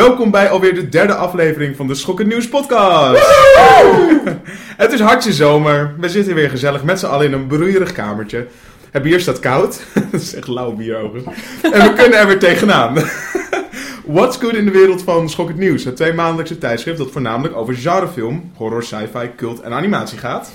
Welkom 0.00 0.30
bij 0.30 0.48
alweer 0.50 0.74
de 0.74 0.88
derde 0.88 1.14
aflevering 1.14 1.76
van 1.76 1.86
de 1.86 1.94
Schokken 1.94 2.28
Nieuws 2.28 2.48
podcast. 2.48 3.26
het 4.82 4.92
is 4.92 5.00
hartje 5.00 5.32
zomer. 5.32 5.94
We 5.98 6.08
zitten 6.08 6.34
weer 6.34 6.50
gezellig 6.50 6.84
met 6.84 6.98
z'n 6.98 7.06
allen 7.06 7.26
in 7.26 7.32
een 7.32 7.46
broeierig 7.46 7.92
kamertje. 7.92 8.46
Het 8.90 9.02
bier 9.02 9.20
staat 9.20 9.40
koud. 9.40 9.82
dat 10.10 10.20
is 10.20 10.34
echt 10.34 10.48
lauw 10.48 10.72
bier 10.72 10.96
overigens. 10.96 11.36
En 11.62 11.70
we 11.70 11.92
kunnen 11.92 12.18
er 12.18 12.26
weer 12.26 12.38
tegenaan. 12.38 12.94
What's 14.16 14.36
good 14.36 14.54
in 14.54 14.64
de 14.64 14.70
wereld 14.70 15.02
van 15.02 15.28
Schokkend 15.28 15.58
Nieuws? 15.58 15.84
Het 15.84 15.96
tweemaandelijkse 15.96 16.58
tijdschrift 16.58 16.98
dat 16.98 17.10
voornamelijk 17.10 17.56
over 17.56 17.74
genrefilm, 17.74 18.52
horror, 18.54 18.82
sci-fi, 18.82 19.30
cult 19.36 19.60
en 19.60 19.72
animatie 19.72 20.18
gaat. 20.18 20.52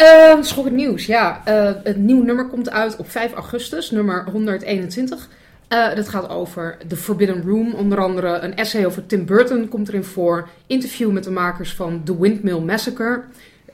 Uh, 0.00 0.34
schokkend 0.40 0.76
nieuws, 0.76 1.06
ja. 1.06 1.42
Uh, 1.48 1.70
het 1.82 1.96
nieuwe 1.96 2.24
nummer 2.24 2.48
komt 2.48 2.70
uit 2.70 2.96
op 2.96 3.10
5 3.10 3.32
augustus, 3.32 3.90
nummer 3.90 4.24
121. 4.32 5.28
Uh, 5.72 5.94
dat 5.94 6.08
gaat 6.08 6.28
over 6.28 6.78
The 6.88 6.96
Forbidden 6.96 7.42
Room, 7.42 7.74
onder 7.74 7.98
andere 7.98 8.38
een 8.38 8.56
essay 8.56 8.86
over 8.86 9.06
Tim 9.06 9.26
Burton 9.26 9.68
komt 9.68 9.88
erin 9.88 10.04
voor. 10.04 10.48
Interview 10.66 11.10
met 11.10 11.24
de 11.24 11.30
makers 11.30 11.74
van 11.74 12.02
The 12.04 12.20
Windmill 12.20 12.58
Massacre, 12.58 13.22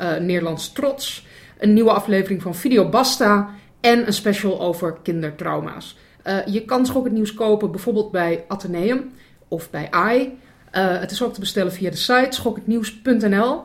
uh, 0.01 0.17
Nederlands 0.17 0.73
Trots. 0.73 1.27
Een 1.59 1.73
nieuwe 1.73 1.91
aflevering 1.91 2.43
van 2.43 2.55
Video 2.55 2.89
Basta 2.89 3.51
en 3.81 4.07
een 4.07 4.13
special 4.13 4.61
over 4.61 4.97
kindertrauma's. 5.03 5.97
Uh, 6.25 6.47
je 6.47 6.65
kan 6.65 6.87
Schokkend 6.87 7.15
Nieuws 7.15 7.35
kopen 7.35 7.71
bijvoorbeeld 7.71 8.11
bij 8.11 8.45
Atheneum 8.49 9.13
of 9.49 9.71
bij 9.71 9.91
AI. 9.91 10.39
het 10.71 11.11
is 11.11 11.23
ook 11.23 11.35
te 11.35 11.41
bestellen 11.41 11.73
via 11.73 11.91
de 11.91 11.97
site 11.97 12.29
schokkendnieuws.nl. 12.31 13.63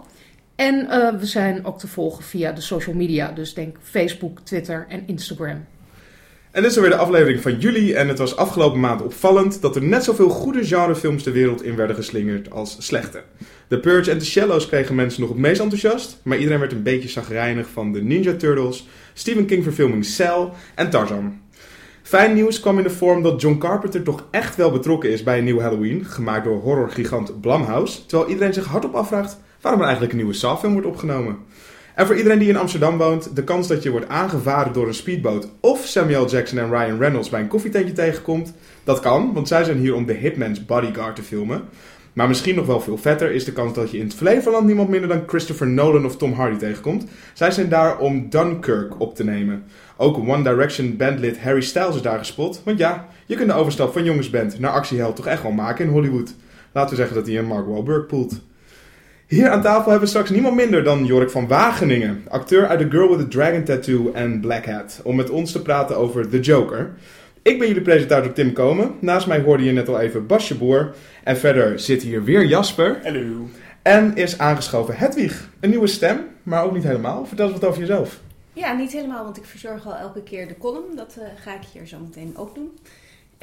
En 0.56 0.88
we 1.20 1.26
zijn 1.26 1.66
ook 1.66 1.80
te 1.80 1.88
volgen 1.88 2.24
via 2.24 2.52
de 2.52 2.62
social 2.62 2.96
media, 2.96 3.32
dus 3.32 3.54
denk 3.54 3.78
Facebook, 3.82 4.40
Twitter 4.40 4.86
en 4.90 5.04
Instagram. 5.08 5.66
En 6.54 6.62
dit 6.62 6.72
is 6.72 6.78
alweer 6.78 6.92
de 6.92 6.98
aflevering 6.98 7.42
van 7.42 7.60
juli 7.60 7.94
en 7.94 8.08
het 8.08 8.18
was 8.18 8.36
afgelopen 8.36 8.80
maand 8.80 9.02
opvallend 9.02 9.62
dat 9.62 9.76
er 9.76 9.84
net 9.84 10.04
zoveel 10.04 10.30
goede 10.30 10.66
genrefilms 10.66 11.24
de 11.24 11.32
wereld 11.32 11.64
in 11.64 11.76
werden 11.76 11.96
geslingerd 11.96 12.52
als 12.52 12.76
slechte. 12.80 13.24
The 13.68 13.80
Purge 13.80 14.12
en 14.12 14.18
The 14.18 14.26
Shallows 14.26 14.68
kregen 14.68 14.96
mensen 14.96 15.22
nog 15.22 15.30
het 15.30 15.40
meest 15.40 15.62
enthousiast, 15.62 16.20
maar 16.24 16.38
iedereen 16.38 16.60
werd 16.60 16.72
een 16.72 16.84
beetje 16.84 17.10
zagrijnig 17.10 17.68
van 17.70 17.92
de 17.92 18.02
Ninja 18.02 18.34
Turtles, 18.36 18.88
Stephen 19.14 19.46
King 19.46 19.64
verfilming 19.64 20.06
Cell 20.06 20.50
en 20.76 20.90
Tarzan. 20.90 21.42
Fijn 22.02 22.34
nieuws 22.34 22.60
kwam 22.60 22.78
in 22.78 22.84
de 22.84 22.90
vorm 22.90 23.24
dat 23.24 23.42
John 23.42 23.58
Carpenter 23.58 24.04
toch 24.04 24.28
echt 24.32 24.56
wel 24.56 24.72
betrokken 24.72 25.12
is 25.12 25.24
bij 25.24 25.38
een 25.38 25.44
nieuw 25.44 25.60
Halloween, 25.60 26.06
gemaakt 26.06 26.46
door 26.46 26.62
horrorgigant 26.62 27.42
Blumhouse, 27.42 28.06
terwijl 28.06 28.30
iedereen 28.30 28.54
zich 28.54 28.66
hardop 28.66 28.96
afvraagt 28.96 29.38
waarom 29.62 29.80
er 29.80 29.88
eigenlijk 29.88 30.14
een 30.14 30.20
nieuwe 30.24 30.38
Saw-film 30.38 30.72
wordt 30.74 30.88
opgenomen. 30.88 31.38
En 31.96 32.06
voor 32.06 32.16
iedereen 32.16 32.40
die 32.40 32.50
in 32.50 32.58
Amsterdam 32.58 32.98
woont, 32.98 33.36
de 33.36 33.44
kans 33.44 33.68
dat 33.68 33.84
je 33.84 33.92
wordt 33.92 34.08
aangevaren 34.08 34.74
door 34.74 34.88
een 34.88 34.94
speedboot 34.94 35.48
of 35.60 35.86
Samuel 35.86 36.30
Jackson 36.30 36.58
en 36.58 36.70
Ryan 36.70 37.00
Reynolds 37.00 37.30
bij 37.30 37.42
een 37.42 37.48
koffietentje 37.48 37.94
tegenkomt, 37.94 38.54
dat 38.84 39.00
kan, 39.00 39.34
want 39.34 39.48
zij 39.48 39.64
zijn 39.64 39.78
hier 39.78 39.96
om 39.96 40.06
The 40.06 40.14
Hitman's 40.14 40.66
Bodyguard 40.66 41.16
te 41.16 41.24
filmen. 41.24 41.62
Maar 42.14 42.28
misschien 42.28 42.56
nog 42.56 42.66
wel 42.66 42.80
veel 42.80 42.98
vetter 42.98 43.32
is 43.32 43.46
de 43.46 43.52
kans 43.52 43.74
dat 43.74 43.92
je 43.92 43.98
in 43.98 44.04
het 44.04 44.14
Flevoland 44.14 44.66
niemand 44.66 44.90
minder 44.90 45.10
dan 45.10 45.24
Christopher 45.28 45.68
Nolan 45.68 46.06
of 46.06 46.18
Tom 46.18 46.34
Hardy 46.34 46.58
tegenkomt. 46.58 47.06
Zij 47.34 47.52
zijn 47.52 47.70
daar 47.70 47.98
om 47.98 48.30
Dunkirk 48.30 49.00
op 49.00 49.16
te 49.16 49.24
nemen. 49.24 49.64
Ook 49.98 50.18
One 50.18 50.44
Direction 50.44 50.98
bandlid 50.98 51.40
Harry 51.40 51.62
Styles 51.62 51.96
is 51.96 52.02
daar 52.02 52.18
gespot. 52.18 52.62
Want 52.64 52.78
ja, 52.78 53.08
je 53.26 53.36
kunt 53.36 53.50
de 53.50 53.56
overstap 53.56 53.94
van 53.94 54.04
jongensband 54.04 54.60
naar 54.60 54.72
actieheld 54.72 55.16
toch 55.16 55.28
echt 55.28 55.42
wel 55.42 55.52
maken 55.52 55.86
in 55.86 55.92
Hollywood. 55.92 56.34
Laten 56.72 56.90
we 56.90 56.96
zeggen 56.96 57.16
dat 57.16 57.28
hij 57.28 57.38
een 57.38 57.46
Mark 57.46 57.68
Wahlberg 57.68 58.06
poelt. 58.06 58.42
Hier 59.28 59.50
aan 59.50 59.62
tafel 59.62 59.84
hebben 59.92 60.00
we 60.00 60.06
straks 60.06 60.30
niemand 60.30 60.56
minder 60.56 60.84
dan 60.84 61.06
Jorik 61.06 61.30
van 61.30 61.48
Wageningen, 61.48 62.24
acteur 62.28 62.68
uit 62.68 62.80
The 62.80 62.90
Girl 62.90 63.10
with 63.10 63.20
the 63.20 63.28
Dragon 63.28 63.64
Tattoo 63.64 64.12
en 64.12 64.40
Black 64.40 64.66
Hat, 64.66 65.02
om 65.04 65.16
met 65.16 65.30
ons 65.30 65.52
te 65.52 65.62
praten 65.62 65.98
over 65.98 66.30
The 66.30 66.40
Joker. 66.40 66.94
Ik 67.42 67.60
ben 67.60 67.68
jullie 67.68 67.82
presentator 67.84 68.34
Tim 68.34 68.54
Komen. 68.54 68.96
Naast 69.00 69.28
mij 69.28 69.42
hoorde 69.42 69.64
je 69.64 69.72
net 69.72 69.90
al 69.90 70.00
even 70.00 70.28
Basje 70.28 70.56
Boer. 70.56 70.96
En 71.24 71.38
verder 71.38 71.80
zit 71.80 72.02
hier 72.02 72.24
weer 72.24 72.46
Jasper. 72.46 73.00
Hallo. 73.04 73.48
En 73.82 74.16
is 74.16 74.38
aangeschoven 74.38 74.96
Hedwig. 74.96 75.50
Een 75.60 75.70
nieuwe 75.70 75.88
stem, 75.88 76.20
maar 76.44 76.64
ook 76.64 76.74
niet 76.74 76.84
helemaal. 76.84 77.26
Vertel 77.26 77.46
eens 77.46 77.60
wat 77.60 77.70
over 77.70 77.80
jezelf. 77.80 78.20
Ja, 78.54 78.74
niet 78.74 78.92
helemaal, 78.92 79.24
want 79.24 79.38
ik 79.38 79.46
verzorg 79.46 79.86
al 79.86 79.96
elke 79.96 80.24
keer 80.24 80.48
de 80.48 80.58
column. 80.58 80.96
Dat 80.96 81.16
uh, 81.20 81.24
ga 81.44 81.54
ik 81.54 81.62
hier 81.74 81.88
zo 81.88 81.98
meteen 82.00 82.34
ook 82.38 82.56
doen. 82.56 82.72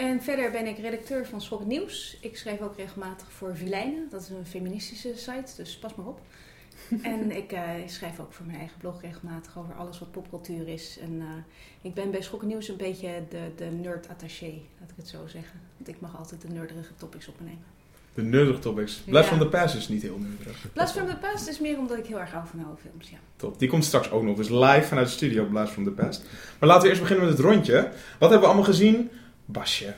En 0.01 0.23
verder 0.23 0.51
ben 0.51 0.67
ik 0.67 0.79
redacteur 0.79 1.27
van 1.27 1.41
Schok 1.41 1.65
Nieuws. 1.65 2.17
Ik 2.21 2.37
schrijf 2.37 2.61
ook 2.61 2.77
regelmatig 2.77 3.33
voor 3.33 3.57
Vilijnen. 3.57 4.09
Dat 4.11 4.21
is 4.21 4.29
een 4.29 4.47
feministische 4.47 5.13
site, 5.17 5.53
dus 5.57 5.79
pas 5.79 5.95
maar 5.95 6.07
op. 6.07 6.21
en 7.03 7.37
ik 7.37 7.53
uh, 7.53 7.61
schrijf 7.87 8.21
ook 8.21 8.33
voor 8.33 8.47
mijn 8.47 8.59
eigen 8.59 8.79
blog 8.79 9.01
regelmatig 9.03 9.59
over 9.59 9.75
alles 9.75 9.99
wat 9.99 10.11
popcultuur 10.11 10.69
is. 10.69 10.99
En 11.03 11.13
uh, 11.13 11.25
ik 11.81 11.95
ben 11.95 12.11
bij 12.11 12.23
Schok 12.23 12.43
Nieuws 12.43 12.69
een 12.69 12.77
beetje 12.77 13.23
de, 13.29 13.51
de 13.57 13.65
nerd-attaché, 13.65 14.53
laat 14.81 14.91
ik 14.91 14.97
het 14.97 15.09
zo 15.09 15.27
zeggen. 15.27 15.61
Want 15.77 15.89
ik 15.89 16.01
mag 16.01 16.19
altijd 16.19 16.41
de 16.43 16.49
nerdige 16.49 16.95
topics 16.97 17.29
op 17.29 17.41
me 17.41 17.47
nemen. 17.47 17.65
De 18.15 18.23
nerdige 18.23 18.59
topics. 18.59 18.97
Blast 18.97 19.29
ja. 19.29 19.37
from 19.37 19.51
the 19.51 19.57
Past 19.57 19.75
is 19.75 19.89
niet 19.89 20.03
heel 20.03 20.19
nerdig. 20.19 20.73
Blast 20.73 20.93
from 20.93 21.07
the 21.09 21.17
Past 21.17 21.49
is 21.49 21.61
meer 21.61 21.79
omdat 21.79 21.99
ik 21.99 22.07
heel 22.07 22.21
erg 22.21 22.33
hou 22.33 22.47
van 22.47 22.65
oude 22.65 22.81
films, 22.81 23.11
ja. 23.11 23.19
Top. 23.37 23.59
Die 23.59 23.69
komt 23.69 23.85
straks 23.85 24.11
ook 24.11 24.23
nog. 24.23 24.37
Dus 24.37 24.49
live 24.49 24.83
vanuit 24.83 25.07
de 25.07 25.13
studio 25.13 25.45
Blast 25.45 25.73
from 25.73 25.85
the 25.85 25.91
Past. 25.91 26.25
Maar 26.59 26.69
laten 26.69 26.83
we 26.83 26.89
eerst 26.89 27.01
beginnen 27.01 27.27
met 27.27 27.37
het 27.37 27.47
rondje. 27.47 27.75
Wat 28.19 28.31
hebben 28.31 28.41
we 28.41 28.47
allemaal 28.47 28.65
gezien? 28.65 29.11
Basje. 29.53 29.95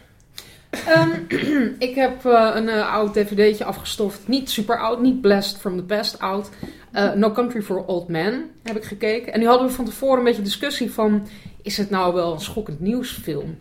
Um, 0.89 1.27
ik 1.89 1.95
heb 1.95 2.25
uh, 2.25 2.51
een 2.55 2.69
uh, 2.69 2.93
oud 2.93 3.15
dvd'tje 3.15 3.65
afgestoft. 3.65 4.29
Niet 4.29 4.51
super 4.51 4.79
oud, 4.79 5.01
niet 5.01 5.21
Blast 5.21 5.59
from 5.59 5.77
the 5.77 5.83
Past 5.83 6.19
oud. 6.19 6.51
Uh, 6.93 7.13
no 7.13 7.31
Country 7.31 7.63
for 7.63 7.85
Old 7.85 8.09
Men 8.09 8.51
heb 8.63 8.77
ik 8.77 8.85
gekeken. 8.85 9.33
En 9.33 9.41
nu 9.41 9.47
hadden 9.47 9.67
we 9.67 9.73
van 9.73 9.85
tevoren 9.85 10.19
een 10.19 10.25
beetje 10.25 10.43
discussie 10.43 10.93
van... 10.93 11.27
is 11.63 11.77
het 11.77 11.91
nou 11.91 12.15
wel 12.15 12.33
een 12.33 12.41
schokkend 12.41 12.81
nieuwsfilm? 12.81 13.59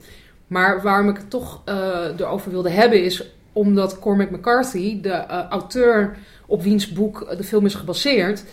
Maar 0.47 0.81
waarom 0.81 1.09
ik 1.09 1.18
het 1.18 1.29
toch 1.29 1.62
erover 2.18 2.52
wilde 2.52 2.69
hebben 2.69 3.03
is... 3.03 3.23
omdat 3.53 4.00
Cormac 4.00 4.29
McCarthy, 4.29 5.02
de 5.02 5.25
auteur 5.28 6.18
op 6.46 6.63
wiens 6.63 6.91
boek 6.91 7.34
de 7.38 7.44
film 7.44 7.66
is 7.66 7.75
gebaseerd 7.75 8.44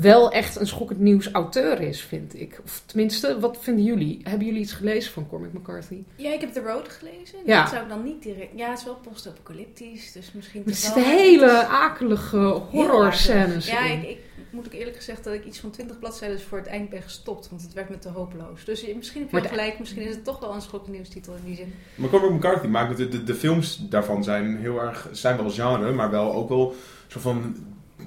wel 0.00 0.30
echt 0.30 0.60
een 0.60 0.66
schokkend 0.66 0.98
nieuws 0.98 1.30
auteur 1.30 1.80
is, 1.80 2.02
vind 2.02 2.40
ik. 2.40 2.60
Of 2.64 2.82
tenminste, 2.86 3.40
wat 3.40 3.58
vinden 3.60 3.84
jullie? 3.84 4.20
Hebben 4.22 4.46
jullie 4.46 4.60
iets 4.60 4.72
gelezen 4.72 5.12
van 5.12 5.28
Cormac 5.28 5.52
McCarthy? 5.52 6.02
Ja, 6.16 6.32
ik 6.32 6.40
heb 6.40 6.52
The 6.52 6.60
Road 6.60 6.88
gelezen. 6.88 7.38
Ja. 7.46 7.60
Dat 7.60 7.70
zou 7.70 7.82
ik 7.82 7.88
dan 7.88 8.04
niet 8.04 8.22
direct... 8.22 8.50
Ja, 8.54 8.68
het 8.68 8.78
is 8.78 8.84
wel 8.84 8.98
post-apocalyptisch, 9.10 10.12
dus 10.12 10.32
misschien... 10.32 10.62
Het 10.64 10.76
zitten 10.76 11.04
hele 11.04 11.66
akelige 11.66 12.60
horror 12.70 13.12
scènes 13.12 13.66
Ja, 13.66 13.84
ik, 13.84 14.02
ik, 14.02 14.18
moet 14.50 14.66
ik 14.66 14.72
eerlijk 14.72 14.96
gezegd 14.96 15.24
dat 15.24 15.34
ik 15.34 15.44
iets 15.44 15.58
van 15.58 15.70
20 15.70 15.98
bladzijden 15.98 16.40
voor 16.40 16.58
het 16.58 16.66
eind 16.66 16.90
ben 16.90 17.02
gestopt, 17.02 17.48
want 17.48 17.62
het 17.62 17.72
werd 17.72 17.88
me 17.88 17.98
te 17.98 18.08
hopeloos. 18.08 18.64
Dus 18.64 18.86
misschien 18.94 19.28
heb 19.30 19.42
je 19.42 19.48
gelijk, 19.48 19.78
misschien 19.78 20.02
is 20.02 20.14
het 20.14 20.24
toch 20.24 20.40
wel 20.40 20.54
een 20.54 20.62
schokkend 20.62 20.92
nieuwstitel 20.92 21.34
in 21.34 21.44
die 21.44 21.56
zin. 21.56 21.74
Maar 21.94 22.08
Cormac 22.08 22.30
McCarthy 22.30 22.66
maakt 22.66 22.96
de, 22.96 23.08
de, 23.08 23.24
de 23.24 23.34
films 23.34 23.88
daarvan 23.88 24.24
zijn 24.24 24.56
heel 24.56 24.80
erg... 24.80 25.08
zijn 25.12 25.36
wel 25.36 25.50
genre, 25.50 25.92
maar 25.92 26.10
wel 26.10 26.32
ook 26.32 26.48
wel 26.48 26.74
zo 27.06 27.20
van 27.20 27.56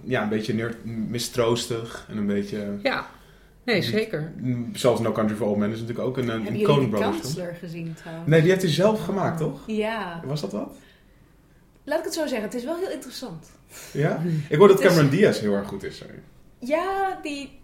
ja, 0.03 0.23
een 0.23 0.29
beetje 0.29 0.53
nerd, 0.53 0.85
mistroostig 0.85 2.05
en 2.09 2.17
een 2.17 2.27
beetje... 2.27 2.77
Ja, 2.83 3.07
nee, 3.63 3.81
zeker. 3.81 4.31
Zoals 4.73 4.99
No 4.99 5.11
Country 5.11 5.35
for 5.35 5.47
Old 5.47 5.57
Men 5.57 5.71
is 5.71 5.79
natuurlijk 5.79 6.07
ook 6.07 6.17
een, 6.17 6.29
een 6.29 6.43
Hebben 6.43 6.63
Coen 6.63 6.89
Brothers 6.89 7.33
film. 7.33 7.55
gezien 7.59 7.93
trouwens? 7.93 8.29
Nee, 8.29 8.41
die 8.41 8.49
heeft 8.49 8.61
hij 8.61 8.71
zelf 8.71 9.03
gemaakt, 9.03 9.37
toch? 9.37 9.59
Ja. 9.67 10.21
Was 10.25 10.41
dat 10.41 10.51
wat? 10.51 10.75
Laat 11.83 11.99
ik 11.99 12.05
het 12.05 12.13
zo 12.13 12.27
zeggen, 12.27 12.47
het 12.47 12.53
is 12.53 12.63
wel 12.63 12.77
heel 12.77 12.91
interessant. 12.91 13.51
Ja? 13.93 14.21
Ik 14.49 14.57
hoor 14.57 14.67
dat 14.67 14.79
Cameron 14.79 15.09
Diaz 15.09 15.39
heel 15.39 15.53
erg 15.53 15.67
goed 15.67 15.83
is. 15.83 15.97
Sorry. 15.97 16.19
Ja, 16.59 17.19
die 17.21 17.59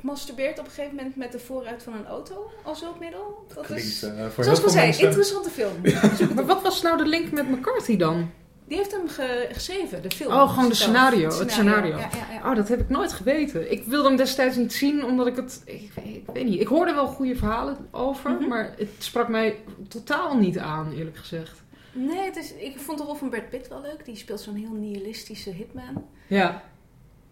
masturbeert 0.00 0.58
op 0.58 0.64
een 0.64 0.70
gegeven 0.70 0.96
moment 0.96 1.16
met 1.16 1.32
de 1.32 1.38
vooruit 1.38 1.82
van 1.82 1.92
een 1.92 2.06
auto 2.06 2.50
als 2.62 2.80
hulpmiddel. 2.80 3.44
Dat, 3.46 3.56
dat 3.56 3.66
klinkt, 3.66 3.84
is, 3.84 4.02
uh, 4.02 4.26
voor 4.26 4.44
zoals 4.44 4.58
ik 4.58 4.64
al 4.64 4.70
zei, 4.70 4.96
interessante 4.98 5.50
film. 5.50 5.72
maar 6.34 6.46
wat 6.46 6.62
was 6.62 6.82
nou 6.82 6.96
de 6.96 7.06
link 7.06 7.32
met 7.32 7.50
McCarthy 7.50 7.96
dan? 7.96 8.30
Die 8.66 8.76
heeft 8.76 8.92
hem 8.92 9.08
ge 9.08 9.48
geschreven, 9.52 10.02
de 10.02 10.10
film. 10.10 10.32
Oh, 10.32 10.52
gewoon 10.52 10.68
de 10.68 10.74
scenario. 10.74 11.38
Het 11.38 11.50
scenario. 11.50 11.96
Ja, 11.96 12.08
ja, 12.12 12.32
ja. 12.32 12.50
Oh, 12.50 12.56
dat 12.56 12.68
heb 12.68 12.80
ik 12.80 12.88
nooit 12.88 13.12
geweten. 13.12 13.72
Ik 13.72 13.84
wilde 13.84 14.08
hem 14.08 14.16
destijds 14.16 14.56
niet 14.56 14.72
zien, 14.72 15.04
omdat 15.04 15.26
ik 15.26 15.36
het... 15.36 15.62
Ik, 15.64 15.90
ik 16.02 16.24
weet 16.32 16.44
niet. 16.44 16.60
Ik 16.60 16.66
hoorde 16.66 16.94
wel 16.94 17.06
goede 17.06 17.36
verhalen 17.36 17.76
over, 17.90 18.30
mm 18.30 18.38
-hmm. 18.38 18.48
maar 18.48 18.74
het 18.78 18.88
sprak 18.98 19.28
mij 19.28 19.56
totaal 19.88 20.36
niet 20.36 20.58
aan, 20.58 20.92
eerlijk 20.92 21.16
gezegd. 21.16 21.62
Nee, 21.92 22.24
het 22.24 22.36
is, 22.36 22.54
ik 22.54 22.78
vond 22.78 22.98
de 22.98 23.04
rol 23.04 23.14
van 23.14 23.30
Brad 23.30 23.48
Pitt 23.48 23.68
wel 23.68 23.80
leuk. 23.80 24.04
Die 24.04 24.16
speelt 24.16 24.40
zo'n 24.40 24.54
heel 24.54 24.72
nihilistische 24.72 25.50
hitman. 25.50 26.04
Ja. 26.26 26.62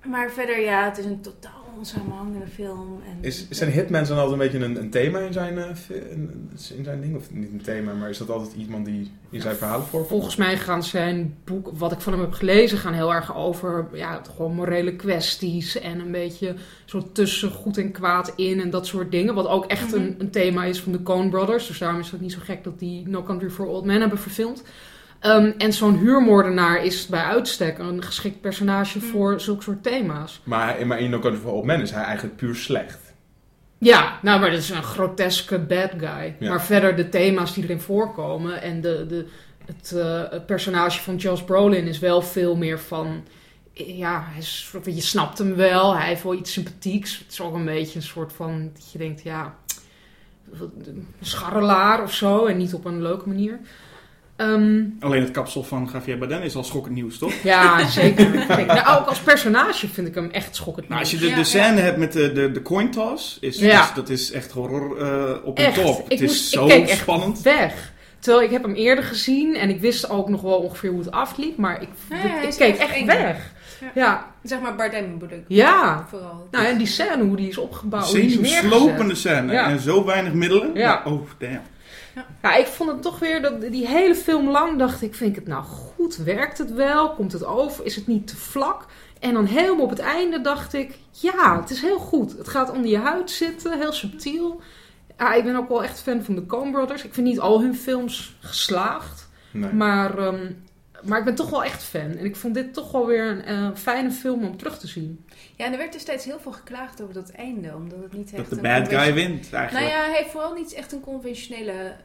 Maar 0.05 0.31
verder, 0.31 0.61
ja, 0.61 0.85
het 0.85 0.99
is 0.99 1.05
een 1.05 1.21
totaal 1.21 1.64
onsamenhangende 1.79 2.47
film. 2.47 3.01
En, 3.07 3.19
is, 3.21 3.49
zijn 3.51 3.71
hitman 3.71 4.05
dan 4.05 4.19
altijd 4.19 4.33
een 4.33 4.39
beetje 4.39 4.67
een, 4.67 4.77
een 4.77 4.91
thema 4.91 5.19
in 5.19 5.33
zijn, 5.33 5.55
uh, 5.55 5.65
in 6.77 6.85
zijn 6.85 7.01
ding? 7.01 7.17
Of 7.17 7.31
niet 7.33 7.53
een 7.53 7.63
thema, 7.63 7.93
maar 7.93 8.11
is 8.11 8.19
dat 8.19 8.31
altijd 8.31 8.55
iemand 8.55 8.85
die 8.85 9.11
in 9.31 9.41
zijn 9.41 9.57
verhalen 9.57 9.87
voorkomt? 9.87 10.11
Volgens 10.11 10.37
mij 10.37 10.57
gaan 10.57 10.83
zijn 10.83 11.35
boek, 11.45 11.71
wat 11.73 11.93
ik 11.93 12.01
van 12.01 12.13
hem 12.13 12.23
heb 12.23 12.33
gelezen, 12.33 12.79
gaan 12.79 12.93
heel 12.93 13.15
erg 13.15 13.37
over 13.37 13.89
ja, 13.93 14.23
gewoon 14.35 14.55
morele 14.55 14.97
kwesties. 14.97 15.79
En 15.79 16.01
een 16.01 16.13
beetje 16.13 16.55
zo 16.85 17.13
tussen 17.13 17.51
goed 17.51 17.79
en 17.79 17.93
kwaad 17.93 18.33
in 18.37 18.61
en 18.61 18.71
dat 18.71 18.87
soort 18.87 19.11
dingen. 19.11 19.35
Wat 19.35 19.47
ook 19.47 19.67
echt 19.67 19.87
mm 19.87 19.93
-hmm. 19.93 20.03
een, 20.03 20.15
een, 20.19 20.31
thema 20.31 20.65
is 20.65 20.81
van 20.81 20.93
de 20.93 21.03
Coen 21.03 21.31
Brothers. 21.31 21.67
Dus 21.67 21.79
daarom 21.79 22.01
is 22.01 22.11
het 22.11 22.21
niet 22.21 22.33
zo 22.33 22.41
gek 22.43 22.65
dat 22.65 22.79
die 22.79 23.09
No 23.09 23.23
Country 23.23 23.51
for 23.51 23.67
Old 23.67 23.85
Men 23.85 24.01
hebben 24.01 24.19
verfilmd. 24.19 24.63
Um, 25.27 25.55
en 25.59 25.73
zo'n 25.73 25.99
huurmoordenaar 25.99 26.85
is 26.85 27.07
bij 27.07 27.23
uitstek 27.23 27.79
een 27.79 28.03
geschikt 28.03 28.41
personage 28.41 28.99
mm. 28.99 29.05
voor 29.05 29.41
zulke 29.41 29.63
soort 29.63 29.83
thema's. 29.83 30.41
Maar, 30.45 30.87
maar 30.87 31.01
in 31.01 31.11
No 31.11 31.19
Country 31.19 31.43
for 31.43 31.53
Old 31.53 31.65
Men 31.65 31.81
is 31.81 31.91
hij 31.91 32.03
eigenlijk 32.03 32.37
puur 32.37 32.55
slecht. 32.55 32.99
Ja, 33.79 34.19
nou, 34.23 34.41
maar 34.41 34.51
dat 34.51 34.59
is 34.59 34.71
een 34.71 34.83
groteske 34.83 35.59
bad 35.59 35.91
guy. 35.99 36.37
Ja. 36.39 36.49
Maar 36.49 36.63
verder 36.63 36.97
de 36.97 37.09
thema's 37.09 37.55
die 37.55 37.65
erin 37.65 37.81
voorkomen 37.81 38.63
en 38.63 38.81
de, 38.81 39.07
de, 39.07 39.27
het, 39.65 39.93
eh, 39.93 40.23
het 40.31 40.47
personage 40.47 41.01
van 41.01 41.17
Josh 41.17 41.43
Brolin 41.43 41.87
is 41.87 41.99
wel 41.99 42.23
veel 42.23 42.57
meer 42.57 42.79
van... 42.79 43.25
Ja, 43.73 44.25
hij 44.29 44.39
is, 44.39 44.75
je 44.85 45.01
snapt 45.01 45.39
hem 45.39 45.55
wel. 45.55 45.97
Hij 45.97 46.07
heeft 46.07 46.23
wel 46.23 46.35
iets 46.35 46.53
sympathieks. 46.53 47.19
Het 47.19 47.33
is 47.33 47.41
ook 47.41 47.55
een 47.55 47.65
beetje 47.65 47.97
een 47.97 48.05
soort 48.05 48.33
van... 48.33 48.71
Dat 48.75 48.93
je 48.93 48.99
denkt, 48.99 49.23
ja... 49.23 49.55
Een 50.61 51.09
scharrelaar 51.21 52.03
of 52.03 52.13
zo. 52.13 52.47
En 52.47 52.57
niet 52.57 52.75
op 52.75 52.85
een 52.85 53.03
leuke 53.03 53.29
manier. 53.29 53.61
Ehm, 54.37 54.83
Alleen 55.01 55.23
het 55.23 55.31
kapsel 55.31 55.63
van 55.63 55.89
Javier 55.93 56.19
Bardem 56.19 56.43
is 56.43 56.55
al 56.57 56.65
schokkend 56.65 56.95
nieuws, 56.95 57.19
toch? 57.19 57.33
ja, 57.43 57.87
zeker. 57.89 58.31
Kijk, 58.47 58.67
nou, 58.67 59.01
ook 59.01 59.07
als 59.07 59.19
personage 59.19 59.89
vind 59.89 60.07
ik 60.07 60.15
hem 60.15 60.31
echt 60.31 60.57
schokkend. 60.57 60.89
Nou, 60.89 61.01
als 61.01 61.11
je 61.11 61.17
nieuws. 61.17 61.29
de, 61.29 61.35
Ja, 61.37 61.43
de 61.43 61.49
scène 61.49 61.81
hebt 61.81 61.99
met 61.99 62.13
de, 62.13 62.33
de, 62.33 62.51
de 62.53 62.63
coin 62.63 62.91
toss, 62.91 63.39
is, 63.41 63.59
Ja. 63.59 63.83
is- 63.83 63.95
dat 63.95 64.09
is 64.09 64.31
echt 64.33 64.51
horror 64.51 64.99
eh, 65.01 65.35
op 65.45 65.59
een 65.59 65.65
Echt. 65.65 65.83
top. 65.85 65.99
Ik 65.99 66.11
Het 66.11 66.21
is 66.21 66.27
moest- 66.31 66.53
ik 66.55 66.59
zo 66.59 66.67
keek 66.67 66.89
echt 66.89 66.99
spannend. 67.01 67.43
weg. 67.43 67.93
Terwijl 68.19 68.45
ik 68.45 68.51
heb 68.53 68.63
hem 68.63 68.75
eerder 68.75 69.05
gezien 69.05 69.55
en 69.55 69.69
ik 69.71 69.81
wist 69.81 70.11
ook 70.11 70.29
nog 70.29 70.41
wel 70.43 70.57
ongeveer 70.59 70.91
hoe 70.91 70.99
het 70.99 71.11
afliep, 71.11 71.57
maar 71.57 71.83
ik, 71.83 71.89
Ja, 72.11 72.17
ik, 72.43 72.49
ik 72.49 72.55
keek 72.59 72.77
echt 72.77 73.05
weg. 73.05 73.53
Ja. 73.81 73.91
Ja, 73.95 74.27
Zeg 74.43 74.61
maar 74.61 74.75
Bardem 74.75 75.19
bedoel 75.19 75.39
ik. 75.39 75.45
Ja. 75.49 76.07
Vooral. 76.11 76.49
nou 76.51 76.65
en 76.67 76.79
die 76.79 76.87
scène, 76.87 77.23
hoe 77.25 77.37
die 77.37 77.49
is 77.49 77.59
opgebouwd, 77.59 78.13
neergezet. 78.13 78.47
Zenuwslopende 78.47 79.15
scène. 79.15 79.53
Ja. 79.53 79.69
En 79.69 79.81
zo 79.81 80.05
weinig 80.05 80.33
middelen. 80.33 80.71
Ja. 80.75 80.89
Maar, 81.05 81.13
oh, 81.13 81.21
damn. 81.39 81.61
Ja, 82.43 82.55
ik 82.55 82.67
vond 82.67 82.91
het 82.91 83.03
toch 83.03 83.19
weer, 83.19 83.43
dat, 83.43 83.61
die 83.61 83.87
hele 83.87 84.15
film 84.15 84.49
lang 84.51 84.79
dacht 84.79 85.03
ik, 85.03 85.15
vind 85.15 85.31
ik 85.31 85.37
het 85.37 85.47
nou 85.47 85.65
goed? 85.65 86.17
Werkt 86.17 86.59
het 86.59 86.73
wel? 86.73 87.15
Komt 87.15 87.33
het 87.33 87.45
over? 87.45 87.85
Is 87.85 87.97
het 87.97 88.07
niet 88.07 88.27
te 88.27 88.37
vlak? 88.37 88.87
En 89.21 89.35
dan 89.35 89.45
helemaal 89.45 89.85
op 89.85 89.91
het 89.91 89.99
einde 89.99 90.41
dacht 90.41 90.75
ik, 90.75 90.99
ja, 91.11 91.61
het 91.61 91.71
is 91.71 91.81
heel 91.81 91.99
goed. 91.99 92.39
Het 92.39 92.49
gaat 92.49 92.71
onder 92.71 92.91
je 92.91 92.99
huid 92.99 93.31
zitten, 93.31 93.79
heel 93.79 93.93
subtiel. 93.93 94.61
Ja, 95.19 95.35
ik 95.35 95.45
ben 95.45 95.57
ook 95.57 95.69
wel 95.69 95.83
echt 95.83 96.03
fan 96.03 96.23
van 96.23 96.35
de 96.35 96.47
Coen 96.47 96.73
Brothers. 96.73 97.05
Ik 97.05 97.15
vind 97.15 97.27
niet 97.27 97.41
al 97.41 97.61
hun 97.61 97.77
films 97.77 98.37
geslaagd. 98.41 99.29
Nee. 99.51 99.73
Maar, 99.73 100.19
ehm, 100.19 100.53
maar 101.07 101.19
ik 101.19 101.25
ben 101.25 101.35
toch 101.35 101.51
wel 101.51 101.65
echt 101.65 101.83
fan. 101.83 102.01
En 102.17 102.25
ik 102.25 102.37
vond 102.37 102.55
dit 102.55 102.75
toch 102.75 102.93
wel 102.93 103.07
weer 103.07 103.25
een 103.31 103.43
eh, 103.45 103.71
fijne 103.75 104.11
film 104.11 104.45
om 104.45 104.57
terug 104.57 104.79
te 104.79 104.87
zien. 104.87 105.25
Ja, 105.57 105.65
en 105.67 105.73
er 105.73 105.79
werd 105.79 105.93
destijds 105.93 106.25
heel 106.25 106.41
veel 106.41 106.53
geklaagd 106.53 107.03
over 107.03 107.15
dat 107.15 107.31
einde, 107.31 107.75
omdat 107.75 107.99
het 108.03 108.13
niet 108.13 108.33
echt 108.33 108.37
Dat 108.37 108.49
de 108.63 108.69
een 108.69 108.81
bad 108.83 108.89
guy 109.01 109.15
wint, 109.15 109.53
eigenlijk. 109.53 109.73
Nou 109.93 109.99
ja, 110.01 110.09
hij 110.11 110.17
heeft 110.19 110.31
vooral 110.31 110.55
niet 110.55 110.73
echt 110.73 110.93
een 110.93 111.01
conventionele 111.01 111.97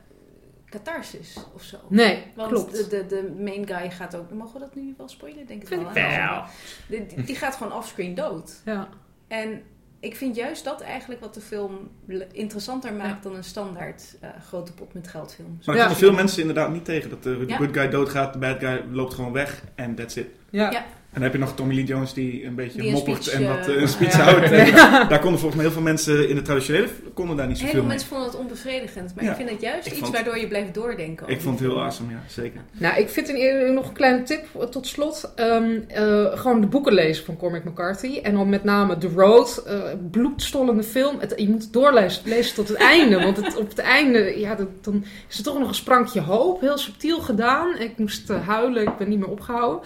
catharsis 0.69 1.38
of 1.56 1.63
zo. 1.63 1.78
Nee, 1.90 2.24
Want 2.36 2.50
klopt. 2.51 2.75
De, 2.75 2.88
de, 2.88 3.06
de 3.06 3.36
main 3.44 3.68
guy 3.68 3.92
gaat 3.92 4.16
ook... 4.16 4.31
Mogen 4.31 4.54
we 4.54 4.60
dat 4.60 4.75
nu 4.75 4.94
wel 4.98 5.07
spoilen? 5.10 5.45
Denk 5.45 5.62
ik 5.62 5.68
Vind 5.68 5.81
wel. 5.94 6.44
die- 6.88 7.24
die 7.24 7.36
gaat 7.36 7.56
gewoon 7.56 7.74
offscreen 7.74 8.16
dood. 8.16 8.62
Ja. 8.66 8.88
En 9.28 9.62
ik 10.00 10.16
vind 10.16 10.36
juist 10.36 10.63
dat 10.63 10.81
eigenlijk 10.81 11.22
wat 11.22 11.34
de 11.34 11.42
film 11.42 11.90
interessanter 12.31 12.94
maakt 12.94 13.24
Ja. 13.24 13.30
dan 13.30 13.36
een 13.36 13.44
standaard 13.44 14.18
eh, 14.22 14.30
grote 14.48 14.74
pot 14.74 14.94
met 14.94 15.07
geld 15.07 15.34
film. 15.36 15.60
Maar 15.66 15.75
Ja. 15.75 15.81
er 15.81 15.88
komen 15.88 16.00
veel 16.04 16.13
mensen 16.13 16.40
inderdaad 16.40 16.72
niet 16.72 16.86
tegen. 16.86 17.10
Dat 17.10 17.24
de, 17.24 17.38
de 17.38 17.46
Ja. 17.48 17.57
good 17.57 17.74
guy 17.74 17.90
doodgaat, 17.90 18.34
de 18.34 18.40
bad 18.40 18.60
guy 18.60 18.84
loopt 18.92 19.13
gewoon 19.13 19.31
weg 19.31 19.63
en 19.75 19.96
that's 19.96 20.16
it. 20.16 20.28
Ja. 20.50 20.72
Ja. 20.72 20.86
En 21.09 21.15
dan 21.15 21.23
heb 21.23 21.33
je 21.33 21.39
nog 21.39 21.56
Tommy 21.56 21.73
Lee 21.75 21.83
Jones 21.83 22.13
die 22.13 22.45
een 22.45 22.56
beetje 22.56 22.77
Die 22.79 22.88
een 22.88 22.94
moppert 22.94 23.23
speech, 23.23 23.39
en 23.41 23.47
wat 23.47 23.67
eh, 23.67 23.75
eh, 23.75 23.81
een 23.81 23.88
speech 23.88 24.17
Ja. 24.17 24.23
houdt. 24.23 24.51
En. 24.51 24.71
Daar 25.09 25.19
konden 25.19 25.39
volgens 25.39 25.56
mij 25.56 25.63
heel 25.63 25.71
veel 25.71 25.81
mensen 25.81 26.29
in 26.29 26.35
de 26.35 26.41
traditionele 26.41 26.88
konden 27.13 27.38
daar 27.38 27.47
niet 27.47 27.57
Heel 27.57 27.65
zoveel 27.67 27.79
veel 27.81 27.89
mee. 27.89 27.89
mensen 27.97 28.07
vonden 28.09 28.27
het 28.29 28.38
onbevredigend, 28.39 29.15
maar 29.15 29.23
Ja. 29.23 29.29
ik 29.29 29.35
vind 29.35 29.50
het 29.50 29.61
juist 29.61 29.85
Ik 29.85 29.91
iets 29.91 30.01
vond- 30.01 30.13
waardoor 30.13 30.38
je 30.38 30.47
blijft 30.47 30.73
doordenken. 30.73 31.27
Ik 31.27 31.41
vond 31.41 31.59
het 31.59 31.67
heel 31.69 31.81
awesome, 31.81 32.11
ja, 32.11 32.23
zeker. 32.27 32.61
Nou, 32.71 33.00
ik 33.00 33.09
vind 33.09 33.29
een, 33.29 33.73
nog 33.73 33.88
een 33.88 33.94
kleine 33.94 34.23
tip 34.23 34.45
eh, 34.59 34.61
tot 34.65 34.88
slot. 34.88 35.31
Ehm, 35.35 35.77
eh, 35.88 36.25
gewoon 36.38 36.61
de 36.61 36.67
boeken 36.67 36.94
lezen 36.94 37.25
van 37.25 37.38
Cormac 37.38 37.63
McCarthy. 37.63 38.19
En 38.23 38.33
dan 38.33 38.50
met 38.50 38.63
name 38.63 38.97
The 38.97 39.09
Road. 39.15 39.63
eh 39.67 39.81
bloedstollende 40.11 40.83
film. 40.83 41.19
Het, 41.19 41.33
je 41.38 41.50
moet 41.50 41.63
het 41.63 41.73
doorlezen 41.73 42.21
lezen 42.25 42.56
tot 42.56 42.67
het 42.67 42.77
einde. 42.77 43.19
Want 43.19 43.38
het, 43.38 43.56
op 43.57 43.69
het 43.69 43.79
einde 43.79 44.39
ja, 44.39 44.56
dat- 44.56 44.83
dan 44.83 45.06
is 45.29 45.38
er 45.38 45.44
toch 45.44 45.59
nog 45.59 45.67
een 45.67 45.75
sprankje 45.75 46.21
hoop. 46.21 46.61
Heel 46.61 46.77
subtiel 46.77 47.19
gedaan. 47.19 47.77
Ik 47.79 47.97
moest 47.97 48.29
eh, 48.29 48.47
huilen. 48.47 48.83
Ik 48.83 48.97
ben 48.97 49.09
niet 49.09 49.19
meer 49.19 49.29
opgehouden. 49.29 49.79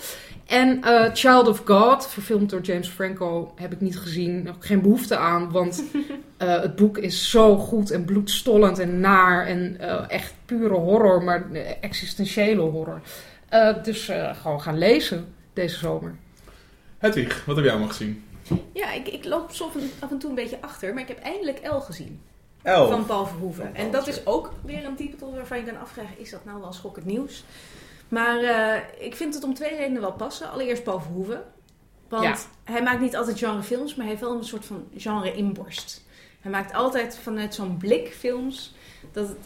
En 0.45 0.83
eh, 0.83 1.09
Child 1.13 1.47
of 1.47 1.61
God, 1.65 2.07
verfilmd 2.07 2.49
door 2.49 2.61
James 2.61 2.87
Franco, 2.87 3.53
heb 3.55 3.71
ik 3.71 3.81
niet 3.81 3.99
gezien. 3.99 4.45
Heb 4.45 4.55
ik 4.55 4.63
geen 4.63 4.81
behoefte 4.81 5.17
aan. 5.17 5.51
Want 5.51 5.83
eh, 6.37 6.61
het 6.61 6.75
boek 6.75 6.97
is 6.97 7.29
zo 7.29 7.57
goed 7.57 7.91
en 7.91 8.05
bloedstollend 8.05 8.79
en 8.79 8.99
naar. 8.99 9.45
En 9.45 9.79
eh, 9.79 10.03
echt 10.07 10.33
pure 10.45 10.73
horror, 10.75 11.23
maar 11.23 11.51
existentiële 11.81 12.61
horror. 12.61 13.01
Eh, 13.53 13.83
dus 13.83 14.09
eh, 14.09 14.35
gewoon 14.35 14.61
gaan 14.61 14.77
lezen 14.77 15.33
deze 15.53 15.77
zomer. 15.77 16.15
Hedwig, 16.97 17.45
wat 17.45 17.55
heb 17.55 17.65
jij 17.65 17.73
allemaal 17.73 17.91
gezien? 17.91 18.23
Ja, 18.73 18.91
ik, 18.91 19.07
ik 19.07 19.25
loop 19.25 19.51
soms 19.51 19.73
af 19.99 20.11
en 20.11 20.17
toe 20.19 20.29
een 20.29 20.35
beetje 20.35 20.61
achter, 20.61 20.93
maar 20.93 21.01
ik 21.01 21.07
heb 21.07 21.19
eindelijk 21.19 21.57
El 21.57 21.81
gezien. 21.81 22.21
El. 22.61 22.87
Van 22.87 23.05
Paul 23.05 23.25
Verhoeven. 23.25 23.75
En 23.75 23.91
dat 23.91 24.07
is 24.07 24.25
ook 24.25 24.51
weer 24.61 24.85
een 24.85 24.95
titel 24.95 25.33
waarvan 25.33 25.57
je 25.57 25.63
kan 25.63 25.79
afvragen, 25.79 26.19
is 26.19 26.29
dat 26.29 26.45
nou 26.45 26.61
wel 26.61 26.73
schokkend 26.73 27.05
nieuws? 27.05 27.43
Maar 28.13 28.39
eh, 28.39 28.81
ik 29.05 29.15
vind 29.15 29.33
het 29.33 29.43
om 29.43 29.53
twee 29.53 29.75
redenen 29.75 30.01
wel 30.01 30.11
passen. 30.13 30.51
Allereerst 30.51 30.83
Paul 30.83 30.99
Verhoeven. 30.99 31.43
Want 32.09 32.23
Ja. 32.23 32.37
hij 32.73 32.83
maakt 32.83 33.01
niet 33.01 33.15
altijd 33.15 33.37
genrefilms, 33.39 33.95
maar 33.95 34.05
hij 34.05 34.15
heeft 34.15 34.27
wel 34.27 34.37
een 34.37 34.43
soort 34.43 34.65
van 34.65 34.87
genre-inborst. 34.97 36.01
Hij 36.41 36.51
maakt 36.51 36.73
altijd 36.73 37.17
vanuit 37.17 37.53
zo'n 37.55 37.77
blik 37.77 38.07
films. 38.17 38.75
Dat 39.11 39.27
het, 39.27 39.37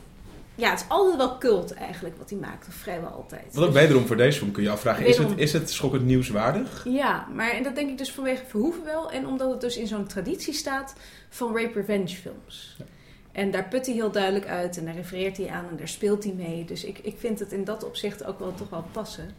ja, 0.56 0.69
het 0.69 0.80
is 0.80 0.86
altijd 0.88 1.18
wel 1.18 1.38
cult 1.38 1.74
eigenlijk 1.74 2.18
wat 2.18 2.30
hij 2.30 2.40
maakt. 2.40 2.68
Of 2.68 2.74
vrijwel 2.74 3.10
altijd. 3.10 3.56
Wat 3.56 3.68
ook 3.68 3.74
wederom 3.74 4.06
voor 4.08 4.18
deze 4.18 4.38
film 4.40 4.52
kun 4.52 4.64
je 4.64 4.70
afvragen, 4.70 5.06
is 5.06 5.18
het, 5.18 5.30
is 5.36 5.54
het 5.54 5.72
schokkend 5.72 6.06
nieuwswaardig? 6.06 6.86
Ja, 6.90 7.28
maar 7.34 7.52
en 7.52 7.63
dat 7.63 7.75
denk 7.75 7.90
ik 7.90 7.98
dus 7.98 8.12
vanwege 8.12 8.46
Verhoeven 8.46 8.84
wel. 8.84 9.12
En 9.12 9.28
omdat 9.28 9.52
het 9.52 9.62
dus 9.62 9.78
in 9.78 9.88
zo'n 9.88 10.08
traditie 10.08 10.54
staat 10.54 10.94
van 11.30 11.56
rape 11.58 11.74
revenge 11.80 12.16
films. 12.16 12.75
Ja. 12.78 12.86
En 13.38 13.51
daar 13.51 13.68
put 13.68 13.86
hij 13.86 13.95
heel 13.95 14.12
duidelijk 14.12 14.48
uit 14.48 14.78
en 14.78 14.86
daar 14.86 14.95
refereert 14.95 15.38
hij 15.38 15.50
aan 15.50 15.68
en 15.69 15.78
daar 15.78 15.88
speelt 15.88 16.24
hij 16.24 16.34
mee. 16.34 16.66
Dus 16.66 16.84
ik, 16.84 17.00
ik 17.00 17.16
vind 17.18 17.39
het 17.39 17.51
in 17.51 17.63
dat 17.63 17.84
opzicht 17.84 18.25
ook 18.25 18.39
wel 18.39 18.56
toch 18.56 18.69
wel 18.69 18.86
passen. 18.92 19.36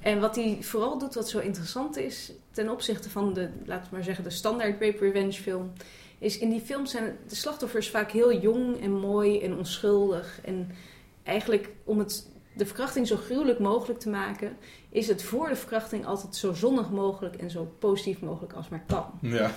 En 0.00 0.20
wat 0.20 0.36
hij 0.36 0.58
vooral 0.60 0.98
doet, 0.98 1.14
wat 1.14 1.28
zo 1.28 1.38
interessant 1.38 1.96
is 1.96 2.32
ten 2.50 2.70
opzichte 2.70 3.10
van 3.10 3.32
de, 3.32 3.48
laten 3.64 3.84
we 3.90 3.94
maar 3.94 4.04
zeggen, 4.04 4.24
de 4.24 4.30
standaard 4.30 4.80
rape 4.80 4.98
revenge 4.98 5.32
film, 5.32 5.72
is 6.18 6.38
in 6.38 6.50
die 6.50 6.60
films 6.60 6.90
zijn 6.90 7.16
de 7.28 7.34
slachtoffers 7.34 7.90
vaak 7.90 8.10
heel 8.10 8.40
jong 8.40 8.80
en 8.80 8.92
mooi 8.92 9.40
en 9.40 9.56
onschuldig. 9.56 10.40
En 10.44 10.70
eigenlijk 11.22 11.68
om 11.84 11.98
het, 11.98 12.28
de 12.56 12.66
verkrachting 12.66 13.06
zo 13.06 13.16
gruwelijk 13.16 13.58
mogelijk 13.58 14.00
te 14.00 14.08
maken, 14.08 14.56
is 14.88 15.08
het 15.08 15.22
voor 15.22 15.48
de 15.48 15.56
verkrachting 15.56 16.06
altijd 16.06 16.36
zo 16.36 16.52
zonnig 16.52 16.90
mogelijk 16.90 17.36
en 17.36 17.50
zo 17.50 17.74
positief 17.78 18.20
mogelijk 18.20 18.52
als 18.52 18.68
maar 18.68 18.84
kan. 18.86 19.06
Ja. 19.20 19.50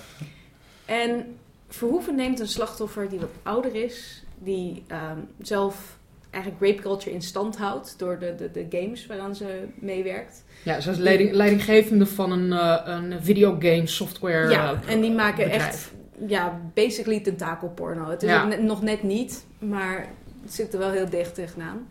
En 0.85 1.37
Verhoeven 1.69 2.15
neemt 2.15 2.39
een 2.39 2.47
slachtoffer 2.47 3.09
die 3.09 3.19
wat 3.19 3.29
ouder 3.43 3.75
is, 3.75 4.23
die 4.39 4.83
ehm, 4.87 5.17
zelf 5.41 5.97
eigenlijk 6.29 6.63
rape 6.63 6.81
culture 6.81 7.11
in 7.15 7.21
stand 7.21 7.57
houdt 7.57 7.93
door 7.97 8.19
de, 8.19 8.35
de, 8.35 8.51
de 8.51 8.65
games 8.79 9.05
waaraan 9.05 9.35
ze 9.35 9.63
meewerkt. 9.75 10.43
Ja, 10.63 10.79
ze 10.79 10.91
is 10.91 10.97
leiding, 10.97 11.31
leidinggevende 11.31 12.05
van 12.05 12.31
een, 12.31 12.53
eh, 12.53 12.81
een 12.85 13.23
videogame 13.23 13.87
software 13.87 14.49
ja, 14.49 14.79
en 14.87 15.01
die 15.01 15.11
maken 15.11 15.43
bedrijf. 15.43 15.65
echt, 15.67 15.91
ja, 16.27 16.59
basically 16.73 17.19
tentakelporno. 17.19 18.09
Het 18.09 18.23
is 18.23 18.29
Ja. 18.29 18.45
nog 18.45 18.81
net 18.81 19.03
niet, 19.03 19.45
maar 19.59 20.07
het 20.43 20.53
zit 20.53 20.73
er 20.73 20.79
wel 20.79 20.91
heel 20.91 21.09
dicht 21.09 21.35
tegenaan. 21.35 21.87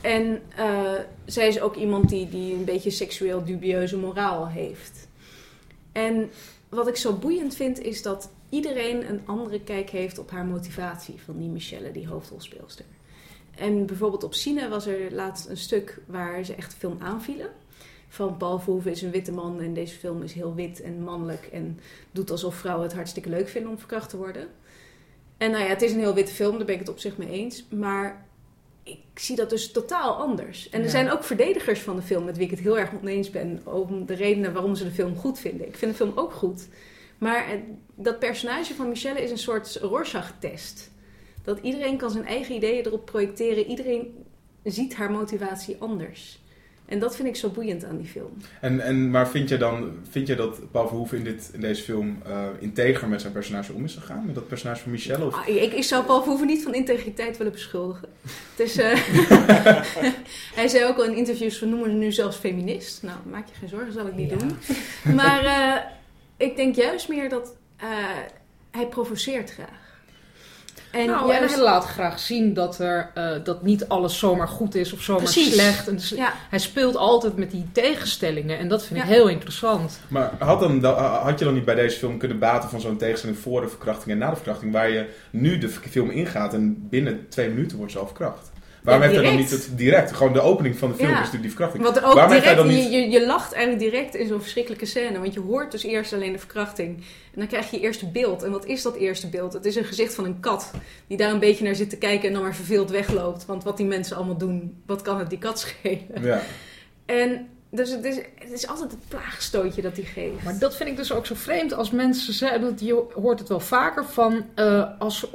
En 0.00 0.40
eh, 0.56 0.92
zij 1.24 1.48
is 1.48 1.60
ook 1.60 1.76
iemand 1.76 2.08
die, 2.08 2.28
die 2.28 2.54
een 2.54 2.64
beetje 2.64 2.90
seksueel 2.90 3.44
dubieuze 3.44 3.96
moraal 3.98 4.48
heeft. 4.48 5.08
En 5.92 6.30
wat 6.74 6.88
ik 6.88 6.96
zo 6.96 7.12
boeiend 7.12 7.54
vind, 7.54 7.80
is 7.80 8.02
dat 8.02 8.30
iedereen 8.48 9.08
een 9.08 9.20
andere 9.24 9.60
kijk 9.60 9.90
heeft 9.90 10.18
op 10.18 10.30
haar 10.30 10.44
motivatie 10.44 11.20
van 11.24 11.38
die 11.38 11.48
Michelle, 11.48 11.90
die 11.90 12.08
hoofdrolspeelster. 12.08 12.84
En 13.54 13.86
bijvoorbeeld 13.86 14.24
op 14.24 14.34
Cine 14.34 14.68
was 14.68 14.86
er 14.86 15.12
laatst 15.12 15.48
een 15.48 15.56
stuk 15.56 16.00
waar 16.06 16.44
ze 16.44 16.54
echt 16.54 16.74
film 16.74 16.96
aanvielen. 17.00 17.50
Van 18.08 18.36
Paul 18.36 18.58
Verhoeven 18.58 18.90
is 18.90 19.02
een 19.02 19.10
witte 19.10 19.32
man 19.32 19.60
en 19.60 19.74
deze 19.74 19.94
film 19.94 20.22
is 20.22 20.32
heel 20.32 20.54
wit 20.54 20.80
en 20.80 21.02
mannelijk 21.02 21.48
en 21.52 21.80
doet 22.10 22.30
alsof 22.30 22.54
vrouwen 22.54 22.86
het 22.86 22.94
hartstikke 22.94 23.28
leuk 23.28 23.48
vinden 23.48 23.70
om 23.70 23.78
verkracht 23.78 24.10
te 24.10 24.16
worden. 24.16 24.48
En 25.36 25.50
nou 25.50 25.62
ja, 25.62 25.68
het 25.68 25.82
is 25.82 25.92
een 25.92 25.98
heel 25.98 26.14
witte 26.14 26.32
film, 26.32 26.56
daar 26.56 26.66
ben 26.66 26.74
ik 26.74 26.80
het 26.80 26.90
op 26.90 26.98
zich 26.98 27.16
mee 27.16 27.30
eens. 27.30 27.64
Maar 27.68 28.26
ik 28.82 28.98
zie 29.14 29.36
dat 29.36 29.50
dus 29.50 29.72
totaal 29.72 30.14
anders. 30.14 30.68
En 30.68 30.78
er 30.78 30.84
Ja. 30.84 30.90
zijn 30.90 31.10
ook 31.10 31.24
verdedigers 31.24 31.80
van 31.80 31.96
de 31.96 32.02
film 32.02 32.24
met 32.24 32.36
wie 32.36 32.44
ik 32.44 32.50
het 32.50 32.60
heel 32.60 32.78
erg 32.78 32.90
oneens 33.00 33.30
ben. 33.30 33.60
Om 33.64 34.06
de 34.06 34.14
redenen 34.14 34.52
waarom 34.52 34.74
ze 34.74 34.84
de 34.84 34.90
film 34.90 35.16
goed 35.16 35.38
vinden. 35.38 35.66
Ik 35.68 35.76
vind 35.76 35.90
de 35.90 35.96
film 35.96 36.12
ook 36.18 36.32
goed. 36.32 36.68
Maar 37.18 37.50
eh, 37.50 37.58
dat 37.94 38.18
personage 38.18 38.74
van 38.74 38.88
Michelle 38.88 39.22
is 39.22 39.30
een 39.30 39.38
soort 39.38 39.76
Rorschach-test. 39.80 40.90
Dat 41.44 41.58
iedereen 41.62 41.96
kan 41.96 42.10
zijn 42.10 42.26
eigen 42.26 42.54
ideeën 42.54 42.86
erop 42.86 43.04
projecteren. 43.04 43.66
Iedereen 43.66 44.24
ziet 44.64 44.94
haar 44.94 45.10
motivatie 45.10 45.76
anders. 45.78 46.41
En 46.92 46.98
dat 46.98 47.16
vind 47.16 47.28
ik 47.28 47.36
zo 47.36 47.48
boeiend 47.48 47.84
aan 47.84 47.96
die 47.96 48.06
film. 48.06 48.30
En, 48.60 48.80
en 48.80 49.10
maar 49.10 49.28
vind 49.28 49.48
jij 49.48 49.58
dan, 49.58 49.92
vind 50.10 50.26
jij 50.26 50.36
dat 50.36 50.70
Paul 50.70 50.88
Verhoeven 50.88 51.18
in, 51.18 51.24
dit, 51.24 51.50
in 51.52 51.60
deze 51.60 51.82
film 51.82 52.18
eh, 52.26 52.44
integer 52.58 53.08
met 53.08 53.20
zijn 53.20 53.32
personage 53.32 53.72
om 53.72 53.84
is 53.84 53.94
gegaan? 53.94 54.26
Met 54.26 54.34
dat 54.34 54.48
personage 54.48 54.82
van 54.82 54.90
Michelle? 54.90 55.26
Of... 55.26 55.34
Ah, 55.34 55.48
ik, 55.48 55.72
ik 55.72 55.82
zou 55.84 56.04
Paul 56.04 56.20
Verhoeven 56.20 56.46
niet 56.46 56.62
van 56.62 56.74
integriteit 56.74 57.36
willen 57.36 57.52
beschuldigen. 57.52 58.08
Het 58.56 58.60
is, 58.66 58.76
eh, 58.76 58.94
hij 60.58 60.68
zei 60.68 60.84
ook 60.84 60.96
al 60.96 61.04
in 61.04 61.16
interviews, 61.16 61.60
we 61.60 61.66
noemen 61.66 61.88
hem 61.90 61.98
nu 61.98 62.12
zelfs 62.12 62.36
feminist. 62.36 63.02
Nou, 63.02 63.18
maak 63.30 63.48
je 63.48 63.54
geen 63.54 63.68
zorgen, 63.68 63.92
zal 63.92 64.06
ik 64.06 64.14
niet 64.16 64.30
Ja. 64.30 64.36
doen. 64.36 64.56
Maar 65.14 65.44
eh, 65.44 65.82
ik 66.36 66.56
denk 66.56 66.74
juist 66.74 67.08
meer 67.08 67.28
dat 67.28 67.56
hij 68.70 68.86
provoceert 68.86 69.50
graag. 69.50 69.80
En 70.92 71.06
nou, 71.06 71.26
juist- 71.26 71.42
en 71.42 71.48
hij 71.48 71.58
laat 71.58 71.84
graag 71.84 72.18
zien 72.18 72.54
dat, 72.54 72.78
er, 72.78 73.10
eh, 73.14 73.30
dat 73.44 73.62
niet 73.62 73.88
alles 73.88 74.18
zomaar 74.18 74.48
goed 74.48 74.74
is 74.74 74.92
of 74.92 75.00
zomaar 75.00 75.22
Precies. 75.22 75.52
slecht. 75.52 75.88
En 75.88 75.94
dus 75.94 76.08
ja, 76.08 76.32
hij 76.50 76.58
speelt 76.58 76.96
altijd 76.96 77.36
met 77.36 77.50
die 77.50 77.68
tegenstellingen 77.72 78.58
en 78.58 78.68
dat 78.68 78.84
vind 78.86 79.00
ik 79.00 79.06
heel 79.06 79.28
interessant. 79.28 80.00
Maar 80.08 80.30
had, 80.38 80.60
dan, 80.60 80.84
had 81.22 81.38
je 81.38 81.44
dan 81.44 81.54
niet 81.54 81.64
bij 81.64 81.74
deze 81.74 81.98
film 81.98 82.18
kunnen 82.18 82.38
baten 82.38 82.68
van 82.68 82.80
zo'n 82.80 82.96
tegenstelling 82.96 83.38
voor 83.38 83.60
de 83.60 83.68
verkrachting 83.68 84.10
en 84.10 84.18
na 84.18 84.30
de 84.30 84.36
verkrachting, 84.36 84.72
waar 84.72 84.90
je 84.90 85.06
nu 85.30 85.58
de 85.58 85.68
film 85.68 86.10
ingaat 86.10 86.54
en 86.54 86.88
binnen 86.88 87.26
twee 87.28 87.48
minuten 87.48 87.76
wordt 87.76 87.92
ze 87.92 87.98
al 87.98 88.06
verkracht? 88.06 88.51
Waarom 88.82 89.02
Ja, 89.02 89.08
heeft 89.08 89.20
hij 89.20 89.30
dan 89.30 89.40
niet 89.40 89.48
direct. 89.50 89.66
het 89.68 89.78
direct? 89.78 90.12
Gewoon 90.12 90.32
de 90.32 90.40
opening 90.40 90.78
van 90.78 90.88
de 90.90 90.94
film 90.94 91.08
Ja. 91.08 91.14
is 91.14 91.18
natuurlijk 91.20 91.42
die 91.42 91.50
verkrachting. 91.56 91.84
Want 91.84 92.04
ook 92.04 92.14
Waarom 92.14 92.32
direct, 92.40 92.56
dan 92.56 92.70
je, 92.70 92.90
je, 92.90 93.10
je 93.10 93.26
lacht 93.26 93.52
eigenlijk 93.52 93.90
direct 93.90 94.14
in 94.14 94.26
zo'n 94.26 94.40
verschrikkelijke 94.40 94.86
scène. 94.86 95.18
Want 95.18 95.34
je 95.34 95.40
hoort 95.40 95.70
dus 95.72 95.82
eerst 95.82 96.12
alleen 96.12 96.32
de 96.32 96.38
verkrachting. 96.38 96.96
En 96.96 97.38
dan 97.38 97.46
krijg 97.46 97.70
je 97.70 97.76
je 97.76 97.82
eerste 97.82 98.10
beeld. 98.10 98.42
En 98.42 98.50
wat 98.50 98.66
is 98.66 98.82
dat 98.82 98.96
eerste 98.96 99.28
beeld? 99.28 99.52
Het 99.52 99.64
is 99.64 99.76
een 99.76 99.84
gezicht 99.84 100.14
van 100.14 100.24
een 100.24 100.40
kat. 100.40 100.70
Die 101.06 101.16
daar 101.16 101.30
een 101.32 101.38
beetje 101.38 101.64
naar 101.64 101.74
zit 101.74 101.90
te 101.90 101.96
kijken 101.98 102.28
en 102.28 102.34
dan 102.34 102.42
maar 102.42 102.54
verveeld 102.54 102.90
wegloopt. 102.90 103.46
Want 103.46 103.64
wat 103.64 103.76
die 103.76 103.86
mensen 103.86 104.16
allemaal 104.16 104.36
doen, 104.38 104.82
wat 104.86 105.02
kan 105.02 105.18
het 105.18 105.30
die 105.30 105.38
kat 105.38 105.58
schelen? 105.58 106.22
Ja. 106.22 106.40
En 107.06 107.48
dus 107.74 107.90
het 107.90 108.04
is, 108.04 108.16
het 108.38 108.50
is 108.52 108.66
altijd 108.66 108.90
het 108.90 109.08
plaagstootje 109.08 109.82
dat 109.82 109.96
hij 109.96 110.04
geeft. 110.04 110.44
Maar 110.44 110.58
dat 110.58 110.76
vind 110.76 110.88
ik 110.88 110.96
dus 110.96 111.12
ook 111.12 111.26
zo 111.26 111.34
vreemd 111.34 111.72
als 111.74 111.90
mensen 111.90 112.32
zeggen, 112.32 112.60
dat 112.60 112.80
je 112.80 113.04
hoort 113.14 113.38
het 113.38 113.48
wel 113.48 113.60
vaker 113.60 114.04
van, 114.04 114.44
eh, 114.54 114.84
als 114.98 115.26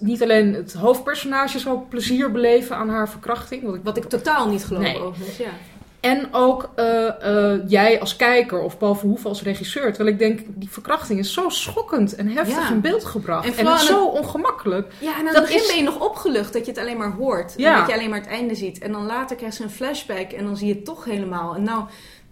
niet 0.00 0.22
alleen 0.22 0.54
het 0.54 0.72
hoofdpersonage 0.72 1.58
zo 1.58 1.86
plezier 1.88 2.32
beleven 2.32 2.76
aan 2.76 2.88
haar 2.88 3.08
verkrachting, 3.08 3.62
wat 3.64 3.74
ik, 3.74 3.82
Wat 3.84 3.96
ik 3.96 4.04
totaal 4.04 4.48
niet 4.48 4.64
geloof 4.64 4.82
Nee. 4.82 4.98
overigens, 4.98 5.36
ja. 5.36 5.50
En 6.00 6.28
ook 6.32 6.70
eh, 6.74 7.52
eh, 7.52 7.60
jij 7.66 8.00
als 8.00 8.16
kijker 8.16 8.60
of 8.62 8.78
Paul 8.78 8.94
Verhoeven 8.94 9.28
als 9.28 9.42
regisseur. 9.42 9.92
Terwijl 9.92 10.08
ik 10.14 10.18
denk, 10.18 10.40
die 10.48 10.70
verkrachting 10.70 11.18
is 11.18 11.32
zo 11.32 11.48
schokkend 11.48 12.14
en 12.14 12.28
heftig 12.28 12.68
Ja. 12.68 12.70
in 12.74 12.80
beeld 12.80 13.04
gebracht. 13.04 13.56
En 13.56 13.66
het 13.66 13.80
zo 13.80 14.04
ongemakkelijk. 14.06 14.92
Ja, 14.98 15.12
en 15.12 15.18
aan 15.18 15.24
het 15.24 15.34
Dat 15.34 15.42
begin 15.42 15.58
is- 15.60 15.66
ben 15.66 15.76
je 15.76 15.82
nog 15.82 16.00
opgelucht 16.00 16.52
dat 16.52 16.64
je 16.64 16.70
het 16.70 16.80
alleen 16.80 16.96
maar 16.96 17.12
hoort. 17.12 17.56
En 17.56 17.62
Ja. 17.62 17.78
dat 17.78 17.86
je 17.88 17.94
alleen 17.94 18.10
maar 18.10 18.18
het 18.20 18.28
einde 18.28 18.54
ziet. 18.54 18.78
En 18.78 18.92
dan 18.92 19.06
later 19.06 19.36
krijg 19.36 19.56
je 19.58 19.64
een 19.64 19.70
flashback 19.70 20.30
en 20.30 20.44
dan 20.44 20.56
zie 20.56 20.66
je 20.68 20.74
het 20.74 20.84
toch 20.84 21.04
helemaal. 21.04 21.54
En 21.54 21.62
nou, 21.62 21.84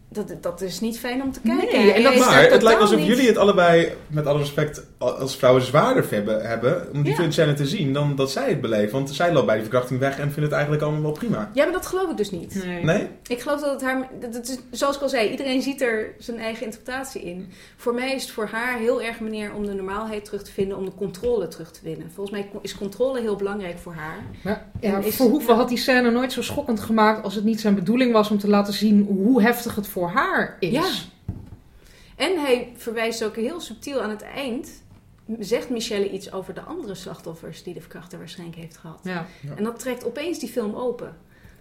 dat, 0.08 0.42
dat 0.42 0.60
is 0.60 0.80
niet 0.80 0.98
fijn 0.98 1.22
om 1.22 1.32
te 1.32 1.40
kijken. 1.40 1.78
Nee, 1.78 1.92
en 1.92 2.02
dat 2.02 2.16
Maar 2.18 2.50
het 2.50 2.62
lijkt 2.62 2.80
alsof 2.80 2.96
niet- 2.98 3.06
jullie 3.06 3.26
het 3.26 3.36
allebei, 3.36 3.92
met 4.06 4.26
alle 4.26 4.38
respect, 4.38 4.84
als 4.98 5.36
vrouwen 5.36 5.62
zwaarder 5.62 6.04
hebben, 6.10 6.46
hebben 6.46 6.88
om 6.94 7.02
die 7.02 7.22
Ja. 7.22 7.30
scène 7.30 7.54
te 7.54 7.66
zien 7.66 7.92
dan 7.92 8.16
dat 8.16 8.30
zij 8.30 8.48
het 8.48 8.60
beleven. 8.60 8.92
Want 8.92 9.10
zij 9.14 9.32
loopt 9.32 9.46
bij 9.46 9.54
die 9.54 9.64
verkrachting 9.64 10.00
weg 10.00 10.18
en 10.18 10.24
vindt 10.24 10.40
het 10.40 10.52
eigenlijk 10.52 10.82
allemaal 10.82 11.02
wel 11.02 11.12
prima. 11.12 11.50
Ja, 11.54 11.64
maar 11.64 11.72
dat 11.72 11.86
geloof 11.86 12.10
ik 12.10 12.16
dus 12.16 12.30
niet. 12.30 12.64
Nee? 12.82 13.06
Ik 13.26 13.40
geloof 13.40 13.60
dat 13.60 13.70
het 13.72 13.82
haar... 13.82 14.08
Dat 14.20 14.34
het 14.34 14.48
is, 14.48 14.58
zoals 14.78 14.96
ik 14.96 15.02
al 15.02 15.08
zei, 15.08 15.30
iedereen 15.30 15.62
ziet 15.62 15.82
er 15.82 16.14
zijn 16.18 16.38
eigen 16.38 16.64
interpretatie 16.64 17.22
in. 17.22 17.48
Voor 17.76 17.94
mij 17.94 18.14
is 18.14 18.22
het 18.22 18.30
voor 18.30 18.48
haar 18.52 18.78
heel 18.78 19.02
erg 19.02 19.18
een 19.18 19.24
manier 19.24 19.52
om 19.54 19.66
de 19.66 19.72
normaalheid 19.74 20.24
terug 20.24 20.42
te 20.42 20.52
vinden, 20.52 20.76
om 20.76 20.84
de 20.84 20.94
controle 20.96 21.48
terug 21.48 21.70
te 21.70 21.80
winnen. 21.82 22.10
Volgens 22.14 22.36
mij 22.36 22.48
is 22.62 22.74
controle 22.74 23.20
heel 23.20 23.36
belangrijk 23.36 23.78
voor 23.78 23.94
haar. 23.94 24.24
Ja, 24.44 24.66
En 24.80 25.04
is- 25.04 25.16
Verhoeven 25.16 25.52
ja. 25.54 25.58
had 25.60 25.68
die 25.68 25.78
scène 25.78 26.10
nooit 26.10 26.32
zo 26.32 26.42
schokkend 26.42 26.80
gemaakt 26.80 27.24
als 27.24 27.34
het 27.34 27.44
niet 27.44 27.60
zijn 27.60 27.74
bedoeling 27.74 28.12
was 28.12 28.30
om 28.30 28.38
te 28.38 28.48
laten 28.48 28.72
zien 28.72 29.06
hoe 29.08 29.42
heftig 29.42 29.74
het 29.74 29.86
voor 29.88 29.97
haar 30.06 30.56
is. 30.60 30.70
Ja. 30.70 30.88
En 32.16 32.40
hij 32.40 32.72
verwijst 32.76 33.24
ook 33.24 33.36
heel 33.36 33.60
subtiel 33.60 34.02
aan 34.02 34.10
het 34.10 34.22
eind. 34.22 34.82
Zegt 35.38 35.70
Michelle 35.70 36.10
iets 36.10 36.32
over 36.32 36.54
de 36.54 36.60
andere 36.60 36.94
slachtoffers 36.94 37.62
die 37.62 37.74
de 37.74 37.80
verkrachter 37.80 38.18
waarschijnlijk 38.18 38.58
heeft 38.58 38.76
gehad. 38.76 39.00
Ja. 39.02 39.26
En 39.56 39.64
dat 39.64 39.78
trekt 39.78 40.04
opeens 40.04 40.38
die 40.38 40.48
film 40.48 40.74
open. 40.74 41.16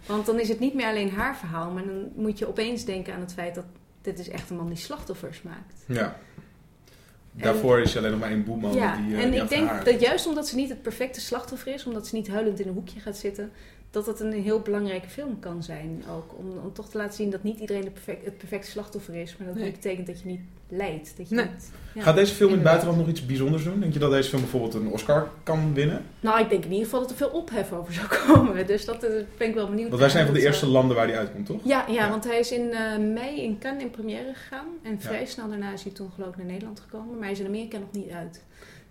Want 0.06 0.26
dan 0.26 0.40
is 0.40 0.50
het 0.50 0.60
niet 0.60 0.74
meer 0.74 0.88
alleen 0.88 1.12
haar 1.12 1.38
verhaal, 1.38 1.72
maar 1.72 1.86
dan 1.86 2.12
moet 2.16 2.40
je 2.40 2.48
opeens 2.48 2.86
denken 2.86 3.14
aan 3.14 3.20
het 3.20 3.34
feit 3.34 3.56
dat 3.56 3.66
dit 4.02 4.20
is 4.20 4.30
echt 4.30 4.50
een 4.50 4.56
man 4.56 4.68
die 4.68 4.78
slachtoffers 4.78 5.42
maakt. 5.42 5.84
Ja. 5.86 6.20
Daarvoor 7.32 7.80
is 7.80 7.94
je 7.94 8.00
alleen 8.00 8.12
nog 8.12 8.20
maar 8.20 8.30
één 8.30 8.44
boeman 8.44 8.74
ja, 8.74 8.96
die 8.96 9.16
eh, 9.16 9.24
en 9.24 9.32
die 9.32 9.42
ik 9.42 9.50
denk 9.50 9.86
dat 9.86 10.00
juist 10.00 10.28
omdat 10.28 10.48
ze 10.48 10.56
niet 10.56 10.70
het 10.70 10.82
perfecte 10.82 11.22
slachtoffer 11.22 11.74
is, 11.74 11.86
omdat 11.86 12.08
ze 12.08 12.16
niet 12.16 12.28
huilend 12.28 12.60
in 12.60 12.68
een 12.68 12.74
hoekje 12.74 13.00
gaat 13.00 13.18
zitten, 13.18 13.52
dat 13.92 14.06
het 14.06 14.20
een 14.20 14.34
heel 14.34 14.60
belangrijke 14.60 15.10
film 15.10 15.40
kan 15.40 15.64
zijn 15.64 16.04
ook. 16.16 16.34
Om, 16.38 16.46
om 16.64 16.74
toch 16.74 16.90
te 16.90 16.98
laten 16.98 17.14
zien 17.16 17.30
dat 17.30 17.44
niet 17.44 17.60
iedereen 17.60 17.92
perfect, 17.92 18.26
het 18.26 18.38
perfecte 18.38 18.70
slachtoffer 18.70 19.16
is, 19.16 19.38
maar 19.38 19.48
dat 19.48 19.56
Nee. 19.56 19.66
niet 19.66 19.74
betekent 19.74 20.08
dat 20.08 20.20
je 20.22 20.28
niet 20.28 20.40
lijdt. 20.70 21.14
Dat 21.18 21.30
je 21.30 21.36
Nee. 21.36 21.46
niet, 21.46 21.72
ja. 21.94 22.02
Gaat 22.02 22.16
deze 22.16 22.34
film 22.34 22.50
in 22.50 22.56
het 22.56 22.64
buitenland 22.64 22.98
nog 23.00 23.08
iets 23.08 23.26
bijzonders 23.26 23.64
doen? 23.64 23.80
Denk 23.80 23.94
je 23.94 24.00
dat 24.00 24.12
deze 24.12 24.30
film 24.30 24.42
bijvoorbeeld 24.42 24.74
een 24.74 24.88
Oscar 24.88 25.28
kan 25.44 25.74
winnen? 25.74 26.06
Nou, 26.20 26.40
ik 26.42 26.50
denk 26.50 26.64
in 26.64 26.70
ieder 26.72 26.86
geval 26.86 27.00
dat 27.02 27.10
er 27.10 27.16
veel 27.18 27.30
ophef 27.30 27.72
over 27.74 27.94
zou 27.94 28.08
komen. 28.28 28.68
Dus 28.68 28.86
dat 28.86 29.04
eh, 29.04 29.24
ben 29.38 29.48
ik 29.48 29.54
wel 29.56 29.68
benieuwd. 29.70 29.88
Want 29.90 30.02
wij 30.02 30.10
zijn 30.10 30.26
van 30.26 30.34
de 30.34 30.40
Dat, 30.40 30.50
eerste 30.50 30.66
eh, 30.66 30.72
landen 30.72 30.96
waar 30.96 31.08
die 31.08 31.16
uitkomt, 31.16 31.46
toch? 31.46 31.62
Ja, 31.64 31.86
ja, 31.88 31.94
Ja. 31.94 32.10
want 32.10 32.24
hij 32.24 32.40
is 32.40 32.52
in 32.52 32.72
eh, 32.74 32.98
mei 32.98 33.42
in 33.42 33.58
Cannes 33.60 33.84
in 33.84 33.90
première 33.92 34.34
gegaan. 34.34 34.68
En 34.84 35.02
vrij 35.02 35.26
snel 35.26 35.50
daarna 35.50 35.74
is 35.74 35.84
hij 35.84 35.92
toen 35.92 36.12
geloof 36.16 36.30
ik 36.30 36.38
naar 36.38 36.46
Nederland 36.46 36.80
gekomen. 36.80 37.14
Maar 37.16 37.24
hij 37.24 37.32
is 37.32 37.40
in 37.40 37.46
Amerika 37.46 37.78
nog 37.78 37.92
niet 37.92 38.10
uit. 38.10 38.44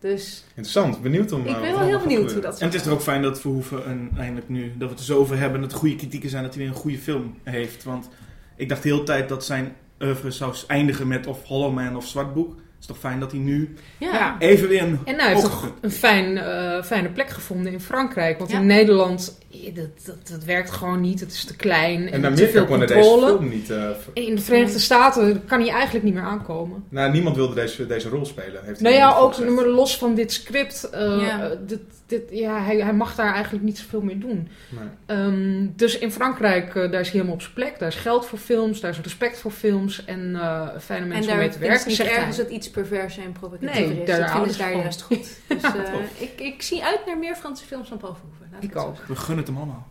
Dus 0.06 0.44
Interessant, 0.48 1.02
benieuwd 1.02 1.32
om... 1.32 1.40
ik 1.40 1.46
eh, 1.46 1.60
ben 1.60 1.72
wel 1.72 1.80
heel 1.80 2.00
benieuwd 2.00 2.32
hoe 2.32 2.40
dat 2.40 2.60
En 2.60 2.66
het 2.66 2.74
is 2.74 2.86
er 2.86 2.92
ook 2.92 3.00
fijn 3.00 3.22
dat 3.22 3.40
Verhoeven 3.40 3.90
een, 3.90 4.10
eindelijk 4.18 4.48
nu, 4.48 4.62
dat 4.62 4.88
we 4.88 4.94
het 4.94 4.98
er 4.98 5.04
zo 5.04 5.18
over 5.18 5.38
hebben, 5.38 5.60
dat 5.60 5.72
er 5.72 5.78
goede 5.78 5.96
kritieken 5.96 6.30
zijn, 6.30 6.42
dat 6.42 6.54
hij 6.54 6.62
weer 6.62 6.72
een 6.72 6.78
goede 6.78 6.98
film 6.98 7.34
heeft. 7.42 7.84
Want 7.84 8.08
ik 8.56 8.68
dacht 8.68 8.82
de 8.82 8.88
hele 8.88 9.02
tijd 9.02 9.28
dat 9.28 9.44
zijn 9.44 9.76
oeuvre 10.00 10.30
zou 10.30 10.54
eindigen 10.66 11.08
met 11.08 11.26
of 11.26 11.44
Hollow 11.44 11.74
Man 11.74 11.96
of 11.96 12.06
Zwart 12.06 12.34
Boek. 12.34 12.48
Het 12.48 12.65
is 12.80 12.86
toch 12.86 12.98
fijn 12.98 13.20
dat 13.20 13.30
hij 13.30 13.40
nu 13.40 13.74
Ja. 13.98 14.12
Ja. 14.12 14.36
even 14.38 14.68
weer 14.68 14.82
een... 14.82 14.98
En 15.04 15.18
hij 15.18 15.28
heeft 15.28 15.40
toch 15.42 15.72
een 15.80 15.90
fijn, 15.90 16.38
eh, 16.38 16.82
fijne 16.82 17.08
plek 17.08 17.30
gevonden 17.30 17.72
in 17.72 17.80
Frankrijk. 17.80 18.38
Want 18.38 18.50
Ja. 18.50 18.58
in 18.58 18.66
Nederland, 18.66 19.38
eh, 19.52 19.74
dat, 19.74 19.88
dat, 20.04 20.28
dat 20.30 20.44
werkt 20.44 20.70
gewoon 20.70 21.00
niet. 21.00 21.20
Het 21.20 21.32
is 21.32 21.44
te 21.44 21.56
klein 21.56 22.06
En 22.06 22.12
en, 22.12 22.24
Amerika 22.24 22.50
veel 22.50 22.64
kon 22.64 22.78
deze 22.78 22.92
controle. 22.92 23.26
film 23.26 23.48
niet... 23.48 23.70
eh, 23.70 23.76
ver- 23.82 24.10
In 24.24 24.34
de 24.34 24.40
Verenigde 24.42 24.78
Staten 24.78 25.44
kan 25.46 25.60
hij 25.60 25.70
eigenlijk 25.70 26.04
niet 26.04 26.14
meer 26.14 26.22
aankomen. 26.22 26.84
nou, 26.88 27.12
niemand 27.12 27.36
wilde 27.36 27.54
deze, 27.54 27.86
deze 27.86 28.08
rol 28.08 28.24
spelen. 28.26 28.64
Heeft 28.64 28.80
Nou 28.80 28.94
ja, 28.94 29.16
ook 29.16 29.38
maar 29.48 29.66
los 29.66 29.98
van 29.98 30.14
dit 30.14 30.32
script. 30.32 30.90
eh, 30.90 31.00
Ja. 31.26 31.50
dit, 31.66 31.80
dit, 32.06 32.22
ja, 32.30 32.62
hij, 32.64 32.76
hij 32.76 32.92
mag 32.94 33.14
daar 33.14 33.32
eigenlijk 33.34 33.64
niet 33.64 33.78
zoveel 33.78 34.00
meer 34.00 34.18
doen. 34.20 34.48
Nee. 34.68 34.88
Ehm, 35.06 35.66
dus 35.76 35.98
in 35.98 36.12
Frankrijk, 36.12 36.74
daar 36.74 36.84
is 36.84 36.90
hij 37.00 37.04
helemaal 37.10 37.34
op 37.34 37.40
zijn 37.40 37.54
plek. 37.54 37.78
Daar 37.78 37.88
is 37.88 37.94
geld 37.94 38.26
voor 38.26 38.38
films, 38.38 38.80
daar 38.80 38.90
is 38.90 39.00
respect 39.00 39.38
voor 39.38 39.50
films 39.50 40.04
en 40.04 40.34
eh, 40.36 40.68
fijne 40.80 41.02
En 41.02 41.08
mensen 41.08 41.30
om 41.32 41.36
daar 41.38 41.46
mee 41.46 41.54
te 41.54 41.58
werken. 41.58 41.86
niet 41.88 41.96
zegt 41.96 42.10
ergens 42.10 42.36
hij. 42.36 42.44
dat 42.44 42.54
iets 42.54 42.70
pervers 42.82 43.16
en 43.18 43.32
provocatief 43.32 43.74
Nee, 43.74 43.84
is. 43.84 43.88
daar 43.88 43.96
Dat 44.06 44.06
vinden 44.06 44.28
houden 44.30 44.52
ze 44.52 44.58
daar 44.58 44.72
van. 44.72 44.80
juist 44.80 45.02
goed. 45.02 45.26
Dus 45.48 45.62
eh, 45.62 45.94
ik, 46.18 46.40
ik 46.40 46.62
zie 46.62 46.84
uit 46.84 47.00
naar 47.06 47.18
meer 47.18 47.34
Franse 47.34 47.64
films 47.64 47.88
van 47.88 47.96
Paul 47.96 48.14
Verhoeven. 48.14 48.48
laat 48.52 48.62
Ik 48.64 48.76
ook. 48.76 48.96
zeggen. 48.96 49.14
We 49.14 49.20
gunnen 49.20 49.38
het 49.38 49.46
hem 49.46 49.56
allemaal. 49.56 49.86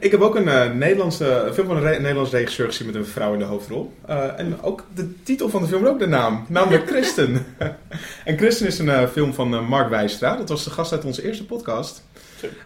Ik 0.00 0.10
heb 0.10 0.20
ook 0.20 0.34
een 0.36 0.48
eh, 0.48 0.72
Nederlandse 0.72 1.26
een 1.30 1.54
film 1.54 1.66
van 1.66 1.76
een 1.76 1.82
re- 1.82 1.98
Nederlands 1.98 2.30
regisseur 2.30 2.66
gezien 2.66 2.86
met 2.86 2.94
een 2.96 3.06
vrouw 3.06 3.32
in 3.32 3.38
de 3.38 3.44
hoofdrol. 3.44 3.92
Eh, 4.06 4.38
en 4.38 4.62
ook 4.62 4.84
de 4.94 5.22
titel 5.22 5.48
van 5.48 5.62
de 5.62 5.68
film, 5.68 5.86
ook 5.86 5.98
de 5.98 6.06
naam. 6.06 6.44
Namelijk 6.48 6.86
Christen. 6.88 7.46
en 8.24 8.36
Christen 8.38 8.66
is 8.66 8.78
een 8.78 8.88
eh, 8.88 9.08
film 9.08 9.34
van 9.34 9.64
Mark 9.64 9.88
Wijstra. 9.88 10.36
Dat 10.36 10.48
was 10.48 10.64
de 10.64 10.70
gast 10.70 10.92
uit 10.92 11.04
onze 11.04 11.24
eerste 11.24 11.44
podcast. 11.46 12.02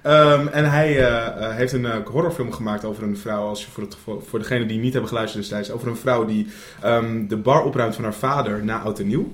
Ehm, 0.03 0.47
en 0.47 0.71
hij 0.71 0.97
eh, 0.97 1.27
eh, 1.27 1.57
heeft 1.57 1.73
een 1.73 1.87
eh, 1.87 1.97
horrorfilm 2.05 2.53
gemaakt 2.53 2.85
over 2.85 3.03
een 3.03 3.17
vrouw, 3.17 3.47
als 3.47 3.65
je 3.65 3.71
voor, 3.71 3.83
het, 3.83 3.97
voor, 4.27 4.39
degene 4.39 4.67
die 4.67 4.79
niet 4.79 4.93
hebben 4.93 5.11
geluisterd 5.11 5.43
destijds, 5.43 5.71
over 5.71 5.89
een 5.89 5.97
vrouw 5.97 6.25
die 6.25 6.47
ehm, 6.83 7.27
de 7.27 7.37
bar 7.37 7.65
opruimt 7.65 7.95
van 7.95 8.05
haar 8.05 8.15
vader 8.15 8.65
na 8.65 8.81
oud 8.81 8.99
en 8.99 9.07
nieuw. 9.07 9.33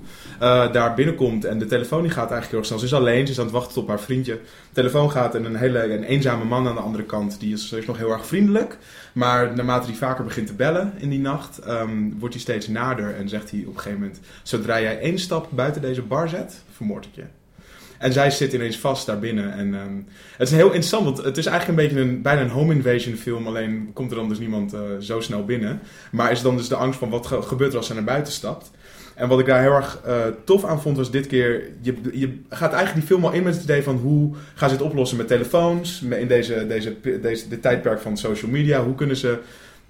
Daar 0.71 0.93
binnenkomt 0.93 1.45
en 1.45 1.59
de 1.59 1.65
telefoon 1.65 2.01
die 2.01 2.11
gaat 2.11 2.31
eigenlijk 2.31 2.49
heel 2.49 2.59
erg 2.59 2.67
snel. 2.67 2.79
Ze 2.79 2.85
is 2.85 2.93
alleen, 2.93 3.25
ze 3.25 3.31
is 3.31 3.39
aan 3.39 3.45
het 3.45 3.53
wachten 3.53 3.81
op 3.81 3.87
haar 3.87 3.99
vriendje. 3.99 4.39
Telefoon 4.71 5.11
gaat 5.11 5.35
en 5.35 5.45
een 5.45 5.55
hele 5.55 5.93
een 5.93 6.03
eenzame 6.03 6.43
man 6.43 6.67
aan 6.67 6.75
de 6.75 6.81
andere 6.81 7.03
kant, 7.03 7.39
die 7.39 7.53
is, 7.53 7.71
is 7.71 7.85
nog 7.85 7.97
heel 7.97 8.11
erg 8.11 8.25
vriendelijk. 8.25 8.77
Maar 9.13 9.55
naarmate 9.55 9.87
hij 9.87 9.95
vaker 9.95 10.23
begint 10.23 10.47
te 10.47 10.53
bellen 10.53 10.93
in 10.97 11.09
die 11.09 11.19
nacht, 11.19 11.59
ehm, 11.59 12.09
wordt 12.19 12.33
hij 12.33 12.43
steeds 12.43 12.67
nader 12.67 13.15
en 13.15 13.29
zegt 13.29 13.51
hij 13.51 13.59
op 13.59 13.73
een 13.73 13.79
gegeven 13.79 13.99
moment, 13.99 14.19
zodra 14.43 14.81
jij 14.81 14.99
één 14.99 15.19
stap 15.19 15.47
buiten 15.49 15.81
deze 15.81 16.01
bar 16.01 16.29
zet, 16.29 16.63
vermoord 16.71 17.05
ik 17.05 17.15
je. 17.15 17.44
En 17.97 18.13
zij 18.13 18.31
zit 18.31 18.53
ineens 18.53 18.77
vast 18.77 19.05
daar 19.05 19.19
binnen. 19.19 19.53
En 19.53 19.73
ehm, 19.73 19.95
het 20.37 20.47
is 20.47 20.53
heel 20.53 20.65
interessant, 20.65 21.03
want 21.05 21.17
het 21.23 21.37
is 21.37 21.45
eigenlijk 21.45 21.79
een 21.79 21.87
beetje 21.87 22.01
een, 22.01 22.21
bijna 22.21 22.41
een 22.41 22.49
home 22.49 22.73
invasion 22.73 23.15
film. 23.15 23.47
Alleen 23.47 23.89
komt 23.93 24.11
er 24.11 24.17
dan 24.17 24.29
dus 24.29 24.39
niemand 24.39 24.73
eh, 24.73 24.81
zo 24.99 25.21
snel 25.21 25.45
binnen. 25.45 25.79
Maar 26.11 26.31
is 26.31 26.41
dan 26.41 26.57
dus 26.57 26.67
de 26.67 26.75
angst 26.75 26.99
van 26.99 27.09
wat 27.09 27.27
ge- 27.27 27.41
gebeurt 27.41 27.71
er 27.71 27.77
als 27.77 27.87
hij 27.87 27.95
naar 27.95 28.05
buiten 28.05 28.33
stapt. 28.33 28.71
En 29.15 29.27
wat 29.27 29.39
ik 29.39 29.45
daar 29.45 29.61
heel 29.61 29.73
erg 29.75 30.01
eh, 30.05 30.15
tof 30.45 30.65
aan 30.65 30.81
vond 30.81 30.97
was 30.97 31.11
dit 31.11 31.27
keer... 31.27 31.63
Je, 31.81 31.95
je 32.11 32.39
gaat 32.49 32.73
eigenlijk 32.73 32.93
die 33.07 33.15
film 33.15 33.25
al 33.25 33.31
in 33.31 33.43
met 33.43 33.53
het 33.53 33.63
idee 33.63 33.83
van 33.83 33.95
hoe 33.95 34.33
gaan 34.55 34.69
ze 34.69 34.75
het 34.75 34.83
oplossen 34.83 35.17
met 35.17 35.27
telefoons. 35.27 36.01
In 36.01 36.27
deze, 36.27 36.67
deze, 36.67 36.95
deze, 37.21 37.47
dit 37.47 37.61
tijdperk 37.61 38.01
van 38.01 38.17
social 38.17 38.51
media. 38.51 38.83
Hoe 38.83 38.95
kunnen 38.95 39.15
ze... 39.17 39.39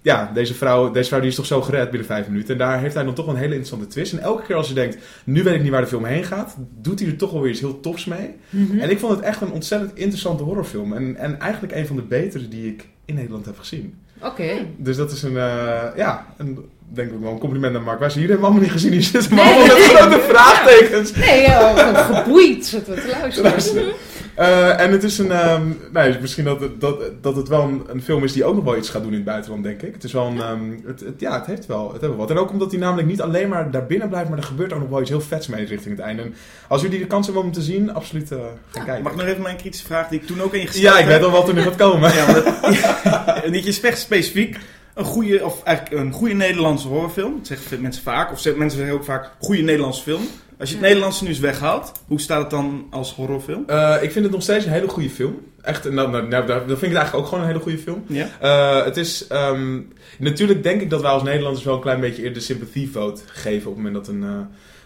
Ja, 0.05 0.31
deze 0.33 0.53
vrouw, 0.53 0.91
deze 0.91 1.07
vrouw 1.07 1.19
die 1.19 1.29
is 1.29 1.35
toch 1.35 1.45
zo 1.45 1.62
gered 1.62 1.89
binnen 1.89 2.07
vijf 2.07 2.27
minuten. 2.27 2.53
En 2.53 2.57
daar 2.57 2.79
heeft 2.79 2.93
hij 2.93 3.03
dan 3.03 3.13
toch 3.13 3.27
een 3.27 3.35
hele 3.35 3.47
interessante 3.47 3.88
twist. 3.88 4.13
En 4.13 4.19
elke 4.19 4.43
keer 4.43 4.55
als 4.55 4.67
je 4.67 4.74
denkt, 4.74 4.97
nu 5.24 5.43
weet 5.43 5.55
ik 5.55 5.62
niet 5.62 5.71
waar 5.71 5.81
de 5.81 5.88
film 5.88 6.05
heen 6.05 6.24
gaat... 6.24 6.55
doet 6.81 7.00
hij 7.00 7.09
er 7.09 7.15
toch 7.15 7.31
wel 7.31 7.41
weer 7.41 7.51
iets 7.51 7.59
heel 7.59 7.79
tofs 7.79 8.05
mee. 8.05 8.35
Mhm. 8.50 8.79
En 8.79 8.89
ik 8.89 9.00
vond 9.00 9.15
het 9.15 9.21
echt 9.21 9.41
een 9.41 9.51
ontzettend 9.51 9.95
interessante 9.95 10.43
horrorfilm. 10.43 10.93
En, 10.93 11.15
en 11.15 11.39
eigenlijk 11.39 11.74
een 11.74 11.88
van 11.88 11.95
de 11.95 12.01
betere 12.01 12.47
die 12.47 12.67
ik 12.67 12.88
in 13.05 13.15
Nederland 13.15 13.45
heb 13.45 13.57
gezien. 13.59 13.95
Oké. 14.21 14.65
Dus 14.77 14.97
dat 14.97 15.12
is 15.12 15.24
een, 15.24 15.38
eh, 15.38 15.83
ja, 15.95 16.25
een, 16.38 16.69
denk 16.93 17.12
ik 17.12 17.19
wel 17.19 17.31
een 17.31 17.39
compliment 17.39 17.75
aan 17.75 17.83
Mark 17.83 18.00
Wijs. 18.00 18.13
Jullie 18.13 18.29
hebben 18.29 18.45
allemaal 18.45 18.63
niet 18.63 18.74
gezien. 18.74 18.91
Hier 18.91 19.01
zitten 19.01 19.29
we 19.29 19.35
Nee, 19.35 19.45
allemaal 19.45 19.65
met 19.65 19.85
grote 19.85 20.19
vraagtekens. 20.33 21.15
Nee, 21.15 21.41
ja, 21.41 21.74
gewoon 21.74 22.15
geboeid 22.15 22.65
zitten 22.65 22.95
we 22.95 23.01
te 23.01 23.07
luisteren. 23.07 23.51
Luisteren. 23.51 23.93
Eh, 24.36 24.80
en 24.80 24.92
het 24.92 25.04
is 25.04 25.18
een. 25.18 25.32
ehm, 25.32 25.62
nee, 25.94 26.18
misschien 26.22 26.44
dat 26.44 26.62
het, 26.62 26.82
dat, 26.82 26.96
dat 27.22 27.36
het 27.36 27.48
wel 27.48 27.62
een, 27.62 27.84
een 27.88 28.01
film 28.01 28.24
is 28.24 28.34
die 28.34 28.44
ook 28.46 28.56
nog 28.56 28.63
wel 28.63 28.77
iets 28.77 28.89
gaat 28.89 29.01
doen 29.01 29.10
in 29.12 29.15
het 29.18 29.25
buitenland, 29.25 29.63
denk 29.63 29.82
ik. 29.82 29.94
Het 29.94 30.04
is 30.04 30.12
wel 30.13 30.25
een. 30.25 30.42
ehm, 30.42 30.60
het, 30.86 31.00
het- 31.00 31.20
ja, 31.20 31.38
het 31.38 31.46
heeft, 31.46 31.65
wel, 31.65 31.84
het 31.84 31.92
heeft 32.01 32.08
wel 32.13 32.15
wat. 32.15 32.30
En 32.30 32.38
ook 32.38 32.50
omdat 32.51 32.72
hij 32.72 32.80
namelijk 32.80 33.08
niet 33.08 33.22
alleen 33.22 33.50
maar 33.50 33.72
daar 33.72 33.86
binnen 33.86 34.10
blijft, 34.10 34.30
maar 34.30 34.38
er 34.38 34.44
gebeurt 34.44 34.74
ook 34.74 34.80
nog 34.80 34.89
wel 34.89 35.01
iets 35.01 35.10
heel 35.10 35.22
vets 35.22 35.48
mee 35.48 35.65
richting 35.65 35.96
het 35.98 36.06
einde. 36.06 36.22
En 36.22 36.34
als 36.68 36.82
jullie 36.82 37.00
de 37.00 37.08
kans 37.08 37.25
hebben 37.25 37.44
om 37.44 37.51
te 37.51 37.62
zien, 37.62 37.94
absoluut 37.94 38.32
eh, 38.32 38.38
gaan 38.70 38.86
kijken. 38.86 39.04
Mag 39.04 39.12
ik 39.12 39.18
nog 39.18 39.27
even 39.27 39.42
mijn 39.42 39.58
kritische 39.58 39.86
vraag 39.86 40.08
die 40.08 40.20
ik 40.20 40.25
toen 40.27 40.42
ook 40.42 40.54
ingesteld 40.54 40.84
ja, 40.84 40.92
ik 41.00 41.06
heb? 41.08 41.08
weet 41.22 41.24
al 41.24 41.32
wat 41.32 41.48
er 41.48 41.54
nu 41.54 41.62
gaat 41.62 41.75
komen. 41.75 42.13
Ja, 42.13 42.25
het, 42.25 42.80
ja, 43.04 43.42
niet 43.50 43.65
je 43.65 43.72
specifiek 43.96 44.58
een 44.94 45.06
goede, 45.06 45.46
of 45.46 45.63
eigenlijk 45.63 45.98
een 46.01 46.12
goede 46.12 46.34
Nederlandse 46.34 46.88
horrorfilm. 46.88 47.34
Dat 47.38 47.48
zeggen 47.48 47.82
mensen 47.82 48.04
vaak. 48.04 48.32
Of 48.32 48.56
mensen 48.56 48.77
zeggen 48.80 48.96
ook 48.98 49.04
vaak 49.04 49.30
goede 49.39 49.62
Nederlandse 49.62 50.04
film. 50.04 50.22
Als 50.59 50.69
je 50.69 50.75
het. 50.75 50.83
Nederlandse 50.85 51.24
nu 51.24 51.29
eens 51.29 51.39
weghaalt, 51.39 51.91
hoe 52.07 52.19
staat 52.19 52.41
het 52.41 52.50
dan 52.50 52.88
als 52.89 53.13
horrorfilm? 53.13 53.63
Eh, 53.67 53.95
ik 54.01 54.12
vind 54.12 54.25
het 54.25 54.33
nog 54.33 54.41
steeds 54.43 54.65
een 54.65 54.71
hele 54.71 54.88
goede 54.88 55.09
film. 55.09 55.39
Echt, 55.62 55.91
nou, 55.91 56.09
nou, 56.12 56.27
nou, 56.27 56.47
dat 56.47 56.57
vind 56.57 56.69
ik 56.69 56.69
het 56.81 56.81
eigenlijk 56.81 57.15
ook 57.15 57.25
gewoon 57.25 57.39
een 57.39 57.47
hele 57.50 57.59
goede 57.59 57.77
film. 57.77 58.03
Ja? 58.07 58.27
Eh, 58.39 58.85
het 58.85 58.97
is, 58.97 59.27
ehm, 59.27 59.79
natuurlijk 60.19 60.63
denk 60.63 60.81
ik 60.81 60.89
dat 60.89 61.01
wij 61.01 61.12
als 61.12 61.24
Nederlanders 61.24 61.65
wel 61.65 61.75
een 61.75 61.81
klein 61.81 62.00
beetje 62.00 62.21
eerder 62.21 62.33
de 62.38 62.45
sympathievote 62.45 63.21
geven 63.25 63.69
op 63.69 63.75
het 63.75 63.83
moment 63.85 64.05
dat 64.05 64.15
een, 64.15 64.24
eh, 64.24 64.29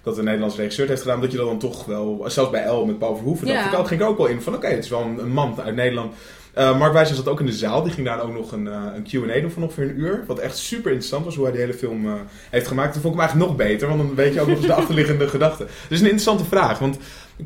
dat 0.04 0.18
een 0.18 0.24
Nederlandse 0.24 0.58
regisseur 0.58 0.86
het 0.86 0.94
heeft 0.94 1.06
gedaan. 1.08 1.22
Dat 1.22 1.32
je 1.32 1.38
dat 1.38 1.48
dan 1.48 1.60
toch 1.60 1.86
wel, 1.86 2.24
zelfs 2.28 2.50
bij 2.52 2.64
El 2.64 2.86
met 2.86 3.00
Paul 3.00 3.16
Verhoeven, 3.16 3.48
Ja. 3.48 3.54
dacht 3.54 3.74
ik 3.74 3.80
ook, 3.80 3.88
ging 3.88 4.02
ik 4.02 4.08
ook 4.08 4.18
wel 4.18 4.28
in 4.28 4.42
van 4.42 4.56
oké, 4.56 4.68
het 4.68 4.84
is 4.84 4.90
wel 4.90 5.02
een, 5.02 5.20
een 5.20 5.32
man 5.32 5.62
uit 5.62 5.76
Nederland. 5.76 6.14
Eh, 6.60 6.78
Mark 6.78 6.94
Wijzer 6.94 7.16
zat 7.16 7.28
ook 7.28 7.40
in 7.40 7.46
de 7.46 7.52
zaal, 7.52 7.84
die 7.84 7.92
ging 7.92 8.08
daar 8.08 8.22
ook 8.22 8.34
nog 8.34 8.52
een, 8.52 8.68
eh, 8.68 8.84
een 8.96 9.04
Q&A 9.04 9.42
doen 9.42 9.52
van 9.52 9.64
ongeveer 9.64 9.84
een 9.84 10.00
uur. 10.00 10.24
Wat 10.28 10.40
echt 10.40 10.58
super 10.58 10.92
interessant 10.92 11.26
was, 11.26 11.36
hoe 11.36 11.44
hij 11.44 11.54
die 11.54 11.62
hele 11.62 11.74
film 11.74 12.06
eh, 12.06 12.14
heeft 12.50 12.68
gemaakt. 12.68 12.94
Dat 12.94 13.02
vond 13.02 13.14
ik 13.14 13.20
hem 13.20 13.30
eigenlijk 13.30 13.50
nog 13.50 13.68
beter, 13.68 13.88
want 13.88 14.00
dan 14.00 14.16
weet 14.16 14.34
je 14.34 14.42
ook 14.42 14.48
nog 14.48 14.58
eens 14.58 14.66
de 14.66 14.74
achterliggende 14.82 15.28
gedachten. 15.28 15.68
Dus 15.88 16.00
een 16.00 16.06
interessante 16.06 16.46
vraag, 16.46 16.80
want 16.80 16.98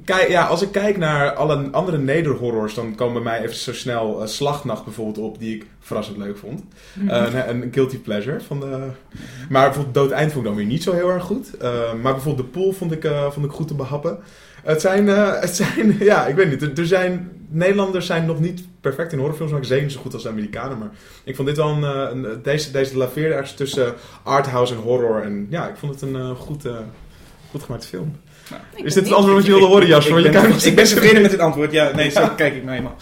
Kijk, 0.06 0.30
ja, 0.30 0.46
als 0.46 0.62
ik 0.62 0.72
kijk 0.72 0.98
naar 0.98 1.34
alle 1.34 1.70
andere 1.72 1.98
nederhorrors, 1.98 2.74
dan 2.74 2.96
komen 2.96 3.14
bij 3.14 3.32
mij 3.32 3.42
even 3.42 3.56
zo 3.56 3.74
snel 3.74 4.28
Slachtnacht 4.28 4.84
bijvoorbeeld 4.84 5.18
op, 5.18 5.40
die 5.40 5.56
ik 5.56 5.66
verrassend 5.80 6.18
leuk 6.18 6.38
vond. 6.38 6.64
Eh, 7.08 7.26
een, 7.48 7.62
een 7.62 7.74
guilty 7.74 7.98
pleasure. 7.98 8.42
Van 8.42 8.60
de... 8.60 8.88
Maar 9.50 9.66
bijvoorbeeld 9.66 9.96
Dood 9.96 10.12
Eind 10.12 10.32
vond 10.32 10.44
ik 10.44 10.50
dan 10.50 10.60
weer 10.60 10.70
niet 10.70 10.84
zo 10.84 10.94
heel 10.94 11.10
erg 11.10 11.24
goed. 11.24 11.58
Eh, 11.58 11.94
maar 12.02 12.14
bijvoorbeeld 12.14 12.54
De 12.54 12.60
Pool 12.60 12.72
vond 12.72 12.92
ik, 12.92 13.04
eh, 13.04 13.32
vond 13.32 13.46
ik 13.46 13.52
goed 13.52 13.68
te 13.68 13.76
behappen. 13.76 14.20
Het 14.64 14.82
zijn, 14.82 15.10
eh, 15.10 15.40
het 15.40 15.56
zijn, 15.56 15.98
ja, 16.12 16.28
ik 16.28 16.36
weet 16.36 16.50
niet. 16.50 16.78
Er, 16.78 16.88
zijn, 16.88 17.32
Nederlanders 17.50 18.06
zijn 18.06 18.26
nog 18.26 18.40
niet 18.40 18.64
perfect 18.84 19.12
in 19.12 19.20
horrorfilms, 19.20 19.52
maar 19.52 19.66
zeker 19.66 19.92
zo 19.92 20.00
goed 20.00 20.14
als 20.14 20.24
de 20.24 20.30
Amerikanen. 20.30 20.78
Maar 20.78 20.90
ik 21.24 21.36
vond 21.36 21.48
dit 21.48 21.58
wel 21.58 21.70
een, 21.70 21.84
eh, 21.84 22.08
een 22.12 22.42
deze, 22.42 22.72
deze 22.72 22.98
laveerde 22.98 23.34
ergens 23.34 23.54
tussen 23.54 23.94
arthouse 24.24 24.74
en 24.74 24.80
horror. 24.80 25.22
En 25.22 25.48
ja, 25.50 25.70
ik 25.70 25.76
vond 25.76 25.94
het 25.94 26.02
een 26.02 26.16
eh, 26.16 26.30
goed, 26.30 26.66
eh, 26.66 26.78
goed 27.52 27.64
gemaakte 27.64 27.88
film. 27.88 28.16
Ik 28.76 28.86
Is 28.86 28.94
dit 28.94 29.04
het 29.04 29.14
antwoord 29.14 29.36
wat 29.36 29.46
je 29.46 29.52
wilde 29.52 29.66
horen, 29.66 29.88
Jasper? 29.88 30.26
Ik 30.26 30.34
Want 30.34 30.46
je 30.46 30.52
ben, 30.52 30.68
ik 30.68 30.76
ben 30.76 30.86
tevreden 30.86 31.22
met 31.22 31.32
dit 31.32 31.40
antwoord. 31.40 31.72
Ja, 31.72 31.92
nee, 31.96 32.10
zo 32.10 32.30
kijk 32.36 32.56
ik 32.56 32.64
nou 32.64 32.78
eenmaal. 32.78 32.96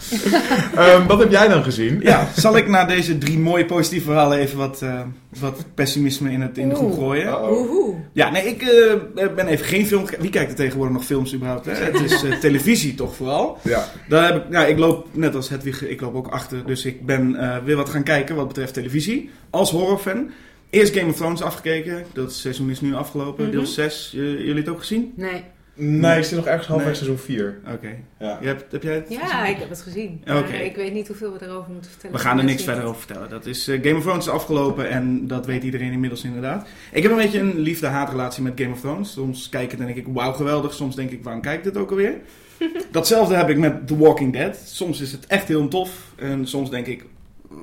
Ehm, 0.76 1.06
wat 1.06 1.18
heb 1.18 1.30
jij 1.30 1.48
dan 1.48 1.64
gezien? 1.64 2.00
Ja, 2.02 2.28
zal 2.36 2.56
ik 2.56 2.68
na 2.68 2.84
deze 2.84 3.18
drie 3.18 3.38
mooie 3.38 3.64
positieve 3.64 4.04
verhalen 4.04 4.38
even 4.38 4.58
wat, 4.58 4.82
eh, 4.82 5.00
wat 5.38 5.64
pessimisme 5.74 6.30
in, 6.30 6.40
het, 6.40 6.58
in 6.58 6.68
de 6.68 6.74
groep 6.74 6.90
Oeh. 6.90 6.98
gooien? 6.98 7.40
Woehoe. 7.40 7.94
Ja, 8.12 8.30
nee, 8.30 8.42
ik 8.42 8.62
eh, 8.62 9.26
ben 9.34 9.46
even 9.46 9.66
geen 9.66 9.86
film. 9.86 10.04
Wie 10.18 10.30
kijkt 10.30 10.50
er 10.50 10.56
tegenwoordig 10.56 10.94
nog 10.94 11.04
films 11.04 11.34
überhaupt? 11.34 11.66
Hè? 11.66 11.72
Het 11.72 12.00
is 12.00 12.22
eh, 12.22 12.38
televisie 12.38 12.94
toch 12.94 13.16
vooral. 13.16 13.58
Ja. 13.62 13.84
Daar 14.08 14.32
heb 14.32 14.36
ik, 14.36 14.52
ja, 14.52 14.64
ik 14.66 14.78
loop 14.78 15.06
net 15.12 15.34
als 15.34 15.48
Hedwig, 15.48 15.88
ik 15.88 16.00
loop 16.00 16.14
ook 16.14 16.28
achter. 16.28 16.66
Dus 16.66 16.84
ik 16.84 17.06
ben 17.06 17.36
eh, 17.36 17.56
weer 17.64 17.76
wat 17.76 17.88
gaan 17.88 18.02
kijken 18.02 18.36
wat 18.36 18.48
betreft 18.48 18.74
televisie. 18.74 19.30
Als 19.50 19.70
horrorfan. 19.70 20.30
Eerst 20.72 20.96
Game 20.96 21.10
of 21.10 21.16
Thrones 21.16 21.42
afgekeken. 21.42 22.04
Dat 22.12 22.32
seizoen 22.32 22.70
is 22.70 22.80
nu 22.80 22.94
afgelopen. 22.94 23.42
Mhm. 23.44 23.52
Deel 23.52 23.66
6. 23.66 24.08
jullie 24.12 24.54
het 24.54 24.68
ook 24.68 24.78
gezien? 24.78 25.12
Nee. 25.16 25.42
Nee, 25.74 26.18
ik 26.18 26.24
zit 26.24 26.36
nog 26.36 26.46
ergens 26.46 26.66
halfweg 26.66 26.86
Nee. 26.88 26.96
seizoen 26.96 27.18
4. 27.18 27.58
Oké. 27.74 27.88
Ja. 28.18 28.38
Je 28.40 28.46
hebt- 28.46 28.72
Heb 28.72 28.82
jij 28.82 28.94
het 28.94 29.06
Ja, 29.08 29.26
gezien? 29.26 29.54
ik 29.54 29.60
heb 29.60 29.68
het 29.68 29.80
gezien. 29.80 30.20
Oké. 30.22 30.32
Maar 30.32 30.62
ik 30.64 30.76
weet 30.76 30.92
niet 30.92 31.06
hoeveel 31.08 31.32
we 31.32 31.44
erover 31.46 31.72
moeten 31.72 31.90
vertellen. 31.90 32.16
We 32.16 32.22
gaan 32.22 32.38
er 32.38 32.44
niks 32.44 32.62
verder 32.62 32.84
over 32.84 32.98
vertellen. 33.02 33.30
Dat 33.30 33.46
is, 33.46 33.68
eh, 33.68 33.82
Game 33.82 33.96
of 33.96 34.02
Thrones 34.02 34.26
is 34.26 34.32
afgelopen 34.32 34.88
en 34.90 35.26
dat 35.26 35.46
weet 35.46 35.62
iedereen 35.62 35.92
inmiddels 35.92 36.24
inderdaad. 36.24 36.68
Ik 36.92 37.02
heb 37.02 37.12
een 37.12 37.16
beetje 37.18 37.38
een 37.40 37.58
liefde-haatrelatie 37.58 38.42
met 38.42 38.52
Game 38.56 38.72
of 38.72 38.80
Thrones. 38.80 39.12
Soms 39.12 39.48
kijk 39.48 39.72
ik 39.72 39.78
en 39.78 39.84
denk 39.86 39.98
ik, 39.98 40.06
wauw, 40.12 40.32
geweldig. 40.32 40.74
Soms 40.74 40.96
denk 40.96 41.10
ik, 41.10 41.24
waarom 41.24 41.42
kijk 41.42 41.58
ik 41.58 41.64
dit 41.64 41.76
ook 41.76 41.90
alweer? 41.90 42.14
Datzelfde 42.90 43.34
heb 43.34 43.48
ik 43.48 43.58
met 43.58 43.86
The 43.86 43.96
Walking 43.98 44.32
Dead. 44.32 44.56
Soms 44.64 45.00
is 45.00 45.12
het 45.12 45.26
echt 45.26 45.48
heel 45.48 45.68
tof. 45.68 46.12
En 46.16 46.46
soms 46.46 46.70
denk 46.70 46.86
ik, 46.86 47.04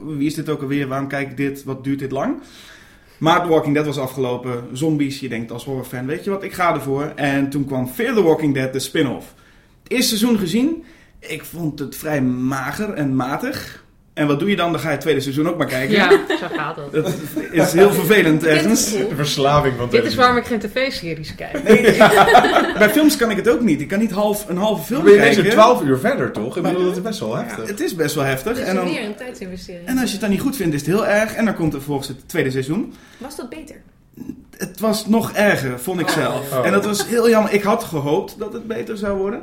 wie 0.05 0.27
is 0.27 0.33
dit 0.33 0.49
ook 0.49 0.61
alweer? 0.61 0.87
Waarom 0.87 1.07
kijk 1.07 1.29
ik 1.29 1.37
dit? 1.37 1.63
Wat 1.63 1.83
duurt 1.83 1.99
dit 1.99 2.11
lang? 2.11 2.35
Maar 3.19 3.41
The 3.41 3.47
Walking 3.47 3.73
Dead 3.73 3.85
was 3.85 3.97
afgelopen. 3.97 4.63
Zombies, 4.73 5.19
je 5.19 5.29
denkt 5.29 5.51
als 5.51 5.65
horrorfan, 5.65 6.05
weet 6.05 6.23
je 6.23 6.29
wat, 6.29 6.43
ik 6.43 6.53
ga 6.53 6.73
ervoor. 6.73 7.11
En 7.15 7.49
toen 7.49 7.65
kwam 7.65 7.87
Fear 7.87 8.13
the 8.13 8.23
Walking 8.23 8.53
Dead, 8.53 8.73
de 8.73 8.79
spin-off. 8.79 9.33
Het 9.83 9.91
eerste 9.91 10.17
seizoen 10.17 10.39
gezien. 10.39 10.83
Ik 11.19 11.43
vond 11.45 11.79
het 11.79 11.95
vrij 11.95 12.21
mager 12.21 12.93
en 12.93 13.15
matig. 13.15 13.85
En 14.19 14.27
wat 14.27 14.39
doe 14.39 14.49
je 14.49 14.55
dan? 14.55 14.71
Dan 14.71 14.79
ga 14.81 14.85
je 14.87 14.91
het 14.91 15.01
tweede 15.01 15.19
seizoen 15.21 15.49
ook 15.49 15.57
maar 15.57 15.67
kijken. 15.67 15.95
Ja, 15.95 16.09
zo 16.41 16.47
gaat 16.55 16.75
het. 16.75 16.91
Dat 16.91 17.13
is 17.51 17.71
heel 17.73 17.91
vervelend 17.93 18.41
het 18.41 18.51
ergens. 18.51 18.91
De 18.91 19.07
verslaving 19.15 19.73
van 19.77 19.89
Dit 19.89 20.05
is 20.05 20.15
waarom 20.15 20.37
ik 20.37 20.45
geen 20.45 20.59
tv-series 20.59 21.35
kijk. 21.35 21.63
Nee, 21.63 21.81
bij 22.81 22.89
films 22.89 23.15
kan 23.15 23.29
ik 23.31 23.37
het 23.37 23.49
ook 23.49 23.61
niet. 23.61 23.81
Ik 23.81 23.87
kan 23.87 23.99
niet 23.99 24.11
half, 24.11 24.49
een 24.49 24.57
halve 24.57 24.83
film 24.85 24.99
Dan 25.03 25.05
ben 25.05 25.13
je 25.13 25.19
kijken. 25.19 25.39
ineens 25.39 25.55
weer 25.55 25.63
12 25.65 25.83
uur 25.83 25.97
verder, 25.99 26.31
toch? 26.31 26.57
Ik 26.57 26.63
Maar- 26.63 26.71
bedoel, 26.71 26.87
dat 26.87 26.97
is 26.97 27.01
best 27.03 27.19
wel 27.19 27.37
Ja, 27.37 27.43
heftig. 27.43 27.67
het 27.67 27.79
is 27.79 27.95
best 27.95 28.15
wel 28.15 28.23
heftig. 28.23 28.51
Het 28.51 28.61
is 28.61 28.67
En, 28.67 28.75
dan, 28.75 28.85
weer 28.85 29.03
een 29.03 29.15
tijdsinvestering. 29.15 29.87
en 29.87 29.97
als 29.97 30.05
je 30.05 30.11
het 30.11 30.21
dan 30.21 30.29
niet 30.29 30.41
goed 30.41 30.55
vindt, 30.55 30.73
is 30.73 30.79
het 30.81 30.89
heel 30.89 31.07
erg. 31.07 31.33
En 31.35 31.45
dan 31.45 31.55
komt 31.55 31.73
er 31.73 31.81
volgens 31.81 32.07
het 32.07 32.17
tweede 32.29 32.51
seizoen. 32.51 32.93
Was 33.17 33.35
dat 33.35 33.49
beter? 33.49 33.75
Het 34.57 34.79
was 34.79 35.05
nog 35.07 35.31
erger, 35.31 35.79
vond 35.79 35.99
ik 35.99 36.07
zelf. 36.09 36.51
Oh. 36.51 36.65
En 36.65 36.71
dat 36.71 36.85
was 36.85 37.07
heel 37.07 37.29
jammer. 37.29 37.53
Ik 37.53 37.63
had 37.63 37.83
gehoopt 37.83 38.35
dat 38.39 38.53
het 38.53 38.67
beter 38.67 38.97
zou 38.97 39.17
worden. 39.17 39.41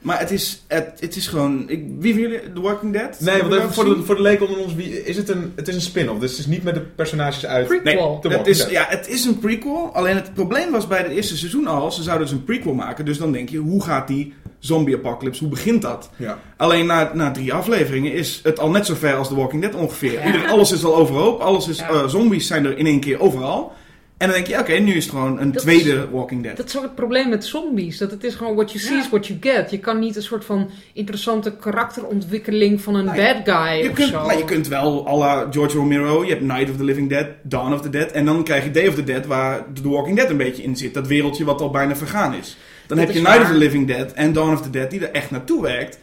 Maar 0.00 0.18
het 0.18 0.30
is, 0.30 0.62
het, 0.66 0.90
het 1.00 1.16
is 1.16 1.26
gewoon... 1.26 1.64
Ik, 1.66 1.84
wie 1.98 2.12
van 2.12 2.22
jullie? 2.22 2.40
The 2.54 2.60
Walking 2.60 2.92
Dead? 2.92 3.20
Nee, 3.20 3.40
want 3.42 3.54
even 3.54 3.72
voor 3.72 3.84
de, 3.84 4.02
voor 4.02 4.14
de 4.16 4.22
leken 4.22 4.48
onder 4.48 4.62
ons, 4.62 4.74
wie, 4.74 5.04
is 5.04 5.16
het, 5.16 5.28
een, 5.28 5.52
het 5.56 5.68
is 5.68 5.74
een 5.74 5.80
spin-off, 5.80 6.20
dus 6.20 6.30
het 6.30 6.40
is 6.40 6.46
niet 6.46 6.62
met 6.62 6.74
de 6.74 6.80
personages 6.80 7.46
uit... 7.46 7.68
Nee, 7.68 7.80
Prequel. 7.80 8.18
The 8.22 8.28
het 8.28 8.46
is, 8.46 8.58
Dead. 8.58 8.70
ja, 8.70 8.84
het 8.88 9.08
is 9.08 9.24
een 9.24 9.38
prequel. 9.38 9.90
Alleen 9.92 10.14
het 10.16 10.34
probleem 10.34 10.70
was 10.70 10.86
bij 10.86 10.98
het 10.98 11.12
eerste 11.12 11.36
seizoen 11.36 11.66
al. 11.66 11.92
Ze 11.92 12.02
zouden 12.02 12.26
dus 12.26 12.36
een 12.36 12.44
prequel 12.44 12.74
maken. 12.74 13.04
Dus 13.04 13.18
dan 13.18 13.32
denk 13.32 13.48
je, 13.48 13.58
hoe 13.58 13.82
gaat 13.82 14.08
die 14.08 14.34
zombie-apocalypse? 14.58 15.40
Hoe 15.40 15.52
begint 15.52 15.82
dat? 15.82 16.10
Ja. 16.16 16.38
Alleen 16.56 16.86
na, 16.86 17.10
na 17.14 17.30
drie 17.30 17.52
afleveringen 17.52 18.12
is 18.12 18.40
het 18.42 18.58
al 18.58 18.70
net 18.70 18.86
zo 18.86 18.94
ver 18.94 19.14
als 19.14 19.28
The 19.28 19.34
Walking 19.34 19.62
Dead 19.62 19.74
ongeveer. 19.74 20.12
Ja. 20.26 20.46
Alles 20.48 20.72
is 20.72 20.84
al 20.84 20.96
overhoop. 20.96 21.40
Alles 21.40 21.68
is, 21.68 21.78
Ja. 21.78 21.88
eh, 21.88 22.06
zombies 22.08 22.46
zijn 22.46 22.64
er 22.64 22.78
in 22.78 22.86
één 22.86 23.00
keer 23.00 23.20
overal. 23.20 23.72
En 24.20 24.26
dan 24.26 24.36
denk 24.36 24.46
je, 24.46 24.58
oké, 24.58 24.72
nu 24.72 24.92
is 24.94 25.04
het 25.04 25.12
gewoon 25.12 25.40
een 25.40 25.52
Dat 25.52 25.62
tweede 25.62 26.08
Walking 26.10 26.42
Dead. 26.42 26.56
Dat 26.56 26.66
is 26.68 26.76
ook 26.76 26.82
het 26.82 26.94
probleem 26.94 27.28
met 27.28 27.44
zombies. 27.44 27.98
Dat 27.98 28.10
het 28.10 28.24
is 28.24 28.34
gewoon 28.34 28.54
what 28.54 28.72
you 28.72 28.84
see 28.84 28.94
Ja. 28.96 29.00
is 29.02 29.08
what 29.08 29.26
you 29.26 29.38
get. 29.42 29.70
Je 29.70 29.78
kan 29.78 29.98
niet 29.98 30.16
een 30.16 30.22
soort 30.22 30.44
van 30.44 30.70
interessante 30.92 31.52
karakterontwikkeling 31.56 32.80
van 32.80 32.94
een 32.94 33.04
Nou, 33.04 33.16
bad 33.16 33.36
guy 33.58 33.82
Je 33.82 33.88
of 33.88 33.94
kunt, 33.94 34.08
zo. 34.08 34.26
maar 34.26 34.36
je 34.38 34.44
kunt 34.44 34.68
wel 34.68 35.08
à 35.08 35.16
la 35.16 35.46
George 35.50 35.76
Romero, 35.76 36.24
je 36.24 36.30
hebt 36.30 36.42
Night 36.42 36.70
of 36.70 36.76
the 36.76 36.84
Living 36.84 37.08
Dead, 37.08 37.26
Dawn 37.42 37.72
of 37.72 37.80
the 37.80 37.90
Dead. 37.90 38.10
En 38.10 38.24
dan 38.24 38.44
krijg 38.44 38.64
je 38.64 38.70
Day 38.70 38.86
of 38.88 38.94
the 38.94 39.04
Dead, 39.04 39.26
waar 39.26 39.64
The 39.82 39.88
Walking 39.88 40.16
Dead 40.16 40.30
een 40.30 40.36
beetje 40.36 40.62
in 40.62 40.76
zit. 40.76 40.94
Dat 40.94 41.06
wereldje 41.06 41.44
wat 41.44 41.60
al 41.60 41.70
bijna 41.70 41.96
vergaan 41.96 42.34
is. 42.34 42.56
Dan 42.86 42.96
Dat 42.98 43.06
heb 43.06 43.16
je 43.16 43.22
Night 43.22 43.40
of 43.42 43.48
the 43.48 43.56
Living 43.58 43.86
Dead 43.86 44.12
en 44.12 44.32
Dawn 44.32 44.52
of 44.52 44.62
the 44.62 44.70
Dead, 44.70 44.90
die 44.90 45.00
er 45.06 45.10
echt 45.12 45.30
naartoe 45.30 45.62
werkt. 45.62 45.98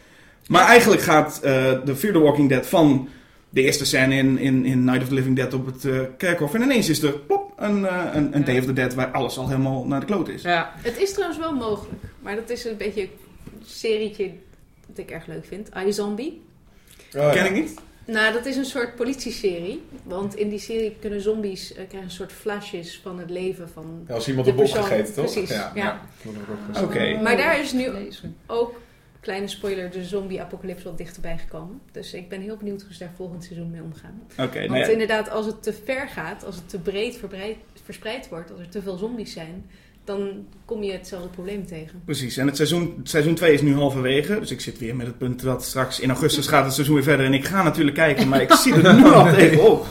Maar 0.46 0.66
eigenlijk 0.66 1.02
gaat 1.02 1.40
eh, 1.42 1.52
de 1.84 1.96
Fear 1.96 2.12
the 2.12 2.18
Walking 2.20 2.48
Dead 2.48 2.66
van 2.66 3.08
de 3.50 3.62
eerste 3.62 3.84
scène 3.86 4.14
in, 4.14 4.38
in, 4.38 4.64
in 4.64 4.84
Night 4.84 5.02
of 5.02 5.08
the 5.08 5.14
Living 5.14 5.36
Dead 5.36 5.54
op 5.54 5.66
het 5.66 5.84
eh, 5.84 5.92
kerkhof. 6.18 6.54
En 6.54 6.62
ineens 6.62 6.88
is 6.88 7.02
er 7.02 7.12
plop, 7.12 7.47
een, 7.58 7.86
eh, 7.86 8.04
een, 8.12 8.34
een 8.34 8.40
Ja. 8.40 8.44
Day 8.46 8.58
of 8.58 8.64
the 8.64 8.72
Dead 8.72 8.94
waar 8.94 9.10
alles 9.10 9.38
al 9.38 9.48
helemaal 9.48 9.84
naar 9.86 10.00
de 10.00 10.06
kloot 10.06 10.28
is. 10.28 10.42
Ja. 10.42 10.72
Het 10.76 10.98
is 10.98 11.12
trouwens 11.12 11.38
wel 11.40 11.54
mogelijk. 11.54 12.02
Maar 12.20 12.34
dat 12.34 12.50
is 12.50 12.64
een 12.64 12.76
beetje 12.76 13.02
een 13.02 13.10
serietje 13.66 14.30
dat 14.86 14.98
ik 14.98 15.10
erg 15.10 15.26
leuk 15.26 15.44
vind. 15.46 15.68
iZombie. 15.86 16.42
Oh, 17.16 17.22
ja. 17.22 17.30
Ken 17.32 17.44
ik 17.44 17.52
niet? 17.52 17.74
Nou, 18.04 18.32
dat 18.32 18.46
is 18.46 18.56
een 18.56 18.64
soort 18.64 18.96
politieserie. 18.96 19.82
Want 20.02 20.36
in 20.36 20.48
die 20.48 20.58
serie 20.58 20.96
kunnen 21.00 21.20
zombies 21.20 21.70
eh, 21.70 21.76
krijgen 21.76 22.02
een 22.02 22.10
soort 22.10 22.32
flashes 22.32 23.00
van 23.02 23.18
het 23.18 23.30
leven 23.30 23.68
van... 23.68 24.04
Ja, 24.08 24.14
als 24.14 24.28
iemand 24.28 24.46
De 24.46 24.52
op 24.52 24.56
bok 24.58 24.68
gegeten, 24.68 25.14
toch? 25.14 25.32
precies, 25.32 25.56
ja. 25.74 26.00
Oké. 26.82 27.20
Maar 27.22 27.36
daar 27.36 27.60
is 27.60 27.72
nu 27.72 27.90
ook, 28.46 28.80
kleine 29.20 29.48
spoiler, 29.48 29.90
de 29.90 30.04
zombie-apocalypse 30.04 30.84
wat 30.84 30.98
dichterbij 30.98 31.38
gekomen. 31.38 31.80
Dus 31.92 32.14
ik 32.14 32.28
ben 32.28 32.40
heel 32.40 32.56
benieuwd 32.56 32.82
hoe 32.82 32.92
ze 32.92 32.98
daar 32.98 33.12
volgend 33.16 33.44
seizoen 33.44 33.70
mee 33.70 33.82
omgaan. 33.82 34.20
Oké, 34.30 34.58
Want 34.58 34.68
nou 34.70 34.78
ja. 34.80 34.86
inderdaad, 34.86 35.30
als 35.30 35.46
het 35.46 35.62
te 35.62 35.72
ver 35.84 36.08
gaat, 36.08 36.44
als 36.44 36.54
het 36.54 36.68
te 36.68 36.78
breed 36.78 37.16
verbreid- 37.16 37.56
verspreid 37.84 38.28
wordt, 38.28 38.50
als 38.50 38.60
er 38.60 38.68
te 38.68 38.82
veel 38.82 38.96
zombies 38.96 39.32
zijn, 39.32 39.64
dan 40.04 40.46
kom 40.64 40.82
je 40.82 40.92
hetzelfde 40.92 41.28
probleem 41.28 41.66
tegen. 41.66 42.02
Precies, 42.04 42.36
en 42.36 42.46
het 42.46 42.56
seizoen, 42.56 42.94
het 42.98 43.08
seizoen 43.08 43.34
2 43.34 43.52
is 43.52 43.62
nu 43.62 43.74
halverwege. 43.74 44.38
Dus 44.40 44.50
ik 44.50 44.60
zit 44.60 44.78
weer 44.78 44.96
met 44.96 45.06
het 45.06 45.18
punt 45.18 45.42
dat 45.42 45.64
straks 45.64 46.00
in 46.00 46.08
augustus 46.10 46.46
gaat 46.46 46.64
het 46.64 46.74
seizoen 46.74 46.94
weer 46.94 47.04
verder. 47.04 47.26
En 47.26 47.34
ik 47.34 47.44
ga 47.44 47.62
natuurlijk 47.62 47.96
kijken, 47.96 48.28
maar 48.28 48.42
ik 48.42 48.52
zie 48.52 48.74
het 48.74 48.96
nu 48.96 49.04
al 49.12 49.28
even 49.28 49.70
op. 49.70 49.86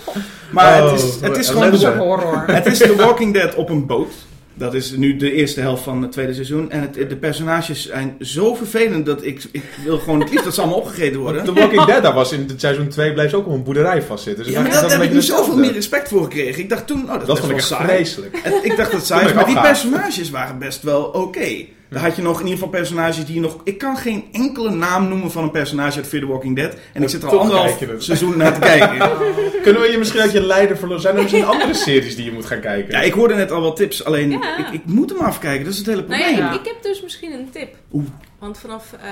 Maar 0.52 0.84
Oh, 0.84 0.92
het 0.92 1.02
is, 1.02 1.22
het 1.22 1.38
is 1.38 1.50
gewoon... 1.50 1.74
Ook 1.86 1.96
horror. 1.98 2.44
Het 2.48 2.66
is 2.66 2.78
The 2.78 2.96
Walking 2.96 3.34
Dead 3.34 3.56
op 3.56 3.70
een 3.70 3.86
boot. 3.86 4.14
Dat 4.58 4.74
is 4.74 4.92
nu 4.92 5.16
de 5.16 5.32
eerste 5.32 5.60
helft 5.62 5.84
van 5.84 6.02
het 6.02 6.12
tweede 6.12 6.34
seizoen. 6.34 6.72
En 6.72 6.82
het, 6.82 6.94
de 7.10 7.16
personages 7.16 7.86
zijn 7.88 8.16
zo 8.20 8.56
vervelend 8.56 9.06
dat 9.06 9.26
ik, 9.26 9.44
ik 9.52 9.64
wil 9.84 9.98
gewoon 9.98 10.20
het 10.20 10.30
liefst 10.30 10.46
dat 10.46 10.54
ze 10.54 10.62
allemaal 10.62 10.80
opgegeten 10.80 11.20
worden. 11.20 11.44
The 11.44 11.54
Walking 11.54 11.86
Dead, 11.86 12.04
daar 12.04 12.14
was 12.14 12.32
in 12.32 12.46
het 12.48 12.60
seizoen 12.62 12.88
2 12.88 13.14
bleef 13.14 13.30
ze 13.30 13.36
ook 13.36 13.48
op 13.48 13.54
een 13.54 13.64
boerderij 13.64 14.02
vastzitten. 14.02 14.44
Dus 14.44 14.54
Ja, 14.54 14.62
maar 14.62 14.72
dat, 14.72 14.82
daar 14.82 14.90
heb 14.92 15.02
ik 15.02 15.10
nu 15.10 15.16
beetje 15.16 15.34
zoveel 15.34 15.58
meer 15.58 15.72
respect 15.74 16.10
voor 16.10 16.24
gekregen. 16.24 16.62
Ik 16.62 16.70
dacht 16.70 16.88
toen, 16.88 17.04
oh, 17.04 17.12
dat, 17.12 17.26
Dat 17.28 17.38
is 17.38 17.44
vond 17.44 17.52
ik 17.56 17.60
saai. 17.60 17.88
vreselijk. 17.88 18.38
Ik 18.62 18.78
dacht 18.78 18.92
dat 18.92 19.06
saai 19.06 19.26
is, 19.26 19.34
maar 19.34 19.46
die 19.46 19.62
personages 19.62 20.30
waren 20.30 20.58
best 20.58 20.82
wel 20.84 21.04
oké. 21.04 21.66
Dan 21.90 22.02
had 22.02 22.16
je 22.16 22.22
nog 22.22 22.36
in 22.40 22.46
ieder 22.46 22.54
geval 22.64 22.70
personages 22.80 23.26
die 23.26 23.36
je 23.36 23.42
nog... 23.42 23.62
Ik 23.64 23.78
kan 23.78 23.98
geen 23.98 24.24
enkele 24.32 24.70
naam 24.70 25.08
noemen 25.08 25.32
van 25.32 25.44
een 25.44 25.52
personage 25.52 25.98
uit 25.98 26.08
Fear 26.08 26.24
the 26.24 26.30
Walking 26.30 26.56
Dead. 26.56 26.76
En 26.94 27.04
ik 27.04 27.10
zit 27.10 27.24
er 27.24 27.30
al 27.30 27.40
anderhalf 27.40 27.80
het. 27.80 28.04
seizoen 28.04 28.38
naar 28.38 28.54
te 28.54 28.60
kijken. 28.60 28.98
Kunnen 29.64 29.82
we 29.82 29.88
je 29.92 29.98
misschien 29.98 30.22
uit 30.22 30.32
je 30.32 30.42
leider 30.42 30.78
verloren? 30.78 31.02
Zijn 31.02 31.16
er 31.16 31.22
misschien 31.22 31.46
andere 31.46 31.74
series 31.74 32.16
die 32.16 32.26
je 32.26 32.32
moet 32.32 32.46
gaan 32.46 32.60
kijken? 32.60 32.92
Ja, 32.94 33.02
ik 33.02 33.14
hoorde 33.14 33.36
net 33.36 33.52
al 33.52 33.62
wat 33.62 33.76
tips. 33.76 34.04
Alleen, 34.04 34.30
Ja. 34.32 34.58
ik, 34.58 34.70
ik 34.70 34.86
moet 34.86 35.10
hem 35.10 35.20
afkijken. 35.20 35.64
Dat 35.64 35.74
is 35.74 35.80
het 35.80 35.88
hele 35.88 36.02
Nou 36.08 36.22
probleem. 36.22 36.38
Ja. 36.38 36.54
ik 36.60 36.66
heb 36.66 36.76
dus 36.84 37.02
misschien 37.02 37.32
een 37.34 37.50
tip. 37.52 37.76
Oeh. 37.92 38.06
Want 38.40 38.58
vanaf 38.60 38.94
eh, 39.02 39.12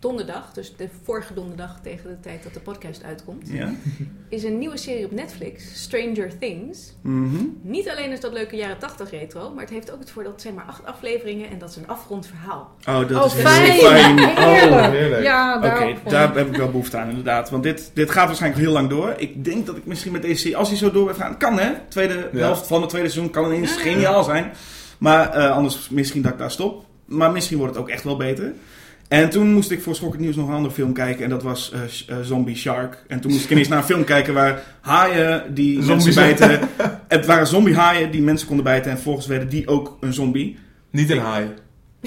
donderdag, 0.00 0.52
dus 0.52 0.76
de 0.76 0.88
vorige 1.02 1.34
donderdag 1.34 1.78
tegen 1.82 2.08
de 2.10 2.20
tijd 2.20 2.42
dat 2.42 2.54
de 2.54 2.60
podcast 2.60 3.02
uitkomt, 3.04 3.48
Ja. 3.52 3.70
is 4.28 4.44
een 4.44 4.58
nieuwe 4.58 4.76
serie 4.76 5.04
op 5.04 5.10
Netflix, 5.10 5.82
Stranger 5.82 6.38
Things. 6.38 6.94
Mhm. 7.00 7.44
Niet 7.62 7.88
alleen 7.88 8.10
is 8.10 8.20
dat 8.20 8.32
leuke 8.32 8.56
jaren 8.56 8.78
80 8.78 9.10
retro, 9.10 9.50
maar 9.50 9.64
het 9.64 9.72
heeft 9.72 9.90
ook 9.92 9.98
het 9.98 10.10
voordeel 10.10 10.32
dat 10.32 10.42
het 10.42 10.52
zijn 10.52 10.54
maar 10.54 10.74
acht 10.74 10.86
afleveringen 10.86 11.50
en 11.50 11.58
dat 11.58 11.68
is 11.70 11.76
een 11.76 11.88
afgerond 11.88 12.26
verhaal. 12.26 12.70
Oh, 12.88 13.08
dat 13.08 13.20
Oh, 13.20 13.26
is 13.26 13.32
heel 13.32 13.42
fijn. 13.46 13.72
fijn. 13.72 14.18
Heerlijk. 14.18 14.38
Oh, 14.38 14.88
heerlijk. 14.90 15.22
Ja, 15.22 15.56
Oké, 15.56 16.10
daar 16.10 16.34
heb 16.36 16.46
ik 16.48 16.56
wel 16.56 16.70
behoefte 16.70 16.96
aan 16.96 17.08
inderdaad. 17.08 17.50
Want 17.50 17.62
dit, 17.62 17.90
dit 17.94 18.10
gaat 18.10 18.26
waarschijnlijk 18.26 18.62
heel 18.62 18.72
lang 18.72 18.88
door. 18.88 19.14
Ik 19.16 19.44
denk 19.44 19.66
dat 19.66 19.76
ik 19.76 19.86
misschien 19.86 20.12
met 20.12 20.22
deze 20.22 20.36
serie, 20.40 20.56
als 20.56 20.68
hij 20.68 20.78
zo 20.78 20.90
door 20.90 21.02
blijft 21.02 21.20
gaan, 21.20 21.36
kan 21.38 21.58
hè. 21.58 21.72
Tweede 21.88 22.28
Ja. 22.32 22.38
helft 22.38 22.66
van 22.66 22.80
het 22.80 22.90
tweede 22.90 23.08
seizoen 23.08 23.32
kan 23.32 23.44
ineens 23.44 23.74
Ja. 23.74 23.80
geniaal 23.80 24.24
zijn. 24.24 24.52
Maar 24.98 25.30
eh, 25.30 25.50
anders 25.50 25.88
misschien 25.88 26.22
dat 26.22 26.32
ik 26.32 26.38
daar 26.38 26.50
stop. 26.50 26.84
Maar 27.04 27.32
misschien 27.32 27.58
wordt 27.58 27.74
het 27.74 27.82
ook 27.82 27.88
echt 27.90 28.04
wel 28.04 28.16
beter. 28.16 28.52
En 29.08 29.30
toen 29.30 29.52
moest 29.52 29.70
ik 29.70 29.82
voor 29.82 29.94
Schokkend 29.94 30.22
Nieuws 30.22 30.36
nog 30.36 30.48
een 30.48 30.54
andere 30.54 30.74
film 30.74 30.92
kijken. 30.92 31.24
En 31.24 31.30
dat 31.30 31.42
was 31.42 31.72
eh, 31.72 31.80
eh, 32.18 32.24
Zombie 32.24 32.56
Shark. 32.56 33.04
En 33.08 33.20
toen 33.20 33.30
moest 33.32 33.44
ik 33.44 33.50
ineens 33.50 33.68
naar 33.68 33.78
een 33.78 33.84
film 33.84 34.04
kijken 34.04 34.34
waar 34.34 34.62
haaien 34.80 35.54
die 35.54 35.82
Zombies. 35.82 36.04
mensen 36.14 36.14
bijten... 36.14 36.68
Het 37.08 37.26
waren 37.26 37.46
zombie 37.46 37.74
haaien 37.76 38.10
die 38.10 38.22
mensen 38.22 38.46
konden 38.46 38.64
bijten. 38.64 38.90
En 38.90 38.98
volgens 38.98 39.26
werden 39.26 39.48
die 39.48 39.68
ook 39.68 39.96
een 40.00 40.12
zombie. 40.12 40.58
Niet 40.90 41.10
een 41.10 41.18
haai. 41.18 41.46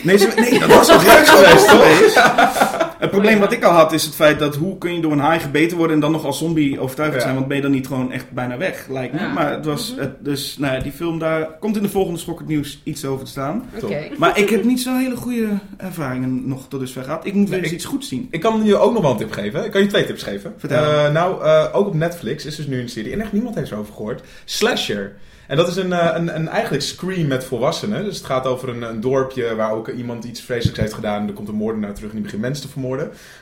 Nee, 0.02 0.18
ze- 0.18 0.32
nee 0.36 0.60
dat 0.60 0.70
was 0.70 0.92
ook 0.92 1.02
gek 1.02 1.28
geweest, 1.28 1.68
toch? 1.70 2.88
Het 3.00 3.10
probleem 3.10 3.40
wat 3.40 3.52
ik 3.52 3.64
al 3.64 3.72
had 3.72 3.94
is 3.94 4.04
het 4.06 4.16
feit 4.16 4.40
dat 4.40 4.56
hoe 4.56 4.78
kun 4.78 4.94
je 4.94 5.02
door 5.02 5.12
een 5.12 5.20
haai 5.20 5.40
gebeten 5.40 5.78
worden 5.78 5.96
en 5.96 6.02
dan 6.02 6.12
nog 6.12 6.26
als 6.26 6.38
zombie 6.38 6.80
overtuigend 6.80 7.18
Ja. 7.20 7.24
zijn, 7.26 7.36
want 7.36 7.48
ben 7.48 7.58
je 7.58 7.64
dan 7.64 7.72
niet 7.72 7.88
gewoon 7.88 8.12
echt 8.12 8.32
bijna 8.32 8.58
weg, 8.58 8.86
lijkt 8.90 9.14
me. 9.14 9.20
Ja. 9.20 9.34
Maar 9.34 9.52
het 9.52 9.66
was, 9.66 9.94
het, 9.98 10.26
dus 10.26 10.58
nou 10.58 10.74
ja, 10.76 10.80
die 10.82 10.92
film 10.92 11.20
daar 11.20 11.50
komt 11.60 11.76
in 11.76 11.82
de 11.82 11.90
volgende 11.90 12.20
Schokkend 12.20 12.48
Nieuws 12.50 12.82
iets 12.84 13.06
over 13.06 13.26
te 13.26 13.32
staan. 13.32 13.64
Oké. 13.84 14.08
Maar 14.18 14.38
ik 14.40 14.50
heb 14.50 14.64
niet 14.64 14.82
zo'n 14.82 14.98
hele 14.98 15.16
goede 15.16 15.48
ervaringen 15.78 16.48
nog 16.48 16.68
tot 16.68 16.80
dusver 16.80 17.04
gehad. 17.04 17.26
Ik 17.26 17.34
moet 17.34 17.50
weer 17.50 17.58
eens 17.60 17.68
ik- 17.68 17.74
iets 17.74 17.86
goeds 17.86 18.08
zien. 18.08 18.28
Ik 18.32 18.40
kan 18.42 18.64
je 18.66 18.78
ook 18.78 18.94
nog 18.94 19.02
wel 19.02 19.12
een 19.12 19.18
tip 19.18 19.32
geven. 19.32 19.66
Ik 19.66 19.72
kan 19.72 19.82
je 19.82 19.88
twee 19.88 20.06
tips 20.06 20.24
geven. 20.24 20.54
Vertel. 20.58 20.84
Eh, 20.84 21.12
nou, 21.12 21.44
eh, 21.44 21.66
ook 21.74 21.88
op 21.88 21.94
Netflix 21.94 22.46
is 22.46 22.56
dus 22.56 22.68
nu 22.68 22.80
een 22.82 22.90
serie. 22.90 23.12
En 23.14 23.22
echt 23.22 23.34
niemand 23.34 23.56
heeft 23.56 23.72
erover 23.72 23.94
gehoord. 23.94 24.22
Slasher. 24.46 25.14
En 25.48 25.58
dat 25.58 25.68
is 25.68 25.76
een, 25.76 25.94
eh, 25.94 26.10
een, 26.16 26.36
een 26.36 26.48
eigenlijk 26.48 26.84
scream 26.84 27.28
met 27.28 27.44
volwassenen. 27.44 28.04
Dus 28.04 28.18
het 28.18 28.26
gaat 28.26 28.46
over 28.46 28.70
een, 28.70 28.82
een 28.82 29.02
dorpje 29.02 29.56
waar 29.56 29.72
ook 29.72 29.88
iemand 29.88 30.24
iets 30.24 30.42
vreselijks 30.42 30.80
heeft 30.80 30.94
gedaan. 30.94 31.28
Er 31.28 31.34
komt 31.34 31.48
een 31.48 31.56
moordenaar 31.56 31.94
terug 31.94 32.10
en 32.10 32.16
die 32.16 32.24
begint 32.24 32.42
mensen 32.42 32.66
te 32.66 32.72
vermoorden. 32.72 32.89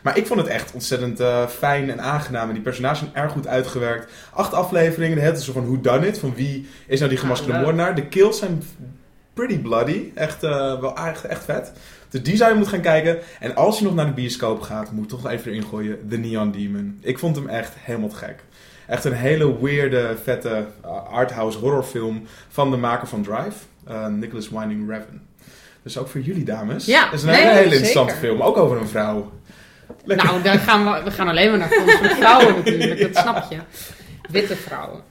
Maar 0.01 0.17
ik 0.17 0.27
vond 0.27 0.39
het 0.39 0.49
echt 0.49 0.73
ontzettend 0.73 1.19
eh, 1.19 1.47
fijn 1.47 1.89
en 1.91 2.01
aangenaam. 2.01 2.47
En 2.47 2.53
die 2.53 2.63
personages 2.63 2.99
zijn 2.99 3.11
erg 3.13 3.31
goed 3.31 3.47
uitgewerkt. 3.47 4.11
Acht 4.33 4.53
afleveringen. 4.53 5.17
Het 5.17 5.37
is 5.37 5.45
zo 5.45 5.51
van 5.51 5.65
who 5.65 5.81
done 5.81 6.07
it. 6.07 6.19
Van 6.19 6.33
wie 6.35 6.67
is 6.87 6.97
nou 6.99 7.09
die 7.11 7.19
gemaskerde 7.19 7.59
moordenaar. 7.59 7.95
De 7.95 8.07
kills 8.07 8.39
zijn 8.39 8.63
pretty 9.33 9.59
bloody. 9.59 10.11
Echt, 10.13 10.43
eh, 10.43 10.79
wel 10.79 10.95
echt, 10.95 11.23
echt 11.23 11.43
vet. 11.43 11.71
Dus 12.09 12.23
die 12.23 12.35
zou 12.35 12.49
je 12.49 12.55
moeten 12.55 12.73
gaan 12.73 12.83
kijken. 12.83 13.17
En 13.39 13.55
als 13.55 13.77
je 13.79 13.83
nog 13.85 13.95
naar 13.95 14.05
de 14.05 14.11
bioscoop 14.11 14.61
gaat, 14.61 14.91
moet 14.91 15.03
je 15.03 15.17
toch 15.17 15.29
even 15.29 15.51
erin 15.51 15.63
gooien. 15.63 16.07
The 16.09 16.17
Neon 16.17 16.51
Demon. 16.51 16.97
Ik 17.01 17.19
vond 17.19 17.35
hem 17.35 17.47
echt 17.49 17.73
helemaal 17.79 18.09
te 18.09 18.15
gek. 18.15 18.43
Echt 18.87 19.03
een 19.03 19.13
hele 19.13 19.61
weirde, 19.61 20.15
vette 20.23 20.65
uh, 20.85 20.91
arthouse 21.11 21.57
horrorfilm 21.57 22.23
van 22.49 22.71
de 22.71 22.77
maker 22.77 23.07
van 23.07 23.23
Drive. 23.23 23.57
uh, 23.89 24.07
Nicholas 24.07 24.49
Winding 24.49 24.89
Refn. 24.89 25.21
Dus 25.87 25.97
ook 25.97 26.07
voor 26.07 26.21
jullie 26.21 26.45
dames. 26.45 26.85
Ja, 26.85 27.03
Het 27.05 27.13
is 27.13 27.21
een 27.23 27.27
nee, 27.27 27.35
hele, 27.37 27.49
hele 27.49 27.61
zeker. 27.61 27.75
interessante 27.77 28.15
film. 28.15 28.41
Ook 28.41 28.57
over 28.57 28.77
een 28.77 28.87
vrouw. 28.87 29.31
Lekker. 30.03 30.27
Nou, 30.27 30.41
daar 30.41 30.57
gaan 30.59 30.85
we, 30.93 31.03
we 31.03 31.11
gaan 31.11 31.27
alleen 31.27 31.49
maar 31.49 31.57
naar 31.59 31.69
films 31.69 32.13
vrouwen 32.17 32.55
natuurlijk, 32.55 32.99
dat 33.13 33.15
snap 33.23 33.45
je. 33.51 33.57
Witte 34.29 34.55
vrouwen. 34.55 35.01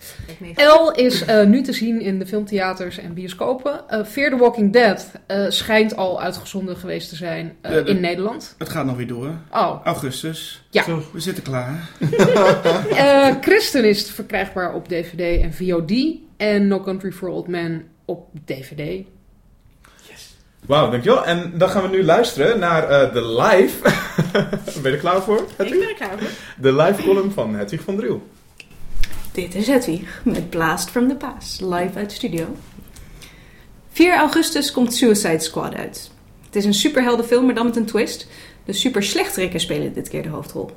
L 0.57 0.91
is 0.91 1.25
eh, 1.25 1.45
nu 1.45 1.63
te 1.63 1.73
zien 1.73 2.01
in 2.01 2.19
de 2.19 2.27
filmtheaters 2.27 2.99
en 2.99 3.15
bioscopen. 3.15 3.89
Eh 3.89 4.05
Fear 4.05 4.31
the 4.31 4.37
Walking 4.37 4.73
Dead 4.73 5.11
eh, 5.27 5.45
schijnt 5.49 5.97
al 5.97 6.21
uitgezonden 6.23 6.77
geweest 6.77 7.09
te 7.09 7.17
zijn 7.17 7.57
eh, 7.61 7.73
de- 7.73 7.85
in 7.85 8.01
Nederland. 8.01 8.55
Het 8.59 8.69
gaat 8.69 8.85
nog 8.87 8.97
weer 8.97 9.07
door. 9.07 9.31
Oh, 9.53 9.81
Augustus. 9.85 10.63
Ja. 10.71 10.83
Zo, 10.83 11.03
we 11.13 11.21
zitten 11.21 11.43
klaar. 11.43 11.89
eh 12.97 13.35
Christen 13.41 13.85
is 13.85 14.11
verkrijgbaar 14.11 14.75
op 14.75 14.89
DVD 14.89 15.43
en 15.43 15.53
VOD. 15.55 15.93
En 16.37 16.67
No 16.67 16.81
Country 16.81 17.13
for 17.13 17.29
Old 17.29 17.49
Men 17.49 17.85
op 18.05 18.29
DVD. 18.45 19.05
Wauw, 20.67 20.91
dankjewel. 20.91 21.25
En 21.25 21.53
dan 21.55 21.69
gaan 21.69 21.83
we 21.83 21.89
nu 21.89 22.05
luisteren 22.05 22.59
naar 22.59 22.89
eh, 22.89 23.13
de 23.13 23.27
live. 23.27 23.83
ben 24.83 24.91
je 24.91 24.91
er 24.91 24.97
klaar 24.97 25.23
voor? 25.23 25.39
ik 25.39 25.57
ben 25.57 25.89
er 25.89 25.95
klaar 25.95 26.19
voor. 26.19 26.29
De 26.57 26.73
live 26.73 27.03
column 27.03 27.33
van 27.33 27.55
Hedwig 27.55 27.81
van 27.81 27.97
Driel. 27.97 28.23
Dit 29.33 29.55
is 29.55 29.67
Hedwig 29.67 30.21
met 30.25 30.51
Blast 30.51 30.91
from 30.91 31.09
the 31.09 31.15
Past, 31.15 31.61
live 31.61 31.91
uit 31.95 32.09
de 32.09 32.15
studio. 32.15 32.57
4 33.91 34.17
augustus 34.17 34.73
komt 34.73 34.95
Suicide 34.95 35.41
Squad 35.41 35.75
uit. 35.75 36.11
Het 36.47 36.57
is 36.57 36.65
een 36.65 36.75
superheldenfilm, 36.75 37.45
maar 37.45 37.55
dan 37.55 37.67
met 37.67 37.77
een 37.77 37.87
twist. 37.87 38.29
De 38.65 38.73
super 38.73 39.03
slechterikken 39.03 39.61
spelen 39.61 39.93
dit 39.93 40.09
keer 40.09 40.23
de 40.23 40.29
hoofdrol. 40.29 40.71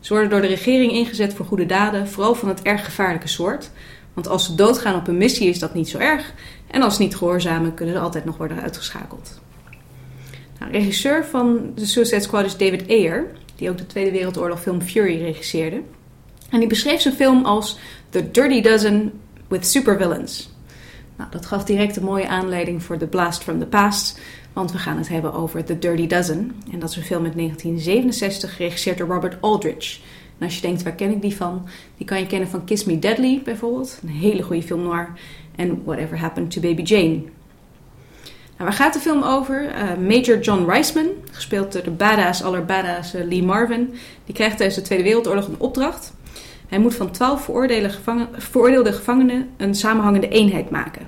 Ze 0.00 0.12
worden 0.12 0.30
door 0.30 0.40
de 0.40 0.46
regering 0.46 0.92
ingezet 0.92 1.34
voor 1.34 1.46
goede 1.46 1.66
daden, 1.66 2.08
vooral 2.08 2.34
van 2.34 2.48
het 2.48 2.62
erg 2.62 2.84
gevaarlijke 2.84 3.28
soort. 3.28 3.70
Want 4.14 4.28
als 4.28 4.44
ze 4.44 4.54
doodgaan 4.54 4.94
op 4.94 5.08
een 5.08 5.16
missie 5.16 5.48
is 5.48 5.58
dat 5.58 5.74
niet 5.74 5.88
zo 5.88 5.98
erg. 5.98 6.32
En 6.74 6.82
als 6.82 6.96
ze 6.96 7.02
niet 7.02 7.16
gehoorzamen 7.16 7.74
kunnen 7.74 7.94
ze 7.94 8.00
altijd 8.00 8.24
nog 8.24 8.36
worden 8.36 8.60
uitgeschakeld. 8.60 9.40
Nou, 10.58 10.72
regisseur 10.72 11.24
van 11.24 11.72
de 11.74 11.86
Suicide 11.86 12.20
Squad 12.20 12.44
is 12.44 12.56
David 12.56 12.88
Ayer, 12.88 13.26
die 13.56 13.70
ook 13.70 13.78
de 13.78 13.86
Tweede 13.86 14.10
Wereldoorlog 14.10 14.60
film 14.60 14.82
Fury 14.82 15.22
regisseerde. 15.22 15.80
En 16.50 16.58
die 16.58 16.68
beschreef 16.68 17.00
zijn 17.00 17.14
film 17.14 17.44
als 17.44 17.78
The 18.08 18.30
Dirty 18.30 18.60
Dozen 18.60 19.12
with 19.48 19.66
Supervillains. 19.66 20.50
Nou, 21.16 21.30
dat 21.30 21.46
gaf 21.46 21.64
direct 21.64 21.96
een 21.96 22.04
mooie 22.04 22.28
aanleiding 22.28 22.82
voor 22.82 22.98
The 22.98 23.06
Blast 23.06 23.42
from 23.42 23.58
the 23.58 23.66
Past, 23.66 24.20
want 24.52 24.72
we 24.72 24.78
gaan 24.78 24.96
het 24.96 25.08
hebben 25.08 25.32
over 25.32 25.64
The 25.64 25.78
Dirty 25.78 26.06
Dozen. 26.06 26.52
En 26.72 26.78
dat 26.78 26.90
is 26.90 26.96
een 26.96 27.02
film 27.02 27.24
uit 27.24 27.34
1967, 27.34 28.56
geregisseerd 28.56 28.98
door 28.98 29.08
Robert 29.08 29.36
Aldrich. 29.40 30.00
En 30.38 30.46
als 30.46 30.54
je 30.54 30.62
denkt, 30.62 30.82
waar 30.82 30.94
ken 30.94 31.10
ik 31.10 31.22
die 31.22 31.36
van? 31.36 31.68
Die 31.96 32.06
kan 32.06 32.18
je 32.18 32.26
kennen 32.26 32.48
van 32.48 32.64
Kiss 32.64 32.84
Me 32.84 32.98
Deadly 32.98 33.40
bijvoorbeeld, 33.44 33.98
een 34.02 34.08
hele 34.08 34.42
goede 34.42 34.62
film 34.62 34.82
noir. 34.82 35.12
En 35.56 35.82
Whatever 35.84 36.18
Happened 36.18 36.50
to 36.50 36.60
Baby 36.60 36.82
Jane. 36.82 37.22
Nou, 38.56 38.68
waar 38.68 38.72
gaat 38.72 38.92
de 38.92 38.98
film 38.98 39.22
over? 39.22 39.68
Eh, 39.68 39.96
Major 39.96 40.40
John 40.40 40.70
Reisman, 40.70 41.08
gespeeld 41.30 41.72
door 41.72 41.82
de 41.82 41.90
badass 41.90 42.42
aller 42.42 42.64
badass 42.64 43.12
Lee 43.12 43.42
Marvin, 43.42 43.94
die 44.24 44.34
krijgt 44.34 44.56
tijdens 44.56 44.78
de 44.78 44.84
Tweede 44.84 45.04
Wereldoorlog 45.04 45.46
een 45.46 45.60
opdracht. 45.60 46.14
Hij 46.68 46.78
moet 46.78 46.94
van 46.94 47.10
twaalf 47.10 47.44
veroordeelde, 47.44 47.88
gevangen, 47.88 48.28
veroordeelde 48.32 48.92
gevangenen 48.92 49.48
een 49.56 49.74
samenhangende 49.74 50.28
eenheid 50.28 50.70
maken. 50.70 51.06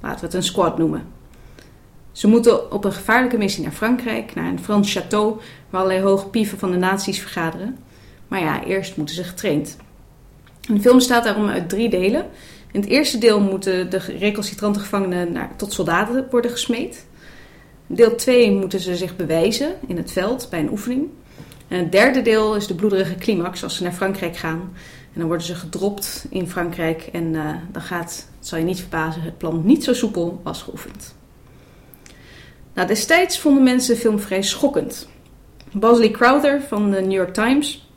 Laten 0.00 0.20
we 0.20 0.26
het 0.26 0.34
een 0.34 0.42
squad 0.42 0.78
noemen. 0.78 1.06
Ze 2.12 2.28
moeten 2.28 2.72
op 2.72 2.84
een 2.84 2.92
gevaarlijke 2.92 3.36
missie 3.36 3.62
naar 3.62 3.72
Frankrijk, 3.72 4.34
naar 4.34 4.48
een 4.48 4.58
Frans 4.58 4.98
château, 4.98 5.42
waar 5.70 5.80
allerlei 5.80 6.00
hoge 6.00 6.28
pieven 6.28 6.58
van 6.58 6.70
de 6.70 6.76
nazi's 6.76 7.20
vergaderen. 7.20 7.76
Maar 8.28 8.40
ja, 8.40 8.64
eerst 8.64 8.96
moeten 8.96 9.14
ze 9.14 9.24
getraind. 9.24 9.76
De 10.60 10.80
film 10.80 10.96
bestaat 10.96 11.24
daarom 11.24 11.48
uit 11.48 11.68
drie 11.68 11.88
delen. 11.88 12.26
In 12.74 12.80
het 12.80 12.88
eerste 12.88 13.18
deel 13.18 13.40
moeten 13.40 13.90
de 13.90 13.98
recalcitrante 13.98 14.78
gevangenen 14.78 15.32
naar, 15.32 15.56
tot 15.56 15.72
soldaten 15.72 16.26
worden 16.30 16.50
gesmeed. 16.50 17.06
Deel 17.86 18.14
2 18.14 18.50
moeten 18.50 18.80
ze 18.80 18.96
zich 18.96 19.16
bewijzen 19.16 19.74
in 19.86 19.96
het 19.96 20.12
veld 20.12 20.46
bij 20.50 20.60
een 20.60 20.70
oefening. 20.70 21.08
En 21.68 21.78
het 21.78 21.92
derde 21.92 22.22
deel 22.22 22.56
is 22.56 22.66
de 22.66 22.74
bloederige 22.74 23.14
climax 23.14 23.62
als 23.62 23.76
ze 23.76 23.82
naar 23.82 23.92
Frankrijk 23.92 24.36
gaan. 24.36 24.72
En 25.12 25.20
dan 25.20 25.26
worden 25.26 25.46
ze 25.46 25.54
gedropt 25.54 26.26
in 26.30 26.48
Frankrijk 26.48 27.08
en 27.12 27.34
eh, 27.34 27.54
dan 27.72 27.82
gaat, 27.82 28.28
het 28.38 28.46
zal 28.46 28.58
je 28.58 28.64
niet 28.64 28.80
verbazen, 28.80 29.22
het 29.22 29.38
plan 29.38 29.62
niet 29.64 29.84
zo 29.84 29.92
soepel 29.92 30.40
als 30.42 30.62
geoefend. 30.62 31.14
Nou, 32.74 32.88
destijds 32.88 33.38
vonden 33.38 33.62
mensen 33.62 33.94
de 33.94 34.00
film 34.00 34.18
vrij 34.18 34.42
schokkend. 34.42 35.08
Bosley 35.72 36.10
Crowther 36.10 36.62
van 36.68 36.90
de 36.90 37.00
New 37.00 37.12
York 37.12 37.34
Times, 37.34 37.88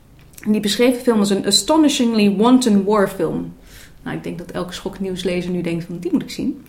die 0.48 0.60
beschreef 0.60 0.96
de 0.96 1.02
film 1.02 1.18
als 1.18 1.30
een 1.30 1.46
astonishingly 1.46 2.36
wanton 2.36 2.84
war 2.84 3.08
film. 3.08 3.56
Nou, 4.08 4.20
ik 4.20 4.26
denk 4.26 4.38
dat 4.38 4.50
elke 4.50 4.72
schoknieuwslezer 4.72 5.50
nu 5.50 5.60
denkt 5.60 5.84
van 5.84 5.98
die 5.98 6.12
moet 6.12 6.22
ik 6.22 6.30
zien. 6.30 6.64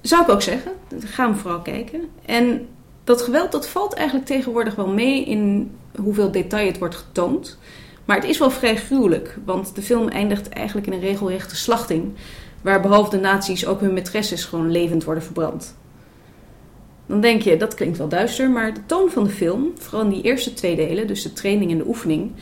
Zou 0.00 0.22
ik 0.22 0.28
ook 0.28 0.42
zeggen, 0.42 0.72
ga 0.98 1.26
hem 1.26 1.36
vooral 1.36 1.62
kijken. 1.62 2.00
En 2.24 2.66
dat 3.04 3.22
geweld 3.22 3.52
dat 3.52 3.68
valt 3.68 3.94
eigenlijk 3.94 4.26
tegenwoordig 4.26 4.74
wel 4.74 4.88
mee 4.88 5.24
in 5.24 5.70
hoeveel 5.96 6.30
detail 6.30 6.66
het 6.66 6.78
wordt 6.78 6.94
getoond. 6.94 7.58
Maar 8.04 8.16
het 8.16 8.24
is 8.24 8.38
wel 8.38 8.50
vrij 8.50 8.76
gruwelijk, 8.76 9.38
want 9.44 9.74
de 9.74 9.82
film 9.82 10.08
eindigt 10.08 10.48
eigenlijk 10.48 10.86
in 10.86 10.92
een 10.92 11.00
regelrechte 11.00 11.56
slachting. 11.56 12.12
Waar 12.62 12.80
behalve 12.80 13.10
de 13.10 13.20
nazi's 13.20 13.66
ook 13.66 13.80
hun 13.80 13.98
maîtresses 13.98 14.48
gewoon 14.48 14.70
levend 14.70 15.04
worden 15.04 15.24
verbrand. 15.24 15.76
Dan 17.06 17.20
denk 17.20 17.42
je, 17.42 17.56
dat 17.56 17.74
klinkt 17.74 17.98
wel 17.98 18.08
duister, 18.08 18.50
maar 18.50 18.74
de 18.74 18.86
toon 18.86 19.10
van 19.10 19.24
de 19.24 19.30
film, 19.30 19.72
vooral 19.74 20.04
in 20.04 20.10
die 20.10 20.22
eerste 20.22 20.54
twee 20.54 20.76
delen, 20.76 21.06
dus 21.06 21.22
de 21.22 21.32
training 21.32 21.70
en 21.70 21.78
de 21.78 21.86
oefening, 21.86 22.32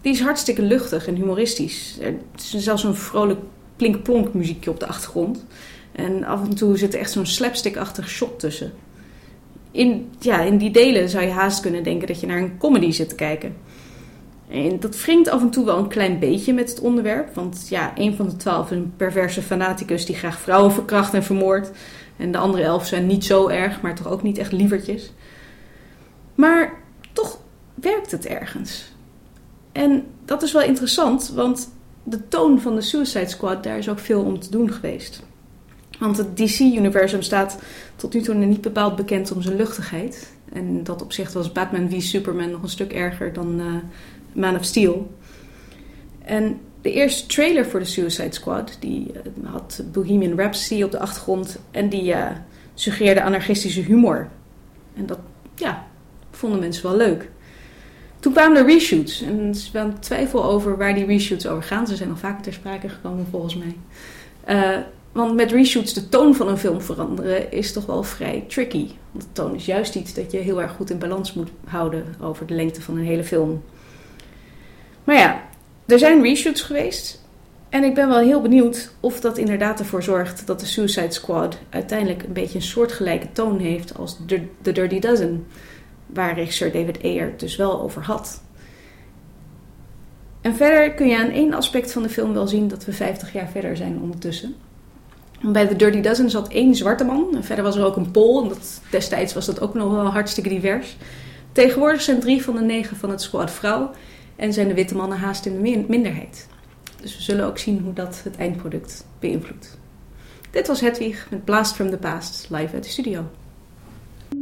die 0.00 0.12
is 0.12 0.20
hartstikke 0.20 0.62
luchtig 0.62 1.06
en 1.06 1.14
humoristisch. 1.14 1.98
Er 2.00 2.14
is 2.36 2.50
zelfs 2.50 2.84
een 2.84 2.94
vrolijk 2.94 3.40
plink-plonk 3.76 4.34
muziekje 4.34 4.70
op 4.70 4.80
de 4.80 4.86
achtergrond. 4.86 5.44
En 5.92 6.24
af 6.24 6.42
en 6.42 6.54
toe 6.54 6.78
zit 6.78 6.94
er 6.94 7.00
echt 7.00 7.10
zo'n 7.10 7.26
slapstick-achtig 7.26 8.08
shot 8.08 8.40
tussen. 8.40 8.72
in, 9.70 10.10
ja, 10.18 10.40
in 10.40 10.58
die 10.58 10.70
delen 10.70 11.08
zou 11.08 11.24
je 11.24 11.30
haast 11.30 11.60
kunnen 11.60 11.82
denken 11.82 12.06
dat 12.06 12.20
je 12.20 12.26
naar 12.26 12.38
een 12.38 12.58
comedy 12.58 12.90
zit 12.90 13.08
te 13.08 13.14
kijken. 13.14 13.56
En 14.48 14.80
dat 14.80 15.02
wringt 15.02 15.28
af 15.28 15.40
en 15.40 15.50
toe 15.50 15.64
wel 15.64 15.78
een 15.78 15.88
klein 15.88 16.18
beetje 16.18 16.52
met 16.52 16.70
het 16.70 16.80
onderwerp. 16.80 17.34
Want 17.34 17.66
ja, 17.68 17.92
een 17.94 18.16
van 18.16 18.28
de 18.28 18.36
twaalf 18.36 18.70
is 18.70 18.76
een 18.76 18.92
perverse 18.96 19.42
fanaticus 19.42 20.06
die 20.06 20.16
graag 20.16 20.38
vrouwen 20.38 20.72
verkracht 20.72 21.14
en 21.14 21.24
vermoordt. 21.24 21.70
En 22.16 22.32
de 22.32 22.38
andere 22.38 22.62
elf 22.62 22.86
zijn 22.86 23.06
niet 23.06 23.24
zo 23.24 23.48
erg, 23.48 23.80
maar 23.80 23.94
toch 23.94 24.08
ook 24.08 24.22
niet 24.22 24.38
echt 24.38 24.52
lievertjes. 24.52 25.12
Maar 26.34 26.74
toch 27.12 27.38
werkt 27.74 28.10
het 28.10 28.26
ergens. 28.26 28.92
En 29.72 30.04
dat 30.24 30.42
is 30.42 30.52
wel 30.52 30.62
interessant, 30.62 31.32
want 31.34 31.70
de 32.08 32.28
toon 32.28 32.60
van 32.60 32.74
de 32.74 32.80
Suicide 32.80 33.28
Squad, 33.28 33.62
daar 33.62 33.78
is 33.78 33.88
ook 33.88 33.98
veel 33.98 34.22
om 34.22 34.40
te 34.40 34.50
doen 34.50 34.72
geweest. 34.72 35.22
Want 35.98 36.16
het 36.16 36.36
DC-universum 36.36 37.22
staat 37.22 37.58
tot 37.96 38.14
nu 38.14 38.20
toe 38.20 38.34
niet 38.34 38.60
bepaald 38.60 38.96
bekend 38.96 39.32
om 39.32 39.42
zijn 39.42 39.56
luchtigheid. 39.56 40.32
En 40.52 40.84
dat 40.84 41.02
opzicht 41.02 41.32
was 41.32 41.52
Batman 41.52 41.90
v 41.90 42.00
Superman 42.00 42.50
nog 42.50 42.62
een 42.62 42.68
stuk 42.68 42.92
erger 42.92 43.32
dan 43.32 43.60
uh, 43.60 43.74
Man 44.32 44.56
of 44.56 44.64
Steel. 44.64 45.14
En 46.24 46.60
de 46.80 46.92
eerste 46.92 47.26
trailer 47.26 47.66
voor 47.66 47.80
de 47.80 47.86
Suicide 47.86 48.34
Squad, 48.34 48.76
die 48.80 49.12
uh, 49.12 49.50
had 49.50 49.82
Bohemian 49.92 50.38
Rhapsody 50.38 50.82
op 50.82 50.90
de 50.90 50.98
achtergrond. 50.98 51.58
En 51.70 51.88
die 51.88 52.04
uh, 52.04 52.26
suggereerde 52.74 53.22
anarchistische 53.22 53.80
humor. 53.80 54.28
En 54.96 55.06
dat, 55.06 55.18
ja, 55.54 55.86
vonden 56.30 56.60
mensen 56.60 56.82
wel 56.82 56.96
leuk. 56.96 57.30
Toen 58.26 58.34
kwamen 58.34 58.56
er 58.56 58.66
reshoots. 58.66 59.22
En 59.22 59.38
er 59.38 59.48
is 59.48 59.70
wel 59.70 59.92
twijfel 59.98 60.44
over 60.44 60.76
waar 60.76 60.94
die 60.94 61.04
reshoots 61.04 61.46
over 61.46 61.62
gaan. 61.62 61.86
Ze 61.86 61.96
zijn 61.96 62.10
al 62.10 62.16
vaker 62.16 62.42
ter 62.42 62.52
sprake 62.52 62.88
gekomen 62.88 63.26
volgens 63.30 63.56
mij. 63.56 63.76
Uh, 64.48 64.78
want 65.12 65.34
met 65.34 65.50
reshoots 65.50 65.92
de 65.92 66.08
toon 66.08 66.34
van 66.34 66.48
een 66.48 66.58
film 66.58 66.80
veranderen 66.80 67.52
is 67.52 67.72
toch 67.72 67.86
wel 67.86 68.02
vrij 68.02 68.44
tricky. 68.48 68.88
Want 69.10 69.24
de 69.24 69.32
toon 69.32 69.54
is 69.54 69.66
juist 69.66 69.94
iets 69.94 70.14
dat 70.14 70.32
je 70.32 70.38
heel 70.38 70.62
erg 70.62 70.72
goed 70.72 70.90
in 70.90 70.98
balans 70.98 71.34
moet 71.34 71.50
houden 71.64 72.04
over 72.20 72.46
de 72.46 72.54
lengte 72.54 72.82
van 72.82 72.96
een 72.96 73.04
hele 73.04 73.24
film. 73.24 73.62
Maar 75.04 75.16
ja, 75.16 75.42
er 75.86 75.98
zijn 75.98 76.22
reshoots 76.22 76.62
geweest. 76.62 77.24
En 77.68 77.84
ik 77.84 77.94
ben 77.94 78.08
wel 78.08 78.20
heel 78.20 78.42
benieuwd 78.42 78.90
of 79.00 79.20
dat 79.20 79.38
inderdaad 79.38 79.78
ervoor 79.78 80.02
zorgt 80.02 80.46
dat 80.46 80.60
de 80.60 80.66
Suicide 80.66 81.12
Squad 81.12 81.58
uiteindelijk 81.70 82.22
een 82.22 82.32
beetje 82.32 82.58
een 82.58 82.64
soortgelijke 82.64 83.32
toon 83.32 83.58
heeft 83.58 83.98
als 83.98 84.18
The 84.62 84.72
Dirty 84.72 84.98
Dozen. 84.98 85.46
Waar 86.06 86.34
regisseur 86.34 86.72
David 86.72 87.02
Ayer 87.02 87.34
dus 87.36 87.56
wel 87.56 87.80
over 87.80 88.02
had. 88.02 88.42
En 90.40 90.56
verder 90.56 90.94
kun 90.94 91.06
je 91.06 91.18
aan 91.18 91.30
één 91.30 91.54
aspect 91.54 91.92
van 91.92 92.02
de 92.02 92.08
film 92.08 92.32
wel 92.32 92.46
zien 92.46 92.68
dat 92.68 92.84
we 92.84 92.92
50 92.92 93.32
jaar 93.32 93.48
verder 93.48 93.76
zijn 93.76 94.00
ondertussen. 94.00 94.54
Bij 95.42 95.66
The 95.66 95.76
Dirty 95.76 96.00
Dozen 96.00 96.30
zat 96.30 96.48
één 96.48 96.74
zwarte 96.74 97.04
man. 97.04 97.36
En 97.36 97.44
verder 97.44 97.64
was 97.64 97.76
er 97.76 97.84
ook 97.84 97.96
een 97.96 98.10
Pool. 98.10 98.42
En 98.42 98.48
dat, 98.48 98.80
destijds 98.90 99.34
was 99.34 99.46
dat 99.46 99.60
ook 99.60 99.74
nog 99.74 99.92
wel 99.92 100.06
hartstikke 100.06 100.48
divers. 100.48 100.96
Tegenwoordig 101.52 102.02
zijn 102.02 102.20
drie 102.20 102.42
van 102.42 102.54
de 102.54 102.60
negen 102.60 102.96
van 102.96 103.10
het 103.10 103.22
squad 103.22 103.50
vrouw. 103.50 103.90
En 104.36 104.52
zijn 104.52 104.68
de 104.68 104.74
witte 104.74 104.96
mannen 104.96 105.18
haast 105.18 105.46
in 105.46 105.62
de 105.62 105.84
minderheid. 105.88 106.46
Dus 107.00 107.16
we 107.16 107.22
zullen 107.22 107.46
ook 107.46 107.58
zien 107.58 107.80
hoe 107.80 107.92
dat 107.92 108.20
het 108.24 108.36
eindproduct 108.36 109.06
beïnvloedt. 109.18 109.78
Dit 110.50 110.66
was 110.66 110.80
Hedwig 110.80 111.26
met 111.30 111.44
Blast 111.44 111.74
from 111.74 111.90
the 111.90 111.96
Past, 111.96 112.46
live 112.50 112.74
uit 112.74 112.84
de 112.84 112.90
studio. 112.90 113.24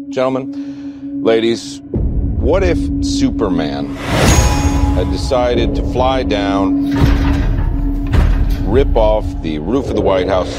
Gentlemen, 0.08 1.22
ladies, 1.22 1.80
what 1.82 2.62
if 2.62 2.78
Superman 3.04 3.94
had 4.96 5.10
decided 5.10 5.74
to 5.74 5.82
fly 5.92 6.22
down, 6.22 6.90
rip 8.70 8.94
off 8.96 9.24
the 9.42 9.58
roof 9.58 9.88
of 9.88 9.96
the 9.96 10.00
White 10.00 10.28
House, 10.28 10.54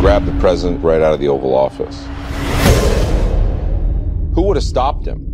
grab 0.00 0.26
the 0.26 0.36
president 0.40 0.82
right 0.82 1.00
out 1.00 1.14
of 1.14 1.20
the 1.20 1.28
Oval 1.28 1.54
Office? 1.54 2.04
Who 4.34 4.42
would 4.42 4.56
have 4.56 4.64
stopped 4.64 5.06
him? 5.06 5.24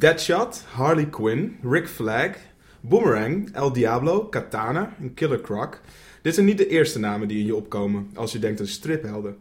Deadshot, 0.00 0.64
Harley 0.72 1.06
Quinn, 1.06 1.58
Rick 1.62 1.86
Flag, 1.86 2.38
Boomerang, 2.84 3.50
El 3.52 3.72
Diablo, 3.72 4.24
Katana 4.28 4.94
en 5.00 5.14
Killer 5.14 5.40
Croc. 5.40 5.80
Dit 6.22 6.34
zijn 6.34 6.46
niet 6.46 6.58
de 6.58 6.68
eerste 6.68 6.98
namen 6.98 7.28
die 7.28 7.38
in 7.38 7.46
je 7.46 7.54
opkomen 7.54 8.10
als 8.14 8.32
je 8.32 8.38
denkt 8.38 8.60
aan 8.60 8.66
striphelden. 8.66 9.36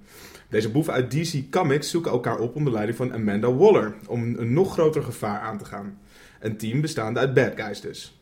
Deze 0.50 0.70
boeven 0.70 0.94
uit 0.94 1.12
DC 1.12 1.52
Comics 1.52 1.90
zoeken 1.90 2.12
elkaar 2.12 2.40
op 2.40 2.56
onder 2.56 2.74
leiding 2.74 2.98
van 2.98 3.14
Amanda 3.14 3.54
Waller 3.54 3.94
om 4.08 4.36
een 4.38 4.54
nog 4.54 4.74
groter 4.74 5.04
gevaar 5.04 5.40
aan 5.40 5.58
te 5.58 5.66
gaan. 5.66 5.98
Een 6.40 6.58
team 6.58 6.82
bestaande 6.82 7.20
uit 7.20 7.34
bad 7.34 7.52
guys 7.56 7.82
dus. 7.82 8.20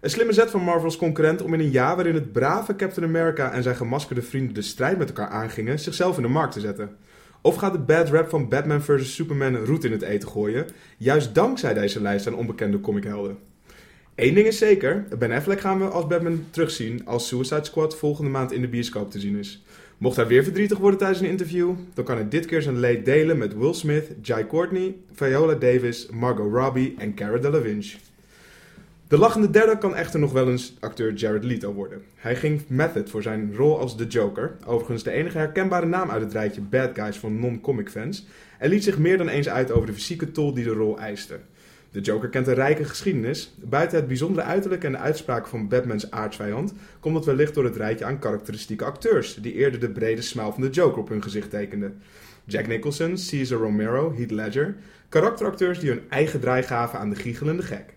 Een 0.00 0.10
slimme 0.10 0.32
zet 0.32 0.50
van 0.50 0.62
Marvel's 0.62 0.96
concurrent 0.96 1.42
om 1.42 1.54
in 1.54 1.60
een 1.60 1.70
jaar 1.70 1.96
waarin 1.96 2.14
het 2.14 2.32
brave 2.32 2.76
Captain 2.76 3.06
America 3.06 3.52
en 3.52 3.62
zijn 3.62 3.76
gemaskerde 3.76 4.22
vrienden 4.22 4.54
de 4.54 4.62
strijd 4.62 4.98
met 4.98 5.08
elkaar 5.08 5.28
aangingen, 5.28 5.78
zichzelf 5.78 6.16
in 6.16 6.22
de 6.22 6.28
markt 6.28 6.52
te 6.52 6.60
zetten. 6.60 6.96
Of 7.40 7.56
gaat 7.56 7.72
de 7.72 7.78
bad 7.78 8.08
rap 8.08 8.28
van 8.28 8.48
Batman 8.48 8.82
vs. 8.82 9.14
Superman 9.14 9.56
roet 9.56 9.84
in 9.84 9.92
het 9.92 10.02
eten 10.02 10.28
gooien, 10.28 10.66
juist 10.96 11.34
dankzij 11.34 11.74
deze 11.74 12.00
lijst 12.00 12.26
aan 12.26 12.34
onbekende 12.34 12.80
comichelden? 12.80 13.45
Eén 14.16 14.34
ding 14.34 14.46
is 14.46 14.58
zeker, 14.58 15.04
Ben 15.18 15.32
Affleck 15.32 15.60
gaan 15.60 15.78
we 15.78 15.84
als 15.84 16.06
Batman 16.06 16.44
terugzien 16.50 17.06
als 17.06 17.28
Suicide 17.28 17.64
Squad 17.64 17.96
volgende 17.96 18.30
maand 18.30 18.52
in 18.52 18.60
de 18.60 18.68
bioscoop 18.68 19.10
te 19.10 19.20
zien 19.20 19.36
is. 19.36 19.62
Mocht 19.98 20.16
hij 20.16 20.26
weer 20.26 20.44
verdrietig 20.44 20.78
worden 20.78 20.98
tijdens 20.98 21.20
een 21.20 21.28
interview, 21.28 21.74
dan 21.94 22.04
kan 22.04 22.16
hij 22.16 22.28
dit 22.28 22.46
keer 22.46 22.62
zijn 22.62 22.78
leed 22.78 23.04
delen 23.04 23.38
met 23.38 23.56
Will 23.56 23.72
Smith, 23.72 24.04
Jai 24.22 24.46
Courtney, 24.46 24.96
Viola 25.12 25.54
Davis, 25.54 26.06
Margot 26.06 26.52
Robbie 26.52 26.94
en 26.98 27.14
Cara 27.14 27.38
Delevingne. 27.38 27.98
De 29.08 29.18
lachende 29.18 29.50
derde 29.50 29.78
kan 29.78 29.96
echter 29.96 30.20
nog 30.20 30.32
wel 30.32 30.50
eens 30.50 30.76
acteur 30.80 31.12
Jared 31.12 31.44
Leto 31.44 31.72
worden. 31.72 32.02
Hij 32.14 32.36
ging 32.36 32.62
method 32.68 33.10
voor 33.10 33.22
zijn 33.22 33.54
rol 33.54 33.78
als 33.78 33.96
The 33.96 34.06
Joker, 34.06 34.56
overigens 34.66 35.02
de 35.02 35.10
enige 35.10 35.38
herkenbare 35.38 35.86
naam 35.86 36.10
uit 36.10 36.22
het 36.22 36.32
rijtje 36.32 36.60
bad 36.60 36.90
guys 36.94 37.16
van 37.16 37.40
non-comic 37.40 37.88
fans, 37.90 38.26
en 38.58 38.68
liet 38.68 38.84
zich 38.84 38.98
meer 38.98 39.18
dan 39.18 39.28
eens 39.28 39.48
uit 39.48 39.70
over 39.70 39.86
de 39.86 39.92
fysieke 39.92 40.30
tol 40.30 40.54
die 40.54 40.64
de 40.64 40.70
rol 40.70 40.98
eiste. 40.98 41.38
De 41.96 42.02
Joker 42.02 42.28
kent 42.28 42.46
een 42.46 42.54
rijke 42.54 42.84
geschiedenis. 42.84 43.54
Buiten 43.62 43.98
het 43.98 44.06
bijzondere 44.06 44.46
uiterlijk 44.46 44.84
en 44.84 44.92
de 44.92 44.98
uitspraken 44.98 45.48
van 45.48 45.68
Batmans 45.68 46.10
aardsvijand 46.10 46.74
komt 47.00 47.14
het 47.16 47.24
wellicht 47.24 47.54
door 47.54 47.64
het 47.64 47.76
rijtje 47.76 48.04
aan 48.04 48.18
karakteristieke 48.18 48.84
acteurs, 48.84 49.34
die 49.34 49.54
eerder 49.54 49.80
de 49.80 49.90
brede 49.90 50.22
smaal 50.22 50.52
van 50.52 50.62
de 50.62 50.68
Joker 50.68 50.98
op 50.98 51.08
hun 51.08 51.22
gezicht 51.22 51.50
tekenden. 51.50 52.02
Jack 52.44 52.66
Nicholson, 52.66 53.14
Caesar 53.28 53.58
Romero, 53.58 54.14
Heath 54.14 54.30
Ledger, 54.30 54.76
karakteracteurs 55.08 55.78
die 55.78 55.90
hun 55.90 56.02
eigen 56.08 56.40
draai 56.40 56.62
gaven 56.62 56.98
aan 56.98 57.10
de 57.10 57.16
giechelende 57.16 57.62
gek. 57.62 57.94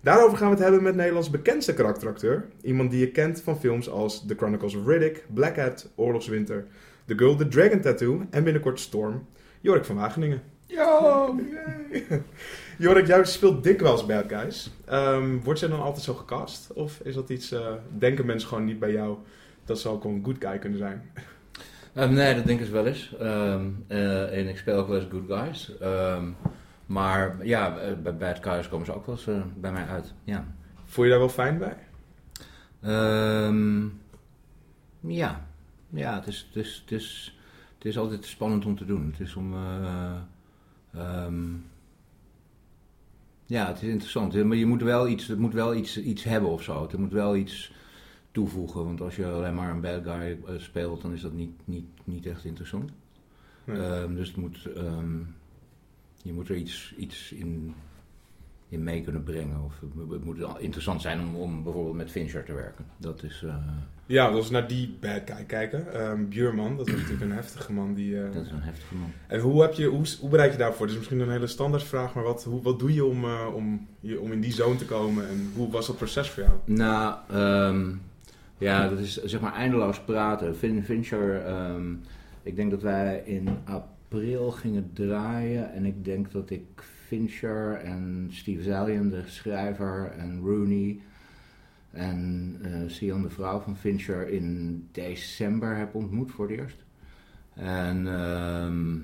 Daarover 0.00 0.38
gaan 0.38 0.48
we 0.48 0.54
het 0.54 0.62
hebben 0.62 0.82
met 0.82 0.94
Nederlands 0.94 1.30
bekendste 1.30 1.74
karakteracteur. 1.74 2.44
Iemand 2.62 2.90
die 2.90 3.00
je 3.00 3.10
kent 3.10 3.40
van 3.40 3.60
films 3.60 3.90
als 3.90 4.26
The 4.26 4.34
Chronicles 4.34 4.74
of 4.74 4.86
Riddick, 4.86 5.24
Black 5.34 5.56
Hat, 5.56 5.92
Oorlogswinter, 5.94 6.66
The 7.04 7.18
Girl 7.18 7.36
with 7.36 7.50
the 7.50 7.56
Dragon 7.56 7.80
Tattoo 7.80 8.26
en 8.30 8.44
binnenkort 8.44 8.80
Storm, 8.80 9.26
Jorik 9.60 9.84
van 9.84 9.96
Wageningen. 9.96 10.42
Yo, 10.66 11.34
Jorik, 12.78 13.06
jij 13.06 13.24
speelt 13.24 13.64
dikwijls 13.64 14.06
bad 14.06 14.24
guys. 14.28 14.70
Um, 14.90 15.42
wordt 15.42 15.58
zij 15.58 15.68
dan 15.68 15.80
altijd 15.80 16.04
zo 16.04 16.14
gecast? 16.14 16.72
Of 16.72 17.00
is 17.00 17.14
dat 17.14 17.30
iets, 17.30 17.52
uh, 17.52 17.72
denken 17.98 18.26
mensen 18.26 18.48
gewoon 18.48 18.64
niet 18.64 18.78
bij 18.78 18.92
jou, 18.92 19.18
dat 19.64 19.80
ze 19.80 19.88
ook 19.88 20.04
een 20.04 20.20
good 20.24 20.36
guy 20.38 20.58
kunnen 20.58 20.78
zijn? 20.78 21.10
Um, 21.94 22.12
nee, 22.12 22.34
dat 22.34 22.46
denken 22.46 22.66
ze 22.66 22.72
wel 22.72 22.86
eens. 22.86 23.14
Um, 23.20 23.84
uh, 23.88 24.38
en 24.38 24.48
ik 24.48 24.56
speel 24.56 24.76
ook 24.76 24.88
wel 24.88 25.00
eens 25.00 25.08
good 25.10 25.24
guys. 25.26 25.72
maar 26.86 27.46
ja, 27.46 27.78
eh, 27.78 27.92
bij 28.02 28.16
bad 28.16 28.38
guys 28.42 28.68
komen 28.68 28.86
ze 28.86 28.94
ook 28.94 29.06
wel 29.06 29.14
eens 29.14 29.26
uh, 29.26 29.42
bij 29.54 29.72
mij 29.72 29.86
uit. 29.86 30.14
Ja. 30.24 30.46
Voel 30.84 31.04
je 31.04 31.10
daar 31.10 31.18
wel 31.18 31.28
fijn 31.28 31.58
bij? 31.58 31.76
ja, 35.00 35.46
ja 35.90 36.14
het, 36.14 36.26
is, 36.26 36.48
het, 36.52 36.64
is, 36.64 36.80
het, 36.84 36.92
is, 36.92 37.38
het 37.74 37.84
is 37.84 37.98
altijd 37.98 38.24
spannend 38.24 38.66
om 38.66 38.76
te 38.76 38.84
doen. 38.84 39.06
Het 39.10 39.20
is 39.20 39.34
om... 39.34 39.54
Um, 40.96 41.64
ja, 43.46 43.66
het 43.66 43.82
is 43.82 43.88
interessant. 43.88 44.44
Maar 44.44 44.56
je 44.56 44.66
moet 44.66 44.82
wel 44.82 45.08
iets, 45.08 45.26
het 45.26 45.38
moet 45.38 45.52
wel 45.52 45.74
iets, 45.74 46.00
iets 46.00 46.24
hebben 46.24 46.50
of 46.50 46.62
zo. 46.62 46.82
Het 46.82 46.98
moet 46.98 47.12
wel 47.12 47.36
iets 47.36 47.72
toevoegen. 48.30 48.84
Want 48.84 49.00
als 49.00 49.16
je 49.16 49.26
alleen 49.26 49.54
maar 49.54 49.70
een 49.70 49.80
bad 49.80 50.02
guy 50.02 50.38
uh, 50.48 50.58
speelt, 50.58 51.02
dan 51.02 51.12
is 51.12 51.20
dat 51.20 51.32
niet, 51.32 51.60
niet, 51.64 51.86
niet 52.04 52.26
echt 52.26 52.44
interessant. 52.44 52.90
Nee. 53.64 53.76
Um, 53.76 54.14
dus 54.14 54.28
het 54.28 54.36
moet, 54.36 54.68
um, 54.76 55.34
je 56.22 56.32
moet 56.32 56.48
er 56.48 56.56
iets, 56.56 56.94
iets 56.96 57.32
in, 57.32 57.74
in 58.68 58.82
mee 58.82 59.02
kunnen 59.02 59.22
brengen. 59.22 59.64
Of 59.64 59.80
het 60.10 60.24
moet 60.24 60.38
interessant 60.58 61.02
zijn 61.02 61.20
om, 61.20 61.34
om 61.34 61.62
bijvoorbeeld 61.62 61.96
met 61.96 62.10
Fincher 62.10 62.44
te 62.44 62.52
werken. 62.52 62.84
Dat 62.96 63.22
is... 63.22 63.42
Uh, 63.44 63.54
ja, 64.06 64.28
als 64.28 64.46
we 64.46 64.52
naar 64.52 64.68
die 64.68 64.96
bad 65.00 65.22
guy 65.24 65.44
kijken. 65.44 66.10
Um, 66.10 66.28
Buurman, 66.28 66.76
dat 66.76 66.88
is 66.88 66.94
natuurlijk 67.00 67.22
een 67.22 67.32
heftige 67.32 67.72
man. 67.72 67.94
Die, 67.94 68.14
uh... 68.14 68.32
Dat 68.32 68.44
is 68.44 68.50
een 68.50 68.62
heftige 68.62 68.94
man. 68.94 69.10
En 69.26 69.40
hoe, 69.40 69.62
heb 69.62 69.72
je, 69.72 69.86
hoe, 69.86 70.04
hoe 70.20 70.30
bereid 70.30 70.52
je 70.52 70.58
daarvoor? 70.58 70.86
Dat 70.86 70.90
is 70.90 70.96
misschien 70.96 71.20
een 71.20 71.30
hele 71.30 71.46
standaardvraag, 71.46 72.14
maar 72.14 72.24
wat, 72.24 72.44
hoe, 72.44 72.62
wat 72.62 72.78
doe 72.78 72.94
je 72.94 73.04
om, 73.04 73.24
uh, 73.24 73.54
om, 73.54 73.86
om 74.20 74.32
in 74.32 74.40
die 74.40 74.52
zone 74.52 74.76
te 74.76 74.84
komen? 74.84 75.28
En 75.28 75.50
hoe 75.54 75.70
was 75.70 75.86
dat 75.86 75.96
proces 75.96 76.30
voor 76.30 76.42
jou? 76.42 76.54
Nou, 76.64 77.16
um, 77.34 78.00
ja, 78.58 78.88
dat 78.88 78.98
is 78.98 79.24
zeg 79.24 79.40
maar 79.40 79.54
eindeloos 79.54 80.00
praten. 80.00 80.56
Vin, 80.56 80.84
Fincher, 80.84 81.48
um, 81.48 82.00
ik 82.42 82.56
denk 82.56 82.70
dat 82.70 82.82
wij 82.82 83.22
in 83.24 83.48
april 83.64 84.50
gingen 84.50 84.90
draaien. 84.92 85.72
En 85.72 85.84
ik 85.84 86.04
denk 86.04 86.32
dat 86.32 86.50
ik 86.50 86.64
Fincher 87.06 87.74
en 87.74 88.28
Steve 88.30 88.62
Zalian, 88.62 89.08
de 89.08 89.22
schrijver, 89.26 90.12
en 90.18 90.40
Rooney... 90.40 91.00
En 91.96 92.56
eh 92.62 92.70
Sian, 92.86 93.22
de 93.22 93.30
vrouw 93.30 93.60
van 93.60 93.76
Fincher, 93.76 94.28
in 94.28 94.88
december 94.92 95.76
heb 95.76 95.94
ontmoet 95.94 96.32
voor 96.32 96.48
het 96.48 96.58
eerst. 96.58 96.84
En 97.54 98.06
ehm, 98.06 98.98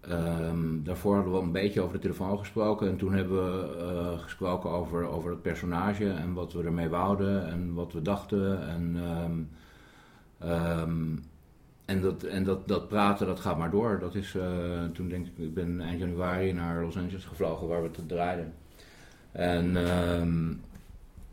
ehm, 0.00 0.82
daarvoor 0.82 1.14
hadden 1.14 1.32
we 1.32 1.38
een 1.38 1.52
beetje 1.52 1.80
over 1.80 1.94
de 1.94 2.00
telefoon 2.00 2.38
gesproken. 2.38 2.88
En 2.88 2.96
toen 2.96 3.12
hebben 3.12 3.36
we 3.36 3.76
eh, 3.78 4.18
gesproken 4.18 4.70
over, 4.70 5.04
over 5.08 5.30
het 5.30 5.42
personage 5.42 6.10
en 6.10 6.32
wat 6.32 6.52
we 6.52 6.62
ermee 6.62 6.88
wouden 6.88 7.48
en 7.48 7.74
wat 7.74 7.92
we 7.92 8.02
dachten. 8.02 8.68
En, 8.68 8.96
ehm, 10.38 11.16
en, 11.86 12.00
dat, 12.00 12.22
en 12.22 12.44
dat, 12.44 12.68
dat 12.68 12.88
praten, 12.88 13.26
dat 13.26 13.40
gaat 13.40 13.58
maar 13.58 13.70
door. 13.70 13.98
Dat 13.98 14.14
is, 14.14 14.34
eh, 14.34 14.84
toen 14.92 15.08
denk 15.08 15.26
ik, 15.26 15.38
ik 15.38 15.54
ben 15.54 15.80
eind 15.80 16.00
januari 16.00 16.52
naar 16.52 16.82
Los 16.82 16.96
Angeles 16.96 17.24
gevlogen 17.24 17.68
waar 17.68 17.82
we 17.82 17.88
het 17.96 18.08
draaiden. 18.08 18.52
En, 19.32 19.76
ehm, 19.76 20.52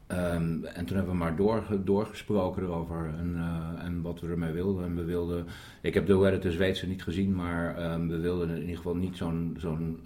ehm, 0.07 0.63
en 0.63 0.85
toen 0.85 0.95
hebben 0.95 1.13
we 1.13 1.19
maar 1.19 1.35
door, 1.35 1.63
doorgesproken 1.83 2.63
erover 2.63 3.13
en, 3.19 3.35
eh, 3.35 3.85
en 3.85 4.01
wat 4.01 4.19
we 4.19 4.27
ermee 4.27 4.51
wilden. 4.51 4.85
En 4.85 4.95
we 4.95 5.03
wilden, 5.03 5.45
ik 5.81 5.93
heb 5.93 6.05
de 6.05 6.17
het, 6.17 6.41
de 6.41 6.51
Zweedse 6.51 6.87
niet 6.87 7.03
gezien, 7.03 7.35
maar 7.35 7.77
ehm, 7.77 8.07
we 8.07 8.19
wilden 8.19 8.49
in 8.49 8.61
ieder 8.61 8.75
geval 8.75 8.95
niet 8.95 9.17
zo'n 9.17 9.57
zo'n 9.59 10.01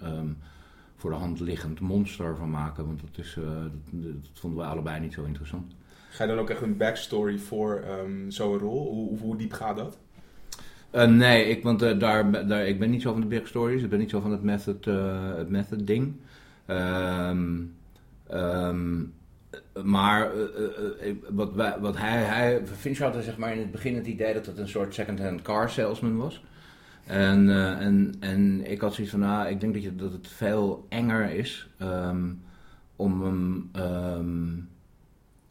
voor 0.96 1.10
de 1.10 1.16
hand 1.16 1.40
liggend 1.40 1.80
monster 1.80 2.36
van 2.36 2.50
maken. 2.50 2.86
Want 2.86 3.00
dat, 3.00 3.24
is, 3.24 3.36
eh, 3.36 3.44
dat, 3.90 4.30
vonden 4.32 4.60
we 4.60 4.66
allebei 4.70 5.00
niet 5.00 5.12
zo 5.12 5.24
interessant. 5.24 5.74
Ga 6.10 6.24
je 6.24 6.30
dan 6.30 6.38
ook 6.38 6.50
echt 6.50 6.62
een 6.62 6.76
backstory 6.76 7.38
voor 7.38 7.84
zo'n 8.28 8.58
rol? 8.58 8.92
Hoe, 8.92 9.18
hoe 9.18 9.36
diep 9.36 9.52
gaat 9.52 9.76
dat? 9.76 9.98
Eh, 10.90 11.06
nee, 11.06 11.44
ik, 11.44 11.62
want 11.62 11.82
eh, 11.82 11.98
daar, 11.98 12.46
daar, 12.46 12.66
ik 12.66 12.78
ben 12.78 12.90
niet 12.90 13.02
zo 13.02 13.12
van 13.12 13.20
de 13.20 13.26
big 13.26 13.46
stories. 13.46 13.82
Ik 13.82 13.90
ben 13.90 13.98
niet 13.98 14.10
zo 14.10 14.20
van 14.20 14.30
het 14.30 14.42
method, 14.42 14.86
eh, 14.86 15.36
het 15.36 15.48
method 15.48 15.86
ding. 15.86 16.14
Ehm, 16.66 17.56
ehm, 18.26 19.04
maar 19.84 20.30
wat, 21.28 21.54
wat 21.80 21.96
hij, 21.96 22.22
hij, 22.22 22.66
Fincher 22.66 23.12
had 23.12 23.24
zeg 23.24 23.36
maar 23.36 23.52
in 23.52 23.58
het 23.58 23.70
begin 23.70 23.94
het 23.94 24.06
idee 24.06 24.34
dat 24.34 24.46
het 24.46 24.58
een 24.58 24.68
soort 24.68 24.94
second-hand 24.94 25.42
car 25.42 25.70
salesman 25.70 26.16
was. 26.16 26.44
En, 27.06 27.50
en, 27.78 28.14
en 28.20 28.70
ik 28.70 28.80
had 28.80 28.94
zoiets 28.94 29.12
van, 29.12 29.22
nou, 29.22 29.48
ik 29.48 29.60
denk 29.60 29.74
dat, 29.74 29.82
je, 29.82 29.96
dat 29.96 30.12
het 30.12 30.28
veel 30.28 30.86
enger 30.88 31.30
is 31.30 31.68
ehm, 31.78 32.32
om 32.96 33.22
hem, 33.22 33.70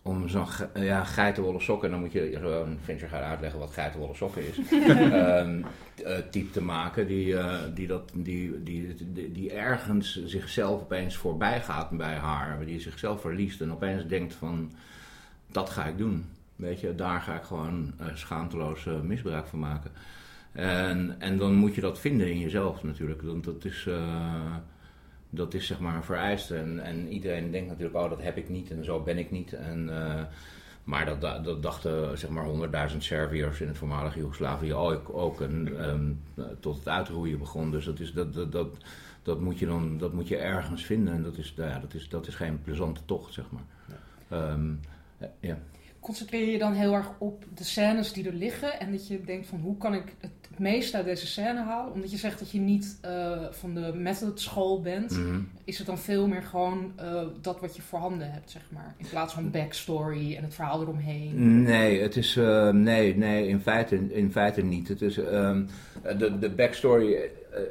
om 0.08 0.30
zo'n 0.30 0.48
ge- 0.48 0.70
ja, 0.74 1.04
geitenwolle 1.04 1.60
sokken, 1.60 1.92
dan 1.92 2.00
moet 2.00 2.12
je 2.12 2.38
gewoon 2.42 2.78
Fincher 2.84 3.10
gaan 3.10 3.22
uitleggen 3.24 3.60
wat 3.60 3.72
geitenwolle 3.74 4.16
sokken 4.16 4.42
is, 4.48 4.58
ehm, 4.72 5.62
eh, 6.06 6.18
type 6.32 6.52
te 6.52 6.62
maken 6.62 7.08
die, 7.08 7.38
eh, 7.38 7.60
die, 7.74 7.88
dat, 7.88 8.12
die, 8.14 8.64
die, 8.64 8.96
die, 9.14 9.32
die 9.32 9.52
ergens 9.54 10.24
zichzelf 10.26 10.82
opeens 10.82 11.16
voorbij 11.16 11.62
gaat 11.62 11.90
bij 11.90 12.16
haar, 12.16 12.66
die 12.66 12.80
zichzelf 12.80 13.22
verliest 13.22 13.62
en 13.62 13.72
opeens 13.72 14.08
denkt 14.08 14.34
van, 14.34 14.72
dat 15.52 15.70
ga 15.70 15.86
ik 15.86 15.98
doen. 15.98 16.26
Weet 16.56 16.80
je, 16.80 16.96
daar 16.96 17.22
ga 17.22 17.36
ik 17.36 17.44
gewoon 17.44 17.94
eh, 17.98 18.08
schaamteloos 18.14 18.86
eh, 18.86 19.00
misbruik 19.02 19.48
van 19.48 19.60
maken. 19.60 19.92
En, 20.52 21.16
en 21.20 21.38
dan 21.38 21.54
moet 21.54 21.76
je 21.76 21.82
dat 21.82 22.00
vinden 22.00 22.30
in 22.32 22.40
jezelf 22.40 22.84
natuurlijk. 22.84 23.22
Want 23.22 23.44
dat 23.44 23.66
is, 23.66 23.86
eh, 23.88 24.56
dat 25.30 25.54
is 25.54 25.68
zeg 25.68 25.80
maar 25.80 25.96
een 25.96 26.04
vereiste. 26.04 26.56
En, 26.56 26.80
en 26.80 27.08
iedereen 27.08 27.52
denkt 27.52 27.68
natuurlijk, 27.68 27.96
oh 27.98 28.10
dat 28.10 28.22
heb 28.22 28.38
ik 28.38 28.50
niet 28.50 28.72
en 28.72 28.84
zo 28.84 29.00
ben 29.04 29.18
ik 29.18 29.32
niet. 29.32 29.54
En, 29.54 29.90
eh, 29.90 30.24
maar 30.84 31.06
dat, 31.06 31.22
da- 31.22 31.40
dat 31.40 31.64
dachten 31.64 32.18
zeg 32.18 32.30
maar 32.30 32.46
100.000 32.92 32.98
Serviërs 32.98 33.62
in 33.62 33.68
het 33.68 33.78
voormalige 33.78 34.20
Joegoslavië 34.20 34.74
ook. 34.74 35.10
ook 35.14 35.42
en, 35.42 35.80
ehm, 35.80 36.12
tot 36.60 36.76
het 36.78 36.88
uitroeien 36.88 37.40
begon. 37.40 37.72
Dus 37.72 37.86
dat, 37.86 38.00
is, 38.00 38.14
dat, 38.14 38.34
dat, 38.34 38.52
dat, 38.52 38.78
dat, 39.24 39.40
moet 39.40 39.60
je 39.60 39.66
dan, 39.66 39.98
dat 39.98 40.14
moet 40.14 40.28
je 40.28 40.38
ergens 40.38 40.86
vinden. 40.86 41.14
En 41.14 41.24
dat 41.24 41.38
is, 41.38 41.54
nou 41.58 41.70
ja, 41.70 41.80
dat 41.80 41.94
is, 41.94 42.10
dat 42.10 42.28
is 42.28 42.36
geen 42.36 42.62
plezante 42.62 43.02
tocht, 43.06 43.34
zeg 43.34 43.46
maar. 43.52 43.66
Ehm, 44.30 44.74
ja. 45.40 45.58
Concentreer 46.00 46.52
je 46.52 46.58
dan 46.58 46.74
heel 46.74 46.94
erg 46.94 47.10
op 47.18 47.46
de 47.54 47.64
scènes 47.64 48.14
die 48.14 48.28
er 48.28 48.34
liggen 48.34 48.80
en 48.80 48.92
dat 48.92 49.08
je 49.08 49.22
denkt 49.22 49.48
van 49.48 49.60
hoe 49.60 49.78
kan 49.78 49.94
ik 49.94 50.16
het 50.20 50.32
het 50.58 50.66
meeste 50.66 50.98
uit 50.98 51.06
deze 51.06 51.28
scène 51.28 51.64
halen? 51.64 51.94
Omdat 51.94 52.12
je 52.12 52.18
zegt 52.18 52.40
dat 52.40 52.52
je 52.52 52.60
niet 52.60 52.98
eh, 53.02 53.32
van 53.52 53.74
de 53.74 53.92
method 53.96 54.40
school 54.40 54.82
bent, 54.82 55.12
Mhm. 55.18 55.40
is 55.64 55.78
het 55.78 55.88
dan 55.88 55.98
veel 55.98 56.28
meer 56.28 56.42
gewoon 56.44 56.92
eh, 56.96 57.22
dat 57.42 57.60
wat 57.60 57.76
je 57.76 57.82
voorhanden 57.82 58.32
hebt, 58.32 58.52
zeg 58.52 58.62
maar. 58.74 58.96
In 58.98 59.06
plaats 59.10 59.34
van 59.34 59.52
backstory 59.52 60.36
en 60.36 60.44
het 60.44 60.54
verhaal 60.56 60.82
eromheen. 60.82 61.62
Nee, 61.64 62.02
het 62.02 62.16
is, 62.16 62.38
eh, 62.38 62.70
nee, 62.70 63.18
nee 63.18 63.48
in, 63.48 63.60
feite, 63.60 64.14
in 64.14 64.32
feite 64.32 64.62
niet. 64.64 64.88
Het 64.88 65.02
is, 65.02 65.18
ehm, 65.18 65.64
de, 66.18 66.40
de 66.40 66.50
backstory, 66.50 67.30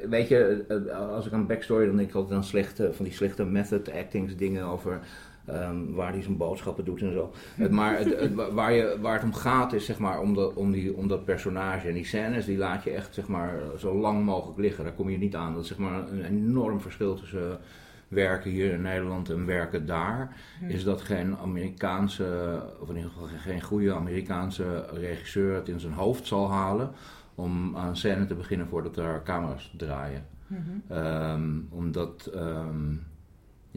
weet 0.09 0.27
je, 0.27 0.65
als 1.13 1.25
ik 1.25 1.33
aan 1.33 1.47
backstory, 1.47 1.85
dan 1.85 1.95
denk 1.97 2.09
ik 2.09 2.15
altijd 2.15 2.35
aan 2.35 2.43
slechte, 2.43 2.89
van 2.93 3.05
die 3.05 3.13
slechte 3.13 3.45
method 3.45 3.91
actings 3.91 4.35
dingen 4.35 4.63
over 4.65 4.99
ehm, 5.47 5.91
waar 5.93 6.11
hij 6.11 6.21
zijn 6.21 6.37
boodschappen 6.37 6.85
doet 6.85 7.01
en 7.01 7.11
zo. 7.13 7.31
Het, 7.55 7.71
maar 7.71 7.97
het, 7.97 8.19
het- 8.19 8.33
wa- 8.33 8.51
waar, 8.53 8.73
je, 8.73 8.97
waar 9.01 9.13
het 9.13 9.23
om 9.23 9.33
gaat 9.33 9.73
is 9.73 9.85
zeg 9.85 9.99
maar 9.99 10.19
om, 10.19 10.33
de, 10.33 10.55
om, 10.55 10.71
die, 10.71 10.95
om 10.95 11.07
dat 11.07 11.25
personage 11.25 11.87
en 11.87 11.93
die 11.93 12.05
scènes, 12.05 12.45
die 12.45 12.57
laat 12.57 12.83
je 12.83 12.89
echt 12.91 13.13
zeg 13.13 13.27
maar 13.27 13.59
zo 13.77 13.93
lang 13.99 14.23
mogelijk 14.25 14.59
liggen. 14.59 14.83
Daar 14.83 14.93
kom 14.93 15.09
je 15.09 15.17
niet 15.17 15.35
aan. 15.35 15.53
Dat 15.53 15.61
is 15.61 15.67
zeg 15.67 15.77
maar 15.77 16.11
een 16.11 16.23
enorm 16.25 16.81
verschil 16.81 17.15
tussen 17.15 17.59
werken 18.07 18.51
hier 18.51 18.73
in 18.73 18.81
Nederland 18.81 19.29
en 19.29 19.45
werken 19.45 19.85
daar 19.85 20.35
is 20.67 20.83
dat 20.83 21.01
geen 21.01 21.37
Amerikaanse, 21.37 22.61
of 22.79 22.89
in 22.89 22.95
ieder 22.95 23.11
geval 23.11 23.27
geen 23.37 23.61
goede 23.61 23.93
Amerikaanse 23.95 24.85
regisseur 24.93 25.55
het 25.55 25.67
in 25.67 25.79
zijn 25.79 25.93
hoofd 25.93 26.27
zal 26.27 26.51
halen 26.51 26.91
om 27.35 27.77
aan 27.77 27.87
een 27.87 27.95
scène 27.95 28.25
te 28.25 28.35
beginnen 28.35 28.67
voordat 28.67 28.97
er 28.97 29.21
camera's 29.23 29.73
draaien. 29.77 30.25
Mhm. 30.47 30.59
Ehm, 30.87 31.49
omdat 31.69 32.29
ehm, 32.33 32.93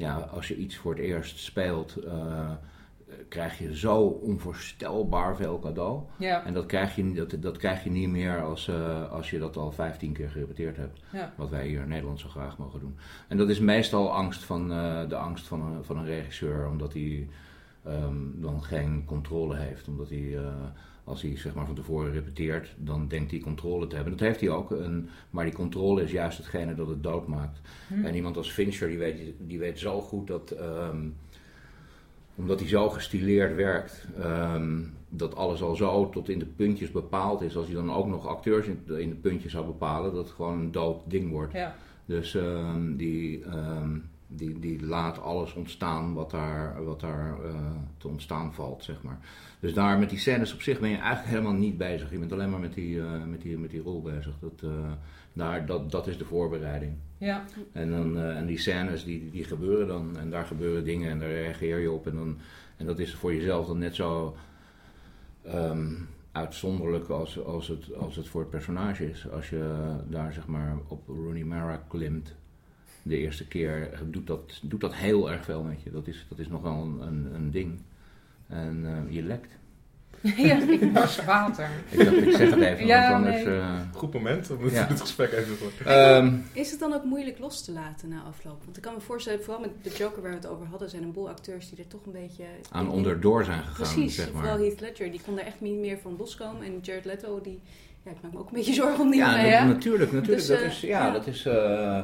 ja, 0.01 0.15
als 0.17 0.49
je 0.49 0.57
iets 0.57 0.77
voor 0.77 0.93
het 0.93 1.01
eerst 1.01 1.39
speelt, 1.39 1.97
eh, 1.97 2.51
krijg 3.29 3.59
je 3.59 3.77
zo 3.77 4.01
onvoorstelbaar 4.01 5.37
veel 5.37 5.59
cadeau. 5.59 6.03
Ja, 6.17 6.45
En 6.45 6.53
dat 6.55 6.67
krijg 6.67 6.97
je, 6.97 7.13
dat, 7.13 7.35
dat 7.39 7.57
krijg 7.57 7.85
je 7.85 7.91
niet 7.91 8.09
meer 8.09 8.43
als, 8.43 8.69
eh, 8.69 9.11
als 9.11 9.31
je 9.31 9.39
dat 9.39 9.57
al 9.57 9.73
15 9.73 10.13
keer 10.13 10.29
gerepeteerd 10.31 10.77
hebt. 10.77 11.01
ja. 11.13 11.33
Wat 11.37 11.51
wij 11.51 11.67
hier 11.67 11.83
in 11.83 11.89
Nederland 11.89 12.21
zo 12.21 12.29
graag 12.29 12.59
mogen 12.59 12.81
doen. 12.81 12.97
En 13.29 13.37
dat 13.37 13.49
is 13.49 13.59
meestal 13.59 14.13
angst 14.13 14.43
van, 14.45 14.73
eh, 14.73 15.09
de 15.09 15.17
angst 15.17 15.47
van 15.47 15.61
een, 15.63 15.85
van 15.85 15.99
een 15.99 16.07
regisseur, 16.07 16.69
omdat 16.69 16.93
hij 16.93 17.29
ehm, 17.85 18.17
dan 18.35 18.63
geen 18.63 19.05
controle 19.05 19.57
heeft. 19.57 19.89
Omdat 19.89 20.09
hij, 20.09 20.39
als 21.05 21.23
hij 21.23 21.37
zeg 21.37 21.55
maar, 21.55 21.67
van 21.67 21.75
tevoren 21.75 22.13
repeteert, 22.13 22.75
dan 22.77 23.09
denkt 23.09 23.31
hij 23.31 23.41
controle 23.41 23.87
te 23.87 23.95
hebben. 23.95 24.17
Dat 24.17 24.27
heeft 24.27 24.41
hij 24.41 24.51
ook, 24.51 24.73
en, 24.73 25.09
maar 25.31 25.45
die 25.45 25.55
controle 25.55 26.03
is 26.03 26.11
juist 26.11 26.39
hetgene 26.39 26.75
dat 26.75 26.89
het 26.89 27.03
doodmaakt. 27.03 27.61
Hm. 27.89 28.05
En 28.05 28.15
iemand 28.15 28.37
als 28.37 28.53
Fincher, 28.53 28.89
die 28.89 28.99
weet, 28.99 29.33
die 29.39 29.59
weet 29.59 29.79
zo 29.79 30.01
goed 30.01 30.27
dat. 30.27 30.51
ehm, 30.51 31.09
omdat 32.35 32.61
hij 32.61 32.69
zo 32.69 32.89
gestileerd 32.89 33.55
werkt, 33.55 34.07
ehm, 34.19 34.79
dat 35.09 35.35
alles 35.35 35.63
al 35.63 35.77
zo 35.77 36.09
tot 36.11 36.29
in 36.29 36.39
de 36.39 36.47
puntjes 36.47 36.91
bepaald 36.91 37.43
is. 37.43 37.57
Als 37.57 37.67
hij 37.67 37.75
dan 37.75 37.93
ook 37.93 38.07
nog 38.07 38.27
acteurs 38.27 38.67
in, 38.67 38.83
in 38.99 39.09
de 39.09 39.15
puntjes 39.15 39.53
zou 39.53 39.67
bepalen, 39.67 40.15
dat 40.15 40.25
het 40.25 40.35
gewoon 40.35 40.59
een 40.59 40.73
dood 40.73 41.01
ding 41.07 41.31
wordt. 41.31 41.53
ja. 41.53 41.77
Dus 42.05 42.35
ehm, 42.35 42.97
die, 42.97 43.45
die, 44.33 44.59
die 44.59 44.87
laat 44.87 45.21
alles 45.21 45.55
ontstaan 45.55 46.15
wat 46.15 46.31
daar, 46.31 46.85
wat 46.85 47.01
daar 47.01 47.45
eh, 47.45 47.55
te 47.99 48.09
ontstaan 48.09 48.55
valt, 48.55 48.85
zeg 48.85 49.03
maar. 49.03 49.19
Dus 49.61 49.75
daar 49.75 49.99
met 49.99 50.11
die 50.11 50.19
scènes 50.19 50.55
op 50.55 50.63
zich 50.63 50.81
ben 50.81 50.91
je 50.91 50.97
eigenlijk 50.97 51.29
helemaal 51.29 51.53
niet 51.53 51.79
bezig. 51.79 52.11
Je 52.11 52.19
bent 52.19 52.33
alleen 52.33 52.51
maar 52.51 52.61
met 52.61 52.75
die, 52.75 53.01
eh, 53.01 53.25
met 53.25 53.41
die, 53.43 53.59
met 53.59 53.71
die 53.71 53.83
rol 53.83 54.03
bezig. 54.03 54.35
Dat, 54.41 54.71
eh, 54.71 54.93
daar, 55.33 55.67
dat, 55.67 55.91
dat 55.91 56.07
is 56.07 56.19
de 56.19 56.25
voorbereiding. 56.25 56.93
ja. 57.19 57.45
En, 57.73 57.91
dan, 57.91 58.19
en 58.19 58.47
die 58.47 58.59
scènes 58.59 59.05
die, 59.05 59.31
die 59.31 59.45
gebeuren 59.45 59.87
dan. 59.87 60.19
En 60.19 60.31
daar 60.31 60.47
gebeuren 60.47 60.85
dingen 60.85 61.11
en 61.11 61.19
daar 61.19 61.29
reageer 61.29 61.79
je 61.79 61.91
op. 61.91 62.07
En, 62.07 62.15
dan, 62.15 62.39
en 62.77 62.87
dat 62.87 62.99
is 62.99 63.15
voor 63.15 63.35
jezelf 63.35 63.67
dan 63.67 63.79
net 63.79 63.95
zo 63.95 64.37
ehm, 65.45 65.93
uitzonderlijk 66.33 67.09
als, 67.09 67.45
als, 67.45 67.69
het, 67.69 67.95
als 67.95 68.17
het 68.17 68.29
voor 68.29 68.41
het 68.41 68.51
personage 68.51 69.11
is. 69.11 69.31
Als 69.31 69.51
je 69.51 69.95
daar 70.09 70.33
zeg 70.33 70.47
maar 70.47 70.77
op 70.89 71.09
Rooney 71.09 71.45
Mara 71.45 71.85
klimt 71.89 72.35
de 73.03 73.17
eerste 73.19 73.47
keer, 73.47 73.89
doet 74.05 74.27
dat, 74.27 74.59
doet 74.63 74.81
dat 74.81 74.95
heel 74.95 75.31
erg 75.31 75.45
veel 75.45 75.63
met 75.63 75.83
je. 75.83 75.91
Dat 75.91 76.07
is, 76.07 76.27
dat 76.29 76.39
is 76.39 76.49
nogal 76.49 76.83
een, 76.83 77.01
een, 77.07 77.35
een 77.35 77.51
ding. 77.51 77.79
En 78.49 78.81
eh, 79.09 79.15
je 79.15 79.23
lekt. 79.23 79.59
ja, 80.37 80.57
ik 80.69 80.93
barst 80.93 81.25
water. 81.25 81.69
Ik, 81.91 81.99
dacht, 82.05 82.17
ik 82.17 82.31
zeg 82.37 82.51
het 82.51 82.61
even, 82.61 82.87
Ja, 82.87 83.11
want 83.11 83.15
anders... 83.25 83.45
nee. 83.45 83.59
eh, 83.59 83.81
Goed 83.95 84.13
moment, 84.13 84.49
dan 84.49 84.59
moeten 84.61 84.77
Ja. 84.79 84.83
we 84.87 84.89
dit 84.93 85.01
gesprek 85.01 85.33
even 85.33 85.57
voor. 85.57 85.87
ehm, 85.87 86.35
Is 86.53 86.71
het 86.71 86.81
dan 86.81 86.93
ook 86.93 87.05
moeilijk 87.05 87.39
los 87.39 87.65
te 87.65 87.73
laten 87.73 88.09
na 88.09 88.23
afloop? 88.23 88.65
Want 88.65 88.77
ik 88.77 88.83
kan 88.83 88.95
me 88.95 89.01
voorstellen, 89.01 89.43
vooral 89.43 89.61
met 89.61 89.71
de 89.83 89.91
Joker 89.91 90.23
waar 90.23 90.31
we 90.31 90.37
het 90.37 90.47
over 90.47 90.67
hadden, 90.67 90.91
zijn 90.91 91.03
een 91.03 91.13
boel 91.13 91.29
acteurs 91.29 91.69
die 91.71 91.79
er 91.79 91.87
toch 91.87 92.07
een 92.07 92.13
beetje... 92.13 92.45
aan 92.71 92.91
onderdoor 92.91 93.45
zijn 93.45 93.59
gegaan, 93.63 93.75
Precies, 93.75 94.15
zeg 94.15 94.33
maar. 94.33 94.43
vooral 94.43 94.59
Heath 94.59 94.81
Ledger, 94.81 95.11
die 95.11 95.21
kon 95.25 95.39
er 95.39 95.45
echt 95.47 95.61
niet 95.61 95.79
meer 95.79 95.99
van 96.03 96.15
loskomen. 96.19 96.63
En 96.67 96.79
Jared 96.83 97.05
Leto, 97.05 97.41
die... 97.41 97.61
Ja, 98.05 98.11
ik 98.11 98.17
maak 98.23 98.33
me 98.33 98.39
ook 98.39 98.49
een 98.49 98.55
beetje 98.55 98.73
zorgen 98.75 99.01
om 99.01 99.11
die 99.11 99.21
Ja, 99.21 99.59
dat- 99.59 99.75
natuurlijk, 99.75 100.13
natuurlijk. 100.13 100.27
Dus, 100.27 100.47
dat 100.47 100.59
eh, 100.59 100.67
is, 100.67 100.81
ja, 100.81 101.07
ja. 101.07 101.13
dat 101.13 101.27
is, 101.27 101.47
eh, 101.47 102.01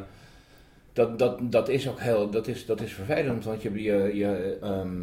dat, 0.97 1.18
dat, 1.18 1.53
dat 1.53 1.68
is 1.68 1.88
ook 1.88 2.01
heel, 2.01 2.30
dat 2.30 2.47
is, 2.47 2.66
dat 2.66 2.80
is 2.80 2.92
vervelend, 2.92 3.44
want 3.44 3.62
je, 3.62 3.82
je, 3.82 4.11
je, 4.14 4.59
ehm, 4.61 5.03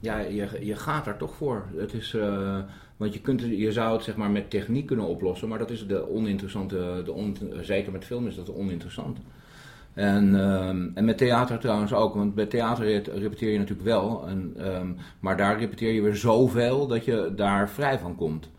ja, 0.00 0.18
je, 0.18 0.48
je 0.60 0.76
gaat 0.76 1.06
er 1.06 1.16
toch 1.16 1.34
voor. 1.34 1.66
Het 1.76 1.92
is, 1.92 2.14
eh, 2.14 2.58
want 2.96 3.14
je, 3.14 3.20
kunt, 3.20 3.40
je 3.40 3.72
zou 3.72 3.92
het 3.92 4.02
zeg 4.04 4.16
maar 4.16 4.30
met 4.30 4.50
techniek 4.50 4.86
kunnen 4.86 5.06
oplossen, 5.06 5.48
maar 5.48 5.58
dat 5.58 5.70
is 5.70 5.86
de 5.86 6.10
oninteressante, 6.10 7.02
de 7.04 7.12
on, 7.12 7.36
zeker 7.60 7.92
met 7.92 8.04
film 8.04 8.26
is 8.26 8.34
dat 8.34 8.54
oninteressant. 8.54 9.18
En, 9.94 10.40
ehm, 10.40 10.88
en 10.94 11.04
met 11.04 11.18
theater 11.18 11.58
trouwens 11.58 11.92
ook, 11.92 12.14
want 12.14 12.34
bij 12.34 12.46
theater 12.46 12.84
re- 12.84 13.18
repeteer 13.18 13.52
je 13.52 13.58
natuurlijk 13.58 13.88
wel. 13.88 14.28
Ehm, 14.56 14.88
maar 15.20 15.36
daar 15.36 15.58
repeteer 15.58 15.92
je 15.92 16.02
weer 16.02 16.16
zoveel 16.16 16.86
dat 16.86 17.04
je 17.04 17.32
daar 17.36 17.70
vrij 17.70 17.98
van 17.98 18.16
komt. 18.16 18.50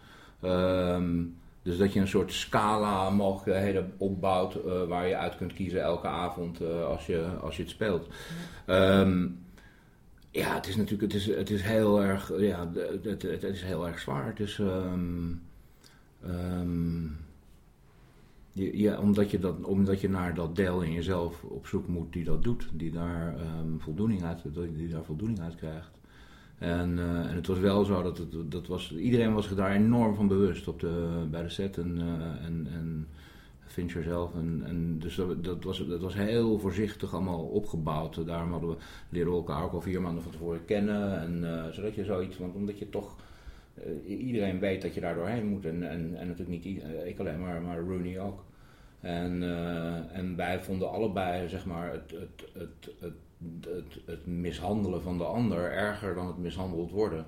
Dus 1.70 1.78
dat 1.78 1.94
je 1.94 2.00
een 2.00 2.08
soort 2.08 2.34
scala 2.34 3.10
mogelijkheden 3.10 3.94
opbouwt 3.98 4.56
eh, 4.56 4.84
waar 4.84 5.08
je 5.08 5.16
uit 5.16 5.38
kunt 5.38 5.54
kiezen 5.54 5.82
elke 5.82 6.08
avond 6.08 6.62
eh, 6.62 6.86
als, 6.86 7.06
je, 7.06 7.28
als 7.42 7.56
je 7.56 7.62
het 7.62 7.72
speelt. 7.72 8.08
Ehm, 8.66 9.28
ja, 10.32 10.56
het 10.56 10.68
is 10.68 10.76
natuurlijk 10.76 11.14
het 11.14 11.22
is, 11.22 11.36
het 11.36 11.50
is 11.50 11.62
heel 11.62 12.02
erg 12.02 12.32
ja, 12.38 12.70
het, 12.74 13.06
het, 13.06 13.22
het 13.22 13.44
is 13.44 13.62
heel 13.62 13.88
erg 13.88 14.00
zwaar. 14.00 14.40
Is 14.40 14.60
ehm, 14.60 15.34
ehm, 16.24 17.08
ja, 18.52 19.00
omdat, 19.00 19.32
je 19.32 19.40
dat, 19.40 19.64
omdat 19.64 20.02
je 20.02 20.10
naar 20.10 20.34
dat 20.34 20.56
deel 20.56 20.82
in 20.82 20.92
jezelf 20.92 21.44
op 21.44 21.68
zoek 21.68 21.88
moet 21.88 22.14
die 22.14 22.24
dat 22.24 22.44
doet, 22.44 22.70
die 22.74 22.92
daar, 22.92 23.36
voldoening, 23.78 24.24
uit, 24.24 24.42
die 24.54 24.88
daar 24.88 25.04
voldoening 25.04 25.40
uit 25.40 25.56
krijgt. 25.56 25.99
En, 26.60 27.00
eh, 27.00 27.30
en 27.30 27.36
het 27.36 27.48
was 27.48 27.60
wel 27.60 27.86
zo 27.86 28.02
dat, 28.02 28.18
het, 28.18 28.52
dat 28.52 28.68
was, 28.68 28.96
iedereen 28.96 29.34
was 29.34 29.56
daar 29.56 29.72
enorm 29.72 30.16
van 30.16 30.28
bewust 30.28 30.68
op 30.68 30.80
de, 30.80 31.26
bij 31.32 31.42
de 31.42 31.50
set 31.50 31.78
en, 31.78 31.98
eh, 31.98 32.46
en, 32.46 32.68
en 32.74 33.08
Fincher 33.66 34.04
zelf. 34.04 34.34
En, 34.34 34.62
en 34.66 35.00
dus 35.00 35.16
dat, 35.16 35.44
dat, 35.44 35.64
was, 35.64 35.88
dat 35.88 36.02
was 36.02 36.14
heel 36.14 36.60
voorzichtig 36.60 37.14
allemaal 37.14 37.44
opgebouwd. 37.44 38.26
Daarom 38.26 38.52
hadden 38.52 38.70
we, 38.70 38.76
leerden 39.10 39.34
we 39.34 39.40
elkaar 39.40 39.64
ook 39.64 39.74
al 39.74 39.82
vier 39.82 40.02
maanden 40.02 40.24
van 40.24 40.32
tevoren 40.32 40.66
kennen. 40.66 41.22
En, 41.22 41.44
eh, 41.44 41.72
zodat 41.72 41.96
je 41.96 42.04
zoiets, 42.04 42.38
want 42.38 42.56
omdat 42.56 42.80
je 42.80 42.90
toch 42.90 43.16
iedereen 44.06 44.60
weet 44.60 44.82
dat 44.82 44.94
je 44.94 45.02
daar 45.02 45.16
doorheen 45.16 45.46
moet. 45.46 45.66
En, 45.66 45.90
en, 45.90 46.16
en 46.16 46.28
natuurlijk 46.28 46.64
niet 46.64 46.84
ik 47.06 47.20
alleen, 47.20 47.40
maar, 47.40 47.62
maar 47.62 47.80
Rooney 47.80 48.20
ook. 48.20 48.44
En, 49.00 49.44
en 50.14 50.36
wij 50.36 50.60
vonden 50.60 50.92
allebei 50.92 51.50
zeg 51.50 51.66
maar, 51.66 51.92
het, 51.92 52.12
het, 52.12 52.50
het, 52.54 52.96
het, 53.00 53.14
het, 53.62 54.00
het 54.06 54.26
mishandelen 54.26 55.02
van 55.02 55.18
de 55.18 55.24
ander 55.24 55.72
erger 55.72 56.16
dan 56.16 56.28
het 56.28 56.38
mishandeld 56.38 56.92
worden. 56.92 57.26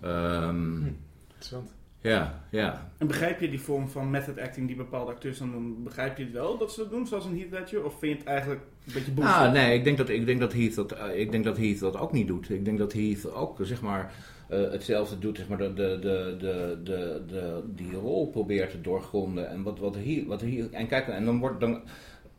Ehm, 0.00 0.86
Interessant. 1.26 1.74
ja, 2.00 2.44
ja. 2.50 2.90
En 2.98 3.06
begrijp 3.06 3.40
je 3.40 3.50
die 3.50 3.60
vorm 3.60 3.88
van 3.88 4.10
method 4.10 4.38
acting 4.38 4.66
die 4.66 4.76
bepaalde 4.76 5.12
acteurs 5.12 5.38
dan 5.38 5.50
doen? 5.50 5.82
Begrijp 5.82 6.18
je 6.18 6.24
het 6.24 6.32
wel 6.32 6.58
dat 6.58 6.72
ze 6.72 6.80
dat 6.80 6.90
doen, 6.90 7.06
zoals 7.06 7.24
een 7.24 7.38
Heath 7.38 7.50
Ledger? 7.50 7.84
Of 7.84 7.98
vind 7.98 8.12
je 8.12 8.18
het 8.18 8.26
eigenlijk 8.26 8.60
een 8.86 8.92
beetje 8.92 9.12
bullshit? 9.12 9.34
Ah, 9.34 9.52
nee, 9.52 9.78
ik 9.78 9.84
denk 9.84 9.96
dat, 9.96 10.08
ik 10.08 10.26
denk 10.26 10.40
dat, 10.40 10.52
Heath, 10.52 10.74
dat, 10.74 10.92
eh, 10.92 11.20
ik 11.20 11.30
denk 11.30 11.44
dat 11.44 11.56
Heath 11.56 11.80
dat 11.80 11.96
ook 11.98 12.12
niet 12.12 12.26
doet. 12.26 12.50
Ik 12.50 12.64
denk 12.64 12.78
dat 12.78 12.92
Heath 12.92 13.32
ook 13.32 13.58
zeg 13.62 13.82
maar, 13.82 14.12
eh, 14.48 14.70
hetzelfde 14.70 15.18
doet, 15.18 15.36
zeg 15.36 15.48
maar, 15.48 15.58
de, 15.58 15.72
de, 15.74 15.98
de, 16.00 16.36
de, 16.38 16.80
de, 16.84 17.22
de, 17.26 17.62
die 17.74 17.92
rol 17.92 18.30
probeert 18.30 18.70
te 18.70 18.80
doorgronden. 18.80 19.48
En, 19.48 19.62
wat, 19.62 19.78
wat 19.78 19.94
Heath, 19.94 20.26
wat 20.26 20.40
Heath, 20.40 20.70
en 20.70 20.86
kijk, 20.86 21.08
en 21.08 21.24
dan 21.24 21.38
wordt 21.38 21.60
dan. 21.60 21.82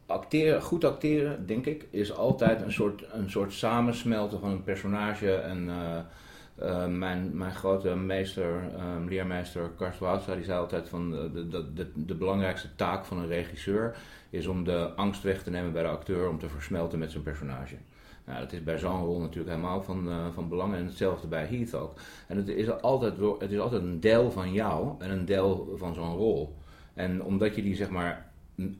Acteren, 0.09 0.61
goed 0.61 0.83
acteren, 0.83 1.45
denk 1.45 1.65
ik, 1.65 1.87
is 1.89 2.15
altijd 2.15 2.61
een 2.61 2.71
soort, 2.71 3.05
een 3.11 3.29
soort 3.29 3.53
samensmelten 3.53 4.39
van 4.39 4.51
een 4.51 4.63
personage. 4.63 5.33
En 5.33 5.69
eh, 5.69 5.99
eh, 6.55 6.87
mijn, 6.87 7.37
mijn 7.37 7.51
grote 7.51 7.95
meester, 7.95 8.61
eh, 8.75 8.83
leermeester 9.07 9.69
Karst 9.77 9.99
Woudstra, 9.99 10.35
die 10.35 10.43
zei 10.43 10.59
altijd 10.59 10.89
van 10.89 11.11
de, 11.11 11.47
de, 11.47 11.91
de, 11.95 12.15
belangrijkste 12.15 12.75
taak 12.75 13.05
van 13.05 13.17
een 13.17 13.27
regisseur 13.27 13.97
is 14.29 14.47
om 14.47 14.63
de 14.63 14.89
angst 14.95 15.23
weg 15.23 15.43
te 15.43 15.49
nemen 15.49 15.73
bij 15.73 15.83
de 15.83 15.89
acteur 15.89 16.29
om 16.29 16.39
te 16.39 16.49
versmelten 16.49 16.99
met 16.99 17.11
zijn 17.11 17.23
personage. 17.23 17.75
Nou, 18.25 18.39
dat 18.39 18.51
is 18.51 18.63
bij 18.63 18.77
zo'n 18.77 19.05
rol 19.05 19.19
natuurlijk 19.19 19.55
helemaal 19.55 19.81
van, 19.81 20.09
van 20.33 20.49
belang 20.49 20.75
en 20.75 20.85
hetzelfde 20.85 21.27
bij 21.27 21.45
Heath 21.45 21.75
ook. 21.75 21.99
En 22.27 22.37
het 22.37 22.47
is, 22.47 22.81
altijd, 22.81 23.13
het 23.39 23.51
is 23.51 23.59
altijd 23.59 23.81
een 23.81 23.99
deel 23.99 24.31
van 24.31 24.53
jou 24.53 24.93
en 24.99 25.11
een 25.11 25.25
deel 25.25 25.75
van 25.77 25.93
zo'n 25.93 26.15
rol. 26.15 26.57
En 26.93 27.23
omdat 27.23 27.55
je 27.55 27.61
die 27.61 27.75
zeg 27.75 27.89
maar 27.89 28.28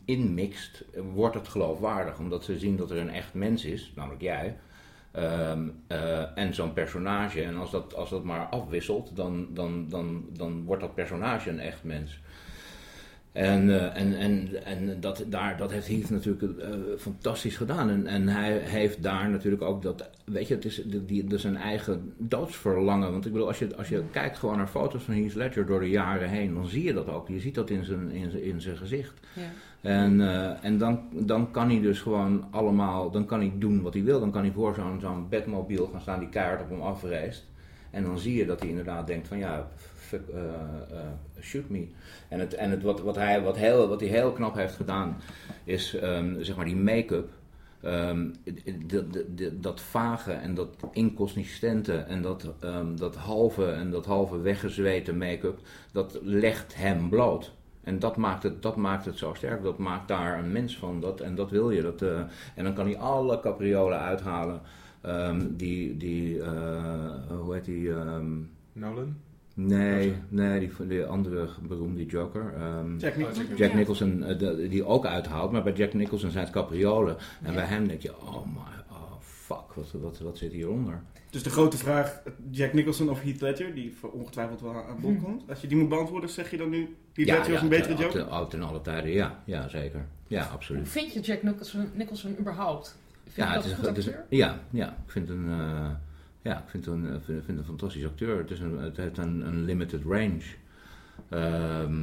inmixt, 0.06 0.84
wordt 1.14 1.36
het 1.36 1.48
geloofwaardig. 1.48 2.20
Omdat 2.20 2.44
ze 2.44 2.60
zien 2.60 2.76
dat 2.78 2.92
er 2.92 2.98
een 2.98 3.10
echt 3.10 3.34
mens 3.34 3.66
is, 3.66 3.92
namelijk 3.96 4.22
jij. 4.22 4.58
ehm, 5.12 5.68
eh, 5.88 6.38
en 6.38 6.54
zo'n 6.54 6.74
personage. 6.74 7.42
En 7.44 7.56
als 7.56 7.72
dat, 7.72 7.96
als 7.96 8.10
dat 8.10 8.24
maar 8.24 8.46
afwisselt, 8.46 9.16
dan, 9.16 9.48
dan, 9.54 9.90
dan, 9.90 10.26
dan 10.34 10.64
wordt 10.64 10.82
dat 10.82 10.96
personage 10.96 11.50
een 11.50 11.60
echt 11.60 11.84
mens. 11.84 12.20
En, 13.32 13.70
eh, 13.70 14.02
en, 14.02 14.18
en, 14.18 14.66
en 14.66 15.00
dat, 15.00 15.24
daar, 15.28 15.58
dat 15.58 15.72
heeft 15.72 15.88
Heath 15.88 16.10
natuurlijk 16.10 16.60
eh, 16.60 16.70
fantastisch 16.98 17.58
gedaan. 17.58 17.90
En, 17.90 18.08
en 18.08 18.28
hij 18.28 18.58
heeft 18.58 19.04
daar 19.04 19.30
natuurlijk 19.30 19.62
ook 19.62 19.82
dat, 19.82 20.10
weet 20.26 20.48
je, 20.48 20.54
het 20.54 20.66
is 20.66 20.82
die, 20.86 21.24
dus 21.24 21.42
zijn 21.42 21.58
eigen 21.58 22.14
doodsverlangen. 22.18 23.12
Want 23.12 23.26
ik 23.26 23.32
bedoel, 23.32 23.48
als 23.48 23.60
je, 23.60 23.76
als 23.76 23.90
je 23.90 24.04
kijkt 24.12 24.38
gewoon 24.38 24.58
naar 24.58 24.68
foto's 24.68 25.04
van 25.04 25.14
Heath 25.14 25.36
Ledger 25.36 25.66
door 25.66 25.80
de 25.80 25.90
jaren 25.90 26.30
heen, 26.30 26.54
dan 26.54 26.68
zie 26.68 26.84
je 26.84 26.94
dat 26.94 27.08
ook. 27.08 27.28
Je 27.28 27.40
ziet 27.40 27.56
dat 27.56 27.70
in 27.70 27.86
zijn, 27.86 28.12
in 28.12 28.32
zijn, 28.32 28.44
in 28.44 28.62
zijn 28.62 28.78
gezicht. 28.78 29.14
Ja. 29.34 29.42
En, 29.82 30.22
eh, 30.22 30.64
en 30.64 30.78
dan, 30.78 31.00
dan 31.12 31.52
kan 31.52 31.70
hij 31.70 31.82
dus 31.82 32.02
gewoon 32.02 32.48
allemaal, 32.52 33.12
dan 33.12 33.26
kan 33.26 33.40
hij 33.40 33.52
doen 33.56 33.82
wat 33.82 33.94
hij 33.94 34.04
wil. 34.04 34.20
Dan 34.20 34.32
kan 34.32 34.42
hij 34.42 34.52
voor 34.52 34.76
zo'n 34.76 35.00
zo'n 35.00 35.30
bedmobiel 35.30 35.88
gaan 35.92 36.02
staan 36.02 36.20
die 36.20 36.30
keihard 36.30 36.62
op 36.62 36.70
hem 36.70 36.82
afreist. 36.82 37.48
En 37.92 38.04
dan 38.04 38.20
zie 38.20 38.36
je 38.36 38.46
dat 38.46 38.60
hij 38.60 38.70
inderdaad 38.70 39.08
denkt 39.08 39.28
van 39.28 39.38
ja, 39.38 39.68
eh, 40.14 40.44
eh, 40.92 41.00
shoot 41.42 41.70
me. 41.70 41.88
En, 42.28 42.40
het, 42.40 42.54
en 42.54 42.72
het, 42.72 42.82
wat, 42.84 43.02
wat, 43.02 43.16
hij, 43.16 43.42
wat, 43.42 43.58
heel, 43.58 43.88
wat 43.88 44.00
hij 44.00 44.10
heel 44.10 44.32
knap 44.32 44.56
heeft 44.56 44.76
gedaan 44.76 45.18
is 45.64 45.96
ehm, 45.96 46.42
zeg 46.44 46.56
maar 46.56 46.66
die 46.66 46.76
make-up. 46.76 47.30
Ehm, 47.82 48.28
dat- 49.54 49.82
vage 49.82 50.32
en 50.32 50.54
dat 50.56 50.70
inconsistente 50.92 51.94
en 51.94 52.22
dat, 52.22 52.54
ehm, 52.60 52.96
dat 52.96 53.16
halve 53.16 53.72
en 53.72 53.92
dat 53.92 54.06
halve 54.06 54.42
weggezweten 54.42 55.18
make-up, 55.18 55.60
dat 55.92 56.20
legt 56.24 56.76
hem 56.76 57.10
bloot. 57.10 57.54
En 57.84 58.00
dat 58.00 58.18
maakt, 58.18 58.44
het, 58.44 58.62
dat 58.62 58.76
maakt 58.76 59.06
het 59.06 59.18
zo 59.18 59.34
sterk. 59.34 59.64
Dat 59.64 59.78
maakt 59.78 60.08
daar 60.08 60.40
een 60.40 60.52
mens 60.52 60.78
van. 60.78 61.00
Dat, 61.00 61.22
en 61.22 61.36
dat 61.36 61.50
wil 61.50 61.72
je. 61.72 61.82
Dat, 61.82 62.02
eh, 62.02 62.20
en 62.56 62.64
dan 62.64 62.74
kan 62.74 62.86
hij 62.86 62.98
alle 62.98 63.40
capriolen 63.40 64.00
uithalen. 64.00 64.62
die, 65.56 65.98
die 65.98 66.42
hoe 67.30 67.54
heet 67.54 67.66
die? 67.66 67.92
ehm, 67.92 68.38
Nolan? 68.74 69.16
Nee, 69.54 70.14
nee 70.30 70.60
die, 70.60 70.88
die 70.88 71.06
andere 71.06 71.48
beroemde 71.68 72.06
Joker. 72.06 72.54
ehm, 72.58 72.98
Jack 72.98 73.16
Nicholson. 73.18 73.44
Oh, 73.52 73.58
Jack 73.58 73.70
Ja. 73.72 73.76
Nicholson, 73.78 74.24
eh, 74.24 74.38
de- 74.40 74.68
die 74.70 74.86
ook 74.86 75.06
uithaalt. 75.06 75.52
Maar 75.52 75.64
bij 75.64 75.74
Jack 75.74 75.94
Nicholson 75.94 76.32
zijn 76.32 76.44
het 76.44 76.54
capriolen. 76.54 77.18
En 77.44 77.54
bij 77.54 77.66
hem 77.66 77.88
denk 77.88 78.02
je, 78.02 78.18
oh 78.22 78.46
my, 78.46 78.62
oh 78.92 79.12
fuck, 79.22 79.74
wat, 79.74 79.92
wat, 79.92 80.20
wat 80.20 80.38
zit 80.38 80.52
hieronder? 80.52 81.02
Dus 81.30 81.44
de 81.44 81.50
grote 81.50 81.78
vraag, 81.78 82.22
Jack 82.52 82.74
Nicholson 82.74 83.10
of 83.10 83.22
Heath 83.22 83.42
Ledger, 83.42 83.74
die 83.74 83.96
voor 84.00 84.12
ongetwijfeld 84.12 84.62
wel 84.62 84.74
aan 84.74 85.00
bod 85.02 85.22
komt. 85.24 85.44
Als 85.50 85.62
je 85.62 85.68
die 85.68 85.78
moet 85.78 85.90
beantwoorden, 85.90 86.30
zeg 86.30 86.52
je 86.52 86.58
dan 86.58 86.70
nu 86.70 86.96
Heath 87.14 87.28
Ledger 87.30 87.52
was 87.54 87.62
een 87.62 87.70
betere 87.70 87.96
Joker? 87.96 88.28
ten- 88.28 88.48
ten 88.50 88.62
alle 88.62 88.82
tijden, 88.82 89.12
ja. 89.12 89.42
Ja, 89.46 89.68
zeker. 89.68 90.06
Ja, 90.28 90.44
Hoe 90.44 90.52
absoluut. 90.52 90.90
vind 90.90 91.14
je 91.14 91.20
Jack 91.20 91.44
Nicholson, 91.44 91.90
Nicholson 91.94 92.36
überhaupt? 92.40 92.98
Vind 93.24 93.36
je 93.36 93.42
Ja, 93.42 93.54
dat 93.54 93.64
het 93.64 93.72
is, 93.72 93.78
een 93.80 93.86
het 93.86 93.98
is- 94.30 94.38
ja, 94.38 94.60
ja, 94.70 94.88
ik 95.06 95.12
vind 95.12 95.30
een, 95.30 95.46
eh, 95.50 95.90
ja, 96.42 96.58
ik 96.58 96.70
vind 96.70 96.86
een, 96.86 97.06
eh, 97.06 97.16
vind, 97.22 97.46
vind 97.46 97.58
een 97.58 97.66
fantastisch 97.66 98.06
acteur. 98.06 98.38
Het, 98.38 98.52
is 98.52 98.60
een, 98.60 98.78
het 98.78 98.98
heeft 98.98 99.18
een, 99.18 99.48
een 99.48 99.64
limited 99.64 100.04
range. 100.04 100.44
Ehm, 101.30 101.96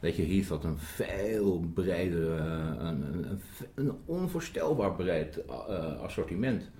weet 0.00 0.16
je, 0.16 0.26
Heath 0.26 0.48
had 0.48 0.64
een 0.64 0.78
veel 0.78 1.64
breder, 1.74 2.38
eh, 2.38 2.46
een, 2.78 3.02
een, 3.02 3.40
een, 3.74 3.92
onvoorstelbaar 4.04 4.92
breed 4.92 5.44
eh, 5.44 6.00
assortiment. 6.00 6.70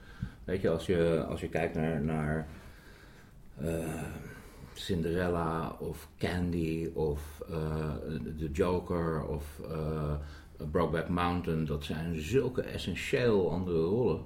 Weet 0.45 0.61
je, 0.61 0.71
als 0.71 0.87
je, 0.87 1.25
als 1.29 1.41
je 1.41 1.49
kijkt 1.49 1.75
naar, 1.75 2.01
naar 2.01 2.47
Cinderella 4.73 5.77
of 5.79 6.09
Candy 6.19 6.91
of 6.95 7.43
uh, 7.51 7.95
The 8.39 8.51
Joker 8.53 9.27
of 9.27 9.61
Brokeback 10.71 11.09
Mountain, 11.09 11.65
dat 11.65 11.85
zijn 11.85 12.21
zulke 12.21 12.63
essentieel 12.63 13.51
andere 13.51 13.81
rollen. 13.81 14.21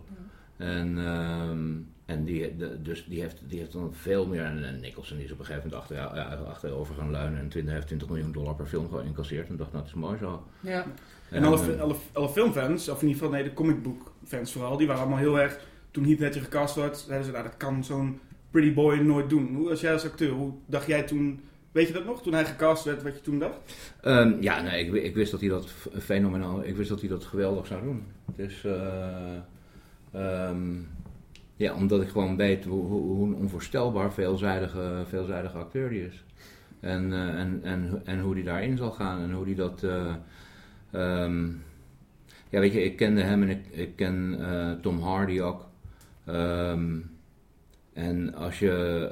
En, 0.57 0.99
um, 0.99 1.87
en 2.07 2.25
die, 2.25 2.57
de, 2.57 2.83
dus 2.83 3.05
die, 3.09 3.21
heeft, 3.21 3.41
die 3.49 3.59
heeft 3.59 3.73
dan 3.73 3.95
veel 3.95 4.27
meer. 4.27 4.45
En, 4.45 4.81
Nicholson 4.81 5.19
is 5.19 5.33
op 5.33 5.39
een 5.39 5.45
gegeven 5.45 5.69
moment 5.69 5.83
achter, 5.83 5.97
ja, 5.97 6.35
achterover 6.47 6.95
gaan 6.95 7.11
leunen 7.11 7.39
en 7.39 7.49
20, 7.49 7.73
heeft 7.75 7.87
20 7.87 8.09
miljoen 8.09 8.33
dollar 8.33 8.55
per 8.55 8.67
film 8.67 8.89
geïncasseerd. 8.91 9.49
En 9.49 9.57
dacht, 9.57 9.73
nou, 9.73 9.85
dat 9.85 9.95
is 9.95 10.01
mooi 10.01 10.19
zo. 10.19 10.47
Ja. 10.61 10.87
En 11.31 11.45
alle, 11.45 11.81
alle, 11.81 11.95
alle 12.13 12.29
filmfans, 12.29 12.89
of 12.89 13.03
in 13.03 13.09
ieder 13.09 13.23
geval 13.23 13.39
nee, 13.39 13.49
de 13.49 13.55
comicbook 13.55 14.13
fans 14.25 14.53
vooral, 14.53 14.77
die 14.77 14.87
waren 14.87 15.03
allemaal 15.03 15.19
heel 15.19 15.41
erg. 15.41 15.61
Toen 15.91 16.05
Heath 16.05 16.19
Ledger 16.19 16.43
gecast 16.43 16.75
werd, 16.75 16.97
zeiden 16.97 17.27
ze, 17.27 17.33
nou, 17.33 17.45
dat 17.45 17.57
kan 17.57 17.85
zo'n 17.85 18.21
pretty 18.51 18.75
boy 18.75 18.97
nooit 18.97 19.31
doen. 19.31 19.55
Hoe 19.55 19.69
was 19.69 19.81
jij 19.81 19.93
als 19.93 20.05
acteur? 20.05 20.31
Hoe 20.31 20.53
dacht 20.67 20.87
jij 20.87 21.03
toen? 21.03 21.41
Weet 21.73 21.87
je 21.87 21.93
dat 21.93 22.05
nog? 22.05 22.23
Toen 22.23 22.33
hij 22.33 22.45
gecast 22.45 22.85
werd, 22.85 23.03
wat 23.03 23.15
je 23.15 23.21
toen 23.21 23.39
dacht? 23.39 23.57
Um, 24.05 24.43
ja, 24.43 24.61
nee, 24.61 24.87
ik, 24.87 24.95
ik, 24.95 25.15
wist 25.15 25.31
dat 25.31 25.41
hij 25.41 25.49
dat 25.49 25.71
fenomenaal, 25.99 26.65
ik 26.65 26.77
wist 26.77 26.89
dat 26.89 27.01
hij 27.01 27.09
dat 27.09 27.25
geweldig 27.25 27.67
zou 27.67 27.83
doen. 27.83 28.05
Dus, 28.37 28.65
uh, 28.65 30.49
um, 30.49 30.89
ja, 31.57 31.75
omdat 31.75 32.03
ik 32.03 32.09
gewoon 32.09 32.37
weet 32.37 32.65
hoe, 32.65 32.85
hoe, 32.85 33.01
hoe 33.01 33.27
een 33.27 33.35
onvoorstelbaar 33.35 34.13
veelzijdige, 34.13 35.05
veelzijdige 35.09 35.59
acteur 35.59 35.89
die 35.89 36.07
is. 36.07 36.25
En, 36.81 37.11
uh, 37.11 37.41
en, 37.41 37.61
en, 37.63 38.03
en 38.05 38.21
hoe 38.21 38.35
die 38.35 38.45
daarin 38.45 38.77
zal 38.77 38.91
gaan 38.91 39.21
en 39.23 39.33
hoe 39.33 39.45
die 39.45 39.55
dat. 39.55 39.83
Uh, 39.83 40.15
um, 41.23 41.63
ja, 42.49 42.61
weet 42.61 42.73
je, 42.73 42.85
ik 42.85 42.97
kende 42.97 43.23
hem 43.23 43.43
en 43.43 43.49
ik, 43.49 43.67
ik 43.71 43.97
ken 43.97 44.37
uh, 44.41 44.73
Tom 44.73 45.01
Hardy 45.01 45.41
ook. 45.41 45.67
Um, 46.29 47.11
en 47.93 48.35
als 48.35 48.59
je. 48.59 49.11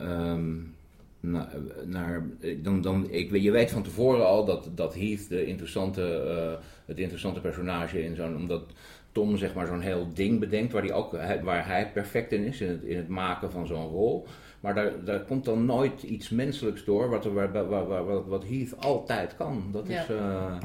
naar, 1.25 1.49
naar 1.85 2.27
dan, 2.63 2.81
dan, 2.81 3.11
ik, 3.11 3.37
je 3.37 3.51
weet 3.51 3.71
van 3.71 3.83
tevoren 3.83 4.27
al 4.27 4.45
dat, 4.45 4.69
dat 4.75 4.95
Heath 4.95 5.29
de 5.29 5.47
interessante, 5.47 6.03
eh, 6.03 6.65
het 6.87 6.99
interessante 6.99 7.41
personage 7.41 8.05
in 8.05 8.17
zo'n, 8.17 8.37
omdat 8.37 8.73
Tom 9.15 9.37
zeg 9.37 9.55
maar 9.55 9.67
zo'n 9.67 9.81
heel 9.81 10.07
ding 10.15 10.41
bedenkt 10.41 10.73
waar 10.73 10.83
hij 10.83 10.93
ook, 10.93 11.13
waar 11.43 11.67
hij 11.67 11.91
perfect 11.93 12.33
in 12.33 12.45
is, 12.45 12.61
in 12.61 12.69
het, 12.69 12.83
in 12.83 12.97
het 12.97 13.09
maken 13.09 13.51
van 13.51 13.67
zo'n 13.67 13.89
rol. 13.89 14.27
Maar 14.61 14.75
daar, 14.75 15.05
daar 15.05 15.21
komt 15.21 15.45
dan 15.45 15.65
nooit 15.65 16.03
iets 16.03 16.29
menselijks 16.31 16.85
door, 16.85 17.09
wat, 17.09 17.25
wat, 17.25 18.25
wat 18.27 18.45
Heath 18.45 18.81
altijd 18.81 19.37
kan. 19.37 19.69
Dat, 19.73 19.87
Ja. 19.89 20.01
is, 20.03 20.09
eh, 20.09 20.57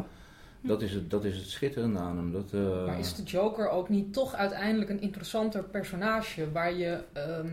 dat, 0.62 0.82
is, 0.82 0.93
het, 0.93 1.10
dat 1.10 1.26
is 1.26 1.38
het 1.38 1.50
schitterende 1.50 2.00
aan 2.00 2.18
hem. 2.18 2.32
Dat, 2.32 2.54
eh, 2.54 2.86
Maar 2.86 3.00
is 3.00 3.16
de 3.16 3.24
Joker 3.24 3.70
ook 3.70 3.89
niet 3.89 4.14
toch 4.14 4.36
uiteindelijk 4.36 4.89
een 4.89 5.02
interessanter 5.02 5.64
personage 5.64 6.52
waar 6.52 6.74
je, 6.74 7.04
ehm, 7.14 7.47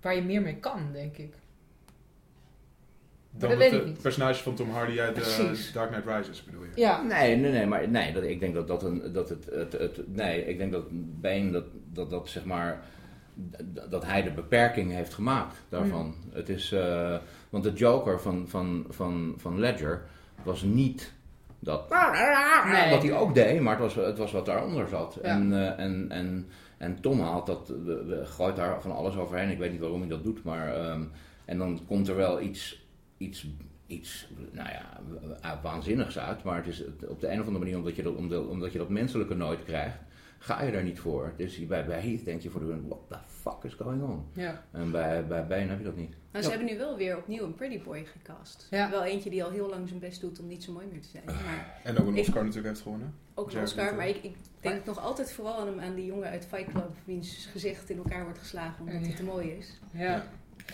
waar 0.00 0.14
je 0.14 0.22
meer 0.22 0.42
mee 0.42 0.56
kan, 0.56 0.80
denk 0.92 1.16
ik? 1.16 1.34
Dan 3.30 3.40
dat 3.40 3.50
het, 3.50 3.58
weet 3.58 3.72
ik 3.72 3.80
eh, 3.80 3.86
niet. 3.86 4.02
personage 4.02 4.42
van 4.42 4.54
Tom 4.54 4.70
Hardy 4.70 5.00
uit 5.00 5.16
eh, 5.16 5.22
Precies. 5.22 5.72
Dark 5.72 5.90
Knight 5.90 6.06
Rises 6.06 6.44
bedoel 6.44 6.62
je? 6.62 6.70
Ja, 6.74 7.02
Nee, 7.02 7.36
nee, 7.36 7.52
nee, 7.52 7.66
maar 7.66 7.88
nee, 7.88 8.12
dat, 8.12 8.22
ik 8.22 8.40
denk 8.40 8.54
dat 8.54 8.68
dat 8.68 8.82
een, 8.82 9.12
dat 9.12 9.28
het, 9.28 9.46
het, 9.50 9.72
het, 9.72 10.00
nee, 10.14 10.44
ik 10.44 10.58
denk 10.58 10.72
dat 10.72 10.84
Bane, 11.20 11.50
dat, 11.50 11.64
dat, 11.92 12.10
dat 12.10 12.28
zeg 12.28 12.44
maar, 12.44 12.80
dat 13.88 14.04
hij 14.04 14.22
de 14.22 14.30
beperking 14.30 14.92
heeft 14.92 15.14
gemaakt 15.14 15.56
daarvan. 15.68 16.14
Het 16.32 16.48
is, 16.48 16.72
eh, 16.72 17.16
want 17.50 17.64
de 17.64 17.72
Joker 17.72 18.20
van, 18.20 18.44
van, 18.48 18.84
van, 18.88 19.34
van 19.36 19.58
Ledger 19.60 20.02
was 20.42 20.62
niet 20.62 21.12
dat, 21.58 21.88
Nee. 22.64 22.90
wat 22.90 23.02
hij 23.02 23.12
ook 23.12 23.34
deed, 23.34 23.60
maar 23.60 23.72
het 23.80 23.94
was, 23.94 24.06
het 24.06 24.18
was 24.18 24.32
wat 24.32 24.46
daaronder 24.46 24.88
zat. 24.88 25.18
Ja. 25.22 25.28
En, 25.28 25.52
eh, 25.52 25.84
en, 25.84 26.06
en, 26.10 26.48
en 26.78 27.00
Tom 27.00 27.20
haalt 27.20 27.46
dat, 27.46 27.72
gooit 28.24 28.56
daar 28.56 28.82
van 28.82 28.92
alles 28.92 29.16
overheen. 29.16 29.50
Ik 29.50 29.58
weet 29.58 29.70
niet 29.70 29.80
waarom 29.80 30.00
hij 30.00 30.08
dat 30.08 30.24
doet, 30.24 30.44
maar, 30.44 30.74
ehm, 30.74 31.02
en 31.44 31.58
dan 31.58 31.80
komt 31.86 32.08
er 32.08 32.16
wel 32.16 32.40
iets, 32.40 32.79
iets, 33.20 33.46
iets 33.86 34.28
nou 34.50 34.68
ja, 34.68 35.00
wa- 35.42 35.60
waanzinnigs 35.62 36.18
uit. 36.18 36.42
Maar 36.42 36.56
het 36.56 36.66
is 36.66 36.84
op 37.08 37.20
de 37.20 37.26
een 37.28 37.40
of 37.40 37.46
andere 37.46 37.58
manier, 37.64 37.76
omdat 37.76 37.96
je 37.96 38.02
dat, 38.02 38.14
omdat, 38.16 38.46
omdat 38.48 38.72
je 38.72 38.78
dat 38.78 38.88
menselijke 38.88 39.34
nooit 39.34 39.64
krijgt, 39.64 39.96
ga 40.38 40.62
je 40.62 40.72
daar 40.72 40.82
niet 40.82 40.98
voor. 41.00 41.32
Dus 41.36 41.66
bij, 41.66 41.86
bij 41.86 42.00
Heath 42.00 42.24
denk 42.24 42.40
je 42.40 42.50
voortdurend, 42.50 42.86
what 42.88 43.00
the 43.08 43.16
fuck 43.26 43.62
is 43.64 43.74
going 43.74 44.02
on? 44.02 44.26
ja. 44.32 44.64
En 44.70 44.90
bij, 44.90 45.26
bij 45.26 45.46
Bane 45.46 45.66
heb 45.66 45.78
je 45.78 45.84
dat 45.84 45.96
niet. 45.96 46.14
Nou, 46.32 46.44
ze 46.44 46.50
hebben 46.50 46.68
nu 46.68 46.78
wel 46.78 46.96
weer 46.96 47.16
opnieuw 47.16 47.44
een 47.44 47.54
Pretty 47.54 47.82
Boy 47.82 48.04
gecast. 48.04 48.66
Ja. 48.70 48.90
Wel 48.90 49.04
eentje 49.04 49.30
die 49.30 49.44
al 49.44 49.50
heel 49.50 49.68
lang 49.68 49.88
zijn 49.88 50.00
best 50.00 50.20
doet 50.20 50.40
om 50.40 50.46
niet 50.46 50.64
zo 50.64 50.72
mooi 50.72 50.86
meer 50.92 51.00
te 51.00 51.08
zijn. 51.08 51.24
Maar 51.24 51.80
En 51.84 51.98
ook 51.98 52.06
een 52.06 52.14
Ik- 52.16 52.20
Oscar 52.20 52.40
natuurlijk 52.42 52.66
heeft 52.68 52.80
gewonnen. 52.80 53.14
ook 53.34 53.52
een 53.52 53.62
Oscar. 53.62 53.94
Maar 53.94 54.08
ik, 54.08 54.16
ik 54.22 54.36
denk 54.60 54.84
nog 54.84 54.98
altijd 54.98 55.32
vooral 55.32 55.60
aan, 55.60 55.66
hem, 55.66 55.80
aan 55.80 55.94
die 55.94 56.06
jongen 56.06 56.28
uit 56.28 56.46
Fight 56.46 56.70
Club... 56.70 56.90
wiens 57.04 57.46
gezicht 57.52 57.90
in 57.90 57.96
elkaar 57.96 58.24
wordt 58.24 58.38
geslagen 58.38 58.84
omdat 58.86 59.00
hij 59.02 59.14
te 59.14 59.24
mooi 59.24 59.48
is. 59.50 59.78
ja. 59.92 60.24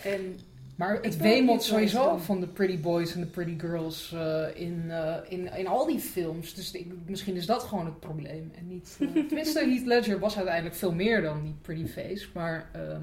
En 0.05 0.38
Maar 0.77 0.99
het 1.03 1.16
wemelt 1.16 1.62
sowieso 1.62 2.16
van 2.18 2.41
de 2.41 2.47
pretty 2.47 2.81
boys 2.81 3.14
en 3.14 3.20
de 3.20 3.27
pretty 3.27 3.59
girls 3.59 4.12
eh, 4.12 4.45
in, 4.55 4.85
eh, 4.91 5.14
in, 5.29 5.53
in 5.57 5.66
al 5.66 5.87
die 5.87 5.99
films. 5.99 6.55
Dus 6.55 6.72
ik- 6.72 6.93
misschien 7.07 7.37
is 7.37 7.47
dat 7.47 7.62
gewoon 7.62 7.85
het 7.85 8.01
probleem. 8.01 8.53
En 8.59 8.66
niet, 8.68 8.97
eh, 9.01 9.09
tenminste, 9.29 9.59
Heath 9.64 9.87
Ledger 9.87 10.18
was 10.18 10.37
uiteindelijk 10.37 10.74
veel 10.77 10.93
meer 10.93 11.22
dan 11.22 11.43
die 11.43 11.55
pretty 11.62 11.87
face. 11.87 12.27
Maar 12.35 12.68
ehm, 12.72 13.03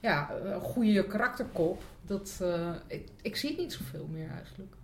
ja, 0.00 0.30
een 0.44 0.60
goede 0.60 1.06
karakterkop, 1.06 1.82
dat, 2.02 2.42
ik, 2.86 3.08
ik 3.22 3.36
zie 3.36 3.48
het 3.50 3.58
niet 3.58 3.72
zoveel 3.72 4.06
meer 4.12 4.30
eigenlijk. 4.30 4.74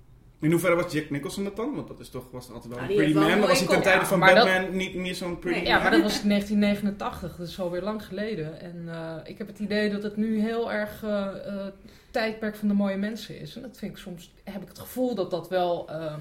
In 0.43 0.51
hoeverre 0.51 0.74
was 0.74 0.93
Jack 0.93 1.11
Nicholson 1.11 1.45
dat 1.45 1.57
dan? 1.57 1.74
Want 1.74 1.88
dat 1.88 2.01
is 2.01 2.09
toch, 2.09 2.30
was 2.30 2.49
er 2.49 2.55
altijd 2.55 2.74
wel 2.74 2.82
een 2.82 2.95
pretty 2.95 3.12
man. 3.14 3.38
Maar 3.38 3.49
was 3.49 3.59
hij 3.59 3.68
ten 3.68 3.82
tijde 3.82 4.07
van 4.07 4.20
Batman 4.20 4.76
niet 4.76 4.95
meer 4.95 5.14
zo'n 5.14 5.38
pretty 5.38 5.59
Nee, 5.59 5.68
Ja, 5.68 5.74
man? 5.74 5.82
maar 5.82 5.90
dat 5.90 6.03
was 6.03 6.22
1989, 6.22 7.36
dat 7.36 7.49
is 7.49 7.61
alweer 7.61 7.82
lang 7.82 8.05
geleden. 8.05 8.61
En 8.61 8.84
eh, 8.88 9.16
ik 9.24 9.38
heb 9.38 9.47
het 9.47 9.59
idee 9.59 9.90
dat 9.90 10.03
het 10.03 10.16
nu 10.16 10.40
heel 10.40 10.72
erg 10.72 11.03
eh, 11.03 11.47
eh, 11.47 11.66
tijdperk 12.11 12.57
van 12.57 12.68
de 12.68 12.74
mooie 12.74 12.97
mensen 12.97 13.40
is. 13.40 13.57
En 13.57 13.62
dat 13.62 13.78
vind 13.78 13.93
ik 13.93 13.99
soms, 13.99 14.32
heb 14.45 14.62
ik 14.62 14.68
het 14.68 14.78
gevoel 14.78 15.14
dat 15.14 15.30
dat 15.30 15.49
wel, 15.49 15.88
ehm, 15.88 16.20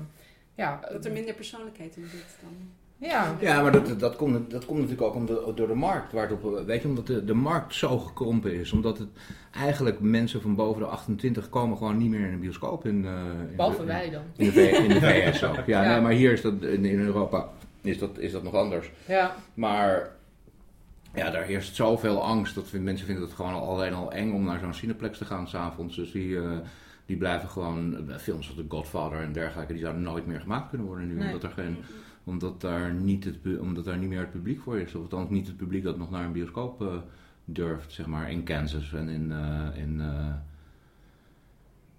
ja... 0.55 0.80
dat 0.91 1.05
er 1.05 1.11
minder 1.11 1.34
persoonlijkheid 1.34 1.95
in 1.95 2.07
zit 2.11 2.36
dan... 2.41 2.72
Ja, 3.02 3.36
Ja, 3.39 3.62
maar 3.62 3.72
dat, 3.72 3.99
dat, 3.99 4.16
komt, 4.16 4.52
dat 4.52 4.66
komt 4.66 4.80
natuurlijk 4.80 5.08
ook 5.08 5.16
om 5.16 5.26
de, 5.26 5.52
door 5.56 5.68
de 5.68 5.74
markt. 5.76 6.12
Waar 6.12 6.30
het 6.30 6.43
op, 6.43 6.64
weet 6.66 6.82
je, 6.82 6.88
omdat 6.88 7.08
de, 7.08 7.26
de 7.26 7.34
markt 7.34 7.76
zo 7.76 7.97
gekrompen 7.99 8.54
is. 8.54 8.72
Omdat 8.72 8.97
het 8.97 9.08
eigenlijk 9.52 9.99
mensen 9.99 10.41
van 10.41 10.56
boven 10.56 10.82
de 10.82 10.88
28 10.88 11.49
komen 11.49 11.78
gewoon 11.78 11.97
niet 11.97 12.10
meer 12.10 12.26
in 12.26 12.32
de 12.32 12.38
bioscoop. 12.38 12.86
In, 12.86 13.06
eh, 13.06 13.12
in 13.49 13.56
behalve 13.56 13.80
de- 13.80 13.86
wij 13.86 14.10
dan. 14.10 14.22
In 14.36 14.45
de, 14.45 14.52
V- 14.52 14.72
in 14.72 14.88
de 14.89 14.99
VS 15.32 15.43
ook. 15.43 15.56
Ja, 15.66 15.84
Ja. 15.84 15.91
Nee, 15.91 16.02
maar 16.02 16.12
hier 16.12 16.32
is 16.32 16.41
dat, 16.41 16.62
in, 16.62 16.86
in 16.86 16.99
Europa 16.99 17.49
is 17.82 17.97
dat, 17.99 18.18
is 18.18 18.32
dat 18.32 18.43
nog 18.43 18.54
anders. 18.54 18.91
Ja, 19.08 19.36
Maar 19.54 20.10
ja, 21.14 21.30
daar 21.30 21.43
heerst 21.43 21.76
zoveel 21.76 22.24
angst. 22.24 22.56
Dat 22.56 22.68
vind- 22.70 22.84
mensen 22.84 23.06
vinden 23.06 23.24
het 23.24 23.34
gewoon 23.34 23.54
al, 23.54 23.68
alleen 23.68 23.93
al 23.93 24.12
eng 24.12 24.34
om 24.34 24.43
naar 24.43 24.60
zo'n 24.60 24.74
Cineplex 24.74 25.18
te 25.18 25.26
gaan 25.26 25.47
s'avonds. 25.47 25.95
Dus 25.95 26.12
die, 26.12 26.38
eh, 26.38 26.58
die 27.06 27.18
blijven 27.18 27.49
gewoon... 27.49 28.10
eh, 28.10 28.16
films 28.18 28.47
als 28.47 28.56
The 28.56 28.66
Godfather 28.68 29.20
en 29.22 29.34
dergelijke, 29.34 29.74
die 29.74 29.82
zouden 29.82 30.04
nooit 30.04 30.26
meer 30.26 30.39
gemaakt 30.41 30.70
kunnen 30.70 30.88
worden 30.88 31.08
nu. 31.08 31.14
Nee. 31.16 31.26
Omdat, 31.26 31.43
er 31.43 31.49
geen, 31.56 31.78
omdat, 32.32 32.62
daar 32.62 32.94
niet 32.94 33.24
het, 33.24 33.60
omdat 33.60 33.86
daar 33.86 33.98
niet 33.98 34.10
meer 34.10 34.20
het 34.20 34.32
publiek 34.32 34.62
voor 34.62 34.80
is. 34.80 34.96
Of 34.96 35.02
althans 35.02 35.30
niet 35.30 35.48
het 35.48 35.58
publiek 35.58 35.84
dat 35.84 35.98
nog 35.98 36.12
naar 36.12 36.26
een 36.26 36.32
bioscoop 36.32 36.82
eh, 36.82 36.88
durft, 37.46 37.92
zeg 37.92 38.06
maar. 38.06 38.32
In 38.32 38.44
Kansas 38.44 38.94
en 38.94 39.10
in, 39.10 39.32
eh, 39.32 39.82
in 39.82 40.02
eh, 40.02 40.34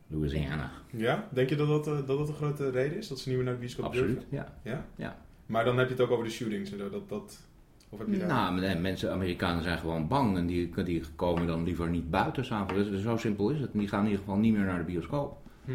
Louisiana. 0.06 0.70
Ja? 0.90 1.28
Denk 1.32 1.48
je 1.48 1.56
dat 1.56 1.68
dat, 1.68 1.84
dat 1.84 2.06
dat 2.06 2.28
een 2.28 2.34
grote 2.34 2.70
reden 2.70 2.98
is? 2.98 3.08
Dat 3.08 3.18
ze 3.18 3.28
niet 3.28 3.36
meer 3.36 3.46
naar 3.46 3.54
de 3.54 3.60
bioscoop 3.60 3.84
Absoluut, 3.84 4.08
durven? 4.08 4.28
ja. 4.30 4.54
Ja? 4.62 4.86
Ja. 4.96 5.16
Maar 5.46 5.64
dan 5.64 5.78
heb 5.78 5.86
je 5.86 5.94
het 5.94 6.02
ook 6.02 6.10
over 6.10 6.24
de 6.24 6.30
shootings 6.30 6.72
en 6.72 6.78
zo. 6.78 6.90
Dat, 6.90 7.08
dat, 7.08 7.46
of 7.88 7.98
heb 7.98 8.08
je 8.08 8.18
daar... 8.18 8.28
Nou, 8.28 8.60
nee, 8.60 8.76
mensen, 8.76 9.12
Amerikanen 9.12 9.62
zijn 9.62 9.78
gewoon 9.78 10.08
bang 10.08 10.36
en 10.36 10.46
die, 10.46 10.82
die 10.84 11.02
komen 11.16 11.46
dan 11.46 11.64
liever 11.64 11.88
niet 11.88 12.10
buiten 12.10 12.44
s'avonds. 12.44 12.90
Dus 12.90 13.02
zo 13.02 13.16
simpel 13.16 13.50
is 13.50 13.60
het. 13.60 13.72
Die 13.72 13.88
gaan 13.88 14.00
in 14.00 14.10
ieder 14.10 14.20
geval 14.20 14.38
niet 14.38 14.52
meer 14.52 14.64
naar 14.64 14.78
de 14.78 14.84
bioscoop. 14.84 15.36
Hm. 15.64 15.72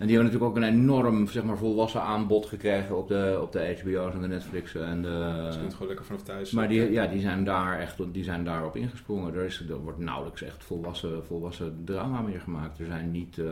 En 0.00 0.06
die 0.06 0.16
hebben 0.16 0.32
natuurlijk 0.32 0.58
ook 0.58 0.64
een 0.64 0.78
enorm 0.78 1.26
zeg 1.28 1.44
maar, 1.44 1.56
volwassen 1.56 2.02
aanbod 2.02 2.46
gekregen 2.46 2.96
op 2.98 3.08
de, 3.08 3.38
op 3.42 3.52
de 3.52 3.76
HBO's 3.80 4.14
en 4.14 4.20
de 4.20 4.28
Netflix. 4.28 4.74
En 4.74 5.02
Dus 5.02 5.10
je 5.12 5.50
de, 5.50 5.58
kunt 5.58 5.72
gewoon 5.72 5.88
lekker 5.88 6.06
vanaf 6.06 6.22
thuis. 6.22 6.50
maar 6.50 6.68
die, 6.68 6.90
ja, 6.90 7.06
die, 7.06 7.20
zijn 7.20 7.44
daar 7.44 7.78
echt, 7.78 8.12
die 8.12 8.24
zijn 8.24 8.44
daarop 8.44 8.76
ingesprongen. 8.76 9.34
Er, 9.34 9.44
is, 9.44 9.64
er 9.68 9.78
wordt 9.78 9.98
nauwelijks 9.98 10.42
echt 10.42 10.64
volwassen, 10.64 11.24
volwassen 11.24 11.82
drama 11.84 12.20
meer 12.20 12.40
gemaakt. 12.40 12.78
Er 12.78 12.86
zijn 12.86 13.10
niet... 13.10 13.38
eh, 13.38 13.46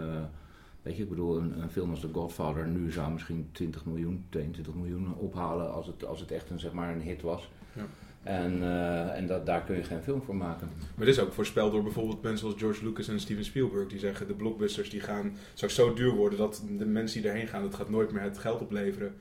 Weet 0.83 0.97
je, 0.97 1.03
ik 1.03 1.09
bedoel, 1.09 1.39
een, 1.39 1.63
een 1.63 1.71
film 1.71 1.91
als 1.91 2.01
The 2.01 2.09
Godfather 2.13 2.67
nu 2.69 2.91
zou 2.93 3.13
misschien 3.13 3.49
20 3.53 3.85
miljoen, 3.85 4.25
22 4.29 4.75
miljoen 4.75 5.15
ophalen 5.15 5.73
als 5.73 5.87
het, 5.87 6.05
als 6.07 6.21
het 6.21 6.31
echt 6.31 6.51
een, 6.51 6.61
zeg 6.61 6.73
maar, 6.73 6.93
een 6.95 7.01
hit 7.01 7.23
was. 7.23 7.51
Ja. 7.73 7.83
En, 8.23 8.63
eh, 8.63 9.17
en 9.17 9.27
dat, 9.27 9.47
daar 9.47 9.63
kun 9.65 9.77
je 9.77 9.83
geen 9.85 10.03
film 10.03 10.23
voor 10.23 10.37
maken. 10.37 10.71
Maar 10.95 11.07
dit 11.07 11.17
is 11.17 11.21
ook 11.23 11.33
voorspeld 11.33 11.73
door 11.73 11.83
bijvoorbeeld 11.83 12.23
mensen 12.23 12.39
zoals 12.39 12.61
George 12.61 12.85
Lucas 12.85 13.09
en 13.09 13.21
Steven 13.21 13.45
Spielberg. 13.45 13.89
Die 13.89 13.99
zeggen 13.99 14.27
de 14.27 14.35
blockbusters 14.35 14.91
die 14.91 15.01
gaan 15.01 15.37
straks 15.55 15.75
zo 15.75 15.95
duur 15.95 16.11
worden 16.15 16.39
dat 16.39 16.63
de 16.79 16.87
mensen 16.87 17.21
die 17.23 17.31
erheen 17.31 17.47
gaan, 17.49 17.63
dat 17.63 17.75
gaat 17.75 17.89
nooit 17.91 18.13
meer 18.13 18.23
het 18.23 18.39
geld 18.39 18.61
opleveren. 18.61 19.15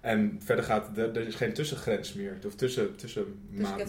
En 0.00 0.40
verder 0.44 0.64
gaat, 0.64 0.98
er, 0.98 1.16
er 1.16 1.26
is 1.26 1.34
geen 1.34 1.52
tussengrens 1.52 2.12
meer. 2.14 2.38
Of 2.46 2.54
tussen, 2.54 2.96
tussen 2.96 3.24
maat 3.50 3.76
meer. 3.76 3.86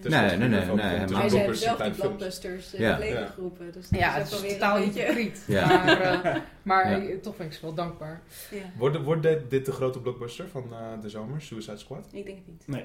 Tussen- 0.00 0.20
Nee, 0.26 0.36
nee, 0.36 0.48
nee, 0.48 0.48
nee, 0.48 0.66
maar- 0.66 1.54
zelf 1.54 1.78
en 1.80 1.92
die 1.92 2.00
blockbusters 2.00 2.74
uh, 2.74 2.80
Ja. 2.80 2.98
leven 2.98 3.20
Ja. 3.20 3.26
geroepen. 3.26 3.72
Dus 3.72 3.88
dat 3.88 4.00
ja 4.00 4.16
is 4.16 4.22
het 4.22 4.22
ook 4.22 4.24
is 4.26 4.30
wel 4.40 4.40
weer 4.40 4.52
totaal 4.58 4.76
een 4.78 4.84
beetje... 4.84 5.00
hypocriet. 5.00 5.44
Ja. 5.46 5.66
Maar, 5.84 6.00
eh, 6.22 6.36
maar 6.62 6.90
Ja. 7.02 7.08
eh, 7.08 7.16
toch 7.18 7.36
ben 7.36 7.46
ik 7.46 7.52
ze 7.52 7.60
wel 7.62 7.74
dankbaar. 7.74 8.22
Ja, 8.50 8.58
Wordt, 8.78 9.02
wordt 9.02 9.22
dit, 9.22 9.50
dit 9.50 9.66
de 9.66 9.72
grote 9.72 10.00
blockbuster 10.00 10.48
van 10.48 10.64
eh, 10.72 11.00
de 11.02 11.08
zomer, 11.08 11.40
Suicide 11.42 11.76
Squad? 11.76 12.08
ik 12.12 12.24
denk 12.24 12.36
het 12.38 12.46
niet. 12.46 12.62
Nee? 12.66 12.84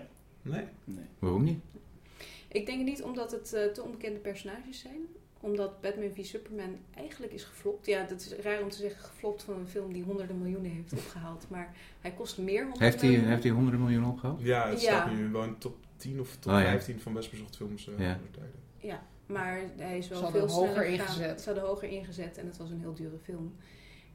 Waarom 1.20 1.44
niet? 1.44 1.60
Ik 2.48 2.66
denk 2.66 2.84
niet 2.84 3.04
omdat 3.04 3.32
het 3.32 3.54
eh, 3.54 3.66
te 3.66 3.84
onbekende 3.84 4.20
personages 4.20 4.80
zijn. 4.80 5.00
Omdat 5.40 5.82
Batman 5.82 6.12
v 6.14 6.26
Superman 6.26 6.78
eigenlijk 6.96 7.34
is 7.34 7.44
geflopt. 7.44 7.86
Ja, 7.86 8.04
dat 8.04 8.22
is 8.22 8.34
raar 8.34 8.62
om 8.62 8.70
te 8.70 8.78
zeggen 8.78 9.00
geflopt 9.06 9.44
van 9.44 9.60
een 9.60 9.68
film 9.68 9.94
die 9.94 10.04
honderden 10.04 10.38
miljoenen 10.42 10.72
heeft 10.72 10.94
opgehaald. 10.94 11.46
Maar 11.50 11.76
hij 12.02 12.12
kost 12.12 12.38
meer. 12.38 12.62
100 12.62 12.80
Heeft 12.82 13.02
hij, 13.02 13.10
miljoen. 13.10 13.28
heeft 13.30 13.44
hij 13.44 13.52
honderden 13.52 13.82
miljoen 13.84 14.06
opgehaald? 14.06 14.42
Ja, 14.42 14.70
het 14.70 14.82
Ja. 14.82 15.02
staat 15.02 15.12
nu 15.16 15.30
wel 15.30 15.44
in 15.44 15.58
top 15.58 15.76
10 15.98 16.20
of 16.20 16.36
top 16.40 16.54
Oh, 16.54 16.60
ja. 16.60 16.66
15 16.70 17.00
van 17.00 17.14
best 17.14 17.30
bezocht 17.32 17.56
films. 17.56 17.88
eh 17.88 18.00
Ja. 18.00 18.20
tijden. 18.32 18.54
Ja, 18.78 19.04
maar 19.26 19.62
hij 19.78 19.98
is 19.98 20.08
wel 20.08 20.26
Ze 20.26 20.32
veel 20.32 20.48
hoger 20.48 20.54
sneller 20.74 20.84
gegaan. 20.90 21.06
ingezet. 21.08 21.42
Ze 21.42 21.46
hadden 21.50 21.68
hoger 21.68 21.88
ingezet 21.90 22.38
en 22.38 22.46
het 22.46 22.58
was 22.58 22.70
een 22.70 22.80
heel 22.80 22.94
dure 22.94 23.18
film. 23.24 23.56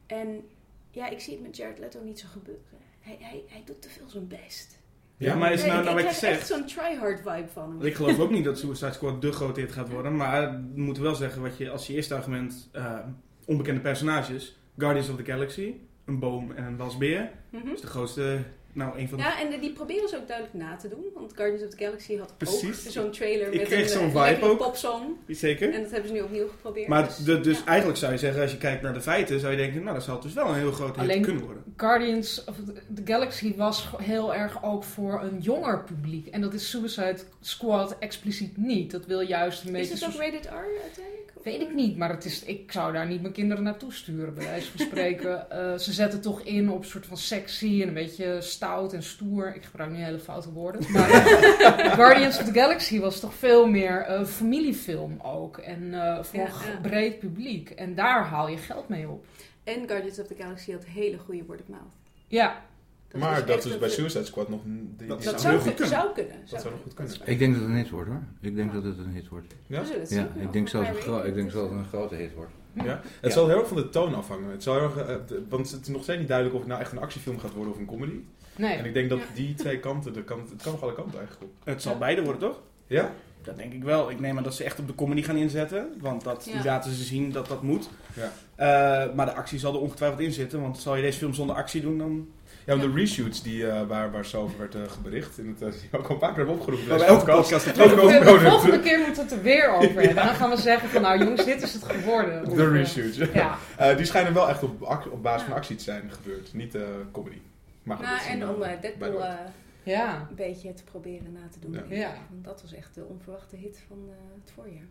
En 0.05 0.43
ja, 0.91 1.09
ik 1.09 1.19
zie 1.19 1.33
het 1.33 1.41
met 1.41 1.57
Jared 1.57 1.79
Leto 1.79 2.03
niet 2.03 2.19
zo 2.19 2.27
gebeuren. 2.31 2.63
Hij, 2.99 3.17
hij, 3.19 3.43
hij 3.47 3.61
doet 3.65 3.81
te 3.81 3.89
veel 3.89 4.09
zijn 4.09 4.27
best. 4.27 4.79
Ja, 5.21 5.35
maar 5.35 5.53
is 5.53 5.61
Nee, 5.61 5.69
nou, 5.69 5.79
ik, 5.79 5.85
nou 5.85 5.99
ik 5.99 6.03
wat 6.03 6.13
je 6.13 6.19
krijg 6.19 6.37
echt 6.37 6.47
zegt... 6.47 6.59
zo'n 6.59 6.83
try-hard 6.83 7.17
vibe 7.17 7.47
van 7.53 7.69
hem. 7.69 7.85
Ik 7.85 7.95
geloof 7.95 8.19
ook 8.19 8.31
niet 8.31 8.43
dat 8.43 8.57
Suicide 8.57 8.91
Squad 8.91 9.21
de 9.21 9.31
grote 9.31 9.59
hit 9.59 9.71
gaat 9.71 9.89
worden. 9.89 10.15
Maar 10.15 10.51
we 10.51 10.81
moeten 10.81 11.03
wel 11.03 11.15
zeggen, 11.15 11.41
wat 11.41 11.57
je, 11.57 11.69
als 11.69 11.87
je 11.87 11.93
eerste 11.93 12.15
argument... 12.15 12.69
eh, 12.71 12.99
onbekende 13.45 13.81
personages. 13.81 14.57
Guardians 14.77 15.09
of 15.09 15.15
the 15.15 15.25
Galaxy. 15.25 15.73
Een 16.05 16.19
boom 16.19 16.51
en 16.51 16.63
een 16.63 16.77
wasbeer. 16.77 17.29
Mhm. 17.49 17.65
Dat 17.65 17.75
is 17.75 17.81
de 17.81 17.87
grootste... 17.87 18.39
Nou, 18.73 18.99
een 18.99 19.07
van 19.09 19.17
de... 19.17 19.23
Ja, 19.23 19.39
en 19.39 19.59
die 19.59 19.71
proberen 19.73 20.09
ze 20.09 20.17
ook 20.17 20.27
duidelijk 20.27 20.57
na 20.57 20.75
te 20.75 20.89
doen. 20.89 21.03
Want 21.13 21.33
Guardians 21.35 21.63
of 21.63 21.69
the 21.69 21.77
Galaxy 21.83 22.17
had 22.17 22.37
Precies. 22.37 22.85
ook 22.87 22.91
zo'n 22.91 23.11
trailer 23.11 23.47
Ik 23.53 23.59
met 23.59 23.67
kreeg 23.67 23.81
een 23.83 23.89
zo'n 23.89 24.15
eh, 24.15 24.27
vibe 24.33 24.45
ook. 24.45 24.57
popsong. 24.57 25.03
Zeker. 25.27 25.73
En 25.73 25.81
dat 25.81 25.91
hebben 25.91 26.07
ze 26.09 26.13
nu 26.15 26.21
opnieuw 26.21 26.47
geprobeerd. 26.47 26.87
Maar 26.87 27.05
dus, 27.07 27.17
de, 27.17 27.39
dus 27.41 27.57
ja. 27.57 27.65
eigenlijk 27.65 27.97
zou 27.99 28.11
je 28.11 28.17
zeggen, 28.17 28.41
als 28.41 28.51
je 28.51 28.57
kijkt 28.57 28.81
naar 28.81 28.93
de 28.93 29.01
feiten, 29.01 29.39
zou 29.39 29.51
je 29.51 29.57
denken, 29.57 29.81
nou, 29.83 29.95
dat 29.95 30.03
zal 30.03 30.19
dus 30.19 30.33
wel 30.33 30.47
een 30.47 30.55
heel 30.55 30.71
grote 30.71 30.99
hit 30.99 31.09
Alleen- 31.09 31.21
kunnen 31.21 31.43
worden. 31.43 31.63
Guardians 31.77 32.43
of 32.43 32.55
the 32.95 33.01
Galaxy 33.05 33.55
was 33.55 33.89
heel 34.01 34.33
erg 34.35 34.63
ook 34.63 34.83
voor 34.83 35.21
een 35.23 35.39
jonger 35.39 35.83
publiek. 35.83 36.27
En 36.27 36.41
dat 36.41 36.53
is 36.53 36.69
Suicide 36.69 37.17
Squad 37.41 37.95
expliciet 37.99 38.57
niet. 38.57 38.91
Dat 38.91 39.05
wil 39.05 39.19
juist 39.21 39.61
een 39.65 39.75
Is 39.75 39.89
beetje... 39.89 39.93
het 39.93 40.03
ook 40.05 40.11
zo- 40.11 40.17
rated 40.31 40.45
R 40.45 40.81
uiteindelijk? 40.83 41.31
Weet 41.43 41.61
ik 41.61 41.73
niet, 41.73 41.97
maar 41.97 42.09
het 42.09 42.25
is, 42.25 42.43
ik 42.43 42.71
zou 42.71 42.93
daar 42.93 43.07
niet 43.07 43.21
mijn 43.21 43.33
kinderen 43.33 43.63
naartoe 43.63 43.93
sturen, 43.93 44.33
bij 44.33 44.45
wijze 44.45 44.71
van 44.71 44.85
spreken. 44.85 45.29
Eh, 45.51 45.77
ze 45.77 45.93
zetten 45.93 46.21
toch 46.21 46.41
in 46.41 46.69
op 46.71 46.77
een 46.77 46.89
soort 46.89 47.05
van 47.05 47.17
sexy 47.17 47.81
en 47.81 47.87
een 47.87 47.93
beetje 47.93 48.41
stout 48.41 48.93
en 48.93 49.03
stoer. 49.03 49.55
Ik 49.55 49.63
gebruik 49.63 49.91
nu 49.91 49.97
hele 49.97 50.19
foute 50.19 50.51
woorden. 50.51 50.91
Maar 50.91 51.09
eh, 51.09 51.93
Guardians 51.99 52.39
of 52.39 52.45
the 52.45 52.53
Galaxy 52.53 52.99
was 52.99 53.19
toch 53.19 53.33
veel 53.33 53.67
meer 53.67 54.09
een 54.09 54.27
familiefilm 54.27 55.19
ook. 55.21 55.57
En 55.57 55.93
eh, 55.93 56.23
voor 56.23 56.39
ja. 56.39 56.79
breed 56.81 57.19
publiek. 57.19 57.69
En 57.69 57.95
daar 57.95 58.25
haal 58.25 58.47
je 58.47 58.57
geld 58.57 58.89
mee 58.89 59.09
op. 59.09 59.25
En 59.63 59.87
Guardians 59.87 60.19
of 60.19 60.27
the 60.27 60.35
Galaxy 60.35 60.71
had 60.71 60.85
hele 60.85 61.17
goede 61.17 61.43
word 61.45 61.61
of 61.61 61.67
mouth. 61.67 61.93
Ja, 62.27 62.61
Dat 63.11 63.21
maar 63.21 63.45
dat 63.45 63.65
is 63.65 63.77
bij 63.77 63.89
Suicide 63.89 64.25
Squad 64.25 64.49
nog... 64.49 64.59
Die, 64.63 64.93
die 64.97 65.07
Dat 65.07 65.23
zou 65.23 65.33
goed 65.35 65.41
kunnen. 65.43 65.73
kunnen. 65.75 65.87
zou 65.87 66.13
kunnen. 66.13 66.35
Dat 66.49 66.61
zou 66.61 66.73
nog 66.73 66.83
goed 66.83 66.93
kunnen. 66.93 67.15
Ik 67.25 67.39
denk 67.39 67.53
dat 67.53 67.61
het 67.61 67.69
een 67.71 67.77
hit 67.77 67.89
wordt 67.89 68.09
hoor. 68.09 68.21
Ik 68.41 68.55
denk 68.55 68.73
dat 68.73 68.83
het 68.83 68.97
een 68.97 69.11
hit 69.13 69.27
wordt. 69.27 69.53
Ja? 69.67 69.81
Ja, 70.09 70.27
ik 70.39 70.53
denk 70.53 70.67
zelfs 70.67 70.89
een, 70.89 71.25
ik 71.25 71.33
denk 71.33 71.51
zelfs 71.51 71.69
dat 71.69 71.77
het 71.77 71.79
een 71.79 71.85
grote 71.85 72.15
hit 72.15 72.33
wordt. 72.33 72.51
Ja? 72.73 72.83
Het 72.83 73.03
Ja. 73.21 73.29
zal 73.29 73.47
heel 73.47 73.57
erg 73.59 73.67
van 73.67 73.77
de 73.77 73.89
toon 73.89 74.15
afhangen. 74.15 74.51
Het 74.51 74.63
zal 74.63 74.73
heel 74.75 74.83
erg, 74.83 74.95
eh, 74.97 75.15
want 75.49 75.71
het 75.71 75.81
is 75.81 75.87
nog 75.87 76.03
steeds 76.03 76.19
niet 76.19 76.27
duidelijk 76.27 76.55
of 76.57 76.61
het 76.63 76.71
nou 76.71 76.81
echt 76.83 76.91
een 76.91 76.99
actiefilm 76.99 77.39
gaat 77.39 77.53
worden 77.53 77.73
of 77.73 77.79
een 77.79 77.85
comedy. 77.85 78.19
nee. 78.55 78.75
En 78.77 78.85
ik 78.85 78.93
denk 78.93 79.09
dat 79.09 79.19
Ja. 79.19 79.25
die 79.33 79.53
twee 79.53 79.79
kanten, 79.79 80.13
de 80.13 80.23
kant, 80.23 80.49
het 80.49 80.61
kan 80.63 80.71
nog 80.71 80.81
alle 80.83 80.93
kanten 80.93 81.19
eigenlijk 81.19 81.51
op. 81.51 81.57
Het 81.63 81.81
zal 81.81 81.97
beide 81.97 82.23
worden, 82.23 82.41
toch? 82.41 82.61
Ja? 82.87 83.11
Dat 83.43 83.57
denk 83.57 83.73
ik 83.73 83.83
wel. 83.83 84.09
Ik 84.11 84.19
neem 84.19 84.37
aan 84.37 84.43
dat 84.43 84.55
ze 84.55 84.63
echt 84.63 84.79
op 84.79 84.87
de 84.87 84.95
comedy 84.95 85.21
gaan 85.23 85.35
inzetten. 85.35 85.87
Want 85.99 86.23
dat 86.23 86.45
Ja. 86.45 86.51
die 86.53 86.63
laten 86.63 86.91
ze 86.91 87.03
zien 87.03 87.31
dat 87.31 87.47
dat 87.47 87.61
moet. 87.61 87.89
Ja. 88.15 88.31
Eh, 88.55 89.13
maar 89.15 89.25
de 89.25 89.33
actie 89.33 89.59
zal 89.59 89.73
er 89.73 89.79
ongetwijfeld 89.79 90.21
in 90.21 90.31
zitten. 90.31 90.61
Want 90.61 90.79
zal 90.79 90.95
je 90.95 91.01
deze 91.01 91.17
film 91.17 91.33
zonder 91.33 91.55
actie 91.55 91.81
doen, 91.81 91.97
dan... 91.97 92.27
Ja, 92.71 92.77
want 92.77 92.93
de 92.93 92.99
reshoots 92.99 93.43
die, 93.43 93.67
eh, 93.67 93.87
waar, 93.87 94.11
waar 94.11 94.25
zo 94.25 94.41
over 94.41 94.57
werd 94.57 94.75
eh, 94.75 94.81
gebericht, 94.87 95.37
in 95.37 95.47
het, 95.47 95.61
eh, 95.61 95.79
die 95.81 95.99
ook 95.99 96.05
al 96.07 96.11
een 96.13 96.17
paar 96.17 96.29
keer 96.29 96.37
hebben 96.37 96.55
opgeroepen. 96.55 96.87
Bij 96.87 97.07
elke 97.07 97.25
podcast. 97.25 97.65
podcast. 97.65 97.81
Ook 97.81 97.89
De, 97.89 98.01
ook 98.01 98.09
de 98.11 98.19
nodig. 98.19 98.41
volgende 98.49 98.79
keer 98.79 98.97
moeten 98.97 99.15
we 99.15 99.21
het 99.21 99.31
er 99.31 99.41
weer 99.41 99.69
over 99.69 99.85
hebben. 99.85 100.07
En 100.09 100.15
dan 100.15 100.35
gaan 100.35 100.49
we 100.49 100.57
zeggen 100.57 100.89
van 100.89 101.01
nou 101.01 101.19
jongens, 101.23 101.45
dit 101.45 101.61
is 101.61 101.73
het 101.73 101.83
geworden. 101.83 102.45
Of, 102.45 102.53
De 102.53 102.63
eh, 102.63 102.71
reshoots. 102.71 103.17
ja. 103.33 103.57
Eh, 103.77 103.97
die 103.97 104.05
schijnen 104.05 104.33
wel 104.33 104.49
echt 104.49 104.63
op, 104.63 104.81
op 105.11 105.23
basis 105.23 105.47
van 105.47 105.55
actie 105.55 105.75
te 105.75 105.83
zijn 105.83 106.11
gebeurd, 106.11 106.53
niet 106.53 106.75
eh, 106.75 106.81
comedy. 107.11 107.37
Maar 107.83 107.97
goed, 107.97 108.05
Nou, 108.05 108.17
dat 108.17 108.25
is 108.27 108.33
en 108.33 108.41
een, 108.41 108.49
om 108.49 108.81
Deadpool 108.81 109.23
eh, 109.23 109.33
ja. 109.83 110.27
een 110.29 110.35
beetje 110.35 110.73
te 110.73 110.83
proberen 110.83 111.31
na 111.31 111.47
te 111.51 111.59
doen. 111.59 111.73
Ja. 111.73 111.95
Ja. 111.97 112.13
Want 112.29 112.43
dat 112.43 112.61
was 112.61 112.73
echt 112.73 112.95
de 112.95 113.03
onverwachte 113.03 113.55
hit 113.55 113.83
van 113.87 113.97
eh, 114.09 114.15
het 114.43 114.51
voorjaar. 114.55 114.87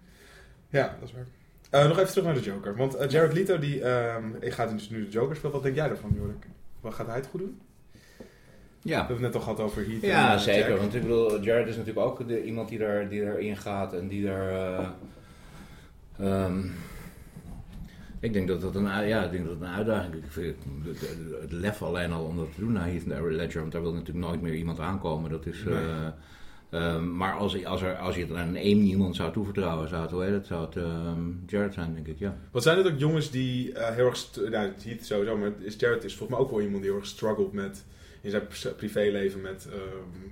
Ja, 0.68 0.96
dat 1.00 1.08
is 1.08 1.14
waar. 1.14 1.26
Eh, 1.82 1.88
nog 1.88 1.98
even 1.98 2.10
terug 2.10 2.24
naar 2.24 2.34
de 2.34 2.40
Joker. 2.40 2.76
Want 2.76 2.96
Jared 3.08 3.32
Leto, 3.32 3.58
die 3.58 3.82
ehm, 3.82 4.24
ik 4.40 4.52
ga 4.52 4.66
dus 4.66 4.90
nu 4.90 5.04
de 5.04 5.10
Joker 5.10 5.36
spelen. 5.36 5.52
Wat 5.54 5.62
denk 5.62 5.74
jij 5.76 5.88
daarvan, 5.88 6.12
Jorik? 6.14 6.46
Wat 6.80 6.94
gaat 6.94 7.06
hij 7.06 7.16
het 7.16 7.26
goed 7.26 7.40
doen? 7.40 7.60
We 8.82 8.88
Ja, 8.88 8.96
hebben 8.98 9.16
het 9.16 9.24
net 9.24 9.34
al 9.34 9.40
gehad 9.40 9.60
over 9.60 9.86
Heath. 9.86 10.02
en, 10.02 10.08
ja 10.08 10.34
eh, 10.34 10.38
zeker. 10.40 10.68
Jack. 10.70 10.78
Want 10.78 10.94
ik 10.94 11.02
bedoel, 11.02 11.40
Jared 11.40 11.68
is 11.68 11.76
natuurlijk 11.76 12.06
ook 12.06 12.28
de, 12.28 12.44
iemand 12.44 12.68
die, 12.68 12.78
er, 12.84 13.08
die 13.08 13.22
erin 13.22 13.56
gaat 13.56 13.92
en 13.92 14.08
die 14.08 14.28
er. 14.28 14.48
eh, 14.52 14.88
ehm, 16.18 16.58
ik 18.20 18.32
denk 18.32 18.48
dat 18.48 18.60
dat 18.60 18.74
een, 18.74 19.06
ja, 19.08 19.24
ik 19.24 19.30
denk 19.30 19.46
dat 19.46 19.60
een 19.60 19.66
uitdaging 19.66 20.14
is. 20.14 20.34
Het, 20.34 20.56
het, 20.84 21.00
het 21.40 21.52
lef 21.52 21.82
alleen 21.82 22.12
al 22.12 22.24
om 22.24 22.36
dat 22.36 22.54
te 22.54 22.60
doen 22.60 22.72
naar 22.72 22.86
Heath 22.86 23.06
Ledger, 23.06 23.60
want 23.60 23.72
daar 23.72 23.82
wil 23.82 23.92
natuurlijk 23.92 24.26
nooit 24.26 24.42
meer 24.42 24.54
iemand 24.54 24.80
aankomen. 24.80 25.30
Dat 25.30 25.46
is, 25.46 25.64
eh, 25.66 26.06
ehm, 26.70 27.16
maar 27.16 27.32
als, 27.32 27.64
als, 27.64 27.82
er, 27.82 27.96
als 27.96 28.14
je 28.16 28.20
het 28.26 28.34
aan 28.34 28.54
één 28.54 28.78
iemand 28.80 29.16
zou 29.16 29.32
toevertrouwen, 29.32 29.88
zou 29.88 30.02
het, 30.02 30.10
hoe 30.10 30.40
zou 30.44 30.64
het 30.66 30.76
ehm, 30.76 31.20
Jared 31.46 31.74
zijn, 31.74 31.94
denk 31.94 32.06
ik, 32.06 32.18
ja. 32.18 32.36
Wat 32.50 32.62
zijn 32.62 32.76
het 32.78 32.86
ook 32.86 32.98
jongens 32.98 33.30
die 33.30 33.72
heel 33.74 34.06
erg... 34.06 34.26
Nou, 34.50 34.70
Heath 34.82 35.04
sowieso, 35.06 35.36
maar 35.36 35.52
is 35.58 35.76
Jared 35.78 36.04
is 36.04 36.16
volgens 36.16 36.38
mij 36.38 36.46
ook 36.46 36.50
wel 36.54 36.60
iemand 36.60 36.82
die 36.82 36.90
heel 36.90 37.00
erg 37.00 37.08
struggelt 37.08 37.52
met... 37.52 37.84
In 38.22 38.30
zijn 38.30 38.42
privéleven 38.76 39.40
met, 39.40 39.68
ehm, 39.72 39.80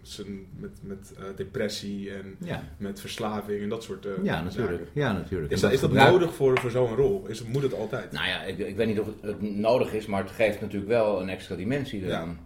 zijn, 0.02 0.46
met, 0.56 0.70
met 0.82 1.12
eh, 1.18 1.24
depressie 1.36 2.10
en 2.12 2.36
Ja, 2.38 2.62
met 2.76 3.00
verslaving 3.00 3.62
en 3.62 3.68
dat 3.68 3.82
soort 3.82 4.06
eh, 4.06 4.12
ja 4.22 4.42
natuurlijk. 4.42 4.78
zaken. 4.78 4.88
Ja, 4.92 5.12
natuurlijk. 5.12 5.52
Is 5.52 5.60
dat, 5.60 5.72
is 5.72 5.80
dat 5.80 5.88
gebruik- 5.90 6.12
nodig 6.12 6.34
voor, 6.34 6.58
voor 6.58 6.70
zo'n 6.70 6.94
rol? 6.94 7.26
Is, 7.26 7.42
moet 7.44 7.62
het 7.62 7.74
altijd? 7.74 8.12
Nou 8.12 8.26
ja, 8.28 8.42
ik, 8.42 8.58
ik 8.58 8.76
weet 8.76 8.86
niet 8.86 9.00
of 9.00 9.06
het, 9.06 9.14
het 9.22 9.42
nodig 9.42 9.92
is, 9.92 10.06
maar 10.06 10.22
het 10.22 10.30
geeft 10.32 10.60
natuurlijk 10.60 10.90
wel 10.90 11.20
een 11.20 11.28
extra 11.28 11.56
dimensie 11.56 12.02
eraan. 12.04 12.38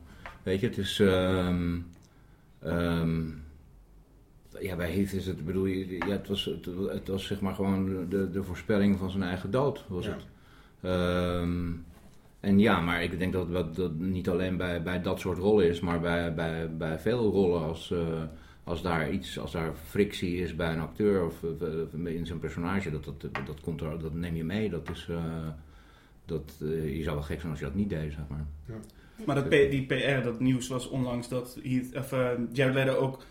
Weet 0.43 0.61
je, 0.61 0.67
het 0.67 0.79
is. 0.79 1.01
ehm, 1.01 1.79
ehm, 2.63 3.21
ja, 4.61 4.77
bij 4.77 4.91
Heath 4.93 5.13
is 5.13 5.27
het, 5.27 5.45
bedoel 5.47 5.65
je, 5.67 5.97
ja, 5.97 6.07
het 6.09 6.29
was, 6.29 6.45
het, 6.45 6.67
het 6.93 7.09
was 7.09 7.27
zeg 7.27 7.41
maar 7.41 7.55
gewoon 7.55 8.07
de, 8.09 8.31
de 8.31 8.43
voorspelling 8.45 8.99
van 8.99 9.11
zijn 9.11 9.23
eigen 9.23 9.51
dood, 9.51 9.85
was 9.89 10.05
Ja. 10.07 10.11
het. 10.13 10.25
En 12.43 12.59
ja, 12.59 12.81
maar 12.81 13.03
ik 13.03 13.19
denk 13.19 13.33
dat 13.33 13.53
dat, 13.53 13.77
dat 13.77 13.95
niet 13.95 14.29
alleen 14.29 14.57
bij, 14.57 14.83
bij 14.83 15.03
dat 15.03 15.21
soort 15.21 15.39
rollen 15.39 15.69
is, 15.69 15.81
maar 15.81 16.01
bij, 16.01 16.35
bij, 16.35 16.77
bij 16.77 16.99
veel 16.99 17.31
rollen 17.31 17.63
als, 17.63 17.91
eh, 17.91 18.23
als 18.65 18.83
daar 18.83 19.11
iets, 19.11 19.39
als 19.39 19.53
daar 19.53 19.75
frictie 19.75 20.37
is 20.37 20.57
bij 20.57 20.73
een 20.73 20.81
acteur 20.81 21.25
of 21.25 21.43
eh, 21.43 22.15
in 22.15 22.27
zijn 22.27 22.39
personage, 22.39 22.91
dat, 22.91 23.05
dat, 23.05 23.21
dat, 23.47 23.61
komt 23.61 23.81
er, 23.81 23.99
dat 24.01 24.15
neem 24.15 24.37
je 24.37 24.45
mee. 24.45 24.71
Dat 24.71 24.91
is, 24.91 25.07
eh, 25.11 25.49
dat, 26.25 26.59
eh, 26.63 26.97
je 26.97 27.03
zou 27.03 27.15
wel 27.15 27.25
gek 27.25 27.39
zijn 27.39 27.51
als 27.51 27.61
je 27.61 27.67
dat 27.67 27.75
niet 27.75 27.89
deed, 27.89 28.13
zeg 28.13 28.25
maar. 28.29 28.47
Maar 29.27 29.35
dat, 29.35 29.49
P- 29.49 29.71
die 29.71 29.87
PR, 29.87 30.23
dat 30.23 30.41
nieuws 30.41 30.69
was 30.69 30.89
onlangs 30.89 31.29
dat 31.29 31.59
Heath, 31.63 31.97
of, 31.97 32.11
Jared 32.53 32.75
Leto 32.75 32.95
ook 32.95 33.23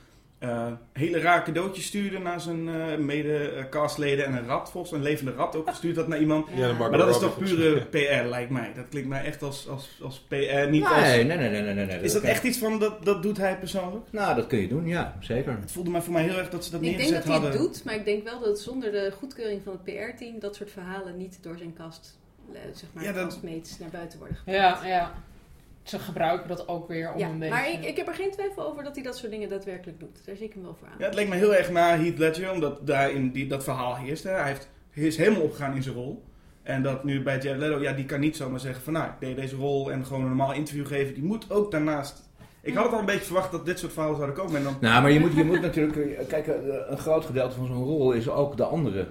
eh, 0.42 0.68
hele 0.94 1.20
raar 1.20 1.44
cadeautjes 1.44 1.86
stuurde 1.86 2.20
naar 2.20 2.42
zijn 2.42 2.70
eh, 2.70 2.98
mede-castleden. 2.98 4.26
en 4.26 4.34
een 4.34 4.46
rat, 4.46 4.72
volgens 4.72 4.94
een 4.94 5.02
levende 5.02 5.32
rat 5.32 5.56
ook 5.56 5.70
gestuurd 5.70 5.96
had 5.96 6.08
naar 6.08 6.20
iemand. 6.20 6.48
Ja, 6.56 6.74
Maar 6.74 6.92
dat 6.92 7.10
is 7.10 7.20
toch 7.20 7.38
pure. 7.38 7.82
PR, 7.86 8.28
lijkt 8.30 8.50
mij. 8.50 8.72
Dat 8.76 8.86
klinkt 8.90 9.10
mij 9.10 9.24
echt 9.24 9.44
als, 9.44 9.68
als, 9.68 10.00
als 10.04 10.20
PR, 10.20 10.34
niet 10.36 10.70
nee, 10.70 10.84
als... 10.84 11.02
nee, 11.02 11.24
nee, 11.24 11.38
nee, 11.38 11.50
nee, 11.50 11.74
nee, 11.74 11.86
nee. 11.86 12.00
Is 12.02 12.14
dat 12.14 12.22
echt 12.24 12.44
iets 12.44 12.58
van, 12.58 12.80
dat, 12.80 13.06
dat 13.06 13.24
doet 13.24 13.38
hij 13.38 13.58
persoonlijk? 13.58 14.06
Nou, 14.12 14.36
dat 14.36 14.48
kun 14.48 14.60
je 14.60 14.68
doen, 14.68 14.88
ja, 14.88 15.18
zeker. 15.20 15.58
Het 15.62 15.72
voelde 15.72 15.90
mij 15.90 16.02
voor 16.02 16.14
mij 16.14 16.24
heel 16.24 16.38
erg 16.38 16.50
dat 16.50 16.66
ze 16.66 16.72
dat 16.72 16.82
Ik 16.82 16.86
denk 16.88 16.98
neergezet 17.00 17.24
dat 17.26 17.34
hij 17.34 17.42
hadden. 17.42 17.62
het 17.62 17.74
doet, 17.74 17.84
maar 17.84 17.96
ik 17.96 18.06
denk 18.06 18.24
wel 18.24 18.40
dat 18.40 18.60
zonder 18.60 18.92
de 18.92 19.12
goedkeuring 19.18 19.62
van 19.64 19.72
het 19.72 19.84
PR-team 19.84 20.40
dat 20.40 20.56
soort 20.56 20.72
verhalen 20.72 21.18
niet 21.18 21.38
door 21.42 21.58
zijn 21.58 21.74
kast, 21.74 22.18
eh, 22.54 22.60
zeg 22.74 22.90
maar, 22.94 23.04
Ja, 23.04 23.12
dat- 23.12 23.24
castmates 23.24 23.80
naar 23.80 23.90
buiten 23.90 24.20
worden 24.20 24.38
gebracht. 24.38 24.82
Ja, 24.84 24.88
ja. 24.88 25.12
Ze 25.84 26.00
gebruiken 26.00 26.48
dat 26.48 26.68
ook 26.68 26.88
weer 26.88 27.14
om 27.14 27.20
Ja, 27.20 27.30
een 27.30 27.40
beetje... 27.40 27.54
maar 27.54 27.70
ik, 27.72 27.86
ik 27.86 27.98
heb 27.98 28.08
er 28.08 28.14
geen 28.14 28.32
twijfel 28.32 28.64
over 28.66 28.84
dat 28.84 28.96
hij 28.96 29.04
dat 29.04 29.18
soort 29.18 29.32
dingen 29.32 29.50
daadwerkelijk 29.50 30.00
doet. 30.00 30.26
Daar 30.26 30.36
zie 30.36 30.46
ik 30.46 30.54
hem 30.54 30.64
wel 30.64 30.76
voor 30.80 30.88
aan. 30.88 30.94
Ja, 30.98 31.06
het 31.06 31.14
leek 31.16 31.28
me 31.30 31.36
heel 31.36 31.56
erg 31.56 31.72
naar 31.72 31.98
Heath 32.00 32.18
Ledger, 32.18 32.52
omdat 32.52 32.88
daar 32.88 33.12
in 33.12 33.32
die, 33.32 33.48
dat 33.48 33.64
verhaal 33.64 33.96
heerst. 33.96 34.24
Hè. 34.24 34.32
Hij, 34.32 34.48
heeft, 34.48 34.70
hij 34.92 35.04
is 35.04 35.18
helemaal 35.18 35.42
opgegaan 35.42 35.76
in 35.76 35.84
zijn 35.84 35.96
rol. 35.96 36.24
En 36.64 36.84
dat 36.84 37.04
nu 37.04 37.24
bij 37.24 37.40
Jared 37.40 37.60
Leto, 37.60 37.82
ja, 37.82 37.94
die 37.94 38.06
kan 38.06 38.20
niet 38.20 38.36
zomaar 38.36 38.60
zeggen 38.60 38.84
van... 38.84 38.94
nou, 38.94 39.06
ik 39.06 39.14
deed 39.20 39.36
deze 39.36 39.56
rol 39.56 39.92
en 39.92 40.06
gewoon 40.06 40.22
een 40.22 40.28
normaal 40.28 40.54
interview 40.54 40.88
geven. 40.88 41.14
Die 41.14 41.24
moet 41.24 41.52
ook 41.52 41.72
daarnaast... 41.72 42.30
Ik 42.62 42.74
had 42.74 42.84
het 42.84 42.94
al 42.94 43.00
een 43.00 43.06
beetje 43.06 43.26
verwacht 43.26 43.52
dat 43.52 43.66
dit 43.66 43.80
soort 43.80 43.94
verhalen 43.94 44.18
zouden 44.18 44.38
komen. 44.38 44.56
En 44.58 44.64
dan, 44.64 44.76
Nou, 44.82 45.02
maar 45.02 45.12
je 45.12 45.20
moet, 45.20 45.34
je 45.36 45.44
moet 45.44 45.62
natuurlijk... 45.62 45.96
eh, 45.98 46.28
Kijk, 46.28 46.48
eh, 46.48 46.56
een 46.88 46.98
groot 46.98 47.26
gedeelte 47.26 47.56
van 47.56 47.66
zo'n 47.68 47.84
rol 47.84 48.12
is 48.12 48.30
ook 48.30 48.58
de 48.58 48.64
andere. 48.64 49.08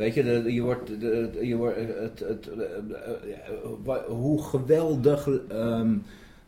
Weet 0.00 0.14
je, 0.14 0.22
de, 0.22 0.52
je 0.52 0.62
wordt... 0.62 1.00
De, 1.00 1.38
je 1.40 1.56
wordt 1.56 1.76
het, 1.76 2.18
het, 2.18 2.48
eh, 2.48 2.60
eh, 2.60 3.86
eh, 3.86 4.04
hoe 4.06 4.42
geweldig 4.42 5.28
ehm 5.48 5.94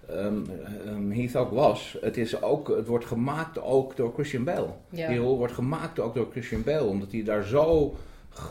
ehm, 0.09 0.41
ehm, 0.87 1.11
Heath 1.11 1.37
ook 1.37 1.51
was. 1.51 1.97
Het, 2.01 2.17
is 2.17 2.43
ook, 2.43 2.69
het 2.69 2.87
wordt 2.87 3.05
gemaakt 3.05 3.63
ook 3.63 3.97
door 3.97 4.13
Christian 4.13 4.45
Bale. 4.45 4.69
Ja. 4.91 5.09
Die 5.09 5.19
rol 5.19 5.37
wordt 5.37 5.53
gemaakt 5.53 6.01
ook 6.01 6.15
door 6.15 6.29
Christian 6.31 6.63
Bale. 6.63 6.85
Omdat 6.85 7.13
hij 7.13 7.23
daar 7.23 7.45
zo 7.45 7.95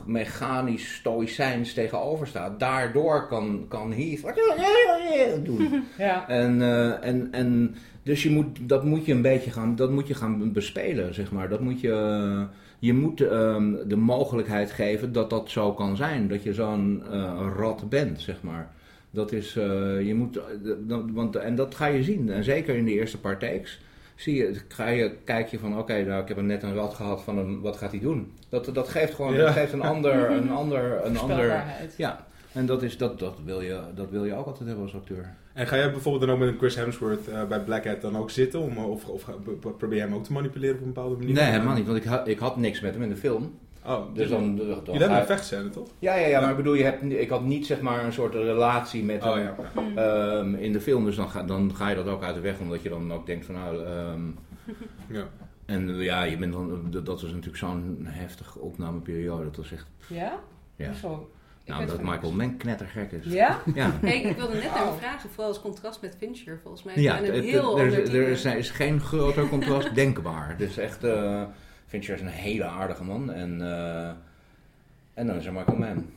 mechanisch, 0.06 0.94
stoïcijns 0.94 1.74
tegenover 1.74 2.28
staat. 2.28 2.60
Daardoor 2.60 3.28
kan, 3.28 3.66
kan 3.68 3.94
Heath 3.94 4.24
doen. 5.46 5.84
Ja. 5.98 6.28
En, 6.28 6.62
eh, 6.62 7.08
en, 7.08 7.28
en 7.32 7.76
dus 8.04 8.24
je 8.24 8.30
moet, 8.30 8.58
dat 8.62 8.84
moet 8.84 9.06
je 9.06 9.14
een 9.14 9.22
beetje 9.22 9.52
gaan, 9.52 9.76
dat 9.76 9.92
moet 9.92 10.08
je 10.08 10.14
gaan 10.14 10.52
bespelen, 10.52 11.14
zeg 11.14 11.32
maar. 11.32 11.50
Dat 11.50 11.60
moet 11.60 11.82
je, 11.82 11.92
eh, 11.92 12.42
je 12.80 12.94
moet 12.94 13.22
ehm, 13.22 13.74
de 13.88 13.96
mogelijkheid 13.96 14.72
geven 14.72 15.12
dat 15.12 15.30
dat 15.30 15.50
zo 15.50 15.74
kan 15.74 15.96
zijn. 15.96 16.28
Dat 16.28 16.44
je 16.44 16.54
zo'n 16.54 17.04
eh, 17.12 17.48
rat 17.58 17.90
bent, 17.90 18.22
zeg 18.22 18.42
maar. 18.42 18.72
Dat 19.12 19.32
is, 19.32 19.56
eh, 19.56 20.02
je 20.08 20.16
moet, 20.16 20.40
dat- 20.88 21.04
want, 21.12 21.36
en 21.36 21.56
dat 21.56 21.76
ga 21.76 21.86
je 21.86 22.04
zien. 22.04 22.30
En 22.32 22.44
zeker 22.44 22.76
in 22.76 22.86
de 22.86 22.92
eerste 22.92 23.20
paar 23.20 23.38
takes 23.40 23.80
zie 24.16 24.36
je, 24.36 24.62
ga 24.68 24.88
je, 24.88 25.12
kijk 25.24 25.48
je 25.48 25.60
van, 25.60 25.78
oké, 25.78 26.04
nou, 26.06 26.22
ik 26.22 26.28
heb 26.28 26.42
net 26.42 26.64
een 26.64 26.74
rat 26.76 26.94
gehad 26.94 27.22
van 27.24 27.38
hem, 27.38 27.62
wat 27.62 27.78
gaat 27.78 27.92
hij 27.92 28.00
doen? 28.00 28.32
Dat, 28.50 28.70
dat 28.74 28.88
geeft 28.90 29.14
gewoon, 29.14 29.34
Ja. 29.34 29.40
dat 29.40 29.54
geeft 29.54 29.74
een 29.74 29.82
ander, 29.82 30.32
een 30.32 30.50
ander, 30.62 31.06
een 31.06 31.18
ander, 31.18 31.64
ja. 31.98 32.26
En 32.54 32.66
dat, 32.66 32.84
is, 32.84 32.98
dat, 32.98 33.20
dat, 33.20 33.36
wil 33.46 33.62
je, 33.62 33.80
dat 33.96 34.10
wil 34.10 34.26
je 34.26 34.34
ook 34.34 34.46
altijd 34.46 34.66
hebben 34.68 34.86
als 34.86 34.96
acteur. 34.96 35.34
En 35.54 35.68
ga 35.68 35.76
jij 35.76 35.92
bijvoorbeeld 35.92 36.24
dan 36.26 36.34
ook 36.34 36.40
met 36.40 36.48
een 36.50 36.58
Chris 36.58 36.76
Hemsworth 36.76 37.28
eh, 37.28 37.48
bij 37.48 37.60
Black 37.64 37.86
Hat 37.86 38.02
dan 38.02 38.18
ook 38.18 38.30
zitten? 38.30 38.60
Om, 38.60 38.78
of, 38.78 39.06
of 39.06 39.24
b- 39.60 39.78
probeer 39.78 39.98
je 39.98 40.04
hem 40.04 40.14
ook 40.14 40.24
te 40.24 40.32
manipuleren 40.32 40.76
op 40.76 40.82
een 40.82 40.94
bepaalde 40.94 41.16
manier? 41.18 41.34
Nee, 41.34 41.44
helemaal 41.44 41.76
niet, 41.76 41.86
want 41.86 41.98
ik, 41.98 42.04
ha- 42.04 42.26
ik 42.26 42.40
had 42.40 42.58
niks 42.58 42.82
met 42.82 42.94
hem 42.94 43.04
in 43.04 43.10
de 43.10 43.16
film. 43.16 43.54
Oh, 43.86 44.14
Dus 44.14 44.30
dan, 44.30 44.56
dan, 44.56 44.68
dan 44.68 44.68
Jullie 44.68 44.84
hebben 44.86 45.08
ga 45.08 45.14
een 45.14 45.20
je- 45.22 45.26
vechtscène, 45.26 45.70
toch? 45.70 45.88
ja, 46.00 46.16
ja, 46.16 46.28
ja, 46.28 46.42
maar 46.42 46.50
ik 46.50 46.56
bedoel, 46.56 46.74
je 46.74 46.84
hebt, 46.84 47.04
ik 47.04 47.30
had 47.30 47.44
niet 47.44 47.66
zeg 47.66 47.82
maar 47.82 48.06
een 48.06 48.14
soort 48.14 48.34
relatie 48.34 49.04
met 49.04 49.24
Oh 49.24 49.34
hem 49.34 49.44
ja. 49.44 49.56
Hmm. 49.74 49.98
ehm, 49.98 50.56
in 50.56 50.74
de 50.74 50.82
film. 50.82 51.06
Dus 51.06 51.16
dan 51.16 51.30
ga, 51.30 51.44
dan 51.44 51.76
ga 51.76 51.90
je 51.90 51.96
dat 51.96 52.08
ook 52.08 52.24
uit 52.24 52.36
de 52.36 52.42
weg, 52.42 52.60
omdat 52.60 52.82
je 52.82 52.90
dan 52.90 53.14
ook 53.14 53.26
denkt 53.26 53.46
van 53.46 53.56
nou... 53.56 53.86
ehm, 53.86 54.22
ja. 55.18 55.28
en 55.66 55.90
eh, 55.90 56.04
ja, 56.04 56.24
je 56.24 56.38
bent 56.38 56.54
dan, 56.54 56.88
dat 56.90 57.06
was 57.08 57.24
natuurlijk 57.24 57.58
zo'n 57.58 57.98
heftige 58.10 58.60
opnameperiode. 58.60 59.44
Dat 59.44 59.56
was 59.56 59.72
echt, 59.72 59.88
Ja? 60.08 60.40
ja. 60.76 60.94
Zo. 60.94 61.30
Nou, 61.66 61.86
dat 61.86 62.02
Michael. 62.02 62.32
Mann 62.32 62.58
knettergek 62.58 63.12
is. 63.12 63.34
Ja? 63.34 63.60
Ja. 63.76 63.92
Hey, 64.02 64.22
ik 64.22 64.36
wilde 64.38 64.54
net 64.54 64.64
naar 64.64 64.86
hem 64.86 64.98
vragen, 64.98 65.30
vooral 65.30 65.48
als 65.48 65.62
contrast 65.62 66.02
met 66.02 66.16
Fincher. 66.18 66.60
Volgens 66.62 66.84
mij 66.84 66.94
Ja, 66.98 67.24
een 67.24 67.44
heel 67.44 67.80
er, 67.80 68.16
er 68.16 68.28
is, 68.28 68.46
er 68.46 68.64
geen 68.64 69.00
groter 69.00 69.48
contrast 69.48 69.96
denkbaar. 70.02 70.56
Dus 70.58 70.78
echt, 70.78 71.04
eh 71.04 71.44
Fincher 71.88 72.16
is 72.16 72.22
een 72.22 72.28
hele 72.28 72.64
aardige 72.64 73.04
man. 73.04 73.32
En, 73.32 73.62
eh, 73.62 74.10
En 75.14 75.28
dan 75.28 75.36
is 75.36 75.46
er 75.46 75.54
Michael 75.54 75.78
Mann. 75.78 76.06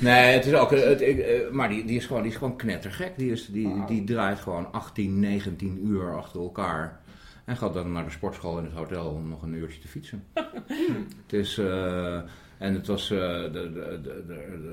nee, 0.00 0.34
het 0.34 0.46
is 0.46 0.54
ook... 0.54 0.70
Het, 0.70 1.00
ik, 1.00 1.18
eh, 1.18 1.50
maar 1.50 1.68
die, 1.68 1.84
die, 1.84 1.96
is 1.96 2.06
gewoon, 2.06 2.22
die 2.22 2.30
is 2.30 2.36
gewoon 2.36 2.56
knettergek. 2.56 3.12
Die, 3.16 3.30
is, 3.32 3.46
die, 3.46 3.84
die 3.86 4.04
draait 4.04 4.40
gewoon 4.40 4.72
18, 4.72 5.20
19 5.20 5.86
uur 5.86 6.16
achter 6.16 6.40
elkaar. 6.40 7.00
En 7.44 7.56
gaat 7.56 7.74
dan 7.74 7.92
naar 7.92 8.04
de 8.04 8.10
sportschool 8.10 8.58
in 8.58 8.64
het 8.64 8.72
hotel 8.72 9.06
om 9.06 9.28
nog 9.28 9.42
een 9.42 9.54
uurtje 9.54 9.80
te 9.80 9.88
fietsen. 9.88 10.24
het 10.34 11.32
is... 11.32 11.58
eh, 11.58 12.20
en 12.62 12.74
het 12.74 12.86
was, 12.86 13.10
eh, 13.10 13.54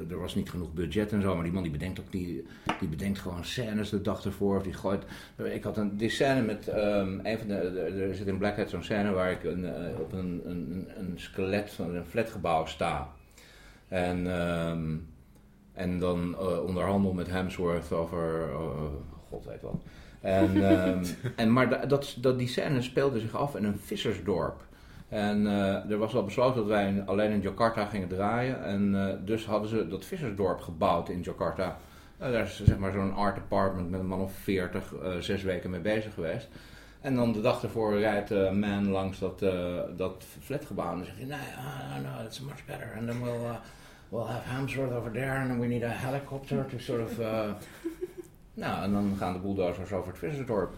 er 0.10 0.20
was 0.20 0.36
niet 0.36 0.50
genoeg 0.50 0.74
budget 0.74 1.12
en 1.12 1.22
zo, 1.22 1.34
maar 1.36 1.44
die 1.44 1.54
man 1.54 1.64
die 1.64 1.72
bedenkt 1.72 2.00
ook 2.00 2.12
die, 2.12 2.48
die 2.80 2.90
bedenkt 2.90 3.20
gewoon 3.20 3.46
scènes 3.46 3.90
de 3.90 4.02
dag 4.02 4.26
ervoor. 4.26 4.58
Of 4.58 4.64
die 4.64 4.74
gooit. 4.74 5.04
Ik 5.36 5.64
had 5.64 5.78
een 5.78 5.98
die 5.98 6.10
scène 6.10 6.42
met 6.42 6.68
ehm, 6.68 7.20
een 7.24 7.38
van 7.38 7.48
de, 7.48 7.56
er 8.10 8.16
zit 8.16 8.28
in 8.28 8.38
Blackhead 8.38 8.70
zo'n 8.70 8.84
scène 8.84 9.12
waar 9.12 9.32
ik 9.32 9.44
een, 9.44 9.66
eh, 9.66 10.00
op 10.00 10.12
een, 10.12 10.42
een, 10.46 10.88
een 10.98 11.14
skelet 11.16 11.70
van 11.72 11.96
een 11.96 12.06
flatgebouw 12.06 12.66
sta. 12.66 13.10
En, 13.88 14.40
ehm, 14.40 14.96
en 15.74 16.00
dan 16.00 16.36
eh, 16.40 16.64
onderhandel 16.64 17.14
met 17.14 17.28
Hemsworth 17.30 17.92
over, 17.92 18.50
god 19.28 19.46
weet 19.46 19.62
wat. 19.62 19.82
En, 20.22 20.70
ehm, 20.70 21.04
en, 21.36 21.54
maar 21.54 21.70
da- 21.70 21.86
dat, 21.86 22.18
dat, 22.22 22.38
die 22.38 22.48
scène 22.48 22.82
speelde 22.82 23.20
zich 23.20 23.36
af 23.36 23.56
in 23.56 23.64
een 23.64 23.80
vissersdorp. 23.80 24.68
En 25.10 25.48
eh, 25.48 25.92
er 25.92 25.98
was 25.98 26.16
al 26.16 26.24
besloten 26.24 26.56
dat 26.56 26.66
wij 26.66 27.04
alleen 27.06 27.32
in 27.32 27.42
Jakarta 27.42 27.86
gingen 27.86 28.08
draaien. 28.08 28.64
En 28.64 29.08
eh, 29.08 29.16
dus 29.26 29.46
hadden 29.46 29.70
ze 29.70 29.88
dat 29.88 30.06
vissersdorp 30.06 30.62
gebouwd 30.62 31.10
in 31.10 31.22
Jakarta. 31.22 31.78
Eh, 32.18 32.32
daar 32.32 32.44
is 32.44 32.64
zeg 32.64 32.78
maar 32.78 32.92
zo'n 32.92 33.14
art 33.14 33.36
department 33.36 33.90
met 33.90 34.00
een 34.00 34.08
man 34.08 34.22
of 34.22 34.34
40, 34.34 34.96
eh, 34.96 35.16
zes 35.18 35.44
weken 35.44 35.70
mee 35.70 35.80
bezig 35.80 36.14
geweest. 36.14 36.48
En 37.02 37.16
dan 37.16 37.32
de 37.32 37.42
dag 37.42 37.64
ervoor 37.64 38.00
rijdt 38.00 38.32
eh 38.32 38.52
Man 38.52 38.90
langs 38.90 39.20
dat, 39.20 39.40
dat 39.98 40.26
flatgebouw 40.40 40.92
en 40.92 40.98
dan 40.98 41.06
zegt 41.06 41.18
hij, 41.18 41.28
nee, 41.28 41.38
uh, 41.38 42.18
no, 42.18 42.26
it's 42.26 42.40
much 42.40 42.66
better. 42.66 42.94
And 42.98 43.08
then 43.08 43.22
we'll, 43.22 43.58
we'll 44.10 44.26
have 44.26 44.50
Hemsworth 44.50 44.92
over 44.92 45.12
there 45.12 45.40
and 45.40 45.60
we 45.60 45.68
need 45.68 45.84
a 45.84 45.88
helicopter 45.88 46.66
to 46.66 46.78
sort 46.78 47.02
of... 47.02 47.20
nou, 48.60 48.84
en 48.84 48.92
dan 48.92 49.16
gaan 49.18 49.34
de 49.34 49.40
bulldozers 49.40 49.92
over 49.92 50.10
het 50.10 50.18
vissersdorp. 50.20 50.74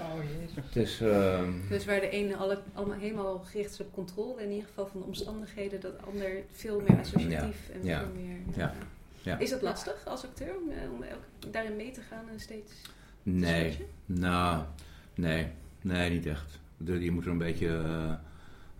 Oh 0.00 0.14
jezus. 0.40 0.64
Het 0.64 0.76
is... 0.76 1.00
ehm, 1.00 1.52
Dus 1.68 1.84
waar 1.84 2.00
de 2.00 2.08
ene 2.08 2.36
alle, 2.36 2.58
allemaal 2.74 2.98
helemaal 2.98 3.38
gericht 3.38 3.72
is 3.72 3.80
op 3.80 3.92
controle, 3.92 4.42
in 4.42 4.50
ieder 4.50 4.66
geval 4.68 4.86
van 4.86 5.00
de 5.00 5.06
omstandigheden, 5.06 5.80
dat 5.80 5.98
de 5.98 6.06
ander 6.06 6.30
veel 6.52 6.80
meer 6.88 6.98
associatief 6.98 7.68
en 7.72 7.84
Ja. 7.84 7.98
veel 7.98 8.22
meer. 8.22 8.36
Ja. 8.56 8.72
Ja. 9.22 9.38
Is 9.38 9.50
dat 9.50 9.62
lastig 9.62 10.02
als 10.06 10.24
acteur 10.24 10.54
om, 10.64 10.70
eh, 10.70 10.92
om 10.92 11.02
elk- 11.02 11.52
daarin 11.52 11.76
mee 11.76 11.90
te 11.90 12.00
gaan 12.00 12.24
en 12.32 12.40
steeds? 12.40 12.72
te 12.82 12.90
Nee, 13.22 13.86
nou, 14.06 14.62
nee, 15.14 15.46
nee, 15.80 16.10
niet 16.10 16.26
echt. 16.26 16.58
Je 16.84 17.10
moet 17.10 17.24
er 17.24 17.30
een 17.30 17.38
beetje 17.38 17.66
eh, 17.68 18.12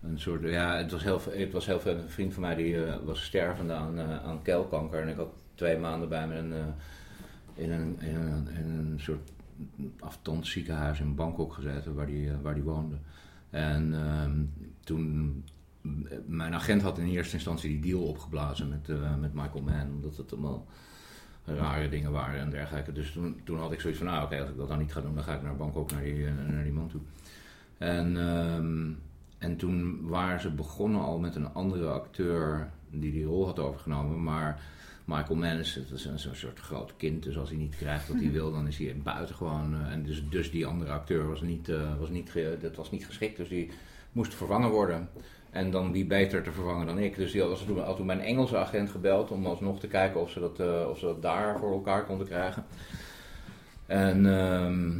een 0.03 0.19
soort, 0.19 0.41
ja, 0.43 0.77
het 0.77 0.91
was 0.91 1.03
heel, 1.03 1.21
het 1.29 1.51
was 1.51 1.65
heel 1.65 1.79
veel. 1.79 1.93
Een 1.97 2.09
vriend 2.09 2.33
van 2.33 2.41
mij 2.41 2.55
die 2.55 2.85
eh, 2.85 2.95
was 3.03 3.23
stervende 3.23 3.73
aan, 3.73 3.99
eh, 3.99 4.23
aan 4.23 4.41
keelkanker 4.41 5.01
en 5.01 5.07
ik 5.07 5.15
had 5.15 5.29
twee 5.55 5.77
maanden 5.77 6.09
bij 6.09 6.27
me 6.27 6.35
eh, 6.55 6.65
in, 7.55 7.71
een, 7.71 8.93
soort 8.95 9.31
afstand 9.99 10.47
ziekenhuis 10.47 10.99
in 10.99 11.15
Bangkok 11.15 11.53
gezeten 11.53 11.95
waar 11.95 12.05
die, 12.05 12.29
eh, 12.29 12.35
waar 12.41 12.53
die 12.53 12.63
woonde. 12.63 12.95
En 13.49 13.93
ehm, 13.93 14.43
toen, 14.83 15.43
mijn 16.25 16.53
agent 16.53 16.81
had 16.81 16.97
in 16.97 17.07
eerste 17.07 17.35
instantie 17.35 17.69
die 17.69 17.91
deal 17.91 18.07
opgeblazen 18.07 18.69
met, 18.69 18.89
eh, 18.89 19.15
met 19.15 19.33
Michael 19.33 19.63
Mann, 19.63 19.91
omdat 19.91 20.17
het 20.17 20.31
allemaal 20.31 20.65
rare 21.45 21.89
dingen 21.89 22.11
waren 22.11 22.39
en 22.39 22.49
dergelijke. 22.49 22.91
Dus 22.91 23.11
toen, 23.11 23.41
toen 23.43 23.59
had 23.59 23.71
ik 23.71 23.79
zoiets 23.79 23.99
van, 23.99 24.07
nou 24.07 24.23
oké, 24.23 24.39
als 24.39 24.49
ik 24.49 24.57
dat 24.57 24.67
dan 24.67 24.79
niet 24.79 24.93
ga 24.93 25.01
doen, 25.01 25.15
dan 25.15 25.23
ga 25.23 25.35
ik 25.35 25.41
naar 25.41 25.55
Bangkok, 25.55 25.91
naar 25.91 26.03
die, 26.03 26.25
eh, 26.25 26.33
naar 26.47 26.63
die 26.63 26.73
man 26.73 26.87
toe. 26.87 27.01
En, 27.77 28.17
ehm, 28.17 28.91
en 29.37 29.57
toen 29.57 30.07
waren 30.07 30.39
ze 30.39 30.49
begonnen 30.49 31.01
al 31.01 31.19
met 31.19 31.35
een 31.35 31.53
andere 31.53 31.89
acteur 31.89 32.69
die 32.89 33.11
die 33.11 33.25
rol 33.25 33.45
had 33.45 33.59
overgenomen, 33.59 34.23
maar 34.23 34.61
Michael 35.05 35.35
Mann 35.35 35.59
is, 35.59 35.75
het 35.75 35.91
is 35.91 36.05
een 36.05 36.19
zo'n 36.19 36.35
soort 36.35 36.59
groot 36.59 36.93
kind, 36.97 37.23
dus 37.23 37.37
als 37.37 37.49
hij 37.49 37.57
niet 37.57 37.75
krijgt 37.75 38.07
wat 38.07 38.19
hij 38.19 38.31
wil, 38.31 38.51
dan 38.51 38.67
is 38.67 38.77
hij 38.77 38.95
buitengewoon. 39.03 39.73
eh, 39.73 39.91
en 39.91 40.03
dus, 40.03 40.23
dus 40.29 40.51
die 40.51 40.65
andere 40.65 40.91
acteur 40.91 41.27
was 41.27 41.41
niet, 41.41 41.69
eh, 41.69 41.99
was, 41.99 42.09
niet 42.09 42.33
dat 42.61 42.75
was 42.75 42.91
niet 42.91 43.05
geschikt, 43.05 43.37
dus 43.37 43.49
die 43.49 43.71
moest 44.11 44.33
vervangen 44.33 44.69
worden. 44.69 45.09
En 45.49 45.71
dan 45.71 45.91
wie 45.91 46.05
beter 46.05 46.43
te 46.43 46.51
vervangen 46.51 46.85
dan 46.85 46.97
ik. 46.97 47.15
Dus 47.15 47.31
die 47.31 47.41
had 47.41 47.65
toen, 47.65 47.79
had 47.79 47.95
toen 47.95 48.05
mijn 48.05 48.19
Engelse 48.19 48.57
agent 48.57 48.89
gebeld 48.89 49.31
om 49.31 49.45
alsnog 49.45 49.79
te 49.79 49.87
kijken 49.87 50.21
of 50.21 50.31
ze 50.31 50.39
dat, 50.39 50.59
eh, 50.59 50.87
of 50.89 50.99
ze 50.99 51.05
dat 51.05 51.21
daar 51.21 51.59
voor 51.59 51.71
elkaar 51.71 52.05
konden 52.05 52.27
krijgen. 52.27 52.65
En 53.85 54.25
ehm, 54.25 54.99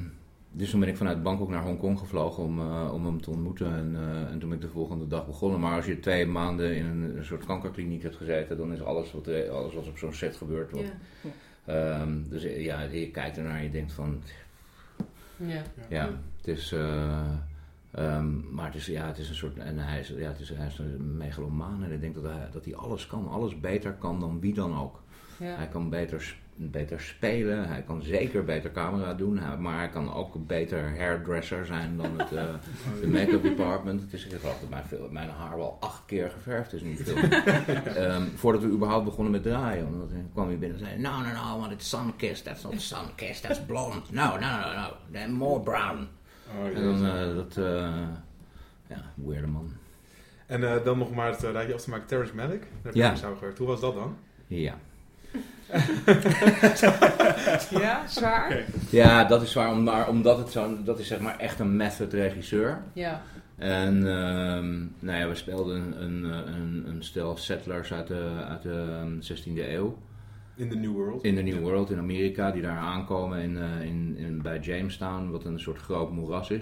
dus 0.55 0.69
toen 0.69 0.79
ben 0.79 0.89
ik 0.89 0.97
vanuit 0.97 1.23
Bangkok 1.23 1.49
naar 1.49 1.63
Hongkong 1.63 1.99
gevlogen 1.99 2.43
om, 2.43 2.59
eh, 2.59 2.89
om 2.93 3.05
hem 3.05 3.21
te 3.21 3.29
ontmoeten. 3.29 3.75
En, 3.75 3.95
eh, 3.95 4.31
en 4.31 4.39
toen 4.39 4.49
ben 4.49 4.57
ik 4.57 4.63
de 4.63 4.69
volgende 4.71 5.07
dag 5.07 5.25
begonnen. 5.25 5.59
Maar 5.59 5.75
als 5.75 5.85
je 5.85 5.99
twee 5.99 6.25
maanden 6.25 6.75
in 6.75 6.85
een, 6.85 7.17
een 7.17 7.25
soort 7.25 7.45
kankerkliniek 7.45 8.01
hebt 8.03 8.15
gezeten, 8.15 8.57
dan 8.57 8.73
is 8.73 8.81
alles 8.81 9.11
wat, 9.13 9.27
alles 9.49 9.73
wat 9.73 9.87
op 9.87 9.97
zo'n 9.97 10.13
set 10.13 10.35
gebeurt. 10.35 10.71
Wat, 10.71 10.81
Ja. 10.81 11.29
Ehm, 11.65 12.23
dus 12.29 12.43
eh, 12.43 12.63
ja, 12.63 12.81
je 12.81 13.11
kijkt 13.11 13.37
ernaar 13.37 13.57
en 13.57 13.63
je 13.63 13.69
denkt 13.71 13.91
van, 13.93 14.21
Ja. 15.37 15.61
ja, 15.89 16.09
het 16.37 16.47
is. 16.47 16.71
eh, 16.71 17.25
ehm, 17.91 18.53
maar 18.55 18.65
het 18.65 18.75
is, 18.75 18.85
ja, 18.85 19.07
het 19.07 19.17
is 19.17 19.29
een 19.29 19.35
soort. 19.35 19.57
En 19.57 19.77
hij 19.77 19.99
is, 19.99 20.07
ja, 20.07 20.27
het 20.27 20.39
is, 20.39 20.49
hij 20.49 20.67
is 20.67 20.77
een 20.79 21.17
megalomaan. 21.17 21.83
En 21.83 21.91
ik 21.91 22.01
denk 22.01 22.15
dat 22.15 22.23
hij, 22.23 22.47
dat 22.51 22.65
hij 22.65 22.75
alles 22.75 23.07
kan. 23.07 23.27
Alles 23.29 23.59
beter 23.59 23.93
kan 23.93 24.19
dan 24.19 24.39
wie 24.39 24.53
dan 24.53 24.77
ook. 24.79 25.01
Ja. 25.39 25.55
Hij 25.55 25.67
kan 25.67 25.89
beter, 25.89 26.37
beter 26.55 27.01
spelen. 27.01 27.67
Hij 27.67 27.81
kan 27.81 28.01
zeker 28.01 28.43
beter 28.43 28.71
camera 28.71 29.13
doen. 29.13 29.39
Maar 29.59 29.77
hij 29.77 29.89
kan 29.89 30.13
ook 30.13 30.47
beter 30.47 30.97
hairdresser 30.97 31.65
zijn 31.65 31.97
dan 31.97 32.19
het, 32.19 32.29
de 33.01 33.07
make-up 33.07 33.41
department. 33.41 34.01
Het 34.01 34.13
is, 34.13 34.25
ik 34.25 34.39
geloof 34.39 34.59
dat 34.59 35.11
mijn, 35.11 35.29
haar 35.29 35.57
wel 35.57 35.77
acht 35.79 36.01
keer 36.05 36.29
geverfd 36.29 36.73
is 36.73 36.81
in 36.81 36.95
die 36.95 37.05
film. 37.05 37.31
Ehm, 37.31 38.23
voordat 38.35 38.61
we 38.61 38.67
überhaupt 38.67 39.05
begonnen 39.05 39.31
met 39.31 39.43
draaien. 39.43 39.87
Omdat 39.87 40.09
hij 40.09 40.25
kwam 40.33 40.47
hij 40.47 40.57
binnen 40.57 40.79
en 40.79 40.85
zei: 40.85 40.99
No, 40.99 41.21
no, 41.21 41.31
no, 41.31 41.59
want 41.59 41.71
it's 41.71 41.89
sun-kissed. 41.89 42.45
That's 42.45 42.63
not 42.63 42.81
sun-kissed, 42.81 43.41
that's 43.41 43.65
blonde. 43.65 44.01
No, 44.11 44.37
no, 44.37 44.59
no, 44.59 44.73
no. 45.11 45.27
More 45.27 45.59
brown. 45.59 46.07
Oh, 46.57 46.65
En 46.65 46.83
dan 46.83 47.05
eh, 47.05 47.35
dat, 47.35 47.57
eh 47.57 48.07
ja, 48.87 49.01
weirde 49.15 49.47
man. 49.47 49.71
En 50.45 50.81
dan 50.83 50.97
nog 50.97 51.13
maar 51.13 51.31
het 51.31 51.43
uh, 51.43 51.51
rijtje 51.51 51.73
af 51.73 51.81
te 51.81 51.89
maken. 51.89 52.07
Terrence 52.07 52.35
Malick. 52.35 52.61
Daar 52.61 52.69
heb 52.81 52.91
ik 52.91 52.95
Ja. 52.95 53.15
Hoe 53.57 53.67
was 53.67 53.79
dat 53.79 53.95
dan? 53.95 54.17
Ja. 54.47 54.77
Ja, 57.69 58.07
zwaar? 58.07 58.45
Oké. 58.45 58.63
Ja, 58.89 59.23
dat 59.23 59.41
is 59.41 59.53
waar, 59.53 59.71
om- 59.71 59.83
maar 59.83 60.07
omdat 60.07 60.37
het 60.37 60.51
zo, 60.51 60.83
dat 60.83 60.99
is 60.99 61.07
zeg 61.07 61.19
maar 61.19 61.37
echt 61.39 61.59
een 61.59 61.75
method 61.75 62.13
regisseur. 62.13 62.81
Ja. 62.93 63.21
En 63.57 63.95
ehm, 64.07 64.77
nou 64.99 65.19
ja, 65.19 65.27
we 65.27 65.35
speelden 65.35 65.75
een, 65.75 66.01
een, 66.03 66.23
een, 66.53 66.83
een 66.87 67.03
stel 67.03 67.37
settlers 67.37 67.93
uit 67.93 68.07
de, 68.07 68.29
uit 68.49 68.61
de 68.61 68.85
ehm, 68.99 69.19
16e 69.21 69.69
eeuw. 69.69 69.97
In 70.55 70.69
the 70.69 70.75
New 70.75 70.91
World. 70.91 71.23
In 71.23 71.35
de 71.35 71.41
New 71.41 71.59
World 71.59 71.89
in 71.91 71.97
Amerika, 71.97 72.51
die 72.51 72.61
daar 72.61 72.77
aankomen 72.77 73.39
in, 73.41 73.57
eh, 73.57 73.81
in, 73.81 74.15
in, 74.17 74.41
bij 74.41 74.59
Jamestown, 74.59 75.29
wat 75.29 75.45
een 75.45 75.59
soort 75.59 75.79
groot 75.79 76.11
moeras 76.11 76.49
is. 76.49 76.61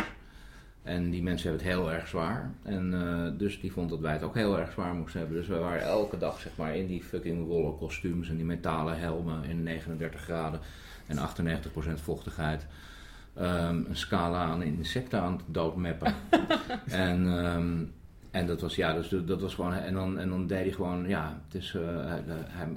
En 0.83 1.09
die 1.09 1.23
mensen 1.23 1.49
hebben 1.49 1.67
het 1.67 1.75
heel 1.75 1.91
erg 1.91 2.07
zwaar. 2.07 2.51
En 2.63 2.93
eh, 2.93 3.39
dus 3.39 3.59
die 3.59 3.71
vond 3.71 3.89
dat 3.89 3.99
wij 3.99 4.13
het 4.13 4.23
ook 4.23 4.35
heel 4.35 4.59
erg 4.59 4.71
zwaar 4.71 4.93
moesten 4.93 5.19
hebben. 5.19 5.37
Dus 5.37 5.47
we 5.47 5.57
waren 5.57 5.81
elke 5.81 6.17
dag 6.17 6.39
zeg 6.39 6.51
maar 6.55 6.75
in 6.75 6.87
die 6.87 7.03
fucking 7.03 7.47
wollen 7.47 7.77
kostuums 7.77 8.29
en 8.29 8.35
die 8.35 8.45
metalen 8.45 8.99
helmen 8.99 9.43
in 9.43 9.63
39 9.63 10.21
graden 10.21 10.59
en 11.07 11.17
98% 11.17 12.01
vochtigheid. 12.01 12.67
Ehm, 13.33 13.75
een 13.75 13.95
scala 13.95 14.43
aan 14.43 14.63
insecten 14.63 15.21
aan 15.21 15.33
het 15.33 15.41
doodmeppen. 15.45 16.13
en, 16.87 17.37
ehm, 17.37 17.83
en 18.31 18.47
dat 18.47 18.61
was 18.61 18.75
ja, 18.75 18.93
dus 18.93 19.09
dat 19.25 19.41
was 19.41 19.53
gewoon. 19.53 19.73
En 19.73 19.93
dan, 19.93 20.19
en 20.19 20.29
dan 20.29 20.47
deed 20.47 20.63
hij 20.63 20.71
gewoon, 20.71 21.07
ja, 21.07 21.41
het 21.45 21.61
is. 21.61 21.75
eh, 21.75 22.05
hij, 22.05 22.23
hij, 22.27 22.67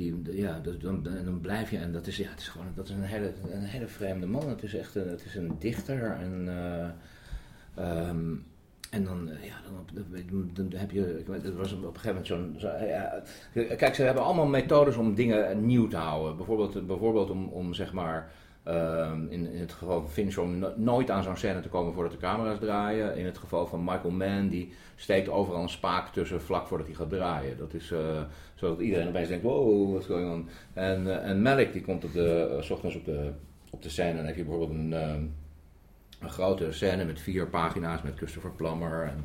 die, 0.00 0.36
ja, 0.36 0.60
dan, 0.80 1.02
dan 1.24 1.40
blijf 1.40 1.70
je, 1.70 1.78
en 1.78 1.92
dat 1.92 2.06
is, 2.06 2.16
ja, 2.16 2.30
het 2.30 2.40
is 2.40 2.48
gewoon, 2.48 2.66
dat 2.74 2.88
is 2.88 2.94
een 2.94 3.02
hele, 3.02 3.32
een 3.50 3.62
hele 3.62 3.86
vreemde 3.86 4.26
man. 4.26 4.48
Het 4.48 4.62
is 4.62 4.74
echt 4.74 4.94
een, 4.94 5.08
het 5.08 5.24
is 5.24 5.34
een 5.34 5.56
dichter 5.58 6.02
en, 6.02 6.48
eh, 6.48 6.88
ehm, 7.84 8.34
en 8.90 9.04
dan, 9.04 9.30
eh, 9.30 9.44
ja, 9.44 9.54
dan, 9.64 10.50
dan, 10.52 10.78
heb 10.80 10.90
je, 10.90 11.24
het 11.30 11.54
was 11.54 11.72
op 11.72 11.82
een 11.84 12.00
gegeven 12.00 12.08
moment 12.08 12.26
zo'n, 12.26 12.54
zo, 12.58 12.68
ja, 12.84 13.22
kijk, 13.52 13.94
ze 13.94 14.02
hebben 14.02 14.24
allemaal 14.24 14.46
methodes 14.46 14.96
om 14.96 15.14
dingen 15.14 15.66
nieuw 15.66 15.88
te 15.88 15.96
houden. 15.96 16.36
Bijvoorbeeld, 16.36 16.86
bijvoorbeeld 16.86 17.30
om, 17.30 17.48
om 17.48 17.74
zeg 17.74 17.92
maar, 17.92 18.30
ehm, 18.62 19.26
in, 19.28 19.52
in 19.52 19.60
het 19.60 19.72
geval 19.72 20.00
van 20.00 20.10
Fincher 20.10 20.42
om 20.42 20.58
no- 20.58 20.72
nooit 20.76 21.10
aan 21.10 21.22
zo'n 21.22 21.36
scène 21.36 21.60
te 21.60 21.68
komen 21.68 21.92
voordat 21.92 22.12
de 22.12 22.18
camera's 22.18 22.58
draaien. 22.58 23.16
In 23.16 23.24
het 23.24 23.38
geval 23.38 23.66
van 23.66 23.84
Michael 23.84 24.10
Mann, 24.10 24.48
die 24.48 24.72
steekt 24.96 25.28
overal 25.28 25.62
een 25.62 25.68
spaak 25.68 26.08
tussen 26.08 26.42
vlak 26.42 26.66
voordat 26.66 26.86
hij 26.86 26.96
gaat 26.96 27.10
draaien. 27.10 27.56
Dat 27.58 27.74
is, 27.74 27.90
eh, 27.90 28.22
zodat 28.54 28.80
iedereen 28.80 29.08
opeens 29.08 29.28
denkt, 29.28 29.44
wow, 29.44 29.90
what's 29.90 30.06
going 30.06 30.32
on? 30.32 30.48
En, 30.72 31.06
eh, 31.06 31.30
en 31.30 31.42
Malik 31.42 31.72
die 31.72 31.82
komt 31.82 32.04
op 32.04 32.12
de, 32.12 32.54
eh, 32.56 32.62
s 32.62 32.70
ochtends 32.70 32.96
op 32.96 33.04
de, 33.04 33.32
op 33.70 33.82
de 33.82 33.88
scène 33.88 34.10
en 34.10 34.16
dan 34.16 34.26
heb 34.26 34.36
je 34.36 34.44
bijvoorbeeld 34.44 34.78
een, 34.78 34.92
eh, 34.92 35.14
een 36.20 36.30
grote 36.30 36.72
scène 36.72 37.04
met 37.04 37.20
vier 37.20 37.46
pagina's 37.46 38.02
met 38.02 38.16
Christopher 38.16 38.50
Plummer 38.50 39.02
en 39.02 39.24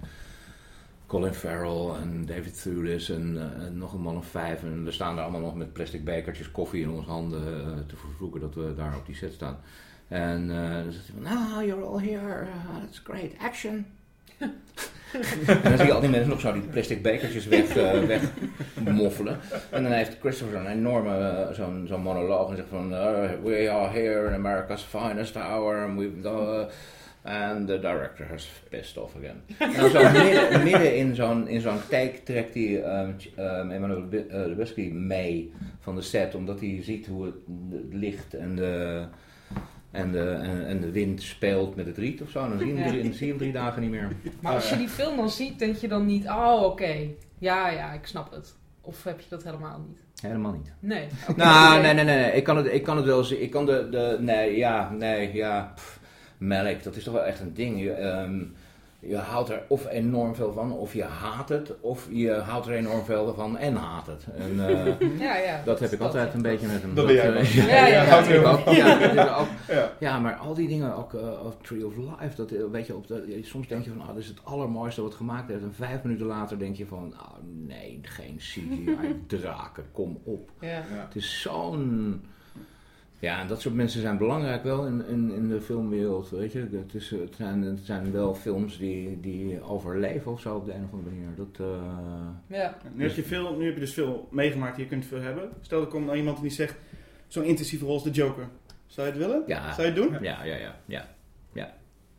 Colin 1.07 1.33
Farrell 1.33 2.01
en 2.01 2.25
David 2.25 2.61
Thewlis 2.61 3.09
en, 3.09 3.37
eh, 3.37 3.65
en 3.65 3.77
nog 3.77 3.93
een 3.93 4.01
man 4.01 4.17
of 4.17 4.25
vijf. 4.25 4.63
En 4.63 4.83
we 4.83 4.91
staan 4.91 5.15
daar 5.15 5.23
allemaal 5.23 5.41
nog 5.41 5.55
met 5.55 5.73
plastic 5.73 6.03
bekertjes 6.03 6.51
koffie 6.51 6.81
in 6.81 6.89
onze 6.89 7.09
handen 7.09 7.41
eh, 7.41 7.71
te 7.87 7.95
vervloeken 7.95 8.41
dat 8.41 8.55
we 8.55 8.73
daar 8.75 8.95
op 8.95 9.05
die 9.05 9.15
set 9.15 9.33
staan. 9.33 9.57
En 10.07 10.49
eh, 10.51 10.83
dan 10.83 10.91
zegt 10.91 11.07
hij 11.07 11.15
van, 11.21 11.33
nou, 11.33 11.65
you're 11.65 11.85
all 11.85 12.03
here, 12.03 12.41
uh, 12.41 12.83
that's 12.83 13.01
great, 13.03 13.31
action. 13.39 13.85
en 14.37 15.61
dan 15.63 15.77
zie 15.77 15.85
je 15.85 15.93
al 15.93 16.01
die 16.01 16.09
mensen 16.09 16.29
nog 16.29 16.39
zo 16.39 16.53
die 16.53 16.61
plastic 16.61 17.01
bekertjes 17.01 17.45
weg, 17.45 17.75
eh, 17.75 18.19
wegmoffelen. 18.73 19.39
En 19.69 19.83
dan 19.83 19.91
heeft 19.91 20.17
Christopher 20.19 20.57
zo'n 20.57 20.67
enorme 20.67 21.49
zo'n 21.87 22.01
monoloog 22.01 22.49
en 22.49 22.55
zegt 22.55 22.69
van... 22.69 22.93
eh, 22.93 23.29
we 23.43 23.69
are 23.71 23.89
here 23.89 24.27
in 24.27 24.33
America's 24.33 24.83
finest 24.83 25.35
hour 25.35 25.85
and 25.85 25.99
we've 25.99 26.21
And 27.25 27.67
the 27.67 27.79
director 27.79 28.27
has 28.27 28.47
pissed 28.69 28.97
off 28.97 29.15
again. 29.15 29.41
En 29.75 29.91
zo 29.91 30.11
midden, 30.11 30.63
midden 30.63 30.97
in 30.97 31.15
zo'n 31.15 31.47
in 31.47 31.61
zo'n 31.61 31.79
take 31.89 32.23
trekt 32.23 32.53
hij 32.53 32.83
ehm, 32.83 33.11
ehm, 33.35 33.69
Emmanuel 33.69 34.07
eh, 34.11 34.45
Lubezki 34.45 34.93
mee 34.93 35.53
van 35.79 35.95
de 35.95 36.01
set, 36.01 36.35
omdat 36.35 36.59
hij 36.59 36.79
ziet 36.83 37.07
hoe 37.07 37.25
het, 37.25 37.35
het 37.71 37.93
licht 37.93 38.33
en 38.33 38.55
de, 38.55 39.03
en, 39.91 40.11
de, 40.11 40.29
en, 40.29 40.67
en 40.67 40.81
de 40.81 40.91
wind 40.91 41.21
speelt 41.21 41.75
met 41.75 41.85
het 41.85 41.97
riet 41.97 42.21
of 42.21 42.29
zo. 42.29 42.43
En 42.43 42.49
dan 42.49 42.57
zie 42.57 42.67
je 42.67 42.73
hem, 42.73 42.89
drie, 42.89 43.03
dan 43.03 43.13
zie 43.13 43.25
je 43.25 43.31
hem 43.31 43.41
drie 43.41 43.53
dagen 43.53 43.81
niet 43.81 43.91
meer. 43.91 44.11
Maar 44.41 44.53
als 44.53 44.69
je 44.69 44.77
die 44.77 44.89
film 44.89 45.17
dan 45.17 45.29
ziet, 45.29 45.59
denk 45.59 45.75
je 45.75 45.87
dan 45.87 46.05
niet, 46.05 46.27
oh 46.27 46.63
oké, 46.63 46.95
ja 47.39 47.69
ja, 47.69 47.93
ik 47.93 48.05
snap 48.05 48.31
het. 48.31 48.55
Of 48.81 49.03
heb 49.03 49.19
je 49.19 49.29
dat 49.29 49.43
helemaal 49.43 49.85
niet? 49.87 49.97
Helemaal 50.21 50.51
niet. 50.51 50.71
Nee. 50.79 51.07
Nou, 51.35 51.81
nee, 51.81 51.93
nee, 51.93 52.03
nee, 52.03 52.15
nee. 52.15 52.31
Ik 52.31 52.43
kan 52.43 52.57
het, 52.57 52.73
ik 52.73 52.83
kan 52.83 52.97
het 52.97 53.05
wel 53.05 53.23
zien. 53.23 53.41
Ik 53.41 53.51
kan 53.51 53.65
de, 53.65 53.87
de, 53.89 54.17
nee, 54.19 54.57
ja, 54.57 54.91
nee, 54.91 55.33
ja. 55.33 55.71
Pff, 55.75 55.99
melk, 56.37 56.83
dat 56.83 56.95
is 56.95 57.03
toch 57.03 57.13
wel 57.13 57.23
echt 57.25 57.39
een 57.39 57.53
ding. 57.53 57.79
Je, 57.81 57.91
ehm, 57.91 58.39
je 58.99 59.17
houdt 59.17 59.49
er 59.49 59.61
of 59.67 59.87
enorm 59.89 60.35
veel 60.35 60.53
van, 60.53 60.71
of 60.71 60.93
je 60.93 61.03
haat 61.03 61.49
het, 61.49 61.73
of 61.79 62.07
je 62.11 62.31
houdt 62.31 62.67
er 62.67 62.73
enorm 62.73 63.03
veel 63.05 63.33
van 63.33 63.57
en 63.57 63.75
haat 63.75 64.07
het. 64.07 64.25
En 64.37 64.67
eh, 64.67 65.19
Ja, 65.27 65.37
ja. 65.37 65.61
dat 65.65 65.79
heb 65.79 65.91
ik 65.91 65.99
altijd 65.99 66.33
een 66.33 66.41
beetje 66.41 66.67
met 66.67 66.81
hem. 66.81 66.95
Dat 66.95 67.05
ben 67.05 67.15
jij 67.15 67.33
wel. 67.33 67.41
ja, 67.65 67.65
Ja, 67.65 67.87
ja, 67.87 68.03
ja, 68.03 68.03
ja. 68.03 68.23
ik 68.27 68.45
ook. 68.45 68.69
Ja, 68.75 68.99
dat 68.99 69.11
is 69.13 69.33
ook- 69.33 69.75
Ja. 69.77 69.91
ja, 69.99 70.19
maar 70.19 70.35
al 70.35 70.53
die 70.53 70.67
dingen, 70.67 70.95
ook 70.95 71.13
eh, 71.13 71.45
of 71.45 71.55
Tree 71.61 71.85
of 71.85 71.93
Life, 71.95 72.35
dat, 72.35 72.49
weet 72.71 72.87
je, 72.87 72.95
op 72.95 73.07
de, 73.07 73.39
soms 73.41 73.67
denk 73.67 73.83
je 73.83 73.89
van, 73.97 74.01
ah, 74.01 74.13
dit 74.13 74.23
is 74.23 74.27
het 74.27 74.39
allermooiste 74.43 75.01
wat 75.01 75.13
gemaakt 75.13 75.47
heeft. 75.49 75.61
En 75.63 75.73
vijf 75.73 76.03
minuten 76.03 76.25
later 76.25 76.59
denk 76.59 76.75
je 76.75 76.85
van, 76.85 77.13
ah, 77.17 77.33
nee, 77.67 77.99
geen 78.01 78.35
CGI-draken, 78.37 79.83
kom 79.91 80.19
op. 80.23 80.49
Ja. 80.59 80.67
Ja. 80.69 80.83
Het 80.89 81.15
is 81.15 81.41
zo'n... 81.41 82.21
Ja, 83.25 83.39
en 83.39 83.47
dat 83.47 83.61
soort 83.61 83.75
mensen 83.75 84.01
zijn 84.01 84.17
belangrijk 84.17 84.63
wel 84.63 84.85
in, 84.85 85.05
in, 85.07 85.31
in 85.31 85.47
de 85.47 85.61
filmwereld, 85.61 86.29
weet 86.29 86.51
je. 86.51 86.67
Het, 86.71 86.93
is, 86.93 87.09
het, 87.09 87.35
zijn, 87.35 87.61
het 87.61 87.79
zijn 87.83 88.11
wel 88.11 88.35
films 88.35 88.77
die, 88.77 89.19
die 89.19 89.61
overleven 89.61 90.31
of 90.31 90.41
zo 90.41 90.55
op 90.55 90.65
de 90.65 90.73
een 90.73 90.83
of 90.83 90.91
andere 90.91 91.15
manier. 91.15 91.35
Dat, 91.35 91.59
eh, 91.59 92.57
ja. 92.57 92.77
Nu 92.93 93.03
heb, 93.03 93.15
je 93.15 93.23
veel, 93.23 93.55
nu 93.57 93.65
heb 93.65 93.73
je 93.73 93.79
dus 93.79 93.93
veel 93.93 94.27
meegemaakt, 94.31 94.77
je 94.77 94.87
kunt 94.87 95.05
veel 95.05 95.21
hebben. 95.21 95.49
Stel 95.61 95.81
er 95.81 95.87
komt 95.87 96.05
nou 96.05 96.17
iemand 96.17 96.41
die 96.41 96.49
zegt, 96.51 96.75
zo'n 97.27 97.43
intensieve 97.43 97.85
rol 97.85 97.93
als 97.93 98.03
de 98.03 98.09
Joker. 98.09 98.47
Zou 98.85 99.07
je 99.07 99.13
het 99.13 99.21
willen? 99.21 99.43
ja, 99.47 99.73
Zou 99.73 99.87
je 99.87 99.93
het 99.93 100.03
doen? 100.03 100.23
ja, 100.23 100.43
ja, 100.43 100.55
ja, 100.55 100.75
ja, 100.85 101.07
ja. 101.53 101.73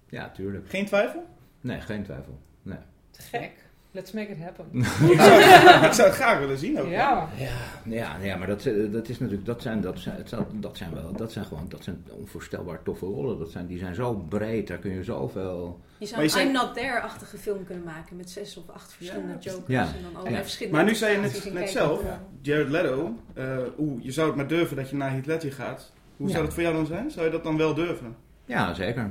Ja, 0.09 0.31
tuurlijk. 0.31 0.69
Geen 0.69 0.87
twijfel? 0.87 1.25
Nee, 1.61 1.81
geen 1.81 2.03
twijfel. 2.03 2.39
Nee. 2.63 2.79
Te 3.11 3.23
gek. 3.23 3.66
Let's 3.97 4.12
make 4.12 4.30
it 4.30 4.38
happen. 4.42 4.64
ik, 5.12 5.20
zou, 5.20 5.40
ik 5.86 5.92
zou 5.92 6.09
het 6.09 6.16
graag 6.16 6.38
willen 6.38 6.59
zien 6.59 6.80
ook. 6.80 6.86
Ja. 6.88 7.28
Ja, 7.36 7.49
ja, 7.84 8.16
ja 8.22 8.36
maar 8.36 8.47
dat, 8.47 8.64
eh, 8.64 8.92
dat 8.92 9.09
is 9.09 9.18
natuurlijk, 9.18 9.47
dat 9.47 9.62
zijn, 9.62 9.80
dat 9.80 9.99
zijn, 9.99 10.16
het 10.16 10.34
dat 10.53 10.76
zijn 10.76 10.94
wel, 10.94 11.12
dat 11.12 11.32
zijn 11.32 11.44
gewoon, 11.44 11.64
dat 11.68 11.84
zijn 11.84 12.05
onvoorstelbaar 12.11 12.82
toffe 12.82 13.05
rollen. 13.07 13.38
Dat 13.38 13.51
zijn, 13.51 13.66
die 13.66 13.78
zijn 13.78 13.94
zo 13.94 14.14
breed, 14.14 14.66
daar 14.66 14.78
kun 14.78 14.90
je 14.92 15.05
zoveel... 15.05 15.80
Je 15.99 16.07
zou 16.07 16.22
een 16.22 16.30
zei- 16.30 16.47
I'm 16.47 16.53
Not 16.53 16.74
There-achtige 16.74 17.38
film 17.38 17.64
kunnen 17.64 17.84
maken 17.84 18.16
met 18.16 18.30
zes 18.30 18.57
of 18.57 18.68
acht 18.74 18.92
verschillende 18.92 19.32
Ja. 19.40 19.51
jokers 19.51 19.66
Ja. 19.68 19.82
en 19.82 20.03
dan 20.03 20.11
allerlei 20.14 20.34
Ja. 20.36 20.42
verschillende 20.42 20.76
Maar 20.78 20.86
nu 20.86 20.94
zei 20.94 21.12
je 21.12 21.51
net, 21.53 21.70
zelf, 21.70 22.03
Jared 22.42 22.68
Leto, 22.68 23.14
eh, 23.34 23.59
oeh, 23.78 24.03
je 24.05 24.12
zou 24.12 24.26
het 24.26 24.36
maar 24.36 24.47
durven 24.47 24.76
dat 24.76 24.90
je 24.90 24.97
naar 24.97 25.11
Heath 25.11 25.26
Ledger 25.26 25.53
gaat. 25.53 25.92
Hoe 26.16 26.26
Ja. 26.26 26.32
zou 26.32 26.44
dat 26.44 26.55
voor 26.55 26.62
jou 26.62 26.74
dan 26.74 26.86
zijn? 26.86 27.11
Zou 27.11 27.24
je 27.26 27.32
dat 27.32 27.44
dan 27.44 27.57
wel 27.57 27.74
durven? 27.74 28.16
Ja, 28.44 28.74
zeker. 28.74 29.11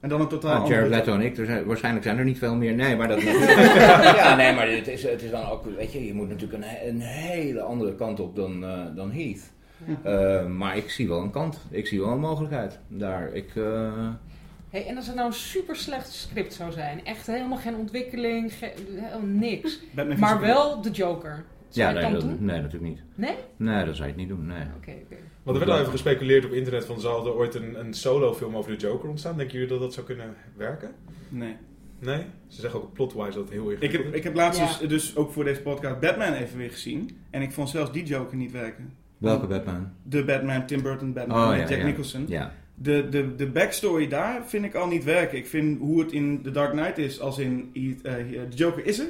En 0.00 0.08
dan 0.08 0.20
een 0.20 0.28
totaal 0.28 0.58
Nou, 0.58 0.70
Jared 0.72 0.88
Leto 0.88 1.14
en 1.14 1.20
ik, 1.20 1.36
er 1.38 1.46
zijn, 1.46 1.64
waarschijnlijk 1.64 2.04
zijn 2.04 2.18
er 2.18 2.24
niet 2.24 2.38
veel 2.38 2.54
meer. 2.54 2.74
Nee, 2.74 2.96
maar 2.96 3.08
dat... 3.08 3.22
ja, 3.22 4.36
nee, 4.36 4.54
maar 4.54 4.68
het 4.70 4.88
is, 4.88 5.02
het 5.02 5.22
is 5.22 5.30
dan 5.30 5.46
ook... 5.48 5.64
Weet 5.76 5.92
je, 5.92 6.06
je 6.06 6.14
moet 6.14 6.28
natuurlijk 6.28 6.62
een, 6.64 6.88
een 6.88 7.00
hele 7.00 7.60
andere 7.60 7.94
kant 7.94 8.20
op 8.20 8.36
dan, 8.36 8.64
eh, 8.64 8.80
dan 8.96 9.12
Heath. 9.12 9.50
Eh, 10.02 10.46
maar 10.46 10.76
ik 10.76 10.90
zie 10.90 11.08
wel 11.08 11.20
een 11.22 11.30
kant. 11.30 11.58
Ik 11.70 11.86
zie 11.86 12.00
wel 12.00 12.10
een 12.10 12.20
mogelijkheid 12.20 12.78
daar. 12.88 13.32
Ik... 13.32 13.56
eh, 13.56 14.08
Hey, 14.70 14.86
en 14.86 14.96
als 14.96 15.06
het 15.06 15.14
nou 15.16 15.26
een 15.28 15.32
super 15.34 15.76
slecht 15.76 16.12
script 16.12 16.52
zou 16.54 16.72
zijn, 16.72 17.04
echt 17.04 17.26
helemaal 17.26 17.58
geen 17.58 17.74
ontwikkeling, 17.76 18.52
ge- 18.54 18.72
helemaal 18.90 19.20
niks, 19.26 19.80
maar 20.18 20.40
wel 20.40 20.80
de 20.82 20.90
Joker. 20.90 21.44
Zou 21.68 21.86
ja, 21.88 21.92
nee, 21.92 22.02
dan 22.02 22.12
dat, 22.12 22.20
doen? 22.20 22.36
nee, 22.44 22.60
natuurlijk 22.60 22.90
niet. 22.92 23.02
Nee? 23.14 23.34
Nee, 23.56 23.84
dat 23.84 23.94
zou 23.96 24.08
je 24.08 24.12
het 24.14 24.20
niet 24.20 24.28
doen, 24.28 24.46
nee. 24.46 24.62
Oké, 24.76 24.90
oké. 25.04 25.16
Want 25.42 25.56
er 25.58 25.64
werd 25.64 25.76
al 25.76 25.80
even 25.80 25.92
gespeculeerd 25.92 26.44
op 26.44 26.52
internet 26.52 26.84
van 26.84 27.00
zal 27.00 27.26
er 27.26 27.34
ooit 27.34 27.54
een, 27.54 27.80
een 27.80 27.94
solo-film 27.94 28.56
over 28.56 28.70
de 28.70 28.78
Joker 28.86 29.08
ontstaan. 29.08 29.36
Denken 29.36 29.54
jullie 29.54 29.68
dat 29.68 29.80
dat 29.80 29.94
zou 29.94 30.06
kunnen 30.06 30.34
werken? 30.56 30.90
Nee. 31.28 31.56
Nee? 31.98 32.24
Ze 32.48 32.60
zeggen 32.60 32.82
ook 32.82 32.92
plotwise 32.92 33.32
dat 33.32 33.44
het 33.44 33.50
heel 33.50 33.70
Ik 33.70 33.82
ingewikkeld 33.82 34.02
heb, 34.04 34.12
is. 34.12 34.18
ik 34.18 34.24
heb 34.24 34.34
laatst 34.34 34.60
Ja. 34.60 34.66
dus, 34.66 34.88
dus 34.88 35.16
ook 35.16 35.32
voor 35.32 35.44
deze 35.44 35.60
podcast 35.60 36.00
Batman 36.00 36.32
even 36.32 36.58
weer 36.58 36.70
gezien. 36.70 37.18
En 37.30 37.42
ik 37.42 37.52
vond 37.52 37.68
zelfs 37.68 37.92
die 37.92 38.04
Joker 38.04 38.36
niet 38.36 38.52
werken. 38.52 38.92
Welke 39.18 39.46
Batman? 39.46 39.92
De 40.02 40.24
Batman, 40.24 40.66
Tim 40.66 40.82
Burton 40.82 41.12
Batman 41.12 41.42
Oh, 41.42 41.48
met 41.48 41.58
ja, 41.58 41.68
Jack 41.68 41.78
ja. 41.78 41.84
Nicholson. 41.84 42.24
Ja. 42.28 42.52
De, 42.74 43.08
de, 43.08 43.34
de 43.36 43.46
backstory 43.46 44.08
daar 44.08 44.42
vind 44.46 44.64
ik 44.64 44.74
al 44.74 44.86
niet 44.86 45.04
werken. 45.04 45.38
Ik 45.38 45.46
vind 45.46 45.78
hoe 45.78 46.00
het 46.00 46.12
in 46.12 46.42
The 46.42 46.50
Dark 46.50 46.70
Knight 46.70 46.98
is, 46.98 47.20
als 47.20 47.38
in 47.38 47.70
eh, 47.72 48.20
eh, 48.20 48.26
de 48.50 48.56
Joker 48.56 48.86
is 48.86 48.98
er 48.98 49.06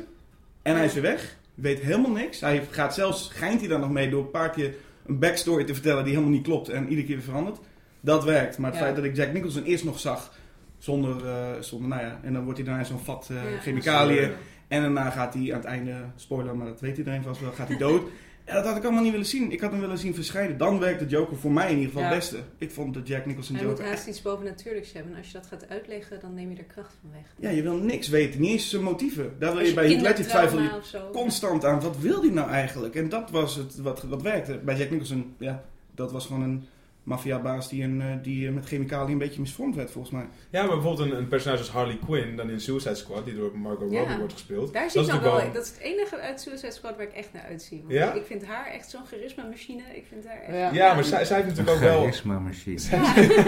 en 0.62 0.76
hij 0.76 0.84
is 0.84 0.92
weer 0.92 1.02
weg. 1.02 1.36
Weet 1.54 1.80
helemaal 1.80 2.10
niks. 2.10 2.40
Hij 2.40 2.62
gaat 2.70 2.94
zelfs, 2.94 3.24
schijnt 3.24 3.60
hij 3.60 3.68
daar 3.68 3.78
nog 3.78 3.90
mee 3.90 4.10
door 4.10 4.22
een 4.22 4.30
paar 4.30 4.50
keer 4.50 4.74
een 5.10 5.18
backstory 5.18 5.64
te 5.64 5.74
vertellen 5.74 6.04
die 6.04 6.12
helemaal 6.12 6.34
niet 6.34 6.42
klopt 6.44 6.68
en 6.68 6.82
iedere 6.88 7.06
keer 7.06 7.16
weer 7.16 7.24
verandert. 7.24 7.58
Dat 8.00 8.24
werkt. 8.24 8.58
Maar 8.58 8.70
het 8.70 8.78
Ja. 8.78 8.84
feit 8.84 8.96
dat 8.96 9.04
ik 9.04 9.16
Jack 9.16 9.32
Nicholson 9.32 9.62
eerst 9.64 9.84
nog 9.84 9.98
zag 9.98 10.32
zonder, 10.78 11.26
eh, 11.28 11.60
zonder 11.60 11.88
nou 11.88 12.02
ja, 12.02 12.20
en 12.22 12.32
dan 12.32 12.42
wordt 12.44 12.58
hij 12.58 12.66
daarna 12.66 12.82
in 12.82 12.88
zo'n 12.88 12.98
vat 12.98 13.28
eh, 13.30 13.52
Ja, 13.52 13.58
chemicaliën. 13.60 14.30
En 14.68 14.80
daarna 14.82 15.10
gaat 15.10 15.34
hij 15.34 15.50
aan 15.52 15.58
het 15.58 15.64
einde, 15.68 15.94
spoiler, 16.16 16.56
maar 16.56 16.66
dat 16.66 16.80
weet 16.80 16.98
iedereen 16.98 17.22
vast 17.22 17.40
wel, 17.40 17.52
gaat 17.52 17.68
hij 17.68 17.76
dood. 17.76 18.02
En 18.50 18.56
dat 18.56 18.64
had 18.64 18.76
ik 18.76 18.82
allemaal 18.82 19.02
niet 19.02 19.10
willen 19.10 19.26
zien. 19.26 19.52
Ik 19.52 19.60
had 19.60 19.70
hem 19.70 19.80
willen 19.80 19.98
zien 19.98 20.14
verschijnen. 20.14 20.58
Dan 20.58 20.78
werkt 20.78 21.00
de 21.00 21.06
Joker 21.06 21.36
voor 21.36 21.52
mij 21.52 21.70
in 21.70 21.76
ieder 21.76 21.86
geval 21.86 22.02
Ja. 22.02 22.08
het 22.08 22.18
beste. 22.18 22.38
Ik 22.58 22.70
vond 22.70 22.94
de 22.94 23.02
Jack 23.04 23.26
Nicholson 23.26 23.56
Hij 23.56 23.64
moet 23.64 23.76
Joker 23.76 23.90
haast 23.90 24.06
iets 24.06 24.22
bovennatuurlijks 24.22 24.92
hebben. 24.92 25.12
En 25.12 25.18
als 25.18 25.26
je 25.26 25.32
dat 25.32 25.46
gaat 25.46 25.68
uitleggen, 25.68 26.20
dan 26.20 26.34
neem 26.34 26.50
je 26.50 26.56
er 26.56 26.64
kracht 26.64 26.94
van 27.00 27.10
weg. 27.12 27.34
Ja, 27.38 27.50
je 27.50 27.62
wil 27.62 27.76
niks 27.76 28.08
weten. 28.08 28.40
Niet 28.40 28.50
eens 28.50 28.70
zijn 28.70 28.82
motieven. 28.82 29.34
Daar 29.38 29.54
wil 29.54 29.64
je 29.66 29.74
bij 29.74 29.86
Heath 29.86 30.00
Ledger 30.00 30.26
twijfel 30.26 30.60
je 30.60 30.70
constant 31.12 31.64
aan. 31.64 31.80
Wat 31.80 31.98
wil 31.98 32.20
hij 32.20 32.30
nou 32.30 32.50
eigenlijk? 32.50 32.94
En 32.94 33.08
dat 33.08 33.30
was 33.30 33.56
het 33.56 33.76
wat, 33.76 34.02
wat 34.02 34.22
werkte. 34.22 34.58
Bij 34.64 34.76
Jack 34.76 34.90
Nicholson, 34.90 35.34
ja, 35.38 35.64
dat 35.94 36.12
was 36.12 36.26
gewoon 36.26 36.42
een 36.42 36.64
maffiabaas 37.10 37.68
die, 37.68 37.82
een, 37.84 38.00
eh, 38.00 38.06
die 38.22 38.46
eh, 38.46 38.52
met 38.54 38.66
chemicaliën 38.66 39.12
een 39.12 39.18
beetje 39.18 39.40
misvormd 39.40 39.74
werd 39.74 39.90
volgens 39.90 40.14
mij. 40.14 40.28
Ja, 40.50 40.62
maar 40.66 40.74
bijvoorbeeld 40.76 41.10
een, 41.10 41.16
een 41.16 41.28
personage 41.28 41.58
als 41.58 41.70
Harley 41.70 41.98
Quinn, 42.04 42.36
dan 42.36 42.50
in 42.50 42.60
Suicide 42.60 42.94
Squad, 42.94 43.24
die 43.24 43.34
door 43.36 43.58
Margot 43.58 43.90
Ja. 43.92 43.98
Robbie 43.98 44.16
wordt 44.16 44.32
gespeeld. 44.32 44.72
Daar 44.72 44.82
dat 44.82 44.92
zie 44.92 45.00
is 45.00 45.06
ik 45.06 45.12
dan 45.12 45.22
wel, 45.22 45.52
dat 45.52 45.62
is 45.64 45.68
het 45.70 45.78
enige 45.78 46.20
uit 46.20 46.40
Suicide 46.40 46.72
Squad 46.72 46.96
waar 46.96 47.06
ik 47.06 47.12
echt 47.12 47.32
naar 47.32 47.42
uitzie. 47.42 47.78
Want 47.80 47.92
Ja? 47.92 48.12
ik 48.12 48.24
vind 48.26 48.44
haar 48.46 48.66
echt 48.66 48.90
zo'n 48.90 49.06
charisma-machine. 49.06 49.82
Ik 49.94 50.04
vind 50.08 50.26
haar 50.26 50.40
echt... 50.42 50.56
Ja. 50.56 50.70
Ja, 50.72 50.94
maar 50.94 51.04
zij, 51.04 51.24
zij 51.24 51.36
heeft 51.36 51.48
natuurlijk 51.48 51.76
ook 51.76 51.82
wel... 51.82 52.00
Charisma 52.00 52.38
machine. 52.38 52.80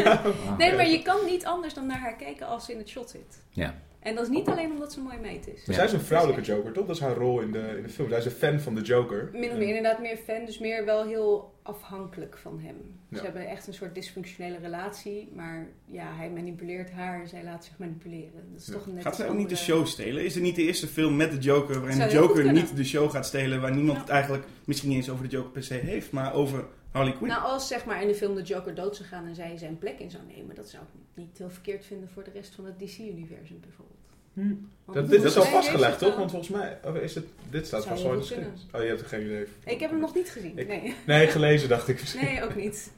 Ja. 0.03 0.23
Nee, 0.59 0.75
maar 0.75 0.89
je 0.89 1.03
kan 1.03 1.19
niet 1.27 1.45
anders 1.47 1.75
dan 1.75 1.87
naar 1.87 1.99
haar 1.99 2.17
kijken 2.17 2.47
als 2.47 2.65
ze 2.65 2.73
in 2.73 2.79
het 2.79 2.89
shot 2.89 3.11
zit. 3.11 3.43
Ja. 3.51 3.75
En 4.03 4.15
dat 4.15 4.25
is 4.25 4.31
niet 4.31 4.49
alleen 4.49 4.71
omdat 4.71 4.93
ze 4.93 4.99
een 4.99 5.05
mooie 5.05 5.19
meid 5.21 5.49
is. 5.49 5.67
Maar 5.67 5.75
zij 5.75 5.85
is 5.85 5.93
een 5.93 6.01
vrouwelijke 6.01 6.43
Joker, 6.45 6.73
toch? 6.73 6.87
Dat 6.87 6.97
is 6.97 7.03
haar 7.03 7.15
rol 7.17 7.41
in 7.41 7.53
de, 7.53 7.75
in 7.77 7.83
de 7.83 7.89
film. 7.89 8.09
Zij 8.09 8.19
is 8.19 8.25
een 8.25 8.31
fan 8.31 8.61
van 8.61 8.75
de 8.75 8.81
Joker. 8.81 9.29
Min 9.33 9.51
of 9.51 9.57
meer 9.57 9.67
inderdaad 9.69 10.01
meer 10.01 10.17
fan, 10.17 10.45
dus 10.45 10.59
meer 10.59 10.85
wel 10.85 11.05
heel 11.07 11.55
afhankelijk 11.63 12.39
van 12.39 12.61
hem. 12.61 12.77
Ja. 13.09 13.17
Ze 13.19 13.25
hebben 13.25 13.47
echt 13.49 13.67
een 13.67 13.75
soort 13.75 13.95
dysfunctionele 13.95 14.59
relatie, 14.59 15.33
maar 15.35 15.69
ja, 15.91 16.15
hij 16.17 16.31
manipuleert 16.31 16.91
haar, 16.91 17.29
zij 17.29 17.45
laat 17.45 17.65
zich 17.65 17.79
manipuleren. 17.79 18.51
Dat 18.53 18.61
is 18.61 18.67
Ja. 18.67 18.73
toch 18.73 18.87
een 18.87 18.95
net 18.95 19.03
Gaat 19.03 19.17
zij 19.17 19.29
ook 19.29 19.37
niet 19.37 19.49
de 19.49 19.57
show 19.57 19.87
stelen? 19.87 20.25
Is 20.25 20.35
er 20.35 20.41
niet 20.43 20.57
de 20.57 20.63
eerste 20.63 20.87
film 20.87 21.17
met 21.17 21.31
de 21.31 21.39
Joker 21.39 21.81
waarin 21.81 21.99
de 21.99 22.09
Joker 22.09 22.53
niet 22.53 22.77
de 22.77 22.85
show 22.85 23.11
gaat 23.11 23.27
stelen, 23.27 23.61
waar 23.61 23.75
niemand 23.75 23.97
Ja. 23.97 24.03
het 24.03 24.13
eigenlijk 24.13 24.45
misschien 24.65 24.89
niet 24.89 24.99
eens 24.99 25.11
over 25.11 25.25
de 25.29 25.31
Joker 25.37 25.51
per 25.51 25.63
se 25.65 25.75
heeft, 25.75 26.11
maar 26.13 26.35
over 26.35 26.65
Harley 26.93 27.13
Quinn? 27.13 27.27
Nou, 27.33 27.43
als 27.43 27.69
zeg 27.69 27.85
maar 27.85 28.03
in 28.03 28.09
de 28.09 28.15
film 28.15 28.35
de 28.35 28.43
Joker 28.43 28.75
dood 28.75 28.97
zou 28.97 29.09
gaan 29.09 29.27
en 29.27 29.35
zij 29.35 29.57
zijn 29.57 29.79
plek 29.79 29.99
in 29.99 30.11
zou 30.11 30.23
nemen, 30.37 30.55
dat 30.55 30.69
zou 30.69 30.83
ik 30.83 30.89
niet 31.15 31.39
heel 31.39 31.51
verkeerd 31.51 31.85
vinden 31.87 32.09
voor 32.09 32.25
de 32.25 32.31
rest 32.35 32.55
van 32.55 32.65
het 32.65 32.79
DC-universum 32.79 33.61
bijvoorbeeld. 33.61 33.99
Hm. 34.35 34.93
Dat, 34.93 35.09
dit 35.11 35.25
is 35.25 35.37
al 35.37 35.45
vastgelegd, 35.45 35.99
toch? 35.99 36.17
Want 36.17 36.31
volgens 36.31 36.51
mij 36.51 36.79
of 36.85 36.95
is 36.97 37.15
het, 37.15 37.27
dit 37.51 37.67
staat 37.67 37.87
vast 37.87 38.03
wel 38.03 38.13
in 38.13 38.19
de 38.19 38.25
script. 38.25 38.67
Oh, 38.73 38.81
je 38.83 38.87
hebt 38.89 39.01
er 39.01 39.07
geen 39.07 39.25
idee. 39.25 39.47
Ik 39.65 39.81
heb 39.81 39.91
hem 39.91 40.01
nog 40.01 40.15
niet 40.15 40.31
gezien, 40.31 40.59
Ik- 40.59 40.69
nee. 40.69 40.95
Nee, 41.07 41.27
gelezen 41.27 41.69
dacht 41.69 41.89
ik 41.89 42.01
misschien. 42.01 42.25
Nee, 42.25 42.43
ook 42.45 42.55
niet. 42.55 42.93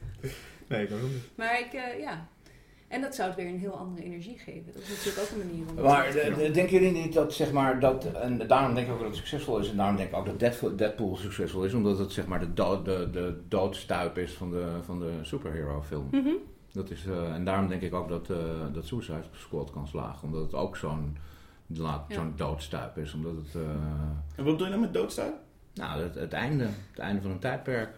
Nee, 0.67 0.83
ik 0.83 0.91
ook 0.91 1.01
niet. 1.01 1.23
Maar 1.35 1.59
ik, 1.59 1.73
eh, 1.73 1.99
ja. 1.99 2.27
En 2.95 3.01
dat 3.01 3.15
zou 3.15 3.27
het 3.27 3.37
weer 3.37 3.47
een 3.47 3.59
heel 3.59 3.77
andere 3.77 4.03
energie 4.05 4.37
geven. 4.37 4.73
Dat 4.73 4.81
is 4.81 4.89
natuurlijk 4.89 5.17
ook 5.19 5.29
een 5.41 5.47
manier 5.47 5.65
om... 5.77 5.83
Maar 5.83 6.11
de- 6.11 6.33
de- 6.37 6.51
denken 6.51 6.73
jullie 6.81 7.01
niet 7.03 7.13
dat, 7.13 7.33
zeg 7.33 7.51
maar, 7.51 7.79
dat, 7.79 8.05
en 8.05 8.47
daarom 8.47 8.75
denk 8.75 8.87
ik 8.87 8.93
ook 8.93 8.99
dat 8.99 9.07
het 9.07 9.17
succesvol 9.17 9.57
is, 9.59 9.69
en 9.69 9.77
daarom 9.77 9.95
denk 9.95 10.09
ik 10.09 10.15
ook 10.15 10.25
dat 10.25 10.39
Deadpool, 10.39 10.75
Deadpool 10.75 11.15
succesvol 11.15 11.63
is, 11.63 11.73
omdat 11.73 11.97
het 11.97 12.11
zeg 12.11 12.25
maar 12.27 12.39
de, 12.39 12.53
dood, 12.53 12.85
de, 12.85 13.09
de 13.11 13.41
doodstuip 13.47 14.17
is 14.17 14.33
van 14.33 14.49
de, 14.51 14.67
van 14.83 14.99
de 14.99 15.11
superhero 15.21 15.81
film. 15.81 16.07
Mhm. 16.11 16.29
Dat 16.71 16.89
is, 16.89 17.05
eh, 17.05 17.33
en 17.33 17.45
daarom 17.45 17.67
denk 17.67 17.81
ik 17.81 17.93
ook 17.93 18.09
dat, 18.09 18.29
eh, 18.29 18.37
dat 18.73 18.85
Suicide 18.85 19.23
Squad 19.31 19.71
kan 19.71 19.87
slagen, 19.87 20.23
omdat 20.27 20.41
het 20.41 20.53
ook 20.53 20.77
zo'n 20.77 21.17
laat- 21.67 22.05
Ja. 22.07 22.15
zo'n 22.15 22.33
doodstuip 22.35 22.97
is. 22.97 23.13
Omdat 23.13 23.33
het, 23.35 23.55
eh, 23.55 23.69
En 24.35 24.43
wat 24.45 24.57
doe 24.57 24.65
je 24.67 24.71
dan 24.73 24.81
met 24.81 24.93
doodstuip? 24.93 25.33
nou, 25.73 26.01
het, 26.01 26.15
het 26.15 26.33
einde, 26.33 26.63
het 26.91 26.99
einde 26.99 27.21
van 27.21 27.31
een 27.31 27.39
tijdperk. 27.39 27.89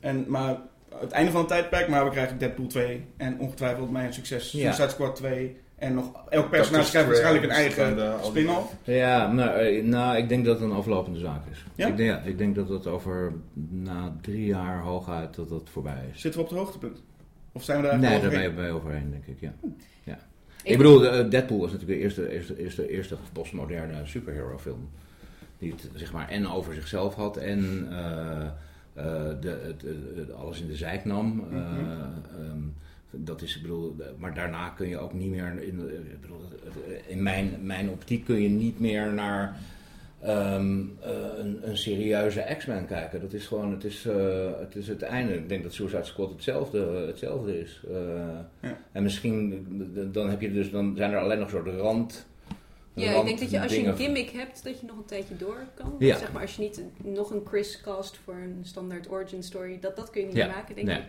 En, 0.00 0.24
maar 0.28 0.56
het 1.00 1.10
einde 1.12 1.30
van 1.30 1.40
het 1.40 1.48
tijdperk, 1.48 1.88
maar 1.88 2.04
we 2.04 2.10
krijgen 2.10 2.38
Deadpool 2.38 2.66
2 2.66 3.04
en 3.16 3.38
ongetwijfeld 3.38 3.90
mijn 3.90 4.12
succes 4.12 4.52
Ja. 4.52 4.58
Suicide 4.60 4.88
Squad 4.88 5.16
2 5.16 5.56
En 5.76 5.94
nog, 5.94 6.10
elk 6.28 6.50
personage 6.50 6.90
krijgt 6.90 7.08
waarschijnlijk 7.08 7.44
een 7.44 7.50
eigen 7.50 7.98
eh, 8.06 8.22
spin-off. 8.24 8.74
Ja, 8.84 9.32
nou, 9.32 9.50
eh, 9.50 9.84
nou, 9.84 10.16
ik 10.16 10.28
denk 10.28 10.44
dat 10.44 10.60
het 10.60 10.70
een 10.70 10.76
aflopende 10.76 11.18
zaak 11.18 11.46
is. 11.50 11.64
Ja? 11.74 11.86
Ik, 11.86 11.96
denk, 11.96 12.08
ja, 12.10 12.18
ik 12.20 12.38
denk 12.38 12.54
dat 12.54 12.68
het 12.68 12.86
over 12.86 13.32
na 13.70 14.16
drie 14.20 14.46
jaar 14.46 14.80
hooguit 14.80 15.34
dat 15.34 15.48
dat 15.48 15.68
voorbij 15.72 16.04
is. 16.14 16.20
Zitten 16.20 16.40
we 16.40 16.46
op 16.46 16.52
het 16.52 16.62
hoogtepunt? 16.62 17.02
Of 17.52 17.62
zijn 17.64 17.80
we 17.80 17.86
daar 17.86 17.98
Nee, 17.98 18.20
daar 18.20 18.30
ben 18.30 18.42
je 18.42 18.50
bij 18.52 18.70
overheen, 18.72 19.10
denk 19.10 19.26
ik, 19.26 19.40
ja. 19.40 19.52
ja. 20.04 20.18
Ik, 20.62 20.70
Ik- 20.72 20.76
bedoel, 20.76 21.06
eh, 21.06 21.30
Deadpool 21.30 21.58
was 21.60 21.70
natuurlijk 21.72 21.98
de 21.98 22.04
eerste, 22.04 22.32
eerste, 22.32 22.58
eerste, 22.58 22.88
eerste 22.90 23.16
postmoderne 23.32 23.94
superhero 24.04 24.58
film. 24.58 24.88
Die 25.58 25.70
het 25.72 25.90
zeg 25.94 26.12
maar 26.12 26.28
en 26.28 26.48
over 26.48 26.74
zichzelf 26.74 27.14
had 27.14 27.36
en 27.36 27.88
eh, 27.90 28.46
de, 29.40 29.58
het, 29.66 29.82
het- 30.16 30.32
alles 30.32 30.60
in 30.60 30.66
de 30.66 30.76
zijk 30.76 31.04
nam. 31.04 31.44
Eh, 31.52 31.56
Mhm. 31.58 31.80
ehm, 32.40 32.60
dat 33.10 33.42
is, 33.42 33.56
ik 33.56 33.62
bedoel, 33.62 33.96
maar 34.18 34.34
daarna 34.34 34.68
kun 34.68 34.88
je 34.88 34.98
ook 34.98 35.12
niet 35.12 35.30
meer, 35.30 35.62
in, 35.62 35.80
eh, 35.88 35.94
ik 35.94 36.20
bedoel, 36.20 36.40
in 37.06 37.22
mijn, 37.22 37.50
mijn 37.62 37.90
optiek 37.90 38.24
kun 38.24 38.40
je 38.42 38.48
niet 38.48 38.80
meer 38.80 39.12
naar 39.12 39.56
ehm, 40.20 40.80
eh, 41.00 41.10
een, 41.38 41.68
een 41.68 41.76
serieuze 41.76 42.54
X-Men 42.58 42.86
kijken. 42.86 43.20
Dat 43.20 43.32
is 43.32 43.46
gewoon, 43.46 43.70
het 43.70 43.84
is, 43.84 44.04
eh, 44.06 44.50
het 44.58 44.74
is 44.76 44.88
het 44.88 45.02
einde. 45.02 45.34
Ik 45.34 45.48
denk 45.48 45.62
dat 45.62 45.72
Suicide 45.72 46.04
Squad 46.04 46.30
hetzelfde, 46.30 46.78
hetzelfde 47.06 47.60
is. 47.60 47.82
Eh, 47.90 47.96
Ja. 48.60 48.78
En 48.92 49.02
misschien, 49.02 49.66
dan, 50.12 50.30
heb 50.30 50.40
je 50.40 50.52
dus, 50.52 50.70
dan 50.70 50.94
zijn 50.96 51.12
er 51.12 51.18
alleen 51.18 51.38
nog 51.38 51.50
soort 51.50 51.66
rand. 51.68 52.26
Ja, 52.96 53.18
ik 53.18 53.24
denk 53.24 53.38
dat 53.38 53.50
je 53.50 53.60
als 53.60 53.74
je 53.74 53.84
een 53.86 53.96
gimmick 53.96 54.30
hebt, 54.30 54.64
dat 54.64 54.80
je 54.80 54.86
nog 54.86 54.96
een 54.96 55.04
tijdje 55.04 55.36
door 55.36 55.66
kan. 55.74 55.94
Ja. 55.98 56.18
Zeg 56.18 56.32
maar, 56.32 56.42
als 56.42 56.56
je 56.56 56.62
niet 56.62 56.82
nog 56.96 57.30
een 57.30 57.42
Chris 57.46 57.80
cast 57.80 58.16
voor 58.16 58.34
een 58.34 58.60
standaard 58.62 59.10
origin 59.10 59.42
story, 59.42 59.78
dat, 59.80 59.96
dat 59.96 60.10
kun 60.10 60.20
je 60.20 60.26
niet 60.26 60.36
Ja, 60.36 60.46
maken, 60.46 60.74
denk 60.74 60.86
nee. 60.86 60.98
ik. 60.98 61.06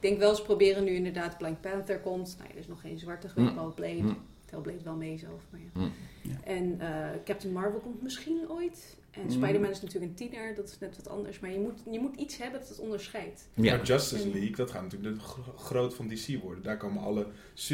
Ik 0.00 0.08
denk 0.08 0.18
wel, 0.18 0.34
ze 0.34 0.42
proberen 0.42 0.84
nu 0.84 0.90
inderdaad, 0.90 1.38
Black 1.38 1.60
Panther 1.60 1.98
komt. 2.00 2.34
Nou 2.38 2.48
ja, 2.48 2.54
er 2.54 2.60
is 2.60 2.66
nog 2.68 2.80
geen 2.80 2.98
zwarte 2.98 3.28
geweest, 3.28 3.54
behalve 3.54 3.74
Blade. 3.74 4.14
Tel 4.44 4.60
Blade 4.60 4.82
wel 4.84 4.94
mee 4.94 5.18
zelf, 5.18 5.42
maar 5.50 5.60
ja. 5.60 5.90
Ja. 6.22 6.40
En 6.44 6.80
eh, 6.80 7.20
Captain 7.24 7.52
Marvel 7.52 7.80
komt 7.80 8.02
misschien 8.02 8.40
ooit. 8.48 8.96
En 9.10 9.22
Hm. 9.22 9.30
Spider-Man 9.30 9.70
is 9.70 9.80
natuurlijk 9.80 10.10
een 10.10 10.16
tiener, 10.16 10.54
dat 10.54 10.68
is 10.68 10.78
net 10.78 10.96
wat 10.96 11.08
anders. 11.08 11.40
Maar 11.40 11.50
je 11.50 11.58
moet, 11.58 11.78
je 11.90 11.98
moet 12.00 12.16
iets 12.16 12.36
hebben 12.38 12.60
dat 12.60 12.68
het 12.68 12.78
onderscheidt. 12.78 13.48
Ja. 13.54 13.76
Maar 13.76 13.86
Justice 13.86 14.28
League, 14.28 14.56
dat 14.56 14.70
gaat 14.70 14.82
natuurlijk 14.82 15.14
de 15.14 15.20
gro- 15.22 15.54
groot 15.56 15.94
van 15.94 16.08
DC 16.08 16.42
worden. 16.42 16.62
Daar 16.62 16.76
komen 16.76 17.02
alle... 17.02 17.26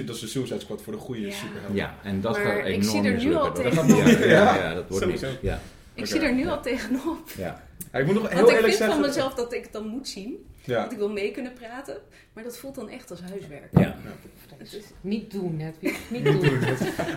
Dat 0.07 0.15
is 0.15 0.21
de 0.21 0.27
Suicide 0.27 0.61
Squad 0.61 0.83
voor 0.83 0.93
de 0.93 0.99
goede 0.99 1.21
Ja. 1.21 1.31
superhelden. 1.33 1.77
ja, 1.77 1.99
en 2.03 2.21
dat 2.21 2.33
Maar 2.33 2.45
gaat 2.45 2.59
ik 2.59 2.65
enorm 2.65 2.83
zie 2.83 3.03
er 3.03 3.25
nu 3.25 3.35
al 3.35 3.53
tegenop. 3.55 3.89
ja, 3.89 4.09
ja, 4.19 4.25
Ja. 4.27 4.57
ja, 4.57 4.75
dat 4.75 4.89
wordt 4.89 5.07
niks. 5.07 5.23
Ja, 5.43 5.61
Ik 5.95 6.07
zie 6.07 6.21
er 6.21 6.35
nu 6.35 6.47
al 6.47 6.63
tegenop. 6.63 7.29
ja. 7.37 7.65
Ja, 7.93 7.99
ik 7.99 8.07
moet 8.07 8.15
nog 8.15 8.29
heel 8.29 8.37
Want 8.37 8.49
ik 8.49 8.55
eerlijk 8.55 8.65
vind 8.65 8.75
zeggen... 8.77 8.97
van 9.01 9.07
mezelf 9.09 9.35
dat 9.35 9.53
ik 9.53 9.63
het 9.63 9.73
dan 9.73 9.87
moet 9.87 10.09
zien. 10.09 10.47
Ja. 10.65 10.83
Dat 10.83 10.93
ik 10.93 10.99
wil 10.99 11.11
mee 11.13 11.31
kunnen 11.31 11.53
praten. 11.53 11.97
Maar 12.37 12.45
dat 12.45 12.59
voelt 12.59 12.75
dan 12.75 12.89
echt 12.89 13.11
als 13.11 13.21
huiswerk. 13.21 13.69
ja. 13.73 13.97
Het 14.59 14.73
is, 14.73 14.81
Niet 15.01 15.31
doen, 15.31 15.59
Hedwig. 15.61 15.99
Niet 16.11 16.25
doen. 16.25 16.41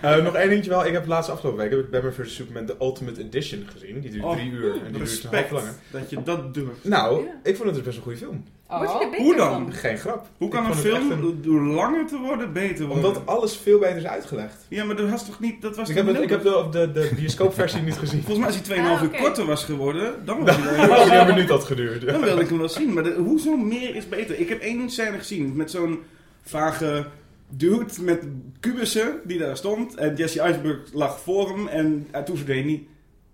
Eh, 0.01 0.23
nog 0.23 0.35
één 0.35 0.49
dingetje 0.49 0.69
wel. 0.69 0.85
Ik 0.85 0.93
heb 0.93 1.03
de 1.03 1.09
laatste 1.09 1.31
afgelopen 1.31 1.59
week 1.61 1.69
heb 1.71 1.79
ik 1.79 1.89
Batman 1.89 2.13
vs. 2.13 2.35
Superman 2.35 2.65
de 2.65 2.75
Ultimate 2.81 3.21
Edition 3.21 3.65
gezien. 3.71 3.99
Die 3.99 4.11
duurt 4.11 4.23
Oh, 4.23 4.31
drie 4.31 4.51
uur. 4.51 4.63
En 4.65 4.71
die 4.73 4.81
duurt 4.81 4.93
een 4.95 4.99
Respect 4.99 5.49
half 5.49 5.51
langer. 5.63 5.75
dat 5.91 6.09
je 6.09 6.23
dat 6.23 6.53
durft. 6.53 6.83
Nou, 6.83 7.23
Ja. 7.25 7.31
ik 7.43 7.55
vond 7.55 7.65
het 7.67 7.75
dus 7.75 7.83
best 7.83 7.97
een 7.97 8.03
goede 8.03 8.17
film. 8.17 8.43
Oh. 8.71 8.99
beter 8.99 9.21
Hoe 9.25 9.35
dan? 9.35 9.51
van? 9.51 9.73
Geen 9.73 9.97
grap. 9.97 10.27
Hoe 10.37 10.47
Ik 10.47 10.53
kan 10.53 10.65
een 10.65 10.75
film 10.75 11.37
door 11.41 11.61
langer 11.61 12.07
te 12.07 12.17
worden 12.17 12.53
beter 12.53 12.85
worden? 12.85 13.05
Omdat 13.05 13.25
alles 13.25 13.55
veel 13.57 13.79
beter 13.79 13.97
is 13.97 14.05
uitgelegd. 14.05 14.65
Ja, 14.67 14.83
maar 14.83 14.95
dat 14.95 15.09
was 15.09 15.25
toch 15.25 15.39
niet... 15.39 15.61
Dat 15.61 15.75
was 15.75 15.89
Ik 15.89 15.95
heb, 15.95 16.07
het, 16.07 16.21
ik 16.21 16.29
heb 16.29 16.43
de, 16.43 16.67
de, 16.71 16.91
de 16.91 17.11
bioscoopversie 17.15 17.81
niet 17.81 17.97
gezien. 17.97 18.23
Volgens 18.23 18.37
mij 18.37 18.47
als 18.47 18.67
hij 18.67 18.77
2,5 18.77 18.83
Ah, 18.85 19.01
uur 19.01 19.07
oké. 19.07 19.17
korter 19.17 19.45
was 19.45 19.63
geworden, 19.63 20.25
dan 20.25 20.39
was 20.45 20.55
hij 20.55 20.77
Als 20.77 20.87
wel 20.87 21.07
hij 21.07 21.19
een 21.19 21.27
minuut 21.27 21.49
had 21.49 21.63
geduurd. 21.63 22.05
Dan 22.05 22.21
wilde 22.21 22.41
ik 22.41 22.49
hem 22.49 22.57
wel 22.57 22.69
zien. 22.69 22.93
Maar 22.93 23.03
de, 23.03 23.13
hoezo 23.13 23.55
meer 23.57 23.95
is 23.95 24.09
beter? 24.09 24.39
Ik 24.39 24.49
heb 24.49 24.61
één 24.61 24.89
scène 24.89 25.08
gezien 25.17 25.55
met 25.55 25.71
zo'n 25.71 26.03
vage 26.41 27.05
dude 27.49 28.01
met 28.01 28.23
kubussen 28.59 29.21
die 29.23 29.37
daar 29.37 29.57
stond. 29.57 29.95
En 29.95 30.15
Jesse 30.15 30.41
Eisenberg 30.41 30.93
lag 30.93 31.19
voor 31.19 31.49
hem 31.49 31.67
en 31.67 32.07
toen 32.25 32.37
verdween 32.37 32.67
hij. 32.67 32.87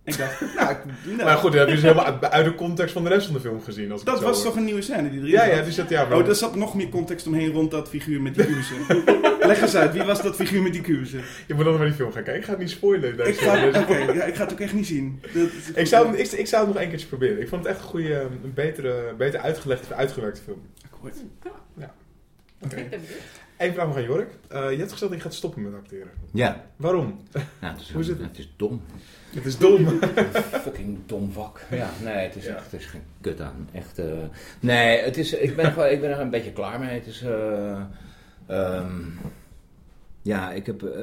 Ik 0.05 0.17
dacht, 0.17 0.41
nou, 0.55 0.71
ik- 0.71 0.77
nou, 1.03 1.23
Maar 1.23 1.37
goed, 1.37 1.51
dat 1.51 1.59
heb 1.59 1.67
je 1.69 1.73
dus 1.73 1.83
helemaal 1.83 2.05
uit, 2.05 2.31
uit 2.31 2.45
de 2.45 2.55
context 2.55 2.93
van 2.93 3.03
de 3.03 3.09
rest 3.09 3.25
van 3.25 3.35
de 3.35 3.41
film 3.41 3.61
gezien. 3.61 3.91
Als 3.91 4.03
dat 4.03 4.21
was 4.21 4.35
hoor. 4.35 4.45
toch 4.45 4.55
een 4.55 4.63
nieuwe 4.65 4.81
scène 4.81 5.09
die 5.09 5.19
erin 5.19 5.31
Ja, 5.31 5.45
zat? 5.45 5.55
ja, 5.55 5.61
die 5.61 5.71
zat 5.71 5.89
ja. 5.89 6.03
Oh, 6.11 6.25
daar 6.25 6.35
zat 6.35 6.55
nog 6.55 6.75
meer 6.75 6.89
context 6.89 7.27
omheen 7.27 7.51
rond 7.51 7.71
dat 7.71 7.89
figuur 7.89 8.21
met 8.21 8.35
die 8.35 8.45
kubussen. 8.47 8.77
Leg 9.39 9.61
eens 9.61 9.75
uit, 9.75 9.93
wie 9.93 10.03
was 10.03 10.21
dat 10.21 10.35
figuur 10.35 10.61
met 10.61 10.73
die 10.73 10.81
kubussen? 10.81 11.21
Je 11.47 11.53
moet 11.53 11.65
dan 11.65 11.75
naar 11.77 11.85
die 11.85 11.95
film 11.95 12.11
gaan 12.11 12.23
kijken. 12.23 12.35
Ik 12.41 12.43
ga 12.45 12.51
het 12.51 12.59
niet 12.59 12.69
spoilen. 12.69 13.17
Deze 13.17 13.29
Ik 13.29 13.37
ga, 13.37 13.67
oké, 13.81 13.97
ja, 13.97 14.23
ik 14.23 14.35
ga 14.35 14.43
het 14.43 14.51
ook 14.51 14.59
echt 14.59 14.73
niet 14.73 14.87
zien. 14.87 15.21
Dat 15.33 15.47
Ik 15.81 15.87
zou, 15.87 16.07
het- 16.07 16.19
ik, 16.33 16.39
ik 16.39 16.47
zou 16.47 16.63
het 16.65 16.73
nog 16.73 16.81
één 16.81 16.89
keertje 16.89 17.07
proberen. 17.07 17.41
Ik 17.41 17.47
vond 17.47 17.63
het 17.63 17.71
echt 17.73 17.81
een 17.83 17.89
goede, 17.89 18.27
een 18.43 18.53
betere, 18.53 19.13
beter 19.17 19.39
uitgelegde, 19.39 19.93
uitgewerkte 19.95 20.41
film. 20.41 20.61
Akkoord. 20.91 21.15
Oké. 22.63 22.75
Ik 22.75 22.89
ben 22.89 22.99
benieuwd. 22.99 23.21
Eén 23.57 23.73
vraag 23.73 23.87
nog 23.87 23.95
aan 23.95 24.03
Jork. 24.03 24.29
Eh, 24.47 24.71
je 24.71 24.77
hebt 24.77 24.91
gezegd 24.91 24.99
dat 25.11 25.11
je 25.11 25.19
gaat 25.19 25.33
stoppen 25.33 25.61
met 25.61 25.73
acteren. 25.73 26.11
ja. 26.33 26.65
Waarom? 26.75 27.19
Ja, 27.61 27.71
het 27.71 27.81
is, 27.81 27.91
Hoe 27.93 28.01
is 28.01 28.07
het? 28.07 28.19
het 28.21 28.37
is 28.37 28.49
dom. 28.55 28.81
Het 29.33 29.45
is 29.45 29.57
dom. 29.57 29.85
Fucking 30.65 30.97
dom 31.05 31.31
vak. 31.31 31.61
Ja, 31.71 31.89
nee, 32.03 32.13
het 32.15 32.35
is 32.35 32.45
Ja. 32.45 32.55
echt, 32.55 32.71
er 32.73 32.79
is 32.79 32.85
geen 32.85 33.01
kut 33.21 33.41
aan. 33.41 33.69
Echt, 33.71 33.99
eh, 33.99 34.05
nee, 34.59 34.99
het 34.99 35.17
is, 35.17 35.33
ik, 35.33 35.55
ben 35.55 35.71
gewoon, 35.71 35.89
ik 35.89 36.01
ben 36.01 36.09
er 36.09 36.19
een 36.19 36.29
beetje 36.29 36.51
klaar 36.51 36.79
mee. 36.79 36.89
Het 36.89 37.07
is, 37.07 37.21
eh, 37.21 37.81
ehm, 38.47 39.01
ja, 40.21 40.51
ik 40.51 40.65
heb, 40.65 40.83
eh, 40.83 41.01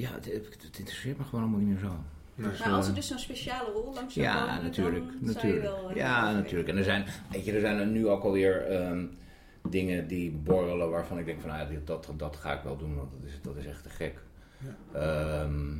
ja, 0.00 0.10
het, 0.14 0.24
het 0.62 0.78
interesseert 0.78 1.18
me 1.18 1.24
gewoon 1.24 1.40
allemaal 1.40 1.60
niet 1.60 1.68
meer 1.68 1.78
zo. 1.78 1.96
Nee. 2.34 2.50
Dus, 2.50 2.58
Maar 2.58 2.68
als 2.72 2.88
er 2.88 2.94
dus 2.94 3.06
zo'n 3.08 3.18
speciale 3.18 3.70
rol 3.72 3.92
langs 3.94 4.14
zou 4.14 4.26
Ja, 4.26 4.46
komen, 4.46 4.62
natuurlijk. 4.62 5.04
dan 5.04 5.32
zou 5.32 5.46
je 5.46 5.52
natuurlijk. 5.54 5.62
wel... 5.62 5.96
ja, 5.96 6.32
natuurlijk. 6.32 6.68
En 6.68 6.76
er 6.76 6.84
zijn, 6.84 7.04
weet 7.30 7.44
je, 7.44 7.52
er 7.52 7.60
zijn 7.60 7.78
er 7.78 7.86
nu 7.86 8.08
ook 8.08 8.22
alweer 8.24 8.66
ehm, 8.66 9.04
dingen 9.70 10.06
die 10.08 10.30
borrelen 10.30 10.90
waarvan 10.90 11.18
ik 11.18 11.24
denk 11.26 11.40
van, 11.40 11.50
nou, 11.50 11.72
ja, 11.72 11.78
dat, 11.84 12.10
dat 12.16 12.36
ga 12.36 12.52
ik 12.52 12.62
wel 12.62 12.76
doen, 12.76 12.96
want 12.96 13.10
dat 13.10 13.28
is, 13.30 13.38
dat 13.42 13.56
is 13.56 13.66
echt 13.66 13.82
te 13.82 13.88
gek. 13.88 14.14
Ehm, 14.92 15.74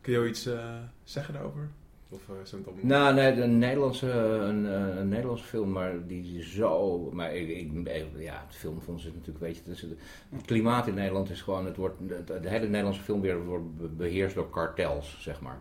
Kun 0.00 0.12
je 0.12 0.18
ook 0.18 0.26
iets 0.26 0.46
eh, 0.46 0.74
zeggen 1.04 1.34
daarover? 1.34 1.68
Of 2.10 2.20
eh, 2.28 2.34
zijn 2.42 2.60
het 2.60 2.70
allemaal... 2.70 2.86
nou, 2.98 3.14
nee, 3.14 3.42
een 3.42 3.58
Nederlandse, 3.58 4.10
een, 4.12 4.66
eh, 4.66 4.96
een 4.96 5.08
Nederlandse 5.08 5.44
film, 5.44 5.70
maar 5.72 5.92
die 6.06 6.42
zo. 6.42 6.98
Maar 7.12 7.34
ik, 7.34 7.48
ik, 7.48 7.70
ja, 8.18 8.44
het 8.46 8.56
filmfonds 8.56 9.04
is 9.06 9.12
natuurlijk, 9.12 9.38
weet 9.38 9.56
je, 9.56 9.62
het, 9.66 9.74
is- 9.76 9.86
het 10.30 10.44
klimaat 10.46 10.86
in 10.86 10.94
Nederland 10.94 11.30
is 11.30 11.42
gewoon, 11.42 11.66
het 11.66 11.76
wordt, 11.76 11.96
de, 12.08 12.40
de 12.40 12.48
hele 12.48 12.66
Nederlandse 12.66 13.02
filmwereld 13.02 13.44
wordt 13.46 13.76
be- 13.76 13.88
beheerst 13.88 14.34
door 14.34 14.50
kartels, 14.50 15.16
zeg 15.20 15.40
maar. 15.40 15.58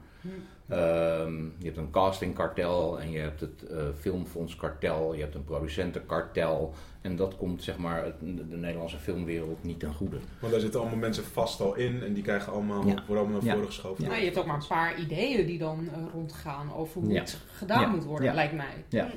Ehm, 0.68 1.44
je 1.44 1.66
hebt 1.66 1.78
een 1.78 1.92
castingkartel 1.92 3.00
en 3.00 3.12
je 3.12 3.20
hebt 3.20 3.40
het 3.42 3.64
eh 3.64 3.78
filmfondskartel, 4.00 5.14
je 5.14 5.22
hebt 5.22 5.36
een 5.36 5.44
producentenkartel. 5.44 6.74
En 7.08 7.16
dat 7.16 7.38
komt 7.38 7.64
zeg 7.64 7.78
maar 7.78 8.04
de, 8.20 8.48
de 8.48 8.58
Nederlandse 8.58 8.98
filmwereld 8.98 9.64
niet 9.64 9.80
ten 9.80 9.94
goede. 9.94 10.18
Want 10.40 10.52
daar 10.52 10.62
zitten 10.62 10.80
allemaal 10.80 10.98
mensen 11.00 11.24
vast 11.24 11.62
al 11.62 11.76
in 11.76 12.04
en 12.04 12.14
die 12.14 12.24
krijgen 12.24 12.54
allemaal, 12.54 12.88
Ja. 12.88 13.04
allemaal 13.08 13.26
naar 13.28 13.44
Ja. 13.44 13.52
voren 13.54 13.68
geschoven. 13.68 14.04
Ja. 14.04 14.10
Nou, 14.10 14.20
je 14.20 14.26
hebt 14.26 14.38
ook 14.40 14.46
maar 14.46 14.56
een 14.56 14.68
paar 14.68 15.00
ideeën 15.00 15.46
die 15.46 15.58
dan 15.58 15.88
eh, 15.94 16.00
rondgaan 16.14 16.74
over 16.74 17.02
hoe 17.02 17.12
Ja. 17.12 17.20
het 17.20 17.38
gedaan 17.54 17.82
Ja. 17.82 17.88
moet 17.88 18.04
worden, 18.04 18.26
Ja. 18.28 18.34
lijkt 18.34 18.54
mij. 18.54 18.84
Ja, 18.90 19.08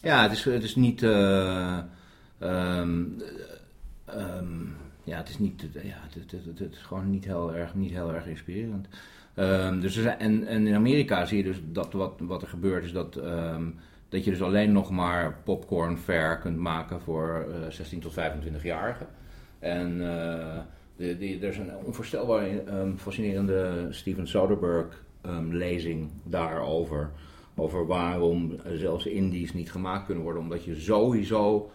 ja 0.00 0.22
het, 0.22 0.32
is, 0.32 0.44
het 0.44 0.62
is 0.62 0.74
niet. 0.76 1.02
eh, 1.02 1.78
ehm, 2.38 3.04
eh, 3.18 4.14
ehm, 4.36 4.46
ja, 5.04 5.16
het 5.16 5.28
is 5.28 5.38
niet. 5.38 5.62
Ja, 5.72 5.80
het, 5.84 6.14
het, 6.14 6.30
het, 6.44 6.58
het 6.58 6.72
is 6.72 6.82
gewoon 6.82 7.10
niet 7.10 7.24
heel 7.24 7.54
erg, 7.54 7.74
niet 7.74 7.90
heel 7.90 8.14
erg 8.14 8.26
inspirerend. 8.26 8.86
Ehm, 9.34 9.80
dus 9.80 9.96
er 9.96 10.02
zijn, 10.02 10.18
en, 10.18 10.46
en 10.46 10.66
in 10.66 10.74
Amerika 10.74 11.24
zie 11.24 11.36
je 11.36 11.42
dus 11.44 11.56
dat 11.72 11.92
wat, 11.92 12.14
wat 12.18 12.42
er 12.42 12.48
gebeurt 12.48 12.84
is 12.84 12.92
dat. 12.92 13.20
Dat 14.08 14.24
je 14.24 14.30
dus 14.30 14.42
alleen 14.42 14.72
nog 14.72 14.90
maar 14.90 15.38
popcorn 15.44 15.98
fair 15.98 16.38
kunt 16.38 16.56
maken 16.56 17.00
voor 17.00 17.46
eh 17.50 17.70
16 17.70 18.00
tot 18.00 18.12
25-jarigen. 18.12 19.06
En 19.58 20.00
eh, 20.00 20.58
de, 20.96 21.38
er 21.40 21.48
is 21.48 21.58
een 21.58 21.76
onvoorstelbaar 21.84 22.46
ehm, 22.66 22.96
fascinerende 22.96 23.86
Steven 23.90 24.28
Soderbergh 24.28 24.96
ehm, 25.22 25.50
lezing 25.52 26.10
daarover. 26.24 27.10
Over 27.56 27.86
waarom 27.86 28.52
eh, 28.52 28.72
zelfs 28.72 29.06
indies 29.06 29.54
niet 29.54 29.70
gemaakt 29.70 30.06
kunnen 30.06 30.24
worden. 30.24 30.42
Omdat 30.42 30.64
je 30.64 30.74
sowieso. 30.74 31.70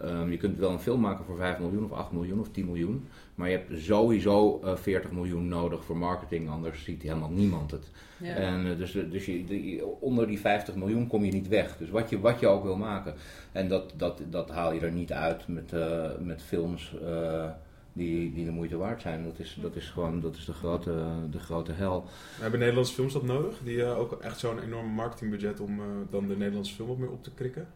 Ehm, 0.00 0.30
je 0.30 0.36
kunt 0.36 0.58
wel 0.58 0.70
een 0.70 0.78
film 0.78 1.00
maken 1.00 1.24
voor 1.24 1.36
5 1.36 1.58
miljoen 1.58 1.84
of 1.84 1.92
8 1.92 2.12
miljoen 2.12 2.40
of 2.40 2.50
10 2.50 2.66
miljoen. 2.66 3.08
Maar 3.34 3.50
je 3.50 3.56
hebt 3.56 3.82
sowieso 3.82 4.60
eh 4.64 4.76
40 4.76 5.10
miljoen 5.10 5.48
nodig 5.48 5.84
voor 5.84 5.96
marketing. 5.96 6.50
Anders 6.50 6.84
ziet 6.84 7.02
helemaal 7.02 7.30
niemand 7.30 7.70
het. 7.70 7.86
Ja. 8.18 8.34
En 8.34 8.70
eh, 8.70 8.76
dus, 8.76 8.92
dus 8.92 9.26
je, 9.26 9.96
onder 10.00 10.26
die 10.26 10.40
50 10.40 10.74
miljoen 10.74 11.06
kom 11.06 11.24
je 11.24 11.32
niet 11.32 11.48
weg. 11.48 11.76
Dus 11.76 11.90
wat 11.90 12.10
je, 12.10 12.20
wat 12.20 12.40
je 12.40 12.46
ook 12.46 12.62
wil 12.62 12.76
maken. 12.76 13.14
En 13.52 13.68
dat, 13.68 13.92
dat, 13.96 14.22
dat 14.30 14.50
haal 14.50 14.72
je 14.72 14.80
er 14.80 14.92
niet 14.92 15.12
uit 15.12 15.48
met, 15.48 15.72
eh, 15.72 16.10
met 16.18 16.42
films 16.42 16.96
eh, 17.02 17.50
die, 17.92 18.32
die 18.32 18.44
de 18.44 18.50
moeite 18.50 18.76
waard 18.76 19.00
zijn. 19.00 19.24
Dat 19.24 19.38
is, 19.38 19.58
dat 19.62 19.76
is 19.76 19.88
gewoon 19.88 20.20
dat 20.20 20.36
is 20.36 20.44
de, 20.44 20.52
grote, 20.52 21.04
de 21.30 21.38
grote 21.38 21.72
hel. 21.72 22.04
Hebben 22.40 22.60
Nederlandse 22.60 22.94
films 22.94 23.12
dat 23.12 23.22
nodig? 23.22 23.58
Die 23.64 23.84
ook 23.84 24.12
echt 24.12 24.38
zo'n 24.38 24.60
enorm 24.60 24.86
marketingbudget 24.86 25.60
om 25.60 25.80
eh, 25.80 25.86
dan 26.10 26.26
de 26.26 26.36
Nederlandse 26.36 26.74
film 26.74 26.88
wat 26.88 26.98
meer 26.98 27.10
op 27.10 27.22
te 27.22 27.34
krikken? 27.34 27.68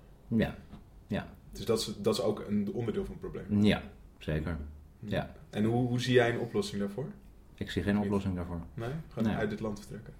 Ja, 1.06 1.26
Dus 1.56 1.64
dat 1.64 1.80
is, 1.80 1.94
dat 1.98 2.14
is 2.14 2.20
ook 2.22 2.44
een 2.48 2.70
onderdeel 2.72 3.04
van 3.04 3.16
het 3.20 3.30
probleem. 3.32 3.64
ja 3.64 3.82
zeker. 4.18 4.56
Ja. 4.98 5.30
En 5.50 5.64
hoe, 5.64 5.88
hoe 5.88 6.00
zie 6.00 6.14
jij 6.14 6.30
een 6.32 6.38
oplossing 6.40 6.80
daarvoor? 6.80 7.06
Ik 7.54 7.70
zie 7.70 7.82
geen 7.82 7.98
oplossing 7.98 8.34
daarvoor. 8.34 8.60
Nee? 8.74 8.88
Gewoon 9.08 9.28
Nee. 9.28 9.36
uit 9.38 9.50
dit 9.50 9.60
land 9.60 9.78
vertrekken? 9.78 10.12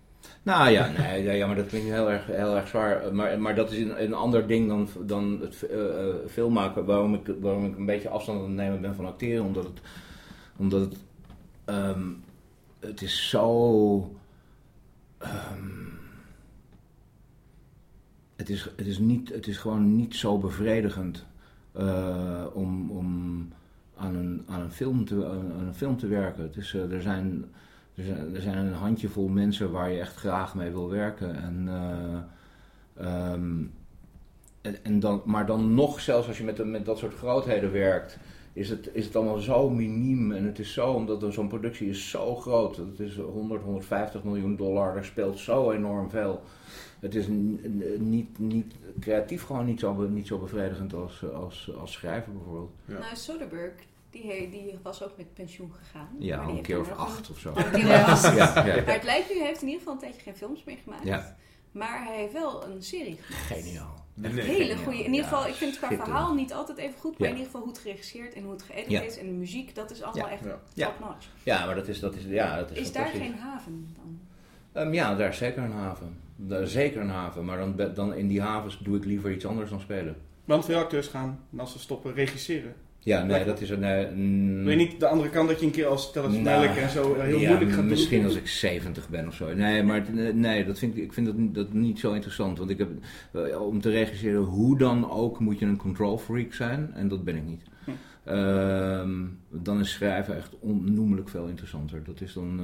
Nou 0.43 0.70
ja, 0.70 0.91
nee, 0.99 1.22
ja, 1.37 1.47
maar 1.47 1.57
dat 1.57 1.66
klinkt 1.66 1.89
heel 1.91 2.11
erg, 2.11 2.26
heel 2.26 2.57
erg 2.57 2.68
zwaar. 2.68 3.14
Maar, 3.14 3.41
maar 3.41 3.55
dat 3.55 3.72
is 3.72 3.78
een, 3.78 4.03
een 4.03 4.14
ander 4.14 4.47
ding 4.47 4.68
dan, 4.68 4.89
dan 5.07 5.39
het 5.41 5.62
eh, 5.62 6.09
eh, 6.09 6.14
filmmaken. 6.28 6.85
Waarom 6.85 7.14
ik, 7.14 7.35
waarom 7.41 7.64
ik 7.66 7.76
een 7.76 7.87
beetje 7.87 8.09
afstand 8.09 8.39
aan 8.39 8.45
het 8.45 8.55
nemen 8.55 8.80
ben 8.80 8.95
van 8.95 9.07
acteren. 9.07 9.45
Omdat 9.45 9.64
het, 9.64 9.80
omdat 10.57 10.80
het 10.80 10.97
ehm, 11.64 12.09
het 12.80 13.03
is 13.03 13.28
zo. 13.28 14.16
ehm, 15.18 15.93
het, 18.37 18.49
is, 18.49 18.70
het, 18.76 18.87
is 18.87 18.99
niet, 18.99 19.28
het 19.28 19.47
is 19.47 19.57
gewoon 19.57 19.97
niet 19.97 20.14
zo 20.14 20.39
bevredigend 20.39 21.24
eh, 21.72 22.45
om, 22.53 22.91
om 22.91 23.49
aan, 23.97 24.14
een, 24.14 24.45
aan, 24.49 24.61
een 24.61 24.72
film 24.72 25.05
te, 25.05 25.14
een 25.59 25.74
film 25.74 25.97
te 25.97 26.07
werken. 26.07 26.43
Het 26.43 26.57
is, 26.57 26.74
eh, 26.74 26.93
er, 26.93 27.03
zijn, 27.03 27.45
er, 27.95 28.05
zijn, 28.05 28.35
er 28.35 28.41
zijn 28.41 28.57
een 28.57 28.72
handjevol 28.72 29.28
mensen 29.28 29.70
waar 29.70 29.91
je 29.91 30.01
echt 30.01 30.16
graag 30.16 30.55
mee 30.55 30.70
wil 30.70 30.91
werken. 30.91 31.43
En, 31.43 31.68
eh, 31.68 32.18
ehm, 33.07 33.62
en, 34.61 34.85
en 34.85 35.01
dan, 35.01 35.22
maar 35.24 35.47
dan 35.47 35.74
nog, 35.74 36.01
zelfs 36.01 36.28
als 36.28 36.39
je 36.39 36.45
met, 36.45 36.64
met 36.64 36.85
dat 36.85 36.99
soort 36.99 37.14
grootheden 37.14 37.72
werkt, 37.72 38.18
is 38.55 38.68
het, 38.70 38.90
is 38.92 39.05
het 39.05 39.16
allemaal 39.16 39.38
zo 39.38 39.70
miniem. 39.70 40.32
En 40.32 40.44
het 40.44 40.59
is 40.59 40.72
zo, 40.72 40.92
omdat 40.92 41.32
zo'n 41.34 41.48
productie 41.48 41.88
is 41.88 42.11
zo 42.11 42.34
groot. 42.36 42.76
Het 42.76 43.00
is 43.00 43.16
100, 43.16 43.62
150 43.62 44.24
miljoen 44.24 44.57
dollar. 44.57 44.96
Er 44.96 45.05
speelt 45.05 45.38
zo 45.38 45.70
enorm 45.70 46.11
veel. 46.11 46.42
Het 47.00 47.14
is 47.14 47.26
niet, 47.98 48.38
niet, 48.38 48.74
creatief 49.00 49.42
gewoon 49.42 49.64
niet 49.64 49.80
zo, 49.80 49.94
be- 49.94 50.09
niet 50.09 50.26
zo 50.26 50.38
bevredigend 50.38 50.94
als, 50.94 51.24
als, 51.32 51.70
als 51.80 51.92
schrijver 51.92 52.32
bijvoorbeeld. 52.32 52.70
Ja. 52.84 52.98
Nou, 52.98 53.16
Soderbergh, 53.16 53.82
die, 54.11 54.50
die 54.50 54.78
was 54.82 55.02
ook 55.05 55.16
met 55.16 55.34
pensioen 55.34 55.72
gegaan. 55.72 56.09
Ja, 56.18 56.42
een 56.42 56.62
keer 56.62 56.80
of 56.80 56.90
acht 56.92 57.30
of 57.30 57.38
zo. 57.38 57.50
acht. 57.55 57.76
Ja, 58.36 58.66
ja. 58.66 58.82
Maar 58.84 58.94
het 58.94 59.05
lijkt 59.05 59.28
nu, 59.32 59.38
hij 59.38 59.46
heeft 59.46 59.61
in 59.62 59.66
ieder 59.66 59.78
geval 59.80 59.94
een 59.94 60.00
tijdje 60.00 60.20
geen 60.20 60.36
films 60.36 60.64
meer 60.64 60.78
gemaakt. 60.84 61.05
Ja. 61.05 61.36
Maar 61.72 62.05
hij 62.05 62.16
heeft 62.16 62.32
wel 62.32 62.64
een 62.66 62.82
serie 62.82 63.16
gemaakt. 63.20 63.62
Geniaal. 63.62 64.03
Nee. 64.14 64.32
Hele 64.40 64.76
goede. 64.76 64.98
In 65.04 65.10
ieder 65.10 65.24
geval, 65.24 65.40
Ja, 65.42 65.48
ik 65.48 65.54
vind 65.54 65.70
het 65.76 65.80
qua 65.88 65.96
verhaal 66.04 66.34
niet 66.34 66.52
altijd 66.52 66.78
even 66.78 67.00
goed. 67.00 67.18
Maar 67.18 67.28
Ja. 67.28 67.34
in 67.34 67.40
ieder 67.40 67.44
geval 67.46 67.60
hoe 67.60 67.70
het 67.70 67.80
geregisseerd 67.80 68.34
en 68.34 68.42
hoe 68.42 68.52
het 68.52 68.62
geëdit 68.62 68.90
Ja. 68.90 69.00
is. 69.02 69.18
En 69.18 69.26
de 69.26 69.32
muziek, 69.32 69.74
dat 69.74 69.90
is 69.90 70.02
allemaal 70.02 70.26
Ja. 70.26 70.32
echt 70.32 70.42
top 70.74 70.94
notch. 71.00 71.26
Ja, 71.42 71.66
maar 71.66 71.74
dat 71.74 71.88
is, 71.88 72.00
dat 72.00 72.14
is, 72.14 72.24
ja, 72.24 72.56
dat 72.56 72.70
is, 72.70 72.78
Is 72.78 72.92
daar 72.92 73.06
geen 73.06 73.34
haven 73.34 73.94
dan? 73.96 74.18
Ehm, 74.82 74.92
ja, 74.94 75.14
daar 75.14 75.28
is 75.28 75.36
zeker 75.38 75.62
een 75.62 75.72
haven. 75.72 76.16
Daar 76.36 76.62
is 76.62 76.72
zeker 76.72 77.00
een 77.00 77.10
haven, 77.10 77.44
maar 77.44 77.58
dan, 77.58 77.94
dan 77.94 78.14
in 78.14 78.28
die 78.28 78.40
havens 78.42 78.78
doe 78.82 78.96
ik 78.96 79.04
liever 79.04 79.32
iets 79.32 79.46
anders 79.46 79.70
dan 79.70 79.80
spelen. 79.80 80.16
Want 80.44 80.64
veel 80.64 80.78
acteurs 80.78 81.06
gaan, 81.08 81.40
als 81.56 81.72
ze 81.72 81.78
stoppen, 81.78 82.14
regisseren. 82.14 82.74
Ja, 83.05 83.24
nee, 83.24 83.44
dat 83.44 83.61
is 83.61 83.70
een... 83.70 83.84
eh, 83.84 84.11
mm, 84.14 84.62
Wil 84.62 84.70
je 84.70 84.76
niet 84.76 85.00
de 85.00 85.07
andere 85.07 85.28
kant 85.30 85.48
dat 85.48 85.61
je 85.61 85.66
een 85.66 85.72
keer 85.72 85.86
als 85.86 86.12
Tellus 86.12 86.36
Nou, 86.36 86.66
en 86.66 86.90
zo 86.90 87.14
eh, 87.14 87.22
heel 87.22 87.38
ja, 87.38 87.48
moeilijk 87.48 87.72
gaat 87.72 87.84
misschien 87.84 88.18
doen? 88.18 88.26
als 88.28 88.36
ik 88.36 88.46
70 88.48 89.09
ben 89.09 89.26
of 89.26 89.34
zo. 89.34 89.55
Nee, 89.55 89.82
maar 89.82 90.07
eh, 90.16 90.32
nee, 90.34 90.64
dat 90.64 90.78
vind 90.78 90.96
ik, 90.96 91.02
ik 91.02 91.12
vind 91.12 91.26
dat, 91.26 91.36
niet- 91.36 91.55
dat 91.55 91.72
niet 91.72 91.98
zo 91.98 92.12
interessant. 92.12 92.59
Want 92.59 92.70
ik 92.70 92.78
heb, 92.78 92.88
eh, 93.32 93.61
om 93.62 93.80
te 93.80 93.90
regisseren, 93.90 94.40
hoe 94.42 94.78
dan 94.78 95.11
ook, 95.11 95.38
moet 95.40 95.59
je 95.59 95.66
een 95.66 95.76
control 95.76 96.18
freak 96.18 96.52
zijn. 96.52 96.90
En 96.94 97.09
dat 97.09 97.24
ben 97.24 97.36
ik 97.36 97.44
niet. 97.46 97.62
Hm. 97.84 97.90
Ehm, 98.24 99.11
dan 99.50 99.80
is 99.80 99.90
schrijven 99.92 100.36
echt 100.36 100.55
onnoemelijk 100.61 101.28
veel 101.28 101.46
interessanter. 101.46 102.05
Dat 102.05 102.20
is 102.20 102.32
dan... 102.32 102.61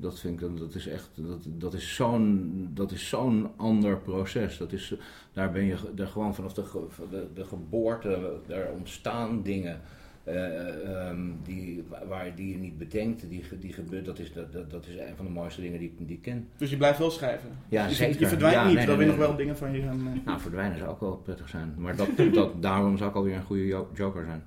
dat 0.00 0.18
vind 0.20 0.34
ik, 0.34 0.40
dan- 0.40 0.56
dat 0.58 0.74
is 0.74 0.86
echt, 0.88 1.10
dat, 1.14 1.38
dat 1.46 1.74
is 1.74 1.94
zo'n, 1.94 2.70
dat 2.74 2.92
is 2.92 3.08
zo'n 3.08 3.48
ander 3.56 3.96
proces. 3.98 4.58
Dat 4.58 4.72
is, 4.72 4.94
daar 5.32 5.50
ben 5.52 5.64
je 5.64 5.76
daar 5.94 6.06
gewoon 6.06 6.34
vanaf 6.34 6.52
de, 6.52 6.62
de, 7.10 7.26
de 7.34 7.44
geboorte, 7.44 8.32
daar 8.46 8.70
ontstaan 8.72 9.42
dingen 9.42 9.80
eh, 10.24 11.08
ehm, 11.08 11.20
die, 11.44 11.84
waar, 12.08 12.34
die 12.34 12.52
je 12.52 12.58
niet 12.58 12.78
bedenkt, 12.78 13.28
die, 13.28 13.42
die 13.60 13.72
gebeurt. 13.72 14.04
Dat 14.04 14.18
is, 14.18 14.32
dat, 14.32 14.52
dat, 14.52 14.70
dat 14.70 14.86
is 14.86 14.96
een 14.96 15.16
van 15.16 15.24
de 15.24 15.30
mooiste 15.30 15.60
dingen 15.60 15.78
die, 15.78 15.88
ik- 15.98 16.06
die 16.06 16.16
ik 16.16 16.22
ken. 16.22 16.48
Dus 16.56 16.70
je 16.70 16.76
blijft 16.76 16.98
wel 16.98 17.10
schrijven. 17.10 17.48
Ja, 17.68 17.86
je, 17.86 17.94
zeker. 17.94 18.20
je 18.20 18.26
verdwijnt 18.26 18.56
Ja, 18.56 18.66
niet, 18.66 18.74
nee, 18.76 18.86
dat 18.86 18.96
nee, 18.96 19.06
weer 19.06 19.16
nog 19.16 19.26
wel 19.26 19.36
dingen 19.36 19.56
van 19.56 19.72
je 19.72 19.82
gaan... 19.82 20.00
eh, 20.14 20.24
Nou, 20.26 20.40
verdwijnen 20.40 20.78
zou 20.78 20.90
ook 20.90 21.00
wel 21.00 21.16
prettig 21.16 21.48
zijn. 21.48 21.74
Maar 21.76 21.96
dat, 21.96 22.08
dat, 22.32 22.62
daarom 22.62 22.96
zou 22.96 23.10
ik 23.10 23.16
alweer 23.16 23.34
een 23.36 23.42
goede 23.42 23.66
jo- 23.66 23.88
joker 23.94 24.24
zijn. 24.24 24.42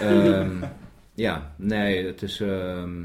Ehm, 0.00 0.64
ja, 1.26 1.54
nee, 1.56 2.06
het 2.06 2.22
is... 2.22 2.40
ehm, 2.40 3.04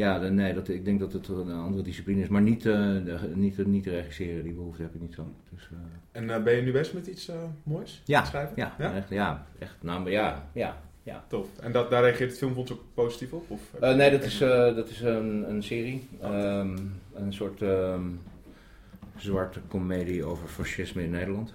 ja, 0.00 0.18
de- 0.18 0.30
nee, 0.30 0.54
dat, 0.54 0.68
ik 0.68 0.84
denk 0.84 1.00
dat 1.00 1.12
het 1.12 1.28
een 1.28 1.50
andere 1.52 1.82
discipline 1.82 2.22
is. 2.22 2.28
Maar 2.28 2.42
niet, 2.42 2.66
eh, 2.66 2.72
de- 2.74 3.30
niet, 3.34 3.66
niet 3.66 3.82
te 3.82 3.90
regisseren, 3.90 4.42
die 4.44 4.52
behoefte 4.52 4.82
heb 4.82 4.94
ik 4.94 5.00
niet 5.00 5.14
zo. 5.14 5.32
Dus, 5.54 5.68
eh, 5.72 5.78
En 6.20 6.30
eh, 6.30 6.42
ben 6.42 6.54
je 6.56 6.62
nu 6.62 6.72
bezig 6.72 6.94
met 6.94 7.06
iets 7.06 7.28
eh, 7.28 7.36
moois? 7.62 8.02
Ja, 8.04 8.24
Schrijven? 8.24 8.52
ja, 8.56 8.74
Ja? 8.78 8.94
Echt, 8.94 9.08
ja, 9.08 9.46
echt. 9.58 9.76
Nou, 9.80 10.10
ja, 10.10 10.48
ja, 10.52 10.76
ja. 11.02 11.24
Tof. 11.28 11.58
En 11.58 11.72
dat, 11.72 11.90
daar 11.90 12.02
reageert 12.02 12.30
het 12.30 12.38
filmfonds 12.38 12.72
ook 12.72 12.82
positief 12.94 13.32
op? 13.32 13.50
Of 13.50 13.60
Eh, 13.80 13.94
nee, 13.94 14.10
dat 14.10 14.24
is, 14.24 14.40
eh, 14.40 14.48
dat 14.74 14.88
is 14.88 15.00
een, 15.00 15.50
een 15.50 15.62
serie. 15.62 16.08
Ehm, 16.20 16.76
een 17.14 17.32
soort 17.32 17.62
ehm, 17.62 18.02
zwarte 19.16 19.60
komedie 19.68 20.24
over 20.24 20.48
fascisme 20.48 21.02
in 21.02 21.10
Nederland. 21.10 21.54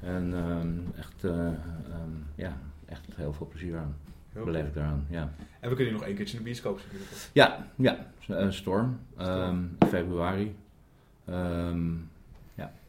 En 0.00 0.32
ehm, 0.34 0.98
echt, 0.98 1.24
eh, 1.24 1.48
ja, 2.34 2.58
echt 2.86 3.04
heel 3.16 3.32
veel 3.32 3.46
plezier 3.48 3.76
aan. 3.76 3.96
Heel 4.36 4.44
Beleef 4.44 4.66
ik 4.66 4.74
daaraan, 4.74 5.06
ja. 5.10 5.32
En 5.60 5.68
we 5.70 5.74
kunnen 5.74 5.84
hier 5.84 5.92
nog 5.92 6.02
één 6.02 6.14
keertje 6.14 6.32
in 6.36 6.38
de 6.38 6.48
bioscoop 6.48 6.80
zien. 6.90 7.00
Ja, 7.32 7.66
ja. 7.76 7.96
eh, 8.28 8.46
Storm. 8.50 8.98
ehm, 9.18 9.58
februari. 9.88 10.56
Ehm, 11.26 11.78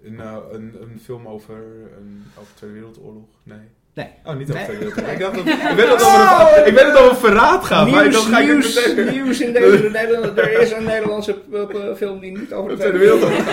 Een, 0.04 0.20
eh, 0.20 0.36
een, 0.52 0.76
een 0.82 1.00
film 1.04 1.28
over, 1.28 1.56
een, 1.98 2.24
over 2.40 2.52
de 2.54 2.58
Tweede 2.58 2.76
Wereldoorlog? 2.76 3.24
Nee. 3.44 3.58
Nee. 3.94 4.08
Oh, 4.24 4.36
niet 4.36 4.50
over 4.50 4.56
Nee. 4.56 4.66
Tweede 4.66 4.86
Wereldoorlog. 4.86 5.14
Ik, 5.14 5.20
dacht 5.20 5.36
dat, 5.36 5.46
ik 6.68 6.74
weet 6.74 6.84
dat 6.84 6.98
het 6.98 7.02
over, 7.02 7.16
verraad 7.16 7.66
gaat, 7.66 7.90
maar 7.90 8.12
dan 8.12 8.22
ga 8.22 8.40
ik 8.40 8.48
het 8.48 8.58
meteen... 8.96 9.14
nieuws 9.14 9.42
in 9.42 9.54
deze 9.54 9.90
Nederland. 9.90 10.38
Er 10.38 10.60
is 10.62 10.72
een 10.72 10.84
Nederlandse 10.84 11.36
eh, 11.54 11.96
film 11.96 12.20
die 12.20 12.38
niet 12.38 12.54
over 12.54 12.70
De 12.72 12.78
Tweede 12.78 12.98
Wereldoorlog. 12.98 13.46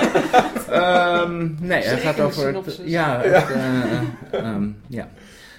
Ehm, 0.70 1.48
nee, 1.60 1.82
het 1.82 2.00
gaat 2.00 2.20
over. 2.20 2.54
Het, 2.54 2.80
ja, 2.84 3.20
het, 3.20 3.46
ja. 4.86 5.08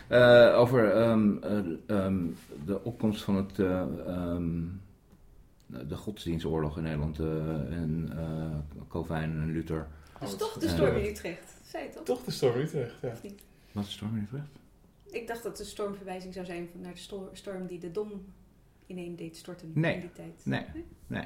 Eh, 0.08 0.54
over 0.60 0.92
ehm, 0.94 1.38
eh, 1.44 1.58
ehm, 1.88 2.18
de 2.66 2.84
opkomst 2.84 3.24
van 3.24 3.36
het, 3.36 3.60
eh, 3.60 3.82
ehm, 4.08 4.62
de 5.68 5.96
godsdienstoorlog 5.96 6.78
in 6.78 6.84
Nederland. 6.84 7.20
eh, 7.20 7.26
en 7.78 8.12
uh, 8.16 8.84
Calvijn 8.90 9.32
en 9.32 9.52
Luther. 9.52 9.88
Dus 10.20 10.34
Oh, 10.34 10.40
toch 10.40 10.54
de 10.58 10.68
storm 10.70 10.96
in 10.96 11.06
Utrecht. 11.06 11.54
Zei 11.64 11.84
je 11.84 11.90
toch? 11.90 12.04
Toch 12.04 12.24
de 12.24 12.32
storm 12.32 12.58
Utrecht, 12.60 12.94
ja. 13.02 13.14
Wat 13.72 13.86
is 13.86 13.92
Storm 13.92 14.16
in 14.16 14.22
Utrecht? 14.24 14.48
Ik 15.12 15.28
dacht 15.28 15.44
dat 15.44 15.58
de 15.58 15.64
stormverwijzing 15.64 16.34
zou 16.34 16.46
zijn 16.46 16.68
van 16.72 16.82
naar 16.82 16.94
de 16.94 17.00
sto- 17.00 17.30
storm 17.34 17.66
die 17.68 17.80
de 17.80 17.92
dom 17.92 18.26
ineen 18.88 19.16
deed 19.16 19.38
storten 19.38 19.72
Nee. 19.74 19.94
in 19.94 20.00
die 20.00 20.12
tijd. 20.12 20.42
Nee, 20.44 20.66
nee. 21.08 21.24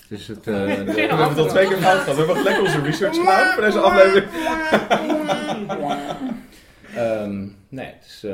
Het 0.00 0.10
is 0.10 0.28
het. 0.28 0.46
eh, 0.46 0.54
We 0.76 0.84
de- 0.84 1.00
hebben 1.00 1.28
het 1.28 1.38
al 1.38 1.46
twee 1.48 1.68
keer 1.68 1.76
fout 1.76 1.98
gehad. 2.00 2.16
We 2.16 2.24
hebben 2.24 2.42
lekker 2.42 2.62
onze 2.64 2.80
research 2.80 3.16
gedaan 3.16 3.52
voor 3.52 3.62
deze 3.62 3.78
aflevering. 3.78 4.30
ehm, 6.96 7.48
nee, 7.68 7.86
het 7.86 8.04
is. 8.06 8.24
eh, 8.24 8.30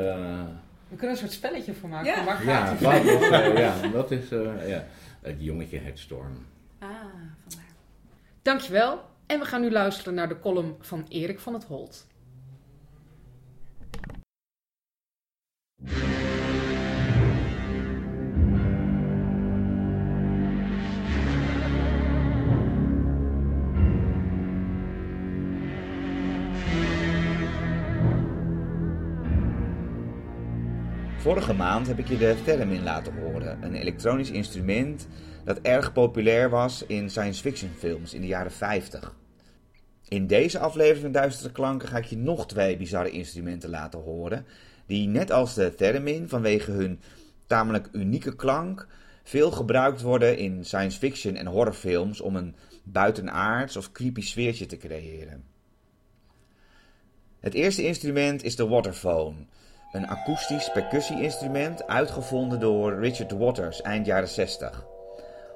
We 0.89 0.95
kunnen 0.95 1.09
een 1.09 1.17
soort 1.21 1.31
spelletje 1.31 1.73
voor 1.73 1.89
maken. 1.89 2.11
Ja. 2.11 2.23
Waar 2.25 2.35
gaat 2.37 2.45
ja, 2.45 2.65
het? 2.69 2.79
dat 2.81 3.01
is, 3.21 3.29
eh, 3.29 3.57
ja, 3.57 3.87
dat 3.91 4.11
is. 4.11 4.31
eh, 4.31 4.69
ja. 4.69 4.85
Het 5.21 5.35
jongetje 5.39 5.77
heet 5.77 5.99
Storm. 5.99 6.45
Ah, 6.79 6.89
vandaar. 7.47 7.65
Dankjewel. 8.41 9.01
En 9.25 9.39
we 9.39 9.45
gaan 9.45 9.61
nu 9.61 9.71
luisteren 9.71 10.13
naar 10.13 10.27
de 10.27 10.39
column 10.39 10.75
van 10.79 11.05
Erik 11.09 11.39
van 11.39 11.53
het 11.53 11.63
Holt. 11.63 12.07
Vorige 31.23 31.53
maand 31.53 31.87
heb 31.87 31.99
ik 31.99 32.07
je 32.07 32.17
de 32.17 32.35
Theremin 32.43 32.83
laten 32.83 33.13
horen, 33.13 33.63
een 33.63 33.75
elektronisch 33.75 34.31
instrument 34.31 35.07
dat 35.43 35.61
erg 35.61 35.93
populair 35.93 36.49
was 36.49 36.85
in 36.85 37.09
science 37.09 37.41
fiction 37.41 37.71
films 37.77 38.13
in 38.13 38.21
de 38.21 38.27
jaren 38.27 38.51
50. 38.51 39.15
In 40.07 40.27
deze 40.27 40.59
aflevering 40.59 41.01
van 41.01 41.11
Duistere 41.11 41.51
Klanken 41.51 41.87
ga 41.87 41.97
ik 41.97 42.05
je 42.05 42.17
nog 42.17 42.47
twee 42.47 42.77
bizarre 42.77 43.09
instrumenten 43.09 43.69
laten 43.69 43.99
horen, 43.99 44.45
die 44.85 45.07
net 45.07 45.31
als 45.31 45.53
de 45.53 45.75
Theremin 45.75 46.29
vanwege 46.29 46.71
hun 46.71 46.99
tamelijk 47.47 47.89
unieke 47.91 48.35
klank 48.35 48.87
veel 49.23 49.51
gebruikt 49.51 50.01
worden 50.01 50.37
in 50.37 50.65
science 50.65 50.97
fiction 50.99 51.35
en 51.35 51.47
horrorfilms 51.47 52.21
om 52.21 52.35
een 52.35 52.55
buitenaards 52.83 53.77
of 53.77 53.91
creepy 53.91 54.21
sfeertje 54.21 54.65
te 54.65 54.77
creëren. 54.77 55.43
Het 57.39 57.53
eerste 57.53 57.85
instrument 57.85 58.43
is 58.43 58.55
de 58.55 58.67
waterphone. 58.67 59.35
Een 59.93 60.07
akoestisch 60.07 60.71
percussie-instrument 60.71 61.87
uitgevonden 61.87 62.59
door 62.59 62.99
Richard 62.99 63.31
Waters 63.31 63.81
eind 63.81 64.05
jaren 64.05 64.27
60. 64.27 64.85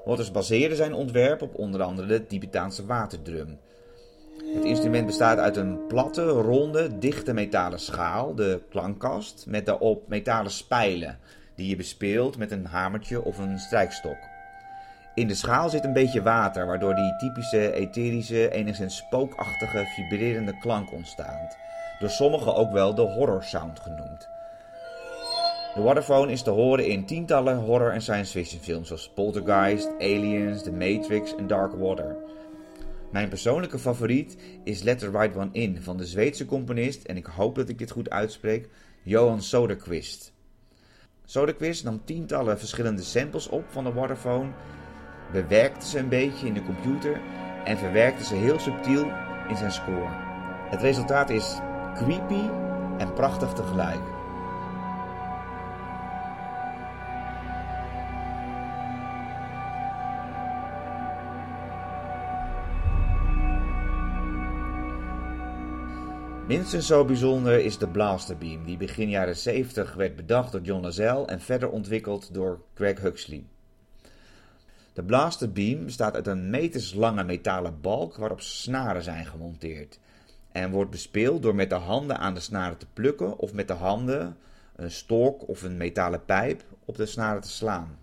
Waters 0.05 0.31
baseerde 0.31 0.75
zijn 0.75 0.93
ontwerp 0.93 1.41
op 1.41 1.55
onder 1.55 1.81
andere 1.81 2.07
de 2.07 2.27
Tibetaanse 2.27 2.85
waterdrum. 2.85 3.59
Het 4.55 4.63
instrument 4.63 5.05
bestaat 5.05 5.37
uit 5.37 5.55
een 5.55 5.87
platte, 5.87 6.27
ronde, 6.27 6.97
dichte 6.97 7.33
metalen 7.33 7.79
schaal, 7.79 8.35
de 8.35 8.61
klankkast, 8.69 9.45
met 9.47 9.65
daarop 9.65 10.07
metalen 10.07 10.51
spijlen, 10.51 11.19
die 11.55 11.69
je 11.69 11.75
bespeelt 11.75 12.37
met 12.37 12.51
een 12.51 12.65
hamertje 12.65 13.23
of 13.23 13.37
een 13.37 13.59
strijkstok. 13.59 14.17
In 15.15 15.27
de 15.27 15.35
schaal 15.35 15.69
zit 15.69 15.83
een 15.83 15.93
beetje 15.93 16.21
water, 16.21 16.65
waardoor 16.65 16.95
die 16.95 17.15
typische, 17.15 17.73
etherische, 17.73 18.51
enigszins 18.51 18.95
spookachtige, 18.95 19.85
vibrerende 19.95 20.57
klank 20.57 20.91
ontstaat 20.91 21.57
door 21.99 22.09
sommigen 22.09 22.55
ook 22.55 22.71
wel 22.71 22.95
de 22.95 23.01
horror 23.01 23.43
sound 23.43 23.79
genoemd. 23.79 24.27
De 25.75 25.81
Waterphone 25.81 26.31
is 26.31 26.41
te 26.41 26.49
horen 26.49 26.87
in 26.87 27.05
tientallen 27.05 27.57
horror- 27.57 27.91
en 27.91 28.01
science 28.01 28.31
fiction 28.31 28.61
films 28.61 28.87
zoals 28.87 29.11
Poltergeist, 29.15 29.89
Aliens, 29.99 30.63
The 30.63 30.71
Matrix 30.71 31.35
en 31.35 31.47
Dark 31.47 31.73
Water. 31.73 32.15
Mijn 33.11 33.29
persoonlijke 33.29 33.79
favoriet 33.79 34.37
is 34.63 34.83
Let 34.83 34.99
the 34.99 35.09
Right 35.09 35.35
One 35.35 35.49
In 35.51 35.81
van 35.81 35.97
de 35.97 36.05
Zweedse 36.05 36.45
componist, 36.45 37.03
en 37.03 37.17
ik 37.17 37.25
hoop 37.25 37.55
dat 37.55 37.69
ik 37.69 37.77
dit 37.77 37.91
goed 37.91 38.09
uitspreek, 38.09 38.69
Johan 39.03 39.41
Soderquist. 39.41 40.33
Soderquist 41.25 41.83
nam 41.83 42.01
tientallen 42.05 42.59
verschillende 42.59 43.03
samples 43.03 43.49
op 43.49 43.63
van 43.69 43.83
de 43.83 43.93
Waterphone, 43.93 44.49
bewerkte 45.31 45.87
ze 45.87 45.99
een 45.99 46.09
beetje 46.09 46.47
in 46.47 46.53
de 46.53 46.63
computer 46.63 47.21
en 47.63 47.77
verwerkte 47.77 48.23
ze 48.23 48.35
heel 48.35 48.59
subtiel 48.59 49.11
in 49.49 49.57
zijn 49.57 49.71
score. 49.71 50.09
Het 50.69 50.81
resultaat 50.81 51.29
is 51.29 51.59
creepy 51.97 52.49
en 52.97 53.13
prachtig 53.13 53.53
tegelijk. 53.53 53.99
Minstens 66.47 66.87
zo 66.87 67.05
bijzonder 67.05 67.59
is 67.59 67.77
de 67.77 67.87
Blaster 67.87 68.37
Beam, 68.37 68.65
die 68.65 68.77
begin 68.77 69.09
jaren 69.09 69.35
70 69.35 69.93
werd 69.93 70.15
bedacht 70.15 70.51
door 70.51 70.61
John 70.61 70.83
Lasell 70.83 71.23
en 71.23 71.41
verder 71.41 71.69
ontwikkeld 71.69 72.33
door 72.33 72.61
Greg 72.73 72.99
Huxley. 72.99 73.43
De 74.93 75.03
Blaster 75.03 75.51
Beam 75.51 75.85
bestaat 75.85 76.15
uit 76.15 76.27
een 76.27 76.49
meterslange 76.49 77.23
metalen 77.23 77.81
balk 77.81 78.15
waarop 78.15 78.41
snaren 78.41 79.03
zijn 79.03 79.25
gemonteerd. 79.25 79.99
En 80.57 80.71
wordt 80.71 80.91
bespeeld 80.91 81.41
door 81.41 81.55
met 81.55 81.69
de 81.69 81.75
handen 81.75 82.17
aan 82.17 82.33
de 82.33 82.39
snaren 82.39 82.77
te 82.77 82.85
plukken 82.93 83.37
of 83.37 83.53
met 83.53 83.67
de 83.67 83.73
handen, 83.73 84.37
een 84.75 84.91
stok 84.91 85.47
of 85.47 85.61
een 85.61 85.77
metalen 85.77 86.25
pijp 86.25 86.63
op 86.85 86.95
de 86.97 87.05
snaren 87.05 87.41
te 87.41 87.49
slaan. 87.49 87.99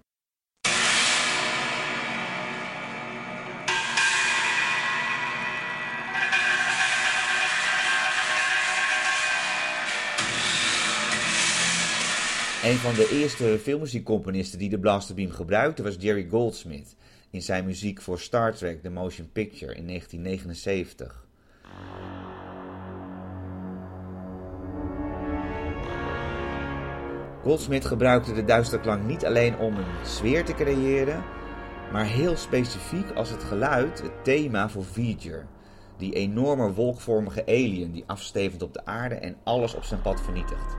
Een 12.63 12.77
van 12.77 12.95
de 12.95 13.09
eerste 13.13 13.59
filmmuziekcomponisten 13.63 14.59
die 14.59 14.71
de 14.71 14.79
Blasterbeam 14.79 15.31
gebruikte 15.31 15.83
was 15.83 15.97
Jerry 15.99 16.27
Goldsmith 16.29 16.97
in 17.31 17.43
zijn 17.43 17.65
muziek 17.65 18.01
voor 18.01 18.21
Star 18.21 18.55
Trek 18.55 18.83
The 18.83 18.91
Motion 18.91 19.33
Picture 19.33 19.75
in 19.75 19.87
1979. 19.87 21.25
Goldsmith 27.45 27.85
gebruikte 27.85 28.33
de 28.33 28.45
duisterklank 28.45 29.07
niet 29.07 29.25
alleen 29.25 29.59
om 29.59 29.77
een 29.77 30.07
sfeer 30.07 30.45
te 30.45 30.55
creëren, 30.55 31.25
maar 31.93 32.05
heel 32.05 32.37
specifiek 32.37 33.11
als 33.11 33.31
het 33.31 33.43
geluid 33.43 34.03
het 34.03 34.25
thema 34.25 34.69
voor 34.69 34.85
Voyager, 34.85 35.47
die 35.97 36.15
enorme 36.15 36.73
wolkvormige 36.73 37.47
alien 37.47 37.93
die 37.93 38.05
afstevend 38.07 38.63
op 38.63 38.73
de 38.73 38.85
aarde 38.87 39.15
en 39.15 39.37
alles 39.43 39.75
op 39.75 39.85
zijn 39.85 40.01
pad 40.01 40.21
vernietigt. 40.21 40.77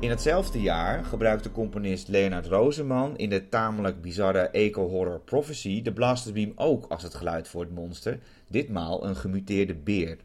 In 0.00 0.10
hetzelfde 0.10 0.60
jaar 0.60 1.04
gebruikte 1.04 1.52
componist 1.52 2.08
Leonard 2.08 2.46
Rosenman 2.46 3.16
in 3.16 3.30
de 3.30 3.48
tamelijk 3.48 4.02
bizarre 4.02 4.48
eco-horror 4.48 5.20
Prophecy 5.20 5.82
de 5.82 5.92
Blasterbeam 5.92 6.52
ook 6.56 6.86
als 6.88 7.02
het 7.02 7.14
geluid 7.14 7.48
voor 7.48 7.60
het 7.60 7.74
monster, 7.74 8.18
ditmaal 8.48 9.06
een 9.06 9.16
gemuteerde 9.16 9.74
beer. 9.74 10.18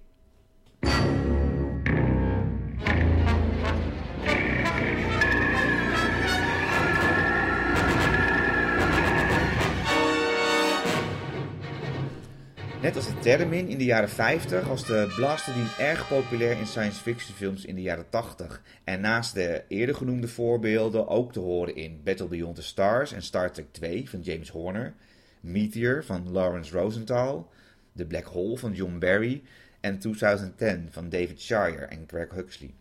Net 12.82 12.96
als 12.96 13.08
de 13.08 13.20
Termin 13.20 13.68
in 13.68 13.78
de 13.78 13.84
jaren 13.84 14.10
50 14.10 14.68
was 14.68 14.86
de 14.86 15.14
Blasterbeam 15.16 15.68
erg 15.80 16.08
populair 16.08 16.58
in 16.58 16.68
science 16.68 17.02
fiction 17.02 17.36
films 17.36 17.66
in 17.66 17.76
de 17.76 17.82
jaren 17.82 18.10
80. 18.10 18.62
En 18.84 19.02
naast 19.02 19.34
de 19.34 19.64
eerder 19.68 19.96
genoemde 19.96 20.28
voorbeelden 20.28 21.08
ook 21.08 21.34
te 21.34 21.40
horen 21.40 21.76
in 21.76 22.02
Battle 22.04 22.28
Beyond 22.28 22.56
the 22.56 22.64
Stars 22.64 23.12
en 23.12 23.22
Star 23.22 23.52
Trek 23.52 23.68
2 23.72 24.10
van 24.10 24.22
James 24.22 24.50
Horner, 24.50 24.94
Meteor 25.40 26.04
van 26.04 26.32
Lawrence 26.32 26.78
Rosenthal, 26.78 27.52
The 27.96 28.06
Black 28.06 28.26
Hole 28.26 28.58
van 28.58 28.74
John 28.74 28.98
Barry 29.00 29.44
en 29.80 30.00
2010 30.00 30.88
van 30.92 31.10
David 31.10 31.42
Shire 31.42 31.86
en 31.86 32.04
Greg 32.08 32.30
Huxley. 32.32 32.74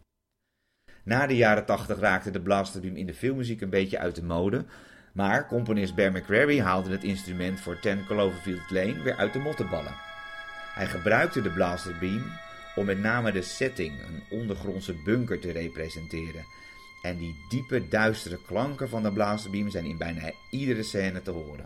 Na 1.02 1.26
de 1.26 1.36
jaren 1.36 1.64
80 1.64 1.98
raakte 1.98 2.30
de 2.30 2.40
Blasterbeam 2.40 2.96
in 2.96 3.06
de 3.06 3.14
filmmuziek 3.14 3.60
een 3.60 3.70
beetje 3.70 3.98
uit 3.98 4.14
de 4.14 4.24
mode, 4.24 4.64
maar 5.18 5.46
componist 5.46 5.94
Bear 5.94 6.12
McCreary 6.12 6.60
haalde 6.60 6.90
het 6.90 7.04
instrument 7.04 7.60
voor 7.60 7.78
10 7.78 8.04
Cloverfield 8.06 8.70
Lane 8.70 9.02
weer 9.02 9.16
uit 9.16 9.32
de 9.32 9.38
mottenballen. 9.38 9.94
Hij 10.74 10.86
gebruikte 10.86 11.42
de 11.42 11.50
Blasterbeam 11.50 12.22
om 12.74 12.84
met 12.84 12.98
name 12.98 13.32
de 13.32 13.42
setting, 13.42 13.92
een 14.00 14.38
ondergrondse 14.38 14.94
bunker, 15.04 15.40
te 15.40 15.52
representeren. 15.52 16.44
En 17.02 17.16
die 17.16 17.34
diepe, 17.48 17.88
duistere 17.88 18.38
klanken 18.46 18.88
van 18.88 19.02
de 19.02 19.12
Blasterbeam 19.12 19.70
zijn 19.70 19.84
in 19.84 19.98
bijna 19.98 20.30
iedere 20.50 20.82
scène 20.82 21.22
te 21.22 21.30
horen. 21.30 21.64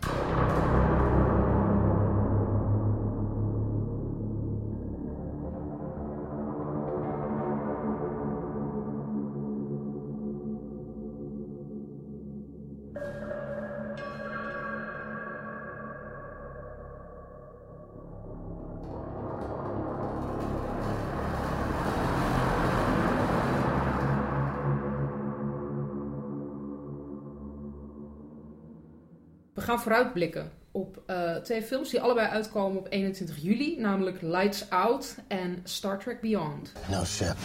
We 29.53 29.61
gaan 29.61 29.81
vooruitblikken 29.81 30.51
op 30.71 31.01
eh, 31.05 31.35
twee 31.35 31.61
films 31.61 31.89
die 31.89 32.01
allebei 32.01 32.27
uitkomen 32.27 32.79
op 32.79 32.87
21 32.89 33.37
juli, 33.41 33.79
namelijk 33.79 34.21
Lights 34.21 34.69
Out 34.69 35.15
en 35.27 35.59
Star 35.63 35.99
Trek 35.99 36.21
Beyond. 36.21 36.71
No 36.89 37.03
ship. 37.03 37.35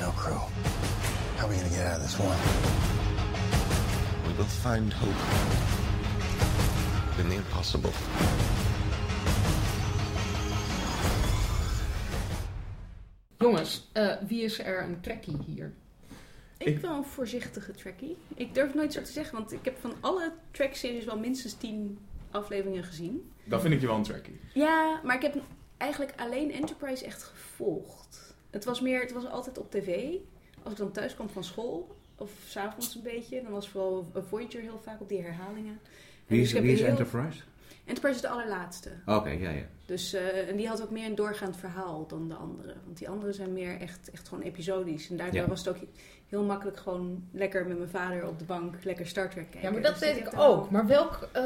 No 0.00 0.10
crew. 0.16 0.40
How 1.36 1.44
are 1.44 1.48
we 1.48 1.54
gonna 1.54 1.68
get 1.68 1.86
out 1.86 1.96
of 1.96 2.02
this 2.02 2.18
one? 2.18 2.36
We 4.26 4.36
will 4.36 4.44
find 4.44 4.92
hope 4.92 5.20
in 7.22 7.28
the 7.28 7.34
impossible. 7.34 7.92
Jongens, 13.48 13.88
eh, 13.92 14.12
wie 14.26 14.42
is 14.42 14.58
er 14.58 14.82
een 14.82 15.00
trekkie 15.00 15.36
hier? 15.46 15.72
Ik 16.58 16.66
Ik- 16.66 16.78
wel 16.78 16.96
een 16.96 17.04
voorzichtige 17.04 17.72
trackie. 17.72 18.16
Ik 18.34 18.54
durf 18.54 18.66
het 18.66 18.76
nooit 18.76 18.92
zo 18.92 19.02
te 19.02 19.12
zeggen, 19.12 19.38
want 19.38 19.52
ik 19.52 19.64
heb 19.64 19.78
van 19.80 19.92
alle 20.00 20.32
track-series 20.50 21.04
wel 21.04 21.18
minstens 21.18 21.54
10 21.54 21.98
afleveringen 22.30 22.84
gezien. 22.84 23.30
Dan 23.44 23.60
vind 23.60 23.74
ik 23.74 23.80
je 23.80 23.86
wel 23.86 23.96
een 23.96 24.02
trackie. 24.02 24.40
Ja, 24.54 25.00
maar 25.04 25.16
ik 25.16 25.22
heb 25.22 25.34
eigenlijk 25.76 26.12
alleen 26.16 26.52
Enterprise 26.52 27.04
echt 27.04 27.22
gevolgd. 27.22 28.34
Het 28.50 28.64
was 28.64 28.80
meer, 28.80 29.00
het 29.00 29.12
was 29.12 29.26
altijd 29.26 29.58
op 29.58 29.70
tv. 29.70 30.14
Als 30.62 30.72
ik 30.72 30.78
dan 30.78 30.92
thuis 30.92 31.14
kwam 31.14 31.28
van 31.28 31.44
school, 31.44 31.96
of 32.16 32.30
s'avonds 32.46 32.94
een 32.94 33.02
beetje, 33.02 33.42
dan 33.42 33.52
was 33.52 33.68
vooral 33.68 34.10
Voyager 34.28 34.60
heel 34.60 34.80
vaak 34.84 35.00
op 35.00 35.08
die 35.08 35.22
herhalingen. 35.22 35.72
En 35.72 35.80
Wie 36.26 36.38
dus 36.38 36.48
is, 36.48 36.52
heb 36.54 36.62
wie 36.62 36.72
is 36.72 36.78
heel- 36.80 36.88
Enterprise? 36.88 37.42
Enterprise 37.84 38.14
is 38.16 38.20
de 38.22 38.28
allerlaatste. 38.28 38.90
Oké, 39.06 39.28
ja, 39.30 39.50
ja. 39.50 39.62
Dus, 39.86 40.12
eh, 40.12 40.48
en 40.48 40.56
die 40.56 40.68
had 40.68 40.82
ook 40.82 40.90
meer 40.90 41.06
een 41.06 41.14
doorgaand 41.14 41.56
verhaal 41.56 42.06
dan 42.06 42.28
de 42.28 42.34
andere. 42.34 42.74
Want 42.84 42.98
die 42.98 43.08
andere 43.08 43.32
zijn 43.32 43.52
meer 43.52 43.80
echt, 43.80 44.10
echt 44.10 44.28
gewoon 44.28 44.44
episodisch. 44.44 45.10
En 45.10 45.16
daardoor 45.16 45.40
Ja. 45.40 45.46
was 45.48 45.58
het 45.64 45.68
ook 45.68 45.82
heel 46.28 46.42
makkelijk 46.44 46.76
gewoon 46.76 47.24
lekker 47.32 47.66
met 47.66 47.78
mijn 47.78 47.90
vader 47.90 48.26
op 48.28 48.38
de 48.38 48.44
bank 48.44 48.84
lekker 48.84 49.06
Star 49.06 49.30
Trek 49.30 49.44
kijken. 49.50 49.60
Ja, 49.68 49.70
maar 49.70 49.82
dat 49.82 49.98
Dus 49.98 50.08
deed 50.12 50.16
ik 50.16 50.30
ook. 50.36 50.70
Maar 50.70 50.86
welk, 50.86 51.28
eh, 51.32 51.42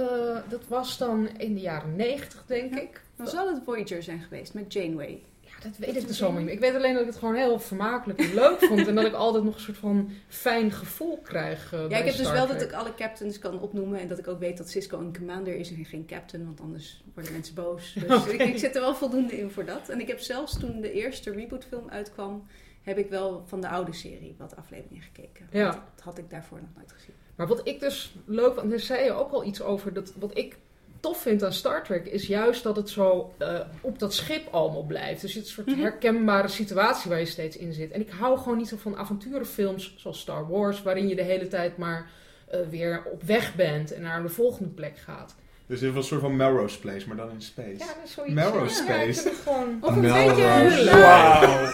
dat 0.49 0.67
was 0.69 0.99
dan 0.99 1.29
in 1.29 1.55
de 1.55 1.61
jaren 1.61 1.97
90, 1.97 2.45
denk 2.47 2.75
Ja. 2.75 2.81
ik. 2.81 3.03
Dan 3.17 3.27
zal 3.29 3.49
het 3.55 3.63
Voyager 3.65 4.03
zijn 4.03 4.21
geweest 4.21 4.55
met 4.55 4.73
Janeway. 4.73 5.23
Dat 5.63 5.77
weet 5.77 5.97
ik 5.97 6.07
dus 6.07 6.21
niet. 6.21 6.49
Ik 6.49 6.61
weet 6.61 6.75
alleen 6.75 6.93
dat 6.93 7.03
ik 7.03 7.09
het 7.09 7.17
gewoon 7.17 7.35
heel 7.35 7.59
vermakelijk 7.59 8.19
en 8.19 8.35
leuk 8.35 8.59
vond. 8.61 8.87
En 8.87 8.95
dat 8.95 9.05
ik 9.05 9.13
altijd 9.13 9.45
nog 9.45 9.55
een 9.55 9.61
soort 9.61 9.77
van 9.77 10.11
fijn 10.29 10.71
gevoel 10.71 11.19
krijg 11.23 11.73
eh, 11.73 11.89
Ja, 11.89 11.97
ik 11.97 12.05
heb 12.05 12.17
dus 12.17 12.31
wel 12.31 12.47
Trek. 12.47 12.59
dat 12.59 12.69
ik 12.69 12.75
alle 12.75 12.95
captains 12.95 13.39
kan 13.39 13.61
opnoemen. 13.61 14.01
En 14.01 14.09
dat 14.09 14.19
ik 14.19 14.29
ook 14.29 14.39
weet 14.39 14.57
dat 14.57 14.69
Cisco 14.69 14.99
een 14.99 15.17
commander 15.17 15.57
is 15.57 15.71
en 15.71 15.85
geen 15.85 16.07
captain. 16.07 16.45
Want 16.45 16.61
anders 16.61 17.05
worden 17.15 17.33
mensen 17.33 17.55
boos. 17.55 17.93
Dus 18.09 18.27
ik, 18.27 18.43
ik 18.43 18.59
zit 18.59 18.75
er 18.75 18.81
wel 18.81 18.95
voldoende 18.95 19.39
in 19.39 19.51
voor 19.51 19.65
dat. 19.65 19.89
En 19.89 20.01
ik 20.01 20.09
heb 20.09 20.21
zelfs 20.21 20.59
toen 20.59 20.81
de 20.81 20.93
eerste 20.93 21.31
rebootfilm 21.31 21.89
uitkwam... 21.89 22.47
heb 22.83 22.99
ik 22.99 23.09
wel 23.11 23.45
van 23.47 23.61
de 23.61 23.69
oude 23.69 23.93
serie 23.93 24.35
wat 24.39 24.57
afleveringen 24.57 25.03
gekeken. 25.03 25.47
Ja. 25.51 25.65
Want 25.65 25.83
Dat 25.95 26.05
had 26.05 26.19
ik 26.19 26.31
daarvoor 26.31 26.61
nog 26.61 26.71
nooit 26.77 26.93
gezien. 26.93 27.15
Maar 27.37 27.47
wat 27.47 27.61
ik 27.65 27.81
dus 27.81 28.15
leuk 28.25 28.55
vond, 28.55 28.71
daar 28.71 28.79
zei 28.79 29.05
je 29.05 29.13
ook 29.13 29.33
al 29.33 29.45
iets 29.45 29.63
over, 29.63 29.93
dat 29.93 30.13
wat 30.19 30.39
ik 30.39 30.57
tof 31.01 31.23
vind 31.23 31.45
aan 31.45 31.53
Star 31.53 31.85
Trek 31.85 32.07
is 32.07 32.27
juist 32.27 32.63
dat 32.63 32.77
het 32.77 32.91
zo 32.91 33.33
eh, 33.39 33.61
op 33.81 33.99
dat 33.99 34.15
schip 34.15 34.49
allemaal 34.55 34.83
blijft. 34.83 35.21
Dus 35.21 35.35
het 35.35 35.43
is 35.45 35.49
een 35.49 35.55
soort 35.55 35.67
Mhm. 35.77 35.81
herkenbare 35.81 36.49
situatie 36.49 37.11
waar 37.11 37.19
je 37.19 37.25
steeds 37.27 37.57
in 37.57 37.73
zit. 37.73 37.91
En 37.91 38.01
ik 38.01 38.11
hou 38.11 38.39
gewoon 38.39 38.59
niet 38.59 38.69
zo 38.69 38.77
van 38.77 38.97
avonturenfilms 38.97 39.95
zoals 39.97 40.21
Star 40.21 40.49
Wars, 40.49 40.83
waarin 40.83 41.09
je 41.09 41.15
de 41.15 41.23
hele 41.23 41.49
tijd 41.49 41.77
maar 41.77 42.11
eh, 42.49 42.61
weer 42.71 43.03
op 43.13 43.23
weg 43.23 43.55
bent 43.55 43.93
en 43.93 44.03
naar 44.03 44.23
de 44.23 44.29
volgende 44.29 44.69
plek 44.71 44.99
gaat. 44.99 45.35
Dus 45.69 45.81
dit 45.81 45.93
was 45.93 46.03
een 46.03 46.09
soort 46.09 46.21
van 46.21 46.37
Melrose 46.37 46.79
Place, 46.81 47.09
maar 47.09 47.17
dan 47.17 47.31
in 47.31 47.43
space. 47.43 47.79
Ja, 47.79 47.87
dat 47.87 47.97
is 48.05 48.13
zoiets. 48.13 48.35
Melrose 48.35 48.85
ja, 48.85 48.95
ik 49.01 49.15
Space. 49.15 49.35
gewoon... 49.35 49.79
Of 49.81 49.97
een 49.97 50.01
Melrose. 50.01 50.75
beetje... 50.75 50.91
Wauw. 51.01 51.71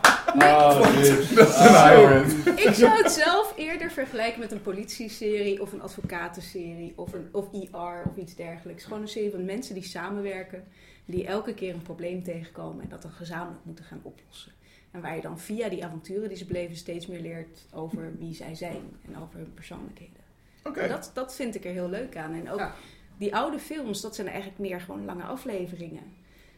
Oh. 0.34 0.80
Dat 0.80 0.94
is 1.48 1.58
een 1.58 1.74
hybrid. 1.74 2.46
Ik 2.66 2.74
zou 2.74 3.02
het 3.02 3.10
zelf 3.12 3.52
eerder 3.56 3.90
vergelijken 3.90 4.40
met 4.40 4.52
een 4.52 4.62
politieserie 4.62 5.60
of 5.62 5.72
een 5.72 5.82
advocatenserie 5.82 6.92
of 6.96 7.12
een 7.12 7.28
of 7.32 7.52
IR 7.52 8.02
of 8.10 8.16
iets 8.16 8.34
dergelijks. 8.34 8.84
Gewoon 8.84 9.02
een 9.02 9.08
serie 9.08 9.30
van 9.30 9.44
mensen 9.44 9.74
die 9.74 9.82
samenwerken, 9.84 10.64
die 11.04 11.26
elke 11.26 11.54
keer 11.54 11.74
een 11.74 11.82
probleem 11.82 12.22
tegenkomen 12.22 12.82
en 12.82 12.88
dat 12.88 13.02
dan 13.02 13.10
gezamenlijk 13.10 13.64
moeten 13.64 13.84
gaan 13.84 14.00
oplossen. 14.02 14.52
En 14.90 15.00
waar 15.00 15.14
je 15.16 15.22
dan 15.22 15.38
via 15.40 15.68
die 15.68 15.84
avonturen 15.84 16.28
die 16.28 16.38
ze 16.38 16.44
beleven 16.44 16.76
steeds 16.76 17.06
meer 17.06 17.20
leert 17.20 17.66
over 17.72 18.12
wie 18.18 18.34
zij 18.34 18.54
zijn 18.54 18.82
en 19.06 19.22
over 19.22 19.38
hun 19.38 19.54
persoonlijkheden. 19.54 20.22
Oké. 20.64 20.80
En 20.80 20.88
Dat, 20.88 21.10
dat 21.14 21.34
vind 21.34 21.54
ik 21.54 21.64
er 21.64 21.72
heel 21.72 21.88
leuk 21.88 22.16
aan. 22.16 22.32
En 22.34 22.50
ook 22.50 22.58
Ja. 22.58 22.74
Die 23.18 23.34
oude 23.36 23.58
films, 23.58 24.00
dat 24.00 24.14
zijn 24.14 24.26
eigenlijk 24.28 24.58
meer 24.58 24.80
gewoon 24.80 25.04
lange 25.04 25.22
afleveringen. 25.22 26.02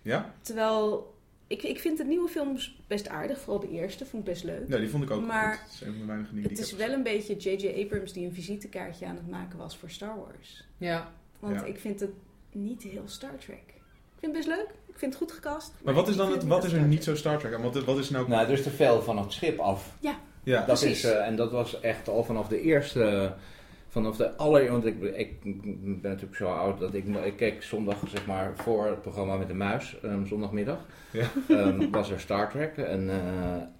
Ja? 0.02 0.34
Terwijl, 0.40 1.14
ik, 1.46 1.62
ik 1.62 1.78
vind 1.80 1.98
de 1.98 2.04
nieuwe 2.04 2.28
films 2.28 2.80
best 2.86 3.08
aardig, 3.08 3.38
vooral 3.40 3.60
de 3.60 3.70
eerste 3.70 4.06
vond 4.06 4.26
ik 4.26 4.32
best 4.32 4.44
leuk. 4.44 4.68
Ja, 4.68 4.76
die 4.78 4.88
vond 4.88 5.02
ik 5.02 5.10
ook 5.10 5.26
Maar 5.26 5.52
goed. 5.54 5.62
Dat 5.66 5.72
is 5.74 5.80
een 5.80 5.90
van 5.92 6.00
de 6.00 6.06
weinige 6.06 6.30
dingen 6.34 6.44
Het 6.48 6.56
die 6.56 6.64
is 6.66 6.72
ik 6.72 6.78
wel 6.78 6.90
een 6.92 7.02
beetje 7.02 7.36
J.J. 7.36 7.82
Abrams 7.84 8.12
die 8.12 8.26
een 8.26 8.34
visitekaartje 8.34 9.06
aan 9.06 9.16
het 9.16 9.28
maken 9.30 9.58
was 9.58 9.76
voor 9.76 9.90
Star 9.90 10.16
Wars. 10.16 10.64
Ja. 10.78 11.12
Want 11.38 11.60
Ja. 11.60 11.64
ik 11.66 11.78
vind 11.78 12.00
het 12.00 12.10
niet 12.52 12.82
heel 12.82 13.02
Star 13.08 13.36
Trek. 13.38 13.62
Ik 13.66 14.26
vind 14.26 14.36
het 14.36 14.46
best 14.46 14.58
leuk. 14.58 14.68
Ik 14.86 14.98
vind 14.98 15.12
het 15.14 15.22
goed 15.22 15.32
gecast. 15.32 15.72
Maar 15.82 15.94
wat 15.94 16.08
is 16.08 16.16
dan 16.16 16.32
het, 16.32 16.44
wat 16.44 16.64
is 16.64 16.72
er 16.72 16.80
niet 16.82 17.04
zo 17.04 17.14
Star 17.16 17.38
Trek 17.38 17.54
aan? 17.54 17.62
Wat, 17.62 17.84
wat 17.84 17.98
is 17.98 18.10
nou... 18.10 18.28
Nou, 18.28 18.46
dus 18.46 18.62
te 18.62 18.70
veel 18.70 19.02
van 19.02 19.18
het 19.18 19.32
schip 19.32 19.58
af. 19.58 19.96
ja. 20.00 20.18
Dat 20.44 20.64
Precies. 20.64 20.90
is, 20.90 21.04
eh, 21.04 21.26
en 21.26 21.36
dat 21.36 21.50
was 21.50 21.80
echt 21.80 22.08
al 22.08 22.24
vanaf 22.24 22.48
de 22.48 22.60
eerste, 22.60 23.34
vanaf 23.90 24.16
de 24.16 24.36
aller, 24.36 24.70
want 24.70 24.86
ik, 24.86 25.02
ik 25.02 25.42
ben 25.42 26.10
natuurlijk 26.10 26.36
zo 26.36 26.48
oud 26.48 26.80
dat 26.80 26.94
ik, 26.94 27.04
ik 27.06 27.36
keek 27.36 27.62
zondag 27.62 27.96
zeg 28.08 28.26
maar 28.26 28.52
voor 28.54 28.86
het 28.86 29.02
programma 29.02 29.36
met 29.36 29.48
de 29.48 29.54
muis, 29.54 29.96
ehm, 30.02 30.26
zondagmiddag, 30.26 30.78
Ja. 31.10 31.26
Ehm, 31.48 31.90
was 31.90 32.10
er 32.10 32.20
Star 32.20 32.50
Trek 32.50 32.76
en, 32.76 33.10
eh, 33.10 33.16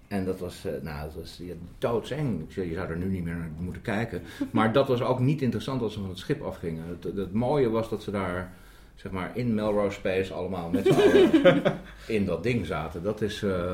en 0.07 0.25
dat 0.25 0.39
was, 0.39 0.65
eh, 0.65 0.71
nou, 0.81 1.05
dat 1.05 1.15
was 1.15 1.39
ja, 1.43 1.53
doodseng. 1.77 2.53
Je 2.53 2.73
zou 2.73 2.89
er 2.89 2.97
nu 2.97 3.05
niet 3.05 3.23
meer 3.23 3.35
naar 3.35 3.51
moeten 3.59 3.81
kijken. 3.81 4.21
Maar 4.51 4.73
dat 4.73 4.87
was 4.87 5.01
ook 5.01 5.19
niet 5.19 5.41
interessant 5.41 5.81
als 5.81 5.93
ze 5.93 5.99
van 5.99 6.09
het 6.09 6.17
schip 6.17 6.41
afgingen. 6.41 6.83
Het, 6.87 7.15
het 7.15 7.33
mooie 7.33 7.69
was 7.69 7.89
dat 7.89 8.03
ze 8.03 8.11
daar, 8.11 8.53
zeg 9.01 9.11
maar, 9.11 9.31
in 9.33 9.53
Melrose 9.53 9.95
Space 9.95 10.33
allemaal 10.33 10.69
met 10.69 10.85
z'n 10.85 10.91
allen 11.01 11.61
in 12.07 12.25
dat 12.25 12.43
ding 12.43 12.65
zaten. 12.65 13.03
Dat 13.03 13.21
is, 13.21 13.43
eh, 13.43 13.71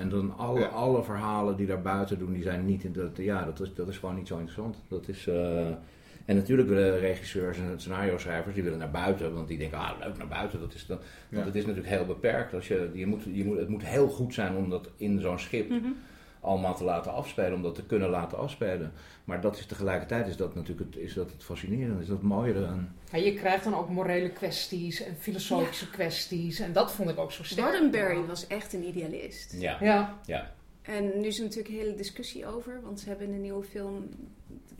en 0.00 0.08
dan 0.08 0.34
alle, 0.36 0.60
Ja. 0.60 0.66
alle 0.66 1.02
verhalen 1.02 1.56
die 1.56 1.66
daar 1.66 1.82
buiten 1.82 2.18
doen, 2.18 2.32
die 2.32 2.42
zijn 2.42 2.66
niet, 2.66 2.84
in 2.84 2.92
dat, 2.92 3.16
ja, 3.16 3.44
dat 3.44 3.60
is, 3.60 3.74
dat 3.74 3.88
is 3.88 3.98
gewoon 3.98 4.14
niet 4.14 4.26
zo 4.26 4.34
interessant. 4.38 4.76
Dat 4.88 5.08
is, 5.08 5.26
eh, 5.26 5.66
en 6.24 6.36
natuurlijk 6.36 6.68
willen 6.68 6.98
regisseurs 6.98 7.58
en 7.58 7.72
scenario 7.76 8.18
schrijvers, 8.18 8.54
die 8.54 8.62
willen 8.62 8.78
naar 8.78 8.90
buiten, 8.90 9.34
want 9.34 9.48
die 9.48 9.58
denken, 9.58 9.78
ah, 9.78 9.90
leuk 10.04 10.16
naar 10.18 10.28
buiten. 10.28 10.60
Dat 10.60 10.74
is 10.74 10.86
dan, 10.86 10.96
want 10.96 11.42
Ja. 11.42 11.44
het 11.46 11.54
is 11.54 11.66
natuurlijk 11.66 11.94
heel 11.94 12.06
beperkt. 12.06 12.54
Als 12.54 12.68
je, 12.68 12.90
je 12.92 13.06
moet, 13.06 13.22
je 13.32 13.44
moet, 13.44 13.58
het 13.58 13.68
moet 13.68 13.84
heel 13.84 14.08
goed 14.08 14.34
zijn 14.34 14.56
om 14.56 14.70
dat 14.70 14.88
in 14.96 15.20
zo'n 15.20 15.38
schip 15.38 15.68
Mhm. 15.70 15.86
Allemaal 16.40 16.74
te 16.74 16.84
laten 16.84 17.12
afspelen, 17.12 17.54
om 17.54 17.62
dat 17.62 17.74
te 17.74 17.82
kunnen 17.84 18.08
laten 18.10 18.38
afspelen. 18.38 18.92
Maar 19.24 19.40
dat 19.40 19.58
is 19.58 19.66
tegelijkertijd 19.66 20.26
is 20.26 20.36
dat 20.36 20.54
natuurlijk 20.54 20.94
het, 20.94 21.02
is 21.02 21.14
dat 21.14 21.30
het 21.30 21.44
fascinerende, 21.44 22.00
is 22.02 22.08
dat 22.08 22.16
het 22.16 22.26
mooie 22.26 22.54
eraan. 22.54 22.94
Ja, 23.12 23.18
je 23.18 23.34
krijgt 23.34 23.64
dan 23.64 23.74
ook 23.74 23.88
morele 23.88 24.30
kwesties 24.30 25.02
en 25.02 25.16
filosofische 25.18 25.90
kwesties. 25.90 26.58
En 26.60 26.72
dat 26.72 26.92
vond 26.92 27.10
ik 27.10 27.18
ook 27.18 27.32
zo 27.32 27.42
sterk. 27.44 27.70
Roddenberry 27.72 28.24
was 28.26 28.46
echt 28.46 28.72
een 28.72 28.84
idealist. 28.88 29.54
Ja. 29.58 29.76
Ja, 29.80 30.18
ja. 30.26 30.54
En 30.82 31.20
nu 31.20 31.26
is 31.26 31.36
er 31.38 31.42
natuurlijk 31.44 31.74
een 31.74 31.80
hele 31.80 31.94
discussie 31.94 32.46
over. 32.46 32.80
Want 32.84 33.00
ze 33.00 33.08
hebben 33.08 33.26
in 33.26 33.32
de 33.32 33.38
nieuwe 33.38 33.64
film... 33.64 34.08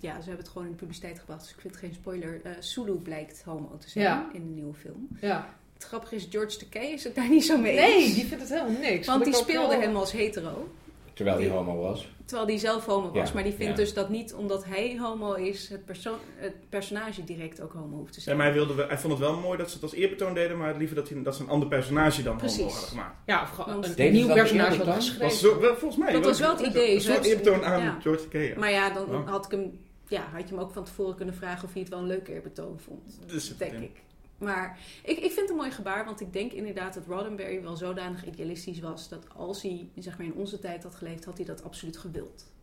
Ja, 0.01 0.13
ze 0.13 0.27
hebben 0.27 0.39
het 0.39 0.49
gewoon 0.49 0.65
in 0.67 0.73
de 0.73 0.79
publiciteit 0.79 1.19
gebracht. 1.19 1.41
Dus 1.43 1.51
ik 1.53 1.61
vind 1.61 1.75
het 1.75 1.83
geen 1.83 1.95
spoiler. 1.95 2.41
eh 2.45 2.53
Sulu 2.59 2.93
blijkt 2.93 3.43
homo 3.45 3.77
te 3.79 3.91
zijn 3.91 4.05
Ja. 4.05 4.29
in 4.33 4.45
de 4.47 4.53
nieuwe 4.55 4.75
film. 4.75 5.09
ja. 5.21 5.55
Het 5.75 5.85
grappige 5.85 6.15
is, 6.15 6.27
George 6.31 6.57
Takei 6.59 6.93
is 6.93 7.05
het 7.05 7.15
daar 7.15 7.29
niet 7.29 7.45
zo 7.45 7.59
mee 7.59 7.75
Nee, 7.75 7.95
eens. 8.05 8.15
die 8.15 8.25
vindt 8.25 8.43
het 8.49 8.53
helemaal 8.61 8.81
niks. 8.81 9.07
Want 9.07 9.25
die 9.25 9.35
speelde 9.35 9.69
wel- 9.77 9.81
hem 9.81 9.97
als 9.97 10.13
hetero. 10.13 10.69
Terwijl 11.17 11.39
hij 11.39 11.49
homo 11.49 11.77
was. 11.81 12.09
Terwijl 12.25 12.47
die 12.49 12.59
zelf 12.59 12.85
homo 12.87 13.11
was. 13.13 13.29
Ja, 13.29 13.35
maar 13.35 13.43
die 13.43 13.53
vindt 13.53 13.71
ja. 13.77 13.85
dus 13.85 13.95
dat 13.95 14.09
niet 14.09 14.35
omdat 14.35 14.65
hij 14.65 14.99
homo 15.01 15.33
is, 15.33 15.69
het, 15.69 15.85
persoon, 15.85 16.17
het 16.37 16.55
personage 16.69 17.25
direct 17.25 17.61
ook 17.61 17.73
homo 17.73 17.97
hoeft 17.97 18.13
te 18.13 18.19
Ja, 18.19 18.25
zijn. 18.25 18.37
maar 18.37 18.47
hij, 18.47 18.55
wilde, 18.55 18.75
wel- 18.75 18.89
hij 18.89 18.99
vond 18.99 19.13
het 19.13 19.23
wel 19.23 19.37
mooi 19.37 19.59
dat 19.59 19.69
ze 19.69 19.75
het 19.75 19.83
als 19.83 19.93
eerbetoon 19.95 20.35
deden, 20.35 20.57
maar 20.57 20.77
liever 20.77 20.97
dat, 20.97 21.09
hij, 21.09 21.23
dat 21.23 21.37
ze 21.37 21.43
een 21.43 21.49
ander 21.49 21.69
personage 21.69 22.23
dan 22.23 22.37
Precies. 22.37 22.59
homo 22.59 22.71
hadden 22.71 22.89
gemaakt. 22.89 23.17
Ja, 23.27 23.43
of 23.43 23.51
gewoon 23.51 23.85
een 23.97 24.13
nieuw 24.13 24.27
dat 24.27 24.37
personage 24.37 24.85
dan? 24.85 24.95
geschreven. 24.95 25.23
Was 25.23 25.41
zo, 25.41 25.61
wel, 25.61 25.77
volgens 25.77 25.97
mij. 26.01 26.13
Dat 26.13 26.25
was 26.25 26.41
wel 26.41 26.57
het 26.57 26.67
idee, 26.67 26.95
Een 26.95 27.01
soort 27.01 27.25
eerbetoon 27.25 27.65
aan 27.65 27.83
ja. 27.83 27.99
George 28.03 28.23
Takei. 28.23 28.55
Maar 28.59 28.71
ja, 28.71 28.91
dan 28.91 29.05
Oh. 29.15 29.29
had 29.29 29.45
ik 29.45 29.51
hem, 29.51 29.79
ja, 30.09 30.21
had 30.33 30.49
je 30.49 30.55
hem 30.55 30.65
ook 30.65 30.73
van 30.73 30.85
tevoren 30.85 31.15
kunnen 31.17 31.35
vragen 31.35 31.65
of 31.65 31.73
hij 31.73 31.81
het 31.83 31.91
wel 31.91 31.99
een 32.01 32.07
leuk 32.07 32.29
eerbetoon 32.29 32.81
vond. 32.87 33.19
Dus, 33.27 33.57
Denk 33.57 33.73
ik. 33.73 34.03
Maar 34.39 34.79
ik, 35.03 35.17
ik 35.17 35.33
vind 35.33 35.41
het 35.41 35.51
een 35.51 35.57
mooi 35.57 35.71
gebaar, 35.71 36.05
want 36.05 36.21
ik 36.21 36.33
denk 36.33 36.53
inderdaad 36.53 36.95
dat 36.95 37.07
Roddenberry 37.07 37.63
wel 37.63 37.77
zodanig 37.77 38.27
idealistisch 38.27 38.81
was 38.81 39.09
dat 39.09 39.35
als 39.35 39.63
hij 39.63 39.89
zeg 39.97 40.19
maar, 40.19 40.27
in 40.27 40.35
onze 40.35 40.59
tijd 40.59 40.83
had 40.83 40.95
geleefd, 40.95 41.25
had 41.25 41.37
hij 41.37 41.47
dat 41.47 41.65
absoluut 41.65 41.97
gewild. 41.97 42.55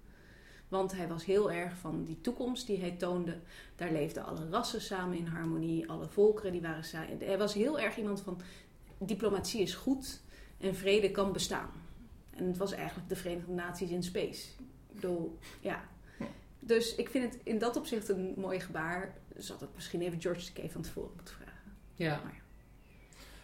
Want 0.67 0.91
hij 0.91 1.07
was 1.07 1.25
heel 1.25 1.51
erg 1.51 1.77
van 1.77 2.03
die 2.03 2.21
toekomst 2.21 2.67
die 2.67 2.79
hij 2.79 2.91
toonde. 2.91 3.37
Daar 3.75 3.91
leefden 3.91 4.25
alle 4.25 4.49
rassen 4.49 4.81
samen 4.81 5.17
in 5.17 5.25
harmonie, 5.25 5.89
alle 5.89 6.07
volkeren 6.07 6.51
die 6.51 6.61
waren 6.61 6.83
samen. 6.83 7.17
Hij 7.19 7.37
was 7.37 7.53
heel 7.53 7.79
erg 7.79 7.97
iemand 7.97 8.21
van 8.21 8.41
diplomatie 8.97 9.61
is 9.61 9.73
goed 9.73 10.21
en 10.59 10.75
vrede 10.75 11.11
kan 11.11 11.33
bestaan. 11.33 11.69
En 12.29 12.45
het 12.45 12.57
was 12.57 12.71
eigenlijk 12.71 13.09
de 13.09 13.15
Verenigde 13.15 13.51
Naties 13.51 13.89
in 13.89 14.03
space. 14.03 14.47
Bedoel, 14.91 15.37
ja. 15.59 15.83
Dus 16.59 16.95
ik 16.95 17.09
vind 17.09 17.33
het 17.33 17.41
in 17.43 17.57
dat 17.57 17.75
opzicht 17.75 18.09
een 18.09 18.33
mooi 18.37 18.59
gebaar. 18.59 19.17
Had 19.47 19.61
ik 19.61 19.69
misschien 19.75 20.01
even 20.01 20.21
George 20.21 20.45
Takei 20.45 20.69
van 20.69 20.81
tevoren 20.81 21.11
moeten 21.15 21.33
vragen. 21.33 21.42
Ja. 21.95 22.21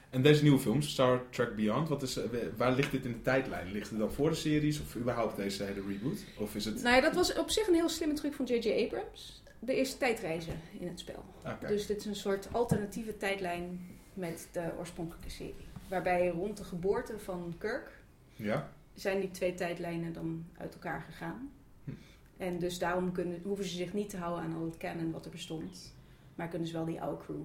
En 0.10 0.22
deze 0.22 0.44
nieuwe 0.44 0.60
films, 0.60 0.90
Star 0.90 1.22
Trek 1.30 1.56
Beyond, 1.56 1.90
wat 1.90 2.02
is, 2.02 2.18
eh, 2.18 2.30
waar 2.58 2.72
ligt 2.72 2.92
dit 2.92 3.06
in 3.06 3.12
de 3.12 3.22
tijdlijn? 3.22 3.72
Ligt 3.72 3.90
het 3.90 4.00
dan 4.00 4.12
voor 4.12 4.30
de 4.30 4.36
series 4.36 4.80
of 4.80 4.96
überhaupt 4.96 5.36
deze 5.36 5.64
hele 5.64 5.82
reboot? 5.88 6.26
Of 6.38 6.56
is 6.56 6.66
het... 6.66 6.82
Nou 6.82 6.96
ja, 6.96 7.02
dat 7.02 7.16
was 7.16 7.36
op 7.36 7.50
zich 7.50 7.68
een 7.68 7.74
heel 7.74 7.90
slimme 7.90 8.14
truc 8.14 8.34
van 8.34 8.46
J.J. 8.46 8.84
Abrams. 8.84 9.44
Er 9.66 9.78
is 9.78 9.98
tijdreizen 9.98 10.60
in 10.80 10.88
het 10.88 11.00
spel. 11.00 11.24
Oké. 11.46 11.68
Dus 11.68 11.86
dit 11.86 11.98
is 11.98 12.06
een 12.06 12.16
soort 12.16 12.48
alternatieve 12.52 13.18
tijdlijn 13.18 13.80
met 14.14 14.48
de 14.52 14.72
oorspronkelijke 14.78 15.30
serie. 15.30 15.68
Waarbij 15.88 16.28
rond 16.28 16.58
de 16.58 16.64
geboorte 16.64 17.20
van 17.20 17.56
Kirk 17.58 17.92
Ja? 18.36 18.70
zijn 18.94 19.20
die 19.20 19.32
twee 19.32 19.54
tijdlijnen 19.54 20.14
dan 20.14 20.46
uit 20.58 20.74
elkaar 20.74 21.02
gegaan. 21.02 21.52
Hm. 21.84 21.92
En 22.38 22.60
dus 22.60 22.80
daarom 22.80 23.12
kunnen, 23.12 23.42
hoeven 23.44 23.66
ze 23.66 23.76
zich 23.76 23.94
niet 23.94 24.10
te 24.10 24.18
houden 24.18 24.44
aan 24.44 24.56
al 24.56 24.66
het 24.66 24.78
canon 24.78 25.12
wat 25.12 25.26
er 25.26 25.32
bestond. 25.32 25.94
Maar 26.36 26.48
kunnen 26.48 26.68
ze 26.68 26.74
wel 26.74 26.86
die 26.86 27.02
oude 27.02 27.24
crew 27.24 27.42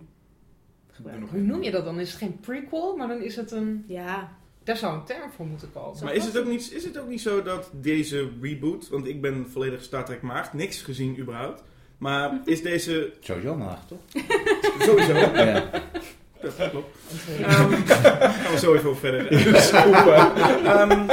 gebruiken. 0.95 1.29
Hoe 1.29 1.41
noem 1.41 1.63
je 1.63 1.71
dat 1.71 1.85
dan? 1.85 2.01
Is 2.01 2.09
het 2.09 2.19
geen 2.19 2.41
prequel, 2.41 2.97
maar 2.97 3.09
dan 3.09 3.23
is 3.23 3.37
het 3.37 3.51
een... 3.51 3.85
Ja, 3.89 4.37
Daar 4.65 4.77
zou 4.77 4.95
een 4.95 5.05
term 5.05 5.31
voor 5.37 5.47
moeten 5.47 5.73
komen. 5.73 6.05
Maar 6.05 6.15
is 6.15 6.25
het, 6.25 6.39
ook 6.39 6.47
niet, 6.47 6.73
is 6.73 6.85
het 6.85 6.99
ook 6.99 7.09
niet 7.09 7.21
zo 7.21 7.43
dat 7.43 7.71
deze 7.73 8.29
reboot, 8.41 8.89
want 8.89 9.07
ik 9.07 9.21
ben 9.21 9.47
volledig 9.51 9.83
Star 9.83 10.05
Trek 10.05 10.23
maagd, 10.23 10.53
niks 10.53 10.83
gezien 10.83 11.19
überhaupt. 11.19 11.63
Maar 11.99 12.41
is 12.45 12.63
deze 12.63 13.13
Sowieso 13.21 13.57
maag, 13.57 13.87
toch? 13.87 13.99
sowieso. 14.87 15.15
Ja. 15.15 15.71
Dat 16.41 16.71
klopt. 16.71 16.97
Ehm, 17.43 17.73
gaan 17.73 18.53
we 18.53 18.59
zo 18.59 18.75
even 18.75 18.89
over 18.91 19.01
verder. 19.01 19.33
Ehm, 20.65 21.11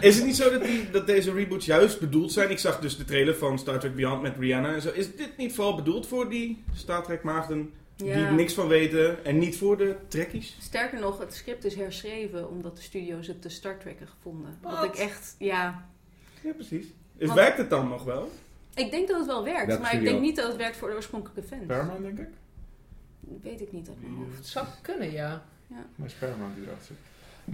is 0.00 0.16
het 0.16 0.24
niet 0.24 0.36
zo 0.36 0.50
dat, 0.50 0.64
die, 0.64 0.90
dat 0.90 1.06
deze 1.06 1.32
reboots 1.32 1.66
juist 1.66 2.00
bedoeld 2.00 2.32
zijn? 2.32 2.50
Ik 2.50 2.58
zag 2.58 2.80
dus 2.80 2.96
de 2.96 3.04
trailer 3.04 3.34
van 3.34 3.58
Star 3.58 3.78
Trek 3.78 3.94
Beyond 3.94 4.22
met 4.22 4.34
Rihanna 4.38 4.74
en 4.74 4.82
zo. 4.82 4.90
Is 4.94 5.16
dit 5.16 5.36
niet 5.36 5.54
vooral 5.54 5.74
bedoeld 5.74 6.06
voor 6.06 6.28
die 6.28 6.64
Star 6.74 7.02
Trek 7.02 7.22
maagden 7.22 7.70
die 8.04 8.12
Ja. 8.14 8.26
er 8.26 8.32
niks 8.34 8.54
van 8.54 8.68
weten 8.68 9.24
en 9.24 9.38
niet 9.38 9.56
voor 9.56 9.76
de 9.76 9.96
trekkies? 10.08 10.56
sterker 10.60 11.00
nog, 11.00 11.18
het 11.18 11.34
script 11.34 11.64
is 11.64 11.74
herschreven 11.74 12.48
omdat 12.48 12.76
de 12.76 12.82
studio's 12.82 13.26
het 13.26 13.42
te 13.42 13.48
Star 13.48 13.78
Trekken 13.78 14.06
gevonden. 14.08 14.58
Wat 14.62 14.72
Wat? 14.72 14.84
ik 14.84 14.94
echt, 14.94 15.34
ja... 15.38 15.88
Ja, 16.42 16.52
precies. 16.52 16.86
Dus 17.16 17.26
Want- 17.28 17.40
werkt 17.40 17.58
het 17.58 17.70
dan 17.70 17.88
nog 17.88 18.04
wel? 18.04 18.30
Ik 18.74 18.90
denk 18.90 19.08
dat 19.08 19.16
het 19.18 19.26
wel 19.26 19.44
werkt, 19.44 19.66
Welke 19.66 19.82
maar 19.82 19.94
ik 19.94 20.02
denk 20.04 20.20
niet 20.20 20.36
dat 20.36 20.46
het 20.46 20.56
werkt 20.56 20.76
voor 20.76 20.88
de 20.88 20.94
oorspronkelijke 20.94 21.42
fans. 21.48 21.66
Paramount, 21.66 22.02
denk 22.02 22.18
ik? 22.18 22.28
Weet 23.42 23.60
ik 23.60 23.72
niet 23.72 23.88
uit 23.88 24.00
mijn 24.00 24.14
hoofd. 24.14 24.36
Het 24.36 24.46
zou 24.46 24.66
kunnen, 24.82 25.12
ja. 25.12 25.44
Maar 25.96 26.06
is 26.06 26.12
Paramount 26.14 26.54
die 26.54 26.64
erachter 26.64 26.86
zit. 26.86 26.96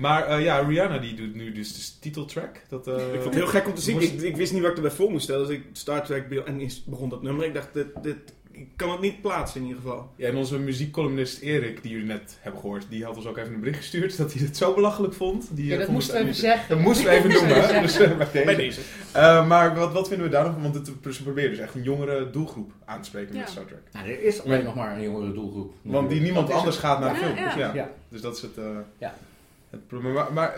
Maar 0.01 0.27
eh, 0.27 0.45
ja, 0.45 0.59
Rihanna 0.59 0.99
die 0.99 1.15
doet 1.15 1.35
nu 1.35 1.53
dus 1.53 1.91
de 1.91 1.99
titeltrack. 2.01 2.61
Dat, 2.69 2.87
eh, 2.87 2.95
Ik 2.95 3.01
vond 3.13 3.25
het 3.25 3.35
heel 3.35 3.47
gek 3.47 3.67
om 3.67 3.75
te 3.75 3.81
zien. 3.81 3.95
moest- 3.95 4.13
Ik, 4.13 4.21
ik 4.21 4.37
wist 4.37 4.53
niet 4.53 4.63
wat 4.63 4.71
ik 4.71 4.77
erbij 4.77 4.91
voor 4.91 5.11
moest 5.11 5.23
stellen. 5.25 5.47
Dus 5.47 5.57
ik 5.57 5.65
Star 5.73 6.05
Trek 6.05 6.31
en 6.31 6.61
is- 6.61 6.85
begon 6.85 7.09
dat 7.09 7.23
nummer. 7.23 7.45
Ik 7.47 7.55
dacht, 7.55 7.73
dit, 7.75 7.87
dit 8.03 8.33
ik 8.57 8.69
kan 8.77 8.91
het 8.91 9.01
niet 9.01 9.21
plaatsen 9.21 9.61
in 9.61 9.67
ieder 9.67 9.83
geval. 9.83 10.11
Ja, 10.17 10.29
en 10.29 10.37
onze 10.37 10.59
muziekcolumnist 10.59 11.41
Erik, 11.41 11.83
die 11.83 11.91
jullie 11.93 12.07
net 12.07 12.39
hebben 12.41 12.61
gehoord, 12.61 12.87
die 12.89 13.05
had 13.05 13.17
ons 13.17 13.27
ook 13.27 13.37
even 13.37 13.55
een 13.55 13.61
bericht 13.61 13.79
gestuurd 13.79 14.17
dat 14.17 14.33
hij 14.33 14.43
het 14.47 14.57
zo 14.57 14.75
belachelijk 14.75 15.15
vond. 15.15 15.49
Die, 15.53 15.65
Ja, 15.67 15.71
eh, 15.73 15.77
dat 15.77 15.87
vond 15.87 15.97
moesten 15.99 16.15
we 16.15 16.19
even 16.21 16.31
niet- 16.33 16.41
zeggen. 16.41 16.69
Dat 16.77 16.79
moesten 16.85 17.05
we 17.05 17.11
even 17.11 17.31
noemen, 17.31 17.75
hè? 17.75 17.81
dus 17.81 17.99
eh, 17.99 18.17
bij 18.17 18.27
deze. 18.33 18.45
Bij 18.45 18.55
deze. 18.57 18.81
Eh, 19.13 19.47
maar 19.47 19.75
wat, 19.75 19.93
wat 19.93 20.09
vinden 20.09 20.27
we 20.27 20.33
daar 20.33 20.45
nog 20.45 20.53
van? 20.53 20.63
Want 20.63 20.75
het, 20.75 21.15
ze 21.15 21.23
proberen 21.23 21.51
dus 21.51 21.59
echt 21.59 21.75
een 21.75 21.83
jongere 21.83 22.31
doelgroep 22.31 22.71
aan 22.85 23.01
te 23.01 23.09
spreken 23.09 23.35
Ja. 23.35 23.41
met 23.41 23.49
Star 23.49 23.65
Trek. 23.65 23.79
Nou, 23.93 24.09
er 24.09 24.23
is 24.23 24.43
alleen 24.45 24.65
nog 24.65 24.75
maar 24.75 24.97
een 24.97 25.03
jongere 25.03 25.33
doelgroep. 25.33 25.75
Want 25.83 26.09
die 26.11 26.21
niemand 26.21 26.51
anders 26.51 26.77
het. 26.77 26.85
gaat 26.85 27.01
naar 27.01 27.15
de 27.15 27.21
film. 27.21 27.37
ja. 27.37 27.45
Dus, 27.45 27.55
ja. 27.55 27.75
Ja. 27.75 27.91
dus 28.09 28.21
dat 28.21 28.37
is 28.37 28.43
het, 28.43 28.57
eh, 28.59 28.65
Ja. 28.99 29.15
Maar, 29.91 30.33
maar 30.33 30.55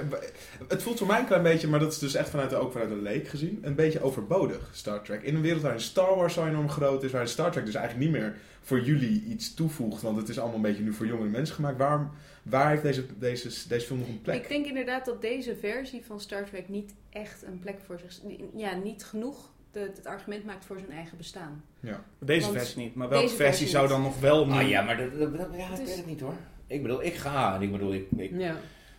het 0.68 0.82
voelt 0.82 0.98
voor 0.98 1.06
mij 1.06 1.18
een 1.20 1.26
klein 1.26 1.42
beetje, 1.42 1.68
maar 1.68 1.80
dat 1.80 1.92
is 1.92 1.98
dus 1.98 2.14
echt 2.14 2.28
vanuit 2.30 2.50
de, 2.50 2.56
ook 2.56 2.72
vanuit 2.72 2.90
een 2.90 3.02
leek 3.02 3.28
gezien, 3.28 3.58
een 3.62 3.74
beetje 3.74 4.02
overbodig, 4.02 4.68
Star 4.72 5.02
Trek. 5.02 5.22
In 5.22 5.34
een 5.34 5.40
wereld 5.42 5.62
waarin 5.62 5.80
Star 5.80 6.16
Wars 6.16 6.34
zo 6.34 6.46
enorm 6.46 6.68
groot 6.68 7.02
is, 7.04 7.10
waarin 7.10 7.30
Star 7.30 7.50
Trek 7.50 7.64
dus 7.64 7.74
eigenlijk 7.74 8.10
niet 8.10 8.20
meer 8.20 8.34
voor 8.62 8.80
jullie 8.80 9.24
iets 9.24 9.54
toevoegt, 9.54 10.02
want 10.02 10.16
het 10.16 10.28
is 10.28 10.38
allemaal 10.38 10.56
een 10.56 10.62
beetje 10.62 10.82
nu 10.82 10.92
voor 10.92 11.06
jongere 11.06 11.28
mensen 11.28 11.54
gemaakt. 11.54 11.78
Waarom, 11.78 12.10
waar 12.42 12.70
heeft 12.70 12.82
deze, 12.82 13.04
deze, 13.18 13.68
deze 13.68 13.86
film 13.86 13.98
nog 13.98 14.08
een 14.08 14.20
plek? 14.22 14.42
Ik 14.42 14.48
denk 14.48 14.66
inderdaad 14.66 15.04
dat 15.04 15.20
deze 15.20 15.56
versie 15.56 16.04
van 16.06 16.20
Star 16.20 16.44
Trek 16.44 16.68
niet 16.68 16.94
echt 17.10 17.42
een 17.42 17.58
plek 17.58 17.76
voor 17.86 17.98
zich... 17.98 18.20
Ja, 18.56 18.74
niet 18.74 19.04
genoeg 19.04 19.36
de, 19.72 19.80
het 19.80 20.06
argument 20.06 20.44
maakt 20.44 20.64
voor 20.64 20.78
zijn 20.78 20.90
eigen 20.92 21.16
bestaan. 21.16 21.64
Ja. 21.80 22.04
Deze 22.18 22.40
Want 22.46 22.58
versie 22.58 22.78
niet. 22.82 22.94
Maar 22.94 23.08
welke 23.08 23.28
versie, 23.28 23.44
versie 23.46 23.68
zou 23.68 23.88
dan 23.88 24.02
nog 24.02 24.20
wel... 24.20 24.50
Ah 24.52 24.68
ja, 24.68 24.82
maar 24.82 24.96
dat, 24.96 25.18
dat- 25.18 25.36
dat- 25.36 25.48
ja, 25.56 25.70
ik 25.70 25.86
weet 25.86 25.96
het 25.96 26.06
niet 26.06 26.20
hoor. 26.20 26.34
Ik 26.66 26.82
bedoel, 26.82 27.04
ik 27.04 27.14
ga. 27.14 27.54
en 27.54 27.62
Ik 27.62 27.72
bedoel, 27.72 27.94
ik, 27.94 28.06
ik, 28.16 28.30
Ja. 28.38 28.56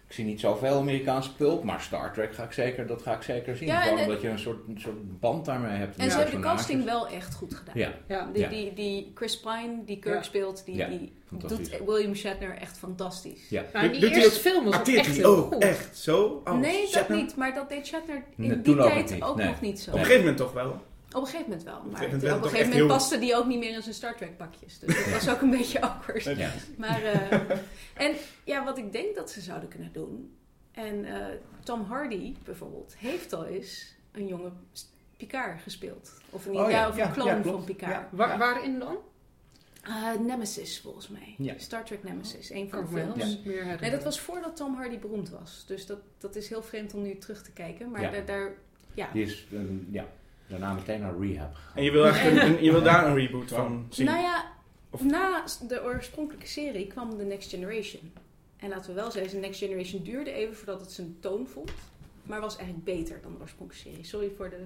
Ik 0.10 0.16
zie 0.16 0.26
niet 0.26 0.40
zoveel 0.40 0.78
Amerikaanse 0.78 1.36
pulp, 1.36 1.64
maar 1.64 1.82
Star 1.82 2.14
Trek 2.14 2.34
ga 2.34 2.44
ik 2.44 2.52
zeker, 2.52 2.88
dat 2.88 3.02
ga 3.02 3.14
ik 3.16 3.22
zeker 3.22 3.58
zien. 3.58 3.68
Ja, 3.68 3.82
en 3.82 3.88
Gewoon 3.88 4.04
omdat 4.04 4.22
je 4.22 4.28
een 4.30 4.40
soort, 4.40 4.58
een 4.68 4.80
soort 4.80 5.20
band 5.20 5.46
daarmee 5.46 5.78
hebt. 5.78 5.98
En 5.98 6.12
ze 6.12 6.18
hebben 6.18 6.36
de 6.36 6.42
casting 6.42 6.84
wel 6.86 7.08
echt 7.08 7.34
goed 7.36 7.54
gedaan. 7.56 7.74
Ja, 7.78 7.92
Ja. 8.08 8.30
Die, 8.34 8.42
Ja. 8.42 8.50
die, 8.50 8.74
die 8.74 9.12
Chris 9.16 9.40
Pine, 9.40 9.82
die 9.86 10.00
Kirk 10.00 10.16
Ja. 10.16 10.22
speelt, 10.22 10.66
die, 10.66 10.76
Ja, 10.76 10.88
die 10.88 11.12
doet 11.48 11.82
William 11.86 12.16
Shatner 12.16 12.58
echt 12.58 12.78
fantastisch. 12.78 13.50
ja. 13.50 13.64
Nou, 13.74 13.90
die 13.90 14.00
Doet 14.02 14.10
eerste 14.12 14.26
ook- 14.36 14.54
film 14.54 14.66
was 14.66 14.74
Acteert 14.76 14.98
echt 14.98 15.08
hij 15.08 15.16
heel 15.16 15.36
ook 15.38 15.54
goed. 15.54 15.64
echt 15.64 15.98
zo? 15.98 16.42
Oh, 16.46 16.54
nee, 16.60 16.88
dat 16.92 17.10
niet. 17.10 17.36
Maar 17.36 17.54
dat 17.54 17.70
deed 17.70 17.88
Shatner 17.88 18.16
in 18.16 18.24
Nee, 18.48 18.62
die 18.62 18.80
ook 18.82 18.88
tijd 18.90 19.10
niet. 19.12 19.24
ook 19.24 19.36
Nee. 19.38 19.48
nog 19.48 19.62
niet 19.62 19.80
zo. 19.80 19.90
Op 19.92 19.96
een 19.96 20.02
gegeven 20.04 20.22
moment 20.22 20.38
toch 20.38 20.54
wel. 20.54 20.82
Op 21.10 21.22
een 21.22 21.28
gegeven 21.28 21.50
moment 21.50 21.64
wel. 21.64 21.74
Maar 21.74 21.86
een 21.86 21.94
op 21.94 22.02
gegeven 22.02 22.22
een 22.24 22.30
moment 22.30 22.44
gegeven 22.52 22.72
toch 22.72 22.80
moment 22.80 22.88
paste 22.98 23.20
die 23.20 23.36
ook 23.36 23.46
niet 23.46 23.60
meer 23.60 23.72
in 23.76 23.82
zijn 23.82 23.96
Star 23.96 24.16
Trek 24.16 24.38
pakjes. 24.38 24.80
Dus 24.80 24.96
dat 24.96 25.14
was 25.14 25.30
ook 25.30 25.42
een 25.42 25.50
beetje 25.60 25.82
awkward. 25.82 26.24
Ja. 26.24 26.52
Maar, 26.78 27.04
eh, 27.04 27.32
en 28.08 28.16
ja, 28.44 28.64
wat 28.64 28.78
ik 28.78 28.92
denk 28.92 29.16
dat 29.16 29.32
ze 29.32 29.42
zouden 29.42 29.70
kunnen 29.70 29.92
doen. 29.94 30.34
En 30.72 31.06
eh, 31.06 31.26
Tom 31.64 31.82
Hardy 31.84 32.36
bijvoorbeeld 32.44 32.96
heeft 32.98 33.34
al 33.34 33.46
eens 33.46 33.94
een 34.12 34.28
jonge 34.28 34.52
Picard 35.18 35.62
gespeeld. 35.62 36.12
Of 36.30 36.46
een, 36.46 36.52
Oh 36.60 36.70
ja, 36.70 36.80
ja, 36.80 36.88
of 36.88 36.94
een 36.94 36.98
ja, 37.00 37.12
clone 37.12 37.30
ja, 37.30 37.40
klopt. 37.42 37.58
van 37.58 37.66
Picard. 37.66 37.92
Ja. 37.92 38.08
Waar, 38.12 38.38
waarin 38.38 38.80
dan? 38.80 38.98
Eh, 39.84 40.12
Nemesis 40.26 40.80
volgens 40.80 41.08
mij. 41.08 41.36
Ja. 41.38 41.54
Star 41.58 41.86
Trek 41.86 42.04
Nemesis. 42.04 42.50
Een 42.50 42.70
van 42.70 42.80
de 42.82 42.88
films. 42.88 43.02
helemaal 43.06 43.28
niet 43.28 43.46
meer 43.46 43.54
herinneren. 43.54 43.82
Nee, 43.82 43.92
dat 43.92 44.04
was 44.04 44.20
voordat 44.20 44.56
Tom 44.56 44.76
Hardy 44.76 45.00
beroemd 45.00 45.30
was. 45.30 45.64
Dus 45.68 45.86
dat, 45.86 46.00
dat 46.18 46.36
is 46.36 46.50
heel 46.50 46.64
vreemd 46.64 46.94
om 46.94 47.02
nu 47.02 47.18
terug 47.18 47.44
te 47.44 47.52
kijken. 47.52 47.92
Maar 47.92 48.02
Ja. 48.02 48.12
daar, 48.12 48.26
daar, 48.26 48.52
ja. 48.94 49.10
Die 49.14 49.24
is 49.24 49.46
een, 49.52 49.88
ja, 49.92 50.08
daarna 50.50 50.74
meteen 50.74 51.00
naar 51.00 51.14
rehab. 51.20 51.56
En 51.76 51.84
je 51.84 51.92
wil, 51.92 52.06
echt 52.08 52.26
een, 52.26 52.42
een- 52.46 52.64
je 52.64 52.72
wil 52.72 52.82
daar 52.82 53.08
een 53.08 53.16
reboot 53.16 53.50
van 53.50 53.86
zien. 53.90 54.06
Nou 54.06 54.20
ja, 54.22 54.46
Of- 54.90 55.04
na 55.04 55.44
de 55.68 55.84
oorspronkelijke 55.84 56.48
serie 56.48 56.88
kwam 56.88 57.18
de 57.18 57.24
Next 57.24 57.50
Generation. 57.50 58.12
En 58.58 58.70
laten 58.70 58.90
we 58.90 59.02
wel 59.02 59.12
zeggen, 59.12 59.32
de 59.32 59.38
Next 59.48 59.60
Generation 59.60 60.04
duurde 60.04 60.32
even 60.32 60.56
voordat 60.56 60.82
het 60.82 60.92
zijn 60.92 61.18
toon 61.20 61.48
vond. 61.48 61.72
Maar 62.24 62.42
was 62.42 62.56
eigenlijk 62.58 62.86
beter 62.86 63.20
dan 63.22 63.32
de 63.34 63.42
oorspronkelijke 63.42 63.90
serie. 63.90 64.06
Sorry 64.06 64.32
voor 64.38 64.50
de 64.50 64.64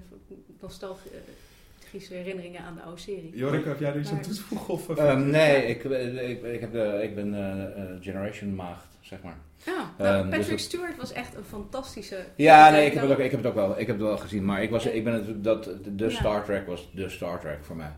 nostalgische 0.61 2.13
herinneringen 2.13 2.61
aan 2.61 2.75
de 2.75 2.81
oude 2.81 2.99
serie. 3.01 3.31
Jorik, 3.35 3.65
heb 3.65 3.79
jij 3.79 3.93
er 3.93 3.99
iets 3.99 4.11
aan 4.11 4.21
toe 4.21 4.33
te 4.33 4.41
voegen? 4.41 4.73
Of, 4.73 4.89
Ehm, 4.89 5.29
nee, 5.29 5.65
ik, 5.65 5.83
ik, 5.83 6.43
ik, 6.43 6.59
heb 6.59 6.71
de, 6.71 6.99
ik 7.03 7.15
ben 7.15 7.33
eh, 7.33 7.63
eh, 7.63 7.89
Generation 8.01 8.55
maagd, 8.55 8.92
zeg 9.03 9.21
maar. 9.23 9.37
Ja, 9.65 9.91
nou, 9.97 10.15
Ehm, 10.17 10.29
dus 10.29 10.39
Patrick 10.39 10.59
Stewart 10.59 10.97
was 10.97 11.11
echt 11.11 11.35
een 11.35 11.43
fantastische... 11.43 12.17
Ja, 12.35 12.69
nee, 12.69 12.85
ik 12.85 12.93
heb, 12.93 13.01
het 13.03 13.11
ook, 13.11 13.17
ik 13.17 13.31
heb 13.31 13.39
het 13.39 13.49
ook 13.49 13.55
wel, 13.55 13.71
ik 13.79 13.87
heb 13.87 13.95
het 13.97 14.05
wel 14.07 14.17
gezien, 14.17 14.45
maar 14.45 14.63
ik, 14.63 14.69
was, 14.69 14.85
ik 14.85 15.03
ben 15.03 15.13
het, 15.13 15.43
dat, 15.43 15.69
de. 15.95 16.09
Star 16.09 16.43
Trek 16.43 16.67
was 16.67 16.89
de 16.93 17.09
Star 17.09 17.39
Trek 17.39 17.63
voor 17.63 17.75
mij. 17.75 17.91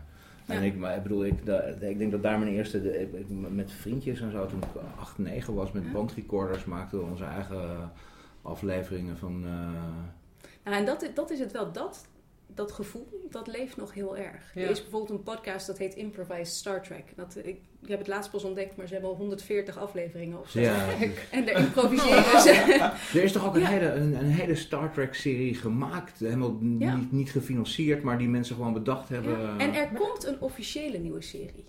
En 0.46 0.62
ik, 0.62 0.76
maar 0.76 0.96
ik 0.96 1.02
bedoel, 1.02 1.24
ik, 1.24 1.34
ik 1.80 1.98
denk 1.98 2.10
dat 2.10 2.22
daar 2.22 2.38
mijn 2.38 2.52
eerste, 2.52 2.82
de- 2.82 3.00
ik- 3.00 3.28
met 3.50 3.72
vriendjes 3.72 4.20
en 4.20 4.30
zo, 4.30 4.46
toen 4.46 4.62
ik 4.62 4.80
8, 5.00 5.18
9 5.18 5.54
was, 5.54 5.72
met 5.72 5.82
Ja. 5.84 5.90
bandrecorders 5.92 6.64
maakten 6.64 6.98
we 6.98 7.04
onze 7.04 7.24
eigen 7.24 7.92
afleveringen 8.42 9.18
van... 9.18 9.44
eh, 9.44 9.50
Nou, 10.64 10.76
en 10.76 10.84
dat, 10.84 11.10
dat 11.14 11.30
is 11.30 11.38
het 11.38 11.52
wel. 11.52 11.72
Dat, 11.72 12.06
dat 12.54 12.72
gevoel, 12.72 13.26
dat 13.30 13.46
leeft 13.46 13.76
nog 13.76 13.94
heel 13.94 14.16
erg. 14.16 14.52
Ja. 14.54 14.62
Er 14.62 14.70
is 14.70 14.80
bijvoorbeeld 14.82 15.18
een 15.18 15.22
podcast 15.24 15.66
dat 15.66 15.78
heet 15.78 15.94
Improvised 15.94 16.46
Star 16.56 16.82
Trek. 16.82 17.04
Dat, 17.16 17.36
ik, 17.42 17.58
ik 17.82 17.88
heb 17.88 17.98
het 17.98 18.08
laatst 18.08 18.30
pas 18.30 18.44
ontdekt, 18.44 18.76
maar 18.76 18.86
ze 18.86 18.92
hebben 18.92 19.10
al 19.10 19.16
140 19.16 19.78
afleveringen 19.78 20.40
of 20.40 20.50
zo. 20.50 20.60
ja. 20.60 20.86
En 21.30 21.46
daar 21.46 21.58
improviseren 21.58 22.40
ze. 22.40 22.50
Er 23.18 23.22
is 23.22 23.32
toch 23.32 23.46
ook 23.46 23.54
een, 23.54 23.60
Ja. 23.60 23.66
hele, 23.68 23.92
een, 23.92 24.14
een 24.14 24.30
hele 24.30 24.54
Star 24.54 24.92
Trek 24.92 25.14
serie 25.14 25.54
gemaakt, 25.54 26.18
helemaal 26.18 26.56
niet, 26.60 27.12
niet 27.12 27.30
gefinancierd, 27.30 28.02
maar 28.02 28.18
die 28.18 28.28
mensen 28.28 28.56
gewoon 28.56 28.72
bedacht 28.72 29.08
hebben. 29.08 29.40
Ja. 29.40 29.58
En 29.58 29.74
er 29.74 29.88
komt 29.94 30.24
een 30.26 30.40
officiële 30.40 30.98
nieuwe 30.98 31.22
serie. 31.22 31.64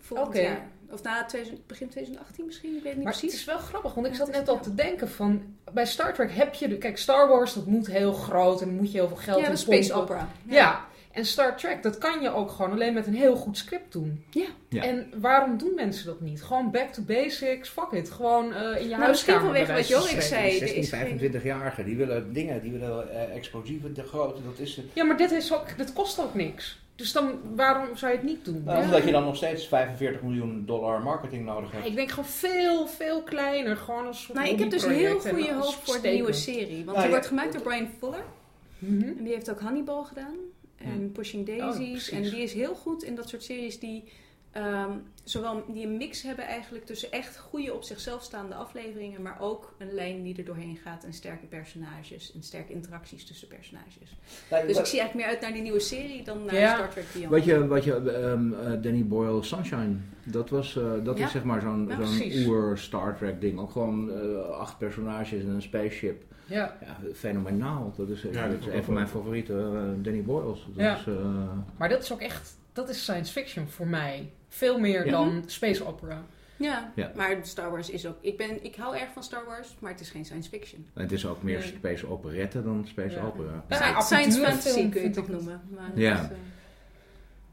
Volgend 0.00 0.28
Oké. 0.28 0.40
jaar. 0.40 0.68
Of 0.92 1.02
na 1.02 1.24
2000, 1.24 1.66
begin 1.66 1.88
2018 1.88 2.44
misschien, 2.46 2.68
ik 2.76 2.82
weet 2.82 2.84
het 2.84 2.94
niet 2.94 3.04
Maar 3.04 3.12
het 3.12 3.20
precies. 3.20 3.40
is 3.40 3.46
wel 3.46 3.58
grappig, 3.58 3.94
want 3.94 4.06
ik 4.06 4.12
Ja, 4.12 4.18
zat 4.18 4.26
het 4.26 4.36
is- 4.36 4.40
net 4.42 4.50
al 4.50 4.56
ja. 4.56 4.62
te 4.62 4.74
denken 4.74 5.08
van... 5.10 5.42
Bij 5.72 5.86
Star 5.86 6.14
Trek 6.14 6.32
heb 6.32 6.54
je... 6.54 6.68
De, 6.68 6.78
kijk, 6.78 6.98
Star 6.98 7.28
Wars, 7.28 7.54
dat 7.54 7.66
moet 7.66 7.86
heel 7.86 8.12
groot 8.12 8.60
en 8.60 8.66
dan 8.66 8.76
moet 8.76 8.92
je 8.92 8.98
heel 8.98 9.08
veel 9.08 9.16
geld 9.16 9.38
ja, 9.40 9.44
in 9.46 9.50
de 9.50 9.56
Space 9.56 9.92
pompen. 9.92 10.14
Opera. 10.14 10.28
Ja. 10.46 10.86
en 11.12 11.24
Star 11.26 11.56
Trek, 11.56 11.82
dat 11.82 11.98
kan 11.98 12.20
je 12.20 12.30
ook 12.30 12.50
gewoon 12.50 12.72
alleen 12.72 12.94
met 12.94 13.06
een 13.06 13.14
heel 13.14 13.36
goed 13.36 13.56
script 13.58 13.92
doen. 13.92 14.24
Ja. 14.30 14.46
Ja. 14.68 14.82
En 14.82 15.12
waarom 15.16 15.58
doen 15.58 15.74
mensen 15.74 16.06
dat 16.06 16.20
niet? 16.20 16.42
Gewoon 16.42 16.70
back 16.70 16.88
to 16.92 17.02
basics, 17.02 17.68
fuck 17.68 17.90
it. 17.92 18.10
Gewoon 18.10 18.52
eh, 18.54 18.60
in 18.60 18.88
je 18.88 18.96
Nou, 18.96 19.08
misschien 19.08 19.34
huiskamer. 19.34 19.40
vanwege 19.40 19.72
wat 19.72 19.84
spreken. 20.02 20.22
zei. 20.22 20.44
er 20.52 20.58
16, 20.68 20.76
is 20.80 20.88
geen- 20.88 21.18
25-jarigen, 21.32 21.84
die 21.84 21.96
willen 21.96 22.32
dingen, 22.32 22.62
die 22.62 22.72
willen 22.72 23.10
eh, 23.10 23.36
explosieven, 23.36 23.94
de 23.94 24.02
grote, 24.02 24.42
dat 24.44 24.58
is 24.58 24.76
het. 24.76 24.84
Ja, 24.92 25.04
maar 25.04 25.16
dit, 25.16 25.30
is 25.30 25.52
ook, 25.52 25.76
dit 25.76 25.92
kost 25.92 26.20
ook 26.20 26.34
niks. 26.34 26.78
Dus 26.98 27.12
dan, 27.12 27.40
waarom 27.54 27.96
zou 27.96 28.12
je 28.12 28.18
het 28.18 28.26
niet 28.26 28.44
doen? 28.44 28.62
Nou, 28.64 28.82
Omdat 28.84 29.04
je 29.04 29.10
dan 29.10 29.24
nog 29.24 29.36
steeds 29.36 29.66
45 29.66 30.22
miljoen 30.22 30.66
dollar 30.66 31.02
marketing 31.02 31.44
nodig 31.44 31.72
hebt. 31.72 31.86
Ik 31.86 31.94
denk 31.94 32.10
gewoon 32.10 32.28
veel, 32.28 32.86
veel 32.86 33.22
kleiner. 33.22 33.76
Gewoon 33.76 34.06
een 34.06 34.14
soort 34.14 34.38
Nou, 34.38 34.50
ik 34.50 34.58
heb 34.58 34.70
dus 34.70 34.86
heel 34.86 35.20
goede 35.20 35.54
hoop 35.54 35.74
voor 35.82 36.00
de 36.02 36.08
nieuwe 36.08 36.32
serie. 36.32 36.84
Want 36.84 36.84
Nou, 36.84 36.96
die 36.96 37.04
ja. 37.04 37.10
wordt 37.10 37.26
gemaakt 37.26 37.52
door 37.52 37.62
Brian 37.62 37.88
Fuller. 37.98 38.24
Mhm. 38.78 39.02
En 39.02 39.24
die 39.24 39.32
heeft 39.32 39.50
ook 39.50 39.60
Hannibal 39.60 40.04
gedaan. 40.04 40.36
En 40.76 41.12
Pushing 41.12 41.46
Daisies. 41.46 41.90
precies. 41.90 42.10
en 42.10 42.22
die 42.22 42.42
is 42.42 42.52
heel 42.52 42.74
goed 42.74 43.02
in 43.02 43.14
dat 43.14 43.28
soort 43.28 43.42
series 43.42 43.78
die... 43.78 44.04
ehm, 44.52 44.90
zowel 45.24 45.64
die 45.68 45.86
een 45.86 45.96
mix 45.96 46.22
hebben 46.22 46.44
eigenlijk 46.46 46.84
tussen 46.86 47.12
echt 47.12 47.38
goede 47.38 47.74
op 47.74 47.82
zichzelf 47.82 48.22
staande 48.22 48.54
afleveringen, 48.54 49.22
maar 49.22 49.36
ook 49.40 49.74
een 49.78 49.92
lijn 49.92 50.22
die 50.22 50.36
er 50.36 50.44
doorheen 50.44 50.76
gaat 50.84 51.04
en 51.04 51.12
sterke 51.12 51.46
personages 51.46 52.32
en 52.34 52.42
sterke 52.42 52.72
interacties 52.72 53.24
tussen 53.26 53.48
personages. 53.48 54.16
Nou, 54.50 54.66
Dus 54.66 54.72
wat- 54.76 54.82
ik 54.84 54.90
zie 54.90 55.00
eigenlijk 55.00 55.14
meer 55.14 55.26
uit 55.36 55.40
naar 55.40 55.52
die 55.52 55.62
nieuwe 55.62 55.80
serie 55.80 56.22
dan 56.24 56.44
naar 56.44 56.54
Ja. 56.54 56.74
Star 56.74 56.88
Trek 56.90 57.04
Beyond. 57.12 57.30
Wat 57.30 57.44
je, 57.44 57.66
wat 57.66 57.84
je 57.84 57.94
ehm, 57.94 58.52
eh, 58.52 58.82
Danny 58.82 59.04
Boyle 59.06 59.42
Sunshine, 59.42 59.96
dat, 60.24 60.50
was, 60.50 60.76
eh, 60.76 60.92
dat 61.04 61.18
Ja. 61.18 61.24
is 61.24 61.30
zeg 61.32 61.44
maar 61.44 61.60
zo'n 61.60 61.86
Ja, 61.88 62.04
zo'n 62.04 62.46
oer 62.46 62.78
Star 62.78 63.16
Trek 63.16 63.40
ding. 63.40 63.58
Ook 63.58 63.70
gewoon 63.70 64.10
eh, 64.12 64.48
acht 64.48 64.78
personages 64.78 65.42
en 65.42 65.48
een 65.48 65.62
spaceship. 65.62 66.22
Ja. 66.46 66.76
Ja, 66.80 66.96
fenomenaal. 67.14 67.92
Dat 67.96 68.08
is, 68.08 68.22
Ja, 68.22 68.28
dat 68.30 68.50
dat 68.50 68.60
is 68.60 68.66
ook 68.66 68.72
een 68.72 68.84
van 68.84 68.94
mijn 68.94 69.08
favoriete 69.08 69.52
eh, 69.52 70.04
Danny 70.04 70.22
Boyles. 70.22 70.66
Dat 70.74 70.84
Ja. 70.84 70.96
is, 70.96 71.06
eh, 71.06 71.14
Maar 71.76 71.88
dat 71.88 72.02
is 72.02 72.12
ook 72.12 72.20
echt, 72.20 72.56
dat 72.72 72.88
is 72.88 73.02
science 73.02 73.32
fiction 73.32 73.68
voor 73.68 73.86
mij. 73.86 74.30
Veel 74.48 74.78
meer 74.78 75.04
Ja. 75.04 75.10
dan 75.10 75.42
space 75.46 75.86
opera. 75.86 76.22
Ja, 76.56 76.92
Ja. 76.94 77.12
maar 77.16 77.36
Star 77.42 77.70
Wars 77.70 77.90
is 77.90 78.06
ook... 78.06 78.16
Ik, 78.20 78.36
ben, 78.36 78.64
ik 78.64 78.76
hou 78.76 78.96
erg 78.96 79.08
van 79.12 79.22
Star 79.22 79.44
Wars, 79.46 79.76
maar 79.78 79.90
het 79.90 80.00
is 80.00 80.10
geen 80.10 80.24
science 80.24 80.48
fiction. 80.48 80.86
het 80.94 81.12
is 81.12 81.26
ook 81.26 81.42
meer 81.42 81.58
Nee. 81.58 81.68
space 81.76 82.06
operette 82.08 82.62
dan 82.62 82.86
space 82.88 83.14
Ja. 83.14 83.22
opera. 83.24 83.64
Ja, 83.68 84.00
science 84.00 84.40
fantasy 84.40 84.88
kun 84.88 85.00
je 85.00 85.06
het 85.06 85.16
het. 85.16 85.28
noemen. 85.28 85.60
Maar 85.76 85.90
Ja. 85.94 86.22
is, 86.22 86.28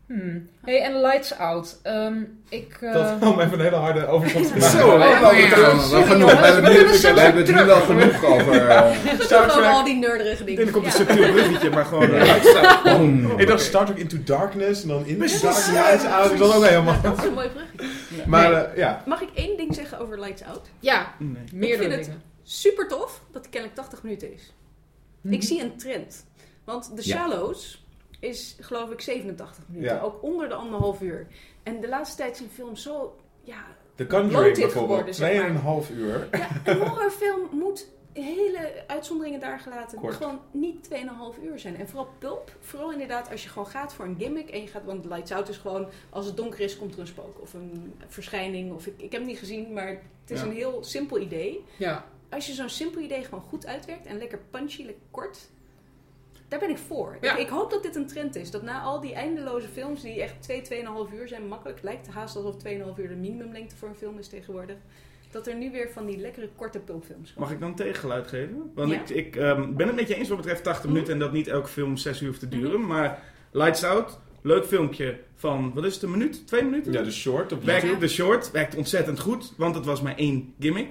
Hmm. 0.08 0.50
Hey, 0.66 0.82
en 0.82 1.02
Lights 1.02 1.38
Out. 1.38 1.80
Ehm, 1.84 2.22
ik... 2.50 2.78
eh, 2.82 2.94
Dat 2.94 3.22
om 3.22 3.40
even 3.40 3.54
een 3.54 3.60
hele 3.64 3.76
harde 3.76 4.08
overstap 4.08 4.42
te 4.44 4.50
maken. 4.60 4.70
Zo? 4.80 4.98
Ja, 4.98 5.30
genoeg. 5.30 6.08
genoeg. 6.08 6.32
We 6.32 6.38
hebben 6.38 6.64
we 6.64 6.70
het 6.78 6.88
nu- 6.88 6.94
straks 6.98 7.16
we 7.16 7.22
hebben 7.22 7.42
het 7.46 7.52
nu 7.52 7.58
terug. 7.58 7.66
wel 7.66 7.82
genoeg 7.82 8.26
over. 8.26 8.68
eh, 8.68 9.20
Star 9.20 9.50
Trek. 9.50 9.66
al 9.66 9.84
die 9.84 9.96
nerderige 9.96 10.40
Ik 10.44 10.46
dingen. 10.46 10.56
denk, 10.56 10.68
er 10.68 10.74
komt 10.74 10.86
een 10.86 10.92
subtiel 10.92 11.32
bruggetje, 11.32 11.70
maar 11.70 11.86
gewoon 11.86 12.12
eh, 12.14 12.32
uitstaat. 12.34 12.84
boom. 12.98 13.40
Ik 13.40 13.48
dacht 13.48 13.62
Star 13.62 13.86
Trek 13.86 13.98
Into 13.98 14.18
Darkness 14.24 14.82
en 14.82 14.88
dan 14.88 15.04
Precies. 15.18 15.42
Darkness. 15.42 15.72
Ja, 15.72 16.22
het 16.24 16.32
is 16.42 16.42
ook 16.56 16.66
helemaal. 16.66 17.02
Dat 17.02 17.18
is 17.18 17.24
een 17.24 17.34
mooi 17.34 17.50
bruggetje. 17.50 18.24
Maar 18.26 18.54
eh, 18.54 18.78
ja, 18.78 19.04
Mag 19.06 19.22
ik 19.22 19.30
één 19.34 19.58
ding 19.58 19.76
zeggen 19.76 20.00
over 20.00 20.20
Lights 20.20 20.44
Out? 20.44 20.70
Ja, 20.80 21.14
Nee. 21.18 21.44
meerdere 21.54 21.74
Ik 21.74 21.80
vind 21.80 21.94
het- 21.96 22.04
dingen. 22.06 22.22
Super 22.44 22.88
tof 22.88 23.22
dat 23.32 23.42
die 23.42 23.52
kennelijk 23.52 23.80
80 23.80 24.04
minuten 24.04 24.34
is. 24.34 24.54
Mhm. 25.22 25.34
Ik 25.34 25.44
zie 25.44 25.62
een 25.62 25.78
trend. 25.78 26.26
Want 26.64 26.84
The 26.96 27.02
Ja. 27.10 27.16
Shallows 27.18 27.85
is 28.20 28.56
geloof 28.60 28.92
ik 28.92 29.02
87 29.02 29.64
minuten. 29.68 29.96
Ja. 29.96 30.02
Ook 30.02 30.24
onder 30.24 30.48
de 30.50 30.56
anderhalf 30.56 31.02
uur. 31.02 31.28
En 31.64 31.82
de 31.82 31.88
laatste 31.88 32.18
tijd 32.18 32.38
zijn 32.38 32.50
films 32.50 32.82
zo... 32.84 33.16
Ja, 33.44 33.66
The 33.96 34.08
Conjuring 34.08 34.56
bijvoorbeeld. 34.58 34.72
geworden, 34.72 35.14
zeg 35.14 35.32
maar. 35.34 35.40
Tweeënhalf 35.46 35.90
uur. 35.90 36.28
ja 36.32 36.48
een 36.64 36.78
horrorfilm 36.78 37.48
moet 37.52 37.88
hele 38.14 38.84
uitzonderingen 38.88 39.40
daar 39.40 39.60
gelaten. 39.60 40.00
Kort. 40.00 40.16
Gewoon 40.16 40.40
niet 40.52 40.90
2,5 41.38 41.44
uur 41.44 41.60
zijn. 41.60 41.78
En 41.78 41.88
vooral 41.88 42.10
pulp. 42.20 42.56
Vooral 42.60 42.92
inderdaad 42.92 43.32
als 43.32 43.44
je 43.44 43.50
gewoon 43.50 43.68
gaat 43.68 43.94
voor 43.94 44.06
een 44.06 44.16
gimmick. 44.20 44.50
En 44.50 44.62
je 44.62 44.68
gaat, 44.68 44.84
want 44.86 45.06
Lights 45.06 45.32
Out 45.32 45.50
is 45.50 45.58
gewoon, 45.58 45.88
als 46.10 46.26
het 46.26 46.38
donker 46.38 46.60
is, 46.60 46.78
komt 46.78 46.94
er 46.94 47.00
een 47.00 47.08
spook. 47.08 47.42
Of 47.42 47.54
een 47.54 47.94
verschijning. 48.08 48.74
Of 48.74 48.86
ik, 48.88 48.94
ik 48.98 49.12
heb 49.12 49.22
het 49.22 49.30
niet 49.30 49.40
gezien, 49.40 49.74
maar 49.74 49.88
het 49.88 50.32
is 50.32 50.40
Ja. 50.40 50.46
een 50.46 50.52
heel 50.54 50.84
simpel 50.84 51.20
idee. 51.20 51.64
Ja. 51.78 52.06
Als 52.30 52.48
je 52.48 52.54
zo'n 52.54 52.70
simpel 52.70 53.02
idee 53.02 53.24
gewoon 53.24 53.44
goed 53.44 53.66
uitwerkt 53.66 54.06
en 54.06 54.18
lekker 54.18 54.40
punchy, 54.50 54.84
lekker 54.84 55.04
kort. 55.12 55.50
Daar 56.48 56.60
ben 56.60 56.70
ik 56.70 56.78
voor. 56.78 57.18
Ja. 57.22 57.34
Ik, 57.34 57.40
ik 57.40 57.48
hoop 57.50 57.72
dat 57.72 57.84
dit 57.84 57.96
een 57.96 58.08
trend 58.08 58.36
is. 58.36 58.52
Dat 58.52 58.62
na 58.64 58.82
al 58.82 59.00
die 59.02 59.14
eindeloze 59.14 59.68
films 59.68 60.02
die 60.02 60.22
echt 60.22 60.42
2, 60.42 60.62
2,5 61.10 61.14
uur 61.14 61.28
zijn, 61.28 61.48
makkelijk 61.48 61.80
lijkt 61.82 62.08
haast 62.08 62.36
alsof 62.36 62.56
2,5 62.56 62.70
uur 62.98 63.08
de 63.08 63.16
minimumlengte 63.16 63.76
voor 63.76 63.88
een 63.90 63.96
film 63.96 64.18
is 64.20 64.28
tegenwoordig. 64.28 64.76
Dat 65.32 65.48
er 65.48 65.56
nu 65.56 65.72
weer 65.72 65.90
van 65.94 66.06
die 66.06 66.18
lekkere 66.18 66.50
korte 66.56 66.80
pulpfilms 66.80 67.30
komen. 67.34 67.42
Mag 67.44 67.52
ik 67.52 67.60
dan 67.60 67.76
tegengeluid 67.76 68.28
geven? 68.28 68.72
Want 68.76 68.92
Ja. 68.92 69.00
ik, 69.02 69.10
ik 69.10 69.36
ehm, 69.36 69.74
ben 69.76 69.88
het 69.88 69.96
met 69.96 70.08
je 70.08 70.16
eens 70.16 70.28
wat 70.30 70.38
betreft 70.38 70.64
80 70.64 70.84
Mhm. 70.84 70.94
minuten 70.94 71.14
en 71.14 71.20
dat 71.20 71.32
niet 71.32 71.48
elke 71.48 71.68
film 71.68 71.98
6 71.98 72.22
uur 72.22 72.28
hoeft 72.28 72.40
te 72.40 72.48
duren. 72.50 72.86
Maar 72.86 73.24
Lights 73.52 73.84
Out, 73.84 74.20
leuk 74.42 74.66
filmpje 74.66 75.20
van, 75.36 75.72
wat 75.74 75.86
is 75.86 75.94
het, 75.94 76.04
een 76.04 76.12
minuut? 76.12 76.48
Twee 76.48 76.64
minuten? 76.64 76.92
Ja, 76.92 77.02
de 77.02 77.12
short 77.12 77.52
op 77.52 77.64
Werkt, 77.64 78.00
de 78.00 78.08
short 78.08 78.52
werkt 78.52 78.76
ontzettend 78.76 79.20
goed, 79.20 79.54
want 79.58 79.76
het 79.76 79.86
was 79.86 80.02
maar 80.02 80.16
één 80.16 80.54
gimmick. 80.60 80.88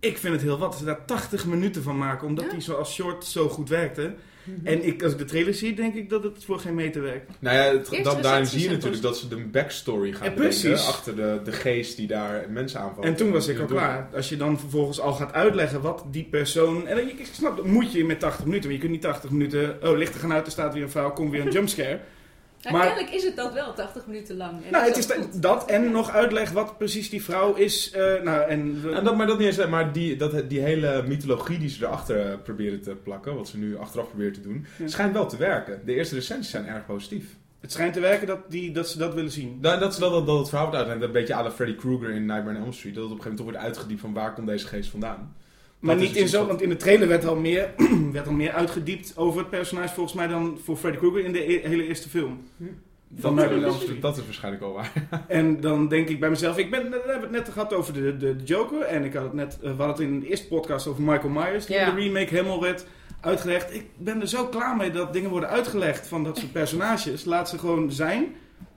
Ik 0.00 0.18
vind 0.18 0.32
het 0.34 0.42
heel 0.42 0.58
wat, 0.58 0.70
dat 0.70 0.78
ze 0.78 0.84
daar 0.84 1.04
80 1.04 1.46
minuten 1.46 1.82
van 1.82 1.98
maken, 1.98 2.26
omdat 2.26 2.44
Ja. 2.44 2.50
die 2.50 2.60
zoals 2.60 2.94
short 2.94 3.24
zo 3.24 3.48
goed 3.48 3.68
werkte. 3.68 4.14
En 4.62 4.86
ik, 4.86 5.02
als 5.02 5.12
ik 5.12 5.18
de 5.18 5.24
trailer 5.24 5.54
zie, 5.54 5.74
denk 5.74 5.94
ik 5.94 6.08
dat 6.08 6.22
het 6.22 6.44
voor 6.44 6.58
geen 6.58 6.74
meter 6.74 7.02
werkt. 7.02 7.30
Nou 7.38 7.56
ja, 7.56 7.62
het, 7.62 7.90
Eerste 7.90 8.02
dan, 8.02 8.22
daarin 8.22 8.46
zie 8.46 8.62
je 8.62 8.70
natuurlijk 8.70 9.02
dat 9.02 9.18
ze 9.18 9.28
de 9.28 9.36
backstory 9.36 10.12
gaan 10.12 10.28
Ja, 10.28 10.34
precies. 10.34 10.86
achter 10.86 11.16
de, 11.16 11.40
de 11.44 11.52
geest 11.52 11.96
die 11.96 12.06
daar 12.06 12.46
mensen 12.50 12.80
aanvalt. 12.80 13.06
En 13.06 13.16
toen 13.16 13.30
was 13.32 13.48
ik 13.48 13.54
Dus 13.54 13.62
al 13.62 13.68
klaar. 13.68 14.08
Als 14.14 14.28
je 14.28 14.36
dan 14.36 14.58
vervolgens 14.58 15.00
al 15.00 15.12
gaat 15.12 15.32
uitleggen 15.32 15.80
wat 15.80 16.04
die 16.10 16.24
persoon... 16.24 16.86
En 16.86 16.98
ik, 16.98 17.18
ik 17.18 17.28
snap, 17.32 17.56
dat 17.56 17.66
moet 17.66 17.92
je 17.92 18.04
met 18.04 18.20
80 18.20 18.44
minuten. 18.44 18.64
Maar 18.64 18.74
je 18.74 18.80
kunt 18.80 18.92
niet 18.92 19.02
80 19.02 19.30
minuten... 19.30 19.76
Oh, 19.82 19.96
lichten 19.96 20.20
gaan 20.20 20.32
uit, 20.32 20.46
er 20.46 20.52
staat 20.52 20.74
weer 20.74 20.82
een 20.82 20.90
vrouw, 20.90 21.12
komt 21.12 21.30
weer 21.30 21.46
een 21.46 21.52
jumpscare. 21.52 22.00
Maar- 22.72 22.86
Kennelijk 22.86 23.14
is 23.14 23.24
het 23.24 23.36
dat 23.36 23.52
wel, 23.52 23.74
80 23.74 24.06
minuten 24.06 24.36
lang. 24.36 24.50
En 24.52 24.70
nou, 24.72 24.86
dat 24.86 24.96
het 24.96 24.96
is 25.10 25.16
goed. 25.16 25.42
dat 25.42 25.64
en 25.70 25.90
nog 25.90 26.10
uitleg 26.10 26.50
wat 26.50 26.78
precies 26.78 27.10
die 27.10 27.22
vrouw 27.24 27.54
is. 27.54 27.90
eh, 27.90 28.22
nou, 28.22 28.48
en... 28.48 28.82
En 28.94 29.04
dat, 29.04 29.16
maar 29.16 29.26
dat 29.26 29.38
niet 29.38 29.46
eens, 29.58 29.66
maar 29.68 29.92
die, 29.92 30.16
dat, 30.16 30.48
die 30.50 30.60
hele 30.60 31.04
mythologie 31.06 31.58
die 31.58 31.68
ze 31.68 31.84
erachter 31.84 32.20
eh, 32.30 32.36
proberen 32.42 32.80
te 32.82 32.90
plakken, 32.94 33.34
wat 33.34 33.48
ze 33.48 33.58
nu 33.58 33.76
achteraf 33.78 34.08
proberen 34.08 34.32
te 34.32 34.40
doen, 34.40 34.66
Ja. 34.78 34.88
schijnt 34.88 35.12
wel 35.12 35.26
te 35.28 35.36
werken. 35.36 35.80
De 35.84 35.94
eerste 35.94 36.14
recensies 36.14 36.50
zijn 36.50 36.66
erg 36.66 36.86
positief. 36.86 37.24
Het 37.60 37.72
schijnt 37.72 37.92
te 37.94 38.00
werken 38.00 38.26
dat, 38.26 38.50
die, 38.50 38.72
dat 38.72 38.88
ze 38.88 38.98
dat 38.98 39.14
willen 39.14 39.30
zien. 39.30 39.58
Dat, 39.60 39.80
dat, 39.80 39.94
ze 39.94 40.00
dat, 40.00 40.26
dat 40.26 40.38
het 40.38 40.48
verhaal 40.48 40.66
wordt 40.66 40.78
uitgelegd, 40.80 41.06
een 41.06 41.12
beetje 41.20 41.34
à 41.34 41.42
la 41.42 41.50
Freddy 41.50 41.74
Krueger 41.76 42.10
in 42.10 42.26
Nightmare 42.26 42.56
on 42.58 42.62
Elm 42.62 42.72
Street, 42.72 42.94
dat 42.94 43.02
het 43.04 43.12
op 43.12 43.18
een 43.18 43.22
gegeven 43.24 43.30
moment 43.30 43.36
toch 43.36 43.46
wordt 43.46 43.58
uitgediept 43.76 44.00
van 44.00 44.12
waar 44.12 44.34
komt 44.34 44.46
deze 44.46 44.66
geest 44.66 44.90
vandaan. 44.90 45.34
Maar 45.86 45.96
Dat 45.96 46.04
niet 46.04 46.16
in 46.16 46.28
zo, 46.28 46.46
want 46.46 46.62
in 46.62 46.68
de 46.68 46.76
trailer 46.76 47.08
werd 47.08 47.24
al, 47.26 47.36
meer, 47.36 47.70
werd 48.12 48.26
al 48.26 48.32
meer 48.32 48.52
uitgediept 48.52 49.12
over 49.16 49.38
het 49.40 49.50
personage 49.50 49.94
volgens 49.94 50.14
mij 50.14 50.26
dan 50.26 50.58
voor 50.64 50.76
Freddy 50.76 50.98
Krueger 50.98 51.24
in 51.24 51.32
de 51.32 51.52
e- 51.52 51.68
hele 51.68 51.86
eerste 51.86 52.08
film. 52.08 52.40
Van 53.18 53.36
Dat, 53.36 53.74
Street. 53.74 54.02
dat 54.02 54.16
is 54.16 54.24
waarschijnlijk 54.24 54.62
wel 54.62 54.72
waar. 54.72 54.92
En 55.28 55.60
dan 55.60 55.88
denk 55.88 56.08
ik 56.08 56.20
bij 56.20 56.30
mezelf, 56.30 56.58
ik 56.58 56.70
ben, 56.70 56.90
we 56.90 57.02
hebben 57.06 57.20
het 57.20 57.30
net 57.30 57.48
gehad 57.48 57.74
over 57.74 57.92
de, 57.92 58.16
de, 58.16 58.36
de 58.36 58.44
Joker. 58.44 58.80
En 58.80 59.04
ik 59.04 59.12
had 59.12 59.22
het 59.22 59.32
net, 59.32 59.54
eh, 59.54 59.60
we 59.60 59.68
hadden 59.68 59.88
het 59.88 60.00
in 60.00 60.20
de 60.20 60.28
eerste 60.28 60.46
podcast 60.48 60.86
over 60.86 61.02
Michael 61.02 61.28
Myers, 61.32 61.66
die 61.66 61.76
de 61.84 61.94
remake 61.94 62.34
helemaal 62.34 62.60
werd 62.60 62.86
uitgelegd. 63.20 63.74
Ik 63.74 63.84
ben 63.98 64.20
er 64.20 64.28
zo 64.28 64.46
klaar 64.46 64.76
mee 64.76 64.90
dat 64.90 65.12
dingen 65.12 65.30
worden 65.30 65.48
uitgelegd 65.48 66.08
van 66.08 66.24
dat 66.24 66.38
soort 66.38 66.52
personages. 66.52 67.24
Laat 67.24 67.48
ze 67.48 67.58
gewoon 67.58 67.92
zijn 67.92 68.34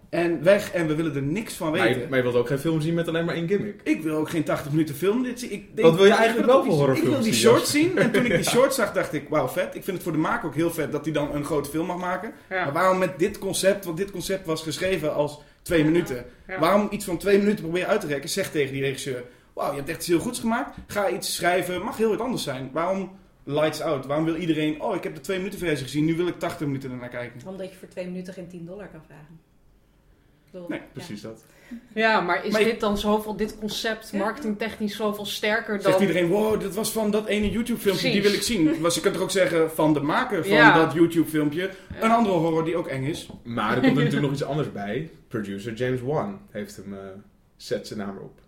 en 0.10 0.44
weg 0.44 0.72
en 0.72 0.88
we 0.88 0.96
willen 0.96 1.16
er 1.16 1.22
niks 1.22 1.54
van 1.54 1.72
Maar 1.72 1.82
weten. 1.82 2.02
je, 2.02 2.08
maar 2.08 2.18
je 2.18 2.24
wilt 2.24 2.36
ook 2.36 2.48
geen 2.48 2.60
film 2.60 2.82
zien 2.82 2.94
met 2.94 3.08
alleen 3.08 3.26
maar 3.26 3.36
één 3.36 3.48
gimmick. 3.48 3.82
Ik 3.84 4.02
wil 4.04 4.16
ook 4.16 4.30
geen 4.30 4.44
80 4.44 4.72
minuten 4.72 4.96
film. 4.96 5.24
Dit, 5.24 5.40
zie- 5.40 5.50
ik 5.50 5.76
denk, 5.76 5.88
Wat 5.88 5.98
wil 5.98 6.06
je 6.06 6.14
eigenlijk 6.14 6.48
wel 6.48 6.56
voor 6.64 6.70
die- 6.70 6.74
horrorfilms 6.80 7.08
Ik 7.10 7.14
wil 7.16 7.24
die 7.24 7.34
zien, 7.34 7.50
short 7.52 7.68
zien. 7.68 7.98
En 7.98 8.12
toen 8.12 8.26
ik 8.26 8.36
die 8.36 8.44
short 8.56 8.74
zag, 8.74 8.94
dacht 8.94 9.14
ik, 9.14 9.30
wauw, 9.30 9.48
vet. 9.48 9.76
Ik 9.76 9.84
vind 9.84 9.96
het 9.98 10.04
voor 10.04 10.12
de 10.12 10.18
maker 10.18 10.48
ook 10.48 10.56
heel 10.56 10.72
vet 10.72 10.92
dat 10.92 11.04
hij 11.06 11.14
dan 11.14 11.36
een 11.36 11.44
grote 11.46 11.70
film 11.70 11.86
mag 11.86 11.98
maken. 11.98 12.32
Maar 12.50 12.74
waarom 12.74 12.98
met 12.98 13.20
dit 13.20 13.38
concept? 13.40 13.86
Want 13.86 13.98
dit 13.98 14.12
concept 14.12 14.46
was 14.46 14.64
geschreven 14.64 15.14
als 15.14 15.40
twee 15.62 15.84
minuten. 15.84 16.26
Ja. 16.48 16.60
Waarom 16.60 16.88
iets 16.92 17.06
van 17.06 17.18
twee 17.18 17.38
minuten 17.38 17.62
proberen 17.64 17.88
uit 17.88 18.02
te 18.02 18.08
rekken? 18.08 18.30
Zeg 18.30 18.52
tegen 18.52 18.74
die 18.74 18.82
regisseur, 18.82 19.24
wauw, 19.54 19.70
je 19.72 19.78
hebt 19.78 19.90
echt 19.90 19.98
iets 19.98 20.08
heel 20.08 20.20
goeds 20.20 20.40
gemaakt. 20.40 20.78
Ga 20.88 21.10
iets 21.10 21.36
schrijven, 21.36 21.82
mag 21.84 21.98
heel 21.98 22.10
wat 22.10 22.20
anders 22.22 22.44
zijn. 22.44 22.70
Waarom 22.74 23.12
lights 23.44 23.82
out? 23.82 24.06
Waarom 24.06 24.26
wil 24.26 24.36
iedereen, 24.36 24.82
oh, 24.82 24.96
ik 24.96 25.04
heb 25.04 25.16
de 25.16 25.22
twee 25.22 25.38
minuten 25.38 25.60
versie 25.60 25.86
gezien, 25.86 26.06
nu 26.06 26.16
wil 26.16 26.28
ik 26.28 26.40
80 26.40 26.68
minuten 26.68 26.92
ernaar 26.92 27.10
kijken. 27.10 27.42
Omdat 27.48 27.70
je 27.72 27.78
voor 27.78 27.88
twee 27.88 28.06
minuten 28.06 28.34
geen 28.34 28.48
10 28.48 28.66
dollar 28.66 28.88
kan 28.88 29.02
vragen. 29.08 29.40
Bedoel, 30.52 30.68
Nee, 30.70 30.80
ja. 30.80 30.86
Precies 30.94 31.22
dat. 31.22 31.46
Ja, 31.94 32.22
maar 32.22 32.46
is 32.46 32.52
Maar 32.52 32.64
dit 32.64 32.80
dan 32.80 32.98
zoveel, 32.98 33.36
dit 33.36 33.58
concept, 33.60 34.10
Ja. 34.12 34.18
marketingtechnisch 34.18 34.96
zoveel 34.96 35.26
sterker 35.26 35.74
dan... 35.74 35.82
Zegt 35.92 36.00
iedereen, 36.00 36.28
wow, 36.28 36.60
dit 36.60 36.74
was 36.76 36.92
van 36.92 37.12
dat 37.12 37.26
ene 37.28 37.50
YouTube 37.50 37.80
filmpje, 37.80 38.12
die 38.12 38.22
wil 38.22 38.34
ik 38.34 38.42
zien. 38.42 38.76
Was, 38.82 38.96
je 38.96 39.02
kunt 39.02 39.14
toch 39.14 39.24
ook 39.24 39.32
zeggen 39.32 39.72
van 39.72 39.94
de 39.94 40.00
maker 40.00 40.46
van 40.46 40.54
Ja. 40.56 40.78
dat 40.86 40.94
YouTube 40.94 41.30
filmpje. 41.30 41.70
Een 42.00 42.12
andere 42.12 42.36
horror 42.36 42.66
die 42.66 42.76
ook 42.76 42.88
eng 42.88 43.04
is. 43.06 43.30
Maar 43.44 43.70
er 43.70 43.82
komt 43.82 43.86
er 43.86 43.94
natuurlijk 43.96 44.22
nog 44.22 44.32
iets 44.32 44.44
anders 44.44 44.72
bij. 44.72 45.10
Producer 45.28 45.74
James 45.74 46.02
Wan 46.02 46.40
heeft 46.50 46.76
hem, 46.76 46.94
eh 46.94 47.00
zet 47.56 47.88
zijn 47.88 48.00
naam 48.00 48.18
erop. 48.18 48.40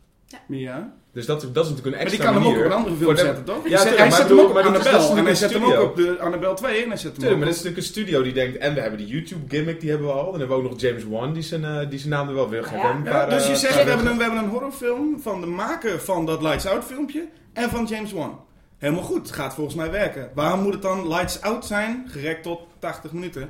Ja. 0.47 0.93
Dus 1.13 1.25
dat, 1.25 1.41
dat 1.41 1.65
is 1.65 1.69
natuurlijk 1.69 1.85
een 1.85 1.91
Maar 1.91 2.11
die 2.11 2.19
extra 2.19 2.31
kan 2.31 2.41
hem 2.41 2.51
ook 2.51 2.57
op 2.57 2.65
een 2.65 2.71
andere 2.71 2.95
film 2.95 3.17
zetten, 3.17 3.43
toch? 3.43 3.67
Ja, 3.67 3.69
hij 3.69 3.77
zet, 3.77 3.87
tuurlijk, 3.87 3.97
hij 3.97 4.07
maar 4.07 4.17
zet 4.17 4.29
ik 4.29 4.37
hem 4.37 4.39
ook 4.39 4.49
op 4.49 4.57
Annabelle. 4.57 5.17
En 5.17 5.25
hij 5.25 5.35
zet 5.35 5.53
hem 5.53 5.63
ook 5.63 5.81
op 5.81 5.95
de 5.95 6.19
Annabelle 6.19 6.53
2 6.53 6.83
en 6.83 6.87
hij 6.87 6.97
zet 6.97 7.11
hem 7.11 7.13
Tuurlijk, 7.13 7.37
maar 7.37 7.47
dat 7.47 7.55
is 7.57 7.63
natuurlijk 7.63 7.77
een 7.77 7.93
studio 7.93 8.21
die 8.21 8.33
denkt, 8.33 8.57
en 8.57 8.73
we 8.73 8.81
hebben 8.81 8.99
die 8.99 9.07
YouTube 9.07 9.45
gimmick, 9.47 9.79
die 9.79 9.89
hebben 9.89 10.07
we 10.07 10.13
al. 10.13 10.31
Dan 10.31 10.39
hebben 10.39 10.57
we 10.57 10.63
ook 10.63 10.69
nog 10.69 10.79
James 10.79 11.03
Wan, 11.03 11.33
die 11.33 11.43
zijn, 11.43 11.65
eh, 11.65 11.89
die 11.89 11.99
zijn 11.99 12.11
naam 12.11 12.27
er 12.27 12.33
wel 12.33 12.53
Ja. 12.53 12.59
Ja, 12.59 13.01
paar, 13.03 13.29
dus 13.29 13.45
je 13.45 13.51
eh, 13.51 13.57
zegt, 13.57 13.83
we 13.83 13.89
hebben, 13.89 14.07
een, 14.07 14.17
we 14.17 14.23
hebben 14.23 14.43
een 14.43 14.49
horrorfilm 14.49 15.19
van 15.21 15.41
de 15.41 15.47
maker 15.47 15.99
van 15.99 16.25
dat 16.25 16.41
Lights 16.41 16.65
Out 16.65 16.83
filmpje 16.83 17.27
en 17.53 17.69
van 17.69 17.85
James 17.85 18.11
Wan. 18.11 18.39
Helemaal 18.77 19.03
goed, 19.03 19.31
gaat 19.31 19.53
volgens 19.53 19.75
mij 19.75 19.91
werken. 19.91 20.29
Waarom 20.33 20.61
moet 20.61 20.73
het 20.73 20.81
dan 20.81 21.07
Lights 21.07 21.41
Out 21.41 21.65
zijn, 21.65 22.05
gerekt 22.07 22.43
tot 22.43 22.59
80 22.79 23.11
minuten? 23.11 23.49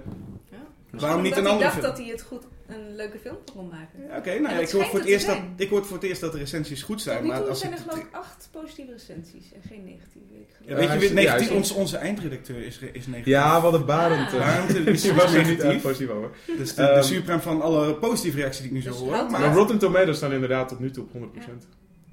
Ja. 0.52 0.58
Waarom 1.00 1.22
niet 1.22 1.38
een 1.38 1.48
andere 1.48 1.64
dacht 1.64 1.74
film? 1.74 1.86
dat 1.86 1.98
hij 1.98 2.08
het 2.08 2.22
goed 2.22 2.44
een 2.74 2.96
leuke 2.96 3.18
film 3.20 3.38
kon 3.56 3.68
maken. 3.68 4.08
Ja, 4.10 4.18
Oké, 4.18 4.40
nou, 4.40 4.54
ja, 4.56 4.60
ik, 4.60 4.70
hoor 4.70 4.84
voor 4.86 5.00
het 5.00 5.08
eerst 5.08 5.26
dat, 5.28 5.38
ik 5.56 5.70
hoor 5.70 5.86
voor 5.86 5.96
het 5.98 6.06
eerst 6.06 6.22
dat 6.22 6.32
de 6.32 6.38
recensies 6.38 6.84
goed 6.84 7.02
zijn. 7.02 7.26
Maar 7.26 7.38
toe 7.40 7.50
als 7.50 7.60
zijn 7.60 7.72
er 7.72 7.78
geloof 7.78 7.98
ik 7.98 8.08
acht 8.12 8.50
positieve 8.52 8.92
recensies 8.92 9.54
en 9.54 9.62
geen 9.68 9.84
negatieve. 9.84 10.20
Ja, 10.66 10.76
weet 10.76 10.92
je, 10.92 11.06
is- 11.06 11.12
negatief, 11.12 11.52
onze, 11.52 11.74
onze 11.74 11.98
eindredacteur 11.98 12.58
is, 12.66 12.80
is 12.80 13.06
negatief. 13.08 13.26
Ja, 13.26 13.62
wat 13.62 13.74
een 13.74 13.86
barend. 13.86 14.28
Ah. 14.28 14.34
eh. 14.34 14.40
Barend 14.40 14.88
is- 14.88 15.02
Die 15.12 15.14
was 15.14 15.34
er 15.34 15.38
niet 15.38 15.48
negatief. 15.48 15.72
echt 15.72 15.82
positief 15.82 16.10
over. 16.10 16.30
Dus 16.58 16.76
de, 16.76 16.82
Ehm, 16.84 16.96
de 16.96 17.04
supreme 17.04 17.40
van 17.42 17.62
alle 17.62 17.96
positieve 17.96 18.38
reacties 18.38 18.60
die 18.62 18.68
ik 18.70 18.76
nu 18.76 18.82
zo 18.82 18.90
Dus 18.90 19.00
hoor. 19.00 19.12
Maar, 19.12 19.30
Maar 19.30 19.54
Rotten 19.54 19.78
Tomatoes 19.78 20.18
staan 20.18 20.32
inderdaad 20.34 20.68
tot 20.68 20.80
nu 20.80 20.92
toe 20.92 21.04
op 21.04 21.12
100%. 21.14 21.68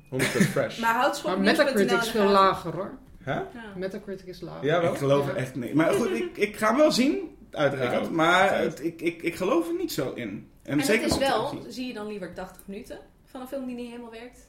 100% 0.09 0.49
fresh. 0.51 0.79
Maar 0.79 0.95
houd 0.95 1.23
Maar 1.25 1.41
Metacritic 1.41 2.01
is 2.01 2.09
veel 2.11 2.29
lager 2.29 2.73
hoor. 2.73 2.91
Hè? 3.23 3.33
Ja. 3.35 3.47
Metacritic 3.77 4.27
is 4.27 4.41
laag. 4.41 4.63
Ja, 4.63 4.81
wel? 4.83 4.93
ik 4.93 4.99
geloof 4.99 5.27
Ja. 5.27 5.35
echt 5.35 5.55
nee. 5.55 5.75
Maar 5.75 5.93
goed, 5.93 6.11
ik, 6.11 6.37
ik 6.37 6.57
ga 6.57 6.69
hem 6.69 6.77
wel 6.77 6.93
zien, 6.93 7.19
uiteraard. 7.51 8.11
Maar 8.11 8.59
het, 8.59 8.85
ik, 8.85 9.01
ik, 9.01 9.23
ik 9.23 9.35
geloof 9.35 9.69
er 9.69 9.77
niet 9.77 9.93
zo 9.93 10.13
in. 10.13 10.51
En, 10.63 10.79
En 10.79 10.85
zeker 10.85 11.03
het 11.03 11.13
is 11.13 11.19
wel, 11.19 11.59
zie 11.69 11.87
je 11.87 11.93
dan 11.93 12.07
liever 12.07 12.35
80 12.35 12.63
minuten 12.67 12.99
van 13.25 13.41
een 13.41 13.47
film 13.47 13.67
die 13.67 13.75
niet 13.75 13.91
helemaal 13.91 14.11
werkt? 14.11 14.47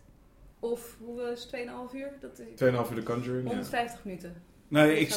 Of 0.60 0.98
hoe 1.00 1.22
is 1.22 1.48
het, 1.52 1.68
2,5 1.92 1.96
uur? 1.96 2.12
Dat 2.20 2.40
is 2.40 2.46
2,5 2.48 2.90
uur 2.90 2.96
de 2.96 3.04
Conjuring. 3.04 3.44
ja. 3.44 3.50
150 3.50 4.04
minuten. 4.04 4.36
Nou, 4.68 4.90
ik, 4.90 5.16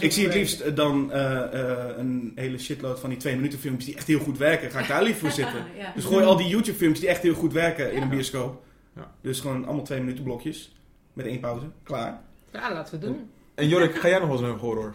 ik, 0.00 0.12
zie 0.12 0.24
het 0.24 0.34
liefst 0.34 0.60
eh, 0.60 0.74
dan 0.74 1.12
eh, 1.12 1.42
eh, 1.42 1.98
een 1.98 2.32
hele 2.34 2.58
shitload 2.58 3.00
van 3.00 3.10
die 3.10 3.18
twee 3.18 3.36
minuten 3.36 3.58
filmpjes 3.58 3.86
die 3.86 3.96
echt 3.96 4.06
heel 4.06 4.18
goed 4.18 4.38
werken. 4.38 4.70
Ga 4.70 4.80
ik 4.80 4.88
daar 4.88 5.02
liever 5.02 5.20
voor 5.20 5.30
zitten. 5.44 5.64
ja. 5.76 5.92
Dus 5.94 6.04
gooi 6.04 6.24
al 6.24 6.36
die 6.36 6.48
YouTube 6.48 6.76
films 6.76 7.00
die 7.00 7.08
echt 7.08 7.22
heel 7.22 7.34
goed 7.34 7.52
werken 7.52 7.92
in 7.92 8.02
een 8.02 8.08
bioscoop. 8.08 8.64
Ja. 8.96 9.14
Dus 9.20 9.40
gewoon 9.40 9.64
allemaal 9.64 9.84
twee 9.84 10.00
minuten 10.00 10.24
blokjes. 10.24 10.76
Met 11.12 11.26
één 11.26 11.40
pauze. 11.40 11.66
Klaar. 11.82 12.20
Ja, 12.52 12.72
laten 12.72 13.00
we 13.00 13.06
het 13.06 13.16
doen. 13.16 13.30
En 13.54 13.68
Jorik, 13.68 13.94
ga 13.94 14.08
jij 14.08 14.18
nog 14.18 14.28
wel 14.28 14.38
eens 14.38 14.46
een 14.46 14.58
horror? 14.58 14.94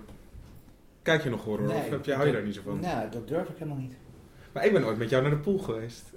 Kijk 1.08 1.24
je 1.24 1.30
nog 1.30 1.44
horror? 1.44 1.68
Nee, 1.68 1.78
of 1.78 1.90
heb 1.90 2.06
je, 2.06 2.14
hou 2.14 2.28
je 2.28 2.34
daar 2.34 2.44
niet 2.44 2.56
zo 2.56 2.62
van? 2.66 2.80
Nou, 2.80 3.10
dat 3.10 3.28
durf 3.28 3.50
ik 3.50 3.58
helemaal 3.58 3.78
niet. 3.78 3.94
Maar 4.52 4.66
ik 4.66 4.74
ben 4.74 4.86
ooit 4.86 4.98
met 4.98 5.10
jou 5.10 5.22
naar 5.22 5.32
de 5.32 5.38
pool 5.38 5.58
geweest. 5.58 6.04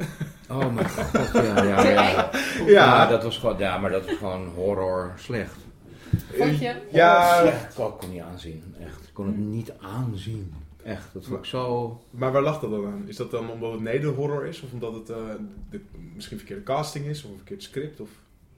Oh 0.50 0.74
mijn 0.74 0.88
god, 0.88 1.32
ja, 1.32 1.62
ja, 1.64 1.82
ja. 1.82 1.90
Ja. 1.90 2.30
Ja, 2.66 3.06
dat 3.06 3.22
was 3.22 3.38
gewoon, 3.38 3.58
ja, 3.58 3.78
maar 3.78 3.90
dat 3.90 4.06
was 4.06 4.16
gewoon 4.16 4.48
horror 4.48 5.12
slecht. 5.16 5.56
Vond 6.32 6.58
je? 6.58 6.74
Ja, 6.92 7.34
Horror 7.34 7.50
slecht. 7.50 7.68
Ik 7.68 7.74
kon 7.74 7.92
het 8.00 8.10
niet 8.10 8.20
aanzien, 8.20 8.74
echt. 8.80 9.02
Ik 9.08 9.14
kon 9.14 9.26
het 9.26 9.36
niet 9.38 9.72
aanzien. 9.80 10.54
Echt, 10.82 11.08
dat 11.12 11.24
vond 11.26 11.38
ik 11.38 11.44
zo... 11.44 12.00
maar 12.10 12.32
waar 12.32 12.42
lag 12.42 12.60
dat 12.60 12.70
dan 12.70 12.86
aan? 12.86 13.04
Is 13.06 13.16
dat 13.16 13.30
dan 13.30 13.50
omdat 13.50 13.72
het 13.72 13.80
nederhorror 13.80 14.46
is? 14.46 14.62
Of 14.62 14.72
omdat 14.72 14.94
het 14.94 15.10
eh, 15.10 15.16
de, 15.70 15.80
misschien 16.14 16.36
verkeerde 16.38 16.62
casting 16.62 17.06
is? 17.06 17.24
Of 17.24 17.30
een 17.30 17.36
verkeerd 17.36 17.62
script? 17.62 18.00
Of 18.00 18.10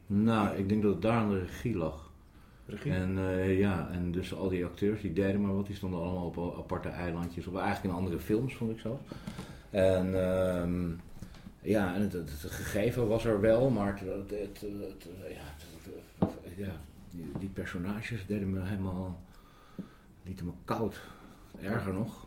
Nou, 0.07 0.57
ik 0.57 0.69
denk 0.69 0.83
dat 0.83 0.93
het 0.93 1.03
daar 1.03 1.17
aan 1.17 1.31
de 1.31 1.39
regie 1.39 1.77
lag. 1.77 2.11
En 2.85 3.19
eh, 3.19 3.59
ja, 3.59 3.89
en 3.91 4.13
dus 4.13 4.35
al 4.35 4.49
die 4.49 4.65
acteurs, 4.65 5.01
die 5.01 5.13
deden 5.13 5.41
maar 5.41 5.55
wat, 5.55 5.67
die 5.67 5.77
stonden 5.77 6.01
allemaal 6.01 6.27
op 6.27 6.59
aparte 6.59 6.89
eilandjes, 6.89 7.47
of 7.47 7.57
eigenlijk 7.57 7.85
in 7.85 8.01
andere 8.01 8.19
films, 8.19 8.55
vond 8.55 8.71
ik 8.71 8.79
zo. 8.79 9.01
En 9.71 10.25
ehm, 10.25 10.91
ja, 11.63 11.95
en 11.95 12.01
het, 12.01 12.17
gegeven 12.47 13.09
was 13.09 13.25
er 13.25 13.41
wel, 13.41 13.71
maar 13.71 14.01
het, 14.01 14.31
het, 14.31 14.67
ja, 15.29 15.55
ja, 16.57 16.73
die, 17.11 17.33
die 17.39 17.49
personages 17.49 18.27
deden 18.27 18.51
me 18.51 18.61
helemaal, 18.61 19.23
lieten 20.23 20.47
me 20.47 20.53
koud. 20.65 21.01
Erger 21.61 21.93
nog. 21.93 22.27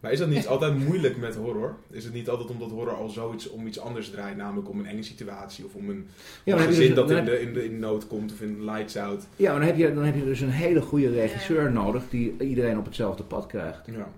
Maar 0.00 0.12
is 0.12 0.18
dat 0.18 0.28
niet 0.28 0.46
altijd 0.46 0.78
moeilijk 0.86 1.16
met 1.16 1.36
horror? 1.36 1.76
Is 1.90 2.04
het 2.04 2.12
niet 2.12 2.28
altijd 2.28 2.50
omdat 2.50 2.70
horror 2.70 2.94
al 2.94 3.08
zoiets 3.08 3.50
om 3.50 3.66
iets 3.66 3.80
anders 3.80 4.10
draait, 4.10 4.36
namelijk 4.36 4.68
om 4.68 4.78
een 4.78 4.86
enge 4.86 5.02
situatie 5.02 5.64
of 5.64 5.74
om 5.74 5.90
een, 5.90 6.06
Ja, 6.44 6.54
om 6.54 6.60
een 6.60 6.66
gezin 6.66 6.86
dus- 6.86 6.94
dat 6.94 7.10
in 7.10 7.24
de, 7.24 7.40
in, 7.40 7.52
de, 7.52 7.64
in 7.64 7.78
nood 7.78 8.06
komt 8.06 8.32
of 8.32 8.40
in 8.40 8.64
lights 8.64 8.96
out? 8.96 9.26
Ja, 9.36 9.50
maar 9.50 9.58
dan 9.60 9.68
heb, 9.68 9.76
je, 9.78 9.94
dan 9.94 10.04
heb 10.04 10.14
je 10.14 10.24
dus 10.24 10.40
een 10.40 10.50
hele 10.50 10.80
goede 10.80 11.10
regisseur 11.10 11.72
nodig 11.72 12.02
die 12.10 12.34
iedereen 12.40 12.78
op 12.78 12.84
hetzelfde 12.84 13.22
pad 13.22 13.46
krijgt. 13.46 13.86
Ja. 13.86 14.08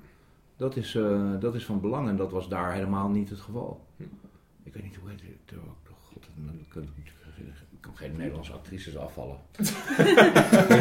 Dat 0.57 0.77
is, 0.77 0.95
eh, 0.95 1.31
dat 1.41 1.55
is 1.55 1.65
van 1.65 1.81
belang 1.81 2.09
en 2.09 2.17
dat 2.17 2.31
was 2.31 2.49
daar 2.49 2.73
helemaal 2.73 3.09
niet 3.09 3.31
het 3.31 3.41
geval. 3.41 3.81
Hm. 3.97 4.03
Ik 4.65 4.75
weet 4.75 4.83
niet 4.83 4.97
hoe 5.01 5.11
heet 5.11 5.21
het. 5.21 5.59
oh, 5.59 5.65
God, 6.13 6.23
ik 6.61 6.69
kan, 6.69 6.83
ik 7.73 7.81
kan 7.81 7.97
geen 7.97 8.17
Nederlandse 8.17 8.53
actrices 8.53 8.97
afvallen. 8.97 9.37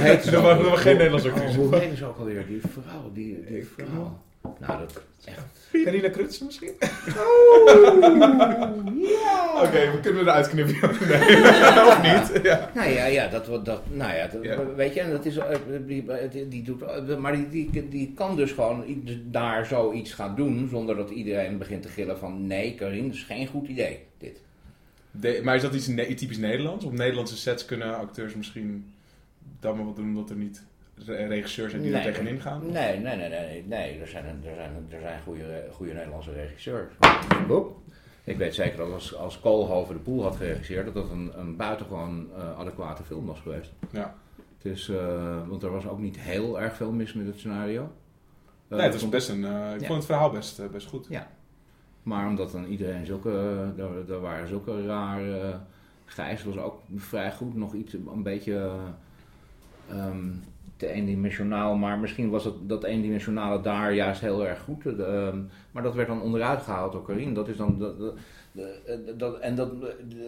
Heet 0.07 0.23
ze 0.23 0.31
Er 0.31 0.37
ook 0.37 0.43
waren- 0.43 0.77
geen 0.77 0.95
Nederlandse 0.95 1.27
Oh, 1.27 1.33
actrices. 1.33 1.55
hoe 1.57 1.75
heet 1.75 1.97
ze 1.97 2.05
ook 2.05 2.17
alweer? 2.17 2.47
Die 2.47 2.61
vrouw, 2.61 3.11
die, 3.13 3.45
die 3.45 3.65
vrouw. 3.65 4.17
Nou, 4.41 4.79
dat 4.79 5.01
echt. 5.25 5.41
Carina 5.83 6.09
Krutsen 6.09 6.45
misschien? 6.45 6.71
Oké, 9.63 9.91
we 9.91 9.99
kunnen 10.01 10.21
eruit 10.21 10.49
knippen. 10.49 10.75
Nee, 11.07 11.87
of 11.89 12.01
niet? 12.01 12.43
Ja. 12.43 12.71
Nou 12.75 12.89
ja, 12.89 13.05
ja, 13.05 13.27
dat, 13.27 13.47
wat- 13.47 13.65
dat, 13.65 13.81
nou 13.89 14.13
ja, 14.15 14.27
dat- 14.27 14.43
Ja. 14.43 14.65
weet 14.75 14.93
je, 14.93 14.99
en 15.01 15.11
dat 15.11 15.25
is, 15.25 15.37
eh, 15.37 15.45
die, 15.85 16.05
die, 16.31 16.47
die 16.47 16.63
doet, 16.63 16.81
eh, 16.81 17.17
maar 17.17 17.35
die, 17.35 17.69
die, 17.69 17.89
die 17.89 18.13
kan 18.15 18.35
dus 18.35 18.51
gewoon 18.51 18.83
i- 18.87 19.23
daar 19.25 19.65
zoiets 19.65 20.13
gaan 20.13 20.35
doen 20.35 20.67
zonder 20.71 20.95
dat 20.95 21.09
iedereen 21.09 21.57
begint 21.57 21.81
te 21.81 21.87
gillen 21.89 22.17
van 22.19 22.47
nee, 22.47 22.75
Karin, 22.75 23.05
dat 23.07 23.15
is 23.15 23.23
geen 23.23 23.47
goed 23.47 23.67
idee, 23.67 23.99
dit. 24.17 24.41
De- 25.11 25.41
maar 25.43 25.55
is 25.55 25.61
dat 25.61 25.73
iets 25.73 25.87
ne- 25.87 26.13
typisch 26.13 26.37
Nederlands? 26.37 26.85
Op 26.85 26.93
Nederlandse 26.93 27.37
sets 27.37 27.65
kunnen 27.65 27.97
acteurs 27.97 28.35
misschien 28.35 28.93
dan 29.59 29.75
maar 29.75 29.85
wat 29.85 29.95
doen 29.95 30.07
omdat 30.07 30.29
er 30.29 30.35
niet 30.35 30.63
regisseurs 31.05 31.71
zijn 31.71 31.81
die 31.83 31.91
Nee. 31.91 32.01
er 32.01 32.11
tegenin 32.13 32.39
gaan? 32.41 32.61
Nee, 32.71 32.99
nee, 32.99 33.15
nee, 33.17 33.29
nee, 33.29 33.63
nee, 33.67 33.99
er 33.99 34.07
zijn, 34.07 34.25
er 34.25 34.55
zijn, 34.55 34.87
er 34.89 34.99
zijn 35.01 35.21
goede, 35.21 35.67
goede 35.71 35.93
Nederlandse 35.93 36.31
regisseurs. 36.33 36.93
Ik 38.23 38.37
weet 38.37 38.55
zeker 38.55 38.77
dat 38.77 38.91
als, 38.93 39.15
als 39.15 39.39
Koolhoven 39.39 39.95
de 39.95 40.01
Poel 40.01 40.23
had 40.23 40.35
geregisseerd, 40.35 40.85
dat 40.85 40.93
dat 40.93 41.09
een, 41.09 41.31
een 41.35 41.55
buitengewoon 41.55 42.27
eh, 42.35 42.59
adequate 42.59 43.03
film 43.03 43.25
was 43.25 43.39
geweest. 43.39 43.71
Ja. 43.91 44.15
Het 44.57 44.65
is, 44.71 44.89
eh, 44.89 45.47
want 45.47 45.63
er 45.63 45.71
was 45.71 45.87
ook 45.87 45.99
niet 45.99 46.19
heel 46.19 46.61
erg 46.61 46.75
veel 46.75 46.91
mis 46.91 47.13
met 47.13 47.25
het 47.25 47.37
scenario. 47.37 47.81
Eh, 48.67 48.77
Nee, 48.77 48.81
het 48.85 48.93
was 48.93 49.09
best 49.09 49.29
een, 49.29 49.45
eh, 49.45 49.73
ik 49.73 49.79
Ja. 49.81 49.85
vond 49.87 49.97
het 49.97 50.05
verhaal 50.05 50.31
best, 50.31 50.71
best 50.71 50.87
goed. 50.87 51.05
Ja. 51.09 51.27
Maar 52.03 52.27
omdat 52.27 52.51
dan 52.51 52.65
iedereen 52.65 53.05
zulke, 53.05 53.63
daar, 53.75 53.89
daar 54.07 54.19
waren 54.19 54.47
zulke 54.47 54.85
rare, 54.85 55.41
uh, 55.49 55.55
Gijs 56.05 56.43
was 56.43 56.57
ook 56.57 56.81
vrij 56.95 57.31
goed, 57.31 57.55
nog 57.55 57.73
iets, 57.73 57.93
een 57.93 58.23
beetje 58.23 58.53
eh, 59.89 59.97
ehm, 59.97 60.27
te 60.79 60.87
eendimensionaal, 60.87 61.75
maar 61.75 61.99
misschien 61.99 62.29
was 62.29 62.43
het, 62.43 62.53
dat 62.61 62.83
eendimensionale 62.83 63.61
daar 63.61 63.93
juist 63.93 64.21
heel 64.21 64.47
erg 64.47 64.59
goed. 64.61 64.85
Eh, 64.85 65.27
ehm, 65.27 65.37
maar 65.71 65.83
dat 65.83 65.95
werd 65.95 66.07
dan 66.07 66.21
onderuit 66.21 66.61
gehaald 66.61 66.91
door 66.91 67.05
Karin. 67.05 67.33
Dat 67.33 67.47
is 67.47 67.57
dan, 67.57 67.79
dat, 67.79 67.99
dat, 67.99 68.15
dat- 69.17 69.39
en 69.39 69.55
dat, 69.55 69.71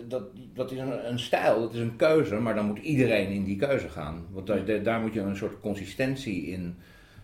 dat, 0.07 0.23
dat 0.53 0.71
is 0.71 0.77
een, 0.77 1.09
een 1.09 1.19
stijl, 1.19 1.59
dat 1.61 1.73
is 1.73 1.79
een 1.79 1.95
keuze, 1.95 2.35
maar 2.35 2.55
dan 2.55 2.65
moet 2.65 2.79
iedereen 2.79 3.27
in 3.29 3.43
die 3.43 3.55
keuze 3.55 3.89
gaan. 3.89 4.25
Want 4.31 4.47
daar, 4.47 4.83
daar 4.83 4.99
moet 4.99 5.13
je 5.13 5.19
een 5.19 5.35
soort 5.35 5.59
consistentie 5.59 6.45
in, 6.47 6.75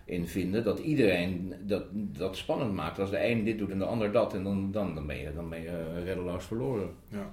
in 0.05 0.27
vinden. 0.27 0.63
Dat 0.63 0.79
iedereen 0.79 1.53
dat, 1.65 1.83
dat 1.93 2.37
spannend 2.37 2.73
maakt. 2.73 2.99
Als 2.99 3.09
de 3.09 3.27
een 3.29 3.43
dit 3.43 3.57
doet 3.57 3.71
en 3.71 3.79
de 3.79 3.85
ander 3.85 4.11
dat. 4.11 4.33
En 4.33 4.43
dan, 4.43 4.71
dan, 4.71 4.95
dan, 4.95 5.07
ben, 5.07 5.17
je, 5.17 5.33
dan 5.35 5.49
ben 5.49 5.61
je 5.61 6.01
reddeloos 6.03 6.45
verloren. 6.45 6.89
Ja. 7.09 7.31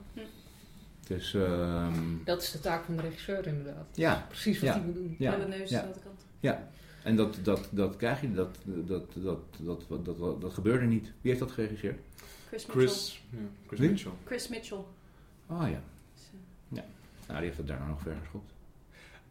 Dus 1.06 1.34
ehm, 1.34 1.92
Dat 2.24 2.42
is 2.42 2.50
de 2.50 2.60
taak 2.60 2.84
van 2.84 2.96
de 2.96 3.02
regisseur 3.02 3.46
inderdaad. 3.46 3.86
ja. 3.94 4.24
Precies 4.28 4.58
wat 4.60 4.68
Ja. 4.68 4.74
hij 4.74 4.84
moet 4.84 4.94
doen. 4.94 5.14
Ja. 5.18 5.36
De 5.36 5.46
neus 5.48 5.70
Ja. 5.70 5.80
aan 5.82 5.92
de 5.92 5.98
kant. 6.04 6.20
Ja. 6.40 6.68
En 7.02 7.16
dat, 7.16 7.36
dat, 7.42 7.68
dat 7.70 7.96
krijg 7.96 8.20
je, 8.20 8.32
dat, 8.34 8.56
dat, 8.64 9.06
dat, 9.14 9.40
dat, 9.58 9.80
dat, 9.88 10.04
dat, 10.18 10.40
dat 10.40 10.52
gebeurde 10.54 10.86
niet. 10.86 11.04
Wie 11.04 11.30
heeft 11.30 11.38
dat 11.38 11.50
geregisseerd? 11.52 11.98
Chris 12.48 12.66
Mitchell. 12.66 12.82
Chris, 12.86 13.22
ja, 13.30 13.38
Chris? 13.66 13.78
Mitchell. 13.80 14.10
Chris 14.26 14.48
Mitchell. 14.48 14.78
Oh 15.46 15.62
ja. 15.68 15.80
Eh, 16.74 16.80
Nou, 17.26 17.38
die 17.38 17.46
heeft 17.48 17.56
het 17.56 17.66
daarna 17.66 17.86
nog 17.86 18.00
verder 18.02 18.18
geschopt. 18.22 18.52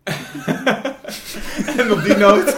en 1.79 1.91
op 1.91 2.03
die 2.03 2.15
noot. 2.15 2.57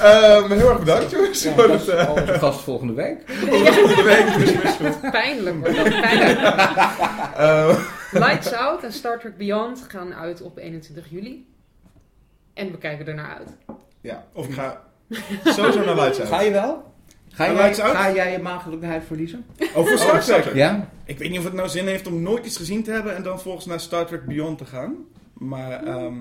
Ehm, 0.00 0.50
heel 0.52 0.68
erg 0.70 0.78
bedankt 0.78 1.10
jongens. 1.10 1.42
Ja, 1.42 1.54
dat 1.56 1.88
eh, 1.88 2.28
gast 2.38 2.60
volgende 2.60 2.92
week. 2.92 3.18
volgende 3.30 4.02
week. 4.02 4.26
Chris 4.26 4.78
Mitchell. 4.78 5.10
Pijnlijk 5.10 5.56
wordt 5.58 5.76
dat. 5.76 5.84
Pijnlijk. 6.00 6.38
Eh, 7.36 7.78
Lights 8.26 8.52
Out 8.52 8.82
en 8.82 8.92
Star 8.92 9.18
Trek 9.18 9.36
Beyond 9.36 9.84
gaan 9.88 10.14
uit 10.14 10.42
op 10.42 10.58
21 10.58 11.10
juli. 11.10 11.48
En 12.54 12.70
we 12.70 12.78
kijken 12.78 13.06
er 13.06 13.14
naar 13.14 13.36
uit. 13.38 13.56
ja, 14.00 14.26
of 14.32 14.46
ik 14.48 14.54
ga 14.54 14.82
sowieso 15.44 15.84
naar 15.84 15.94
Lights 15.94 16.18
Out. 16.20 16.28
Ga 16.28 16.40
je 16.40 16.50
wel? 16.50 16.92
Ga 17.32 17.44
jij, 17.44 17.54
Lights 17.54 17.80
Out? 17.80 17.96
ga 17.96 18.12
jij 18.12 18.32
je 18.32 18.38
maagdelijkheid 18.38 19.04
verliezen? 19.04 19.46
Over 19.74 19.98
Star 19.98 20.14
Oh, 20.14 20.20
Trek. 20.20 20.42
Trek. 20.42 20.54
Ja? 20.54 20.88
Ik 21.04 21.18
weet 21.18 21.30
niet 21.30 21.38
of 21.38 21.44
het 21.44 21.52
nou 21.52 21.68
zin 21.68 21.86
heeft 21.86 22.06
om 22.06 22.22
nooit 22.22 22.46
iets 22.46 22.56
gezien 22.56 22.82
te 22.82 22.90
hebben 22.90 23.16
en 23.16 23.22
dan 23.22 23.40
volgens 23.40 23.66
naar 23.66 23.80
Star 23.80 24.06
Trek 24.06 24.24
Beyond 24.26 24.58
te 24.58 24.64
gaan. 24.64 24.94
Maar, 25.32 25.82
ehm 25.84 26.14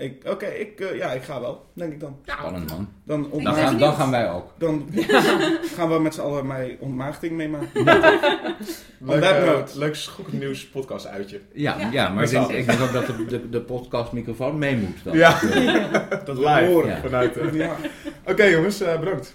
ik, 0.00 0.22
oké, 0.28 0.46
ik, 0.46 0.80
eh, 0.80 0.96
ja, 0.96 1.12
ik 1.12 1.22
ga 1.22 1.40
wel, 1.40 1.66
denk 1.74 1.92
ik 1.92 2.00
dan. 2.00 2.18
Spannend 2.24 2.70
man. 2.70 2.88
Dan, 3.04 3.28
Dan 3.30 3.42
gaan, 3.54 3.54
dan 3.54 3.72
benieuwd. 3.72 3.94
gaan 3.94 4.10
wij 4.10 4.30
ook. 4.30 4.54
dan 4.58 4.88
gaan 5.76 5.88
we 5.88 5.98
met 6.00 6.14
z'n 6.14 6.20
allen 6.20 6.46
mijn 6.46 6.76
ontmaagding 6.80 7.32
meemaken. 7.36 7.84
Leuk, 8.98 9.44
note. 9.46 9.78
leuk 9.78 9.96
nieuws 10.30 10.68
podcast 10.68 11.06
uitje. 11.06 11.40
Ja, 11.52 11.78
ja. 11.78 11.90
Ja. 11.92 12.08
maar 12.08 12.24
ik 12.24 12.30
denk, 12.30 12.48
ik 12.48 12.66
denk 12.66 12.80
ook 12.80 12.92
dat 12.92 13.06
de, 13.06 13.24
de, 13.24 13.48
de 13.48 13.60
podcastmicrofoon 13.60 14.58
mee 14.58 14.76
moet. 14.76 15.04
Dan. 15.04 15.16
Ja. 15.16 15.38
Dat 16.24 16.38
Live. 16.38 16.64
horen. 16.66 16.88
Ja. 16.90 17.00
Vanuit, 17.00 17.36
eh, 17.36 17.54
Ja. 17.54 17.76
Oké 18.26 18.44
jongens, 18.44 18.80
eh, 18.80 18.98
bedankt. 18.98 19.34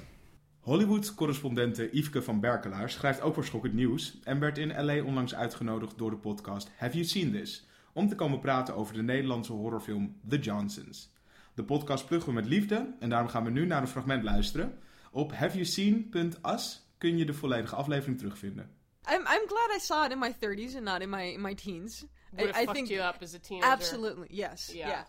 Hollywood-correspondente 0.60 1.90
Yveske 1.92 2.22
van 2.22 2.40
Berkelaar 2.40 2.90
schrijft 2.90 3.22
ook 3.22 3.34
voor 3.34 3.46
Schokkend 3.46 3.74
Nieuws 3.74 4.20
en 4.24 4.40
werd 4.40 4.58
in 4.58 4.86
LA 4.86 5.04
onlangs 5.04 5.36
uitgenodigd 5.36 5.98
door 5.98 6.10
de 6.10 6.16
podcast 6.16 6.72
Have 6.78 6.94
You 6.94 7.06
Seen 7.06 7.32
This? 7.32 7.68
Om 7.96 8.08
te 8.10 8.16
komen 8.16 8.40
praten 8.40 8.76
over 8.76 8.94
de 8.94 9.02
Nederlandse 9.04 9.52
horrorfilm 9.54 10.16
The 10.30 10.38
Johnsons. 10.40 11.12
De 11.54 11.64
podcast 11.64 12.06
pluggen 12.06 12.30
we 12.34 12.40
met 12.42 12.50
liefde 12.50 12.96
en 13.00 13.10
daarom 13.10 13.28
gaan 13.28 13.44
we 13.44 13.50
nu 13.50 13.66
naar 13.66 13.82
een 13.82 13.88
fragment 13.88 14.24
luisteren. 14.24 14.78
Op 15.12 15.32
haveyouseen.us 15.34 16.88
kun 16.98 17.18
je 17.18 17.26
de 17.26 17.34
volledige 17.34 17.76
aflevering 17.76 18.18
terugvinden. 18.18 18.70
I'm 19.12 19.20
I'm 19.22 19.48
glad 19.48 19.76
I 19.76 19.80
saw 19.80 20.06
it 20.06 20.12
in 20.12 20.20
my 20.20 20.34
30s 20.34 20.76
and 20.76 20.84
not 20.84 21.02
in 21.02 21.10
my 21.10 21.24
in 21.34 21.42
my 21.42 21.54
teens. 21.54 22.06
Would 22.32 22.52
have 22.56 22.66
I, 22.68 22.70
I 22.70 22.74
think 22.74 22.88
you 22.88 23.08
up 23.10 23.22
as 23.22 23.34
a 23.34 23.40
teenager. 23.40 23.72
absolutely 23.72 24.28
yes, 24.30 24.72
Yeah. 24.74 24.88
yeah. 24.88 25.04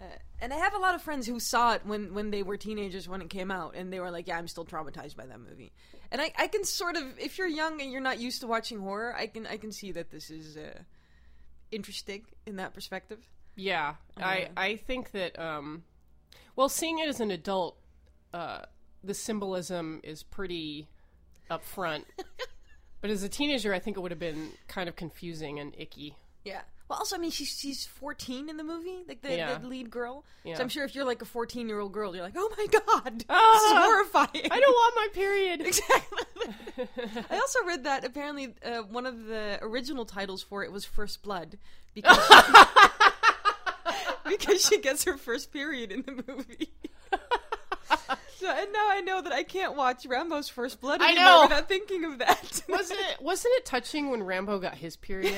Uh, 0.00 0.04
and 0.40 0.52
I 0.52 0.56
have 0.56 0.74
a 0.74 0.78
lot 0.78 0.94
of 0.94 1.02
friends 1.02 1.26
who 1.28 1.38
saw 1.40 1.72
it 1.74 1.80
when 1.84 2.12
when 2.14 2.30
they 2.30 2.42
were 2.44 2.58
teenagers 2.58 3.06
when 3.08 3.20
it 3.20 3.28
came 3.30 3.54
out, 3.54 3.74
and 3.76 3.90
they 3.90 3.98
were 4.00 4.10
like, 4.16 4.26
"Yeah, 4.30 4.38
I'm 4.38 4.48
still 4.48 4.64
traumatized 4.66 5.16
by 5.16 5.26
that 5.26 5.38
movie." 5.38 5.70
And 6.10 6.20
I 6.20 6.32
I 6.44 6.48
can 6.48 6.64
sort 6.64 6.96
of, 6.96 7.02
if 7.18 7.36
you're 7.38 7.48
young 7.56 7.80
and 7.80 7.90
you're 7.90 8.08
not 8.10 8.18
used 8.20 8.40
to 8.40 8.46
watching 8.46 8.80
horror, 8.80 9.14
I 9.22 9.26
can 9.26 9.46
I 9.46 9.56
can 9.58 9.72
see 9.72 9.92
that 9.92 10.10
this 10.10 10.28
is 10.30 10.56
uh, 10.56 10.82
interesting 11.70 12.26
in 12.46 12.56
that 12.56 12.74
perspective. 12.74 13.18
Yeah, 13.54 13.94
I 14.18 14.48
I 14.56 14.76
think 14.76 15.12
that 15.12 15.38
um, 15.38 15.84
well, 16.56 16.68
seeing 16.68 16.98
it 16.98 17.08
as 17.08 17.20
an 17.20 17.30
adult, 17.30 17.78
uh, 18.34 18.62
the 19.02 19.14
symbolism 19.14 20.00
is 20.02 20.22
pretty 20.22 20.88
upfront. 21.50 22.04
but 23.00 23.10
as 23.10 23.22
a 23.22 23.28
teenager, 23.28 23.72
I 23.72 23.78
think 23.78 23.96
it 23.96 24.00
would 24.00 24.10
have 24.10 24.20
been 24.20 24.50
kind 24.68 24.88
of 24.88 24.96
confusing 24.96 25.58
and 25.58 25.74
icky. 25.78 26.16
Yeah. 26.44 26.62
Well, 26.88 27.00
also, 27.00 27.16
I 27.16 27.18
mean, 27.18 27.32
she's 27.32 27.48
she's 27.58 27.84
14 27.84 28.48
in 28.48 28.56
the 28.56 28.62
movie, 28.62 29.02
like 29.08 29.20
the, 29.20 29.36
Yeah. 29.36 29.58
the 29.58 29.66
lead 29.66 29.90
girl. 29.90 30.24
Yeah. 30.44 30.54
So 30.56 30.62
I'm 30.62 30.68
sure 30.68 30.84
if 30.84 30.94
you're 30.94 31.04
like 31.04 31.20
a 31.20 31.24
14 31.24 31.68
year 31.68 31.80
old 31.80 31.92
girl, 31.92 32.14
you're 32.14 32.24
like, 32.24 32.34
oh 32.36 32.52
my 32.56 32.66
god, 32.66 33.14
this 33.14 33.22
is 33.22 33.26
Ah, 33.28 33.82
horrifying. 33.84 34.48
I 34.52 34.60
don't 34.60 34.72
want 34.72 34.94
my 34.96 35.08
period. 35.12 35.60
Exactly. 35.66 36.22
I 37.28 37.38
also 37.38 37.64
read 37.66 37.84
that 37.84 38.04
apparently 38.04 38.54
uh, 38.64 38.82
one 38.82 39.06
of 39.06 39.24
the 39.26 39.58
original 39.62 40.04
titles 40.04 40.42
for 40.42 40.62
it 40.62 40.70
was 40.70 40.84
First 40.84 41.22
Blood 41.22 41.58
because 41.94 42.16
because 44.28 44.64
she 44.64 44.78
gets 44.80 45.04
her 45.04 45.16
first 45.16 45.52
period 45.52 45.92
in 45.92 46.02
the 46.02 46.22
movie. 46.26 46.72
so, 48.36 48.50
and 48.50 48.72
now 48.72 48.88
I 48.90 49.00
know 49.04 49.20
that 49.22 49.32
I 49.32 49.42
can't 49.42 49.76
watch 49.76 50.04
Rambo's 50.06 50.48
First 50.48 50.80
Blood 50.80 51.00
I 51.00 51.10
anymore 51.12 51.24
know. 51.24 51.42
without 51.42 51.68
thinking 51.68 52.04
of 52.04 52.18
that. 52.18 52.62
wasn't 52.68 53.00
it 53.00 53.22
wasn't 53.22 53.54
it 53.56 53.64
touching 53.64 54.10
when 54.10 54.22
Rambo 54.22 54.58
got 54.58 54.74
his 54.76 54.96
period? 54.96 55.34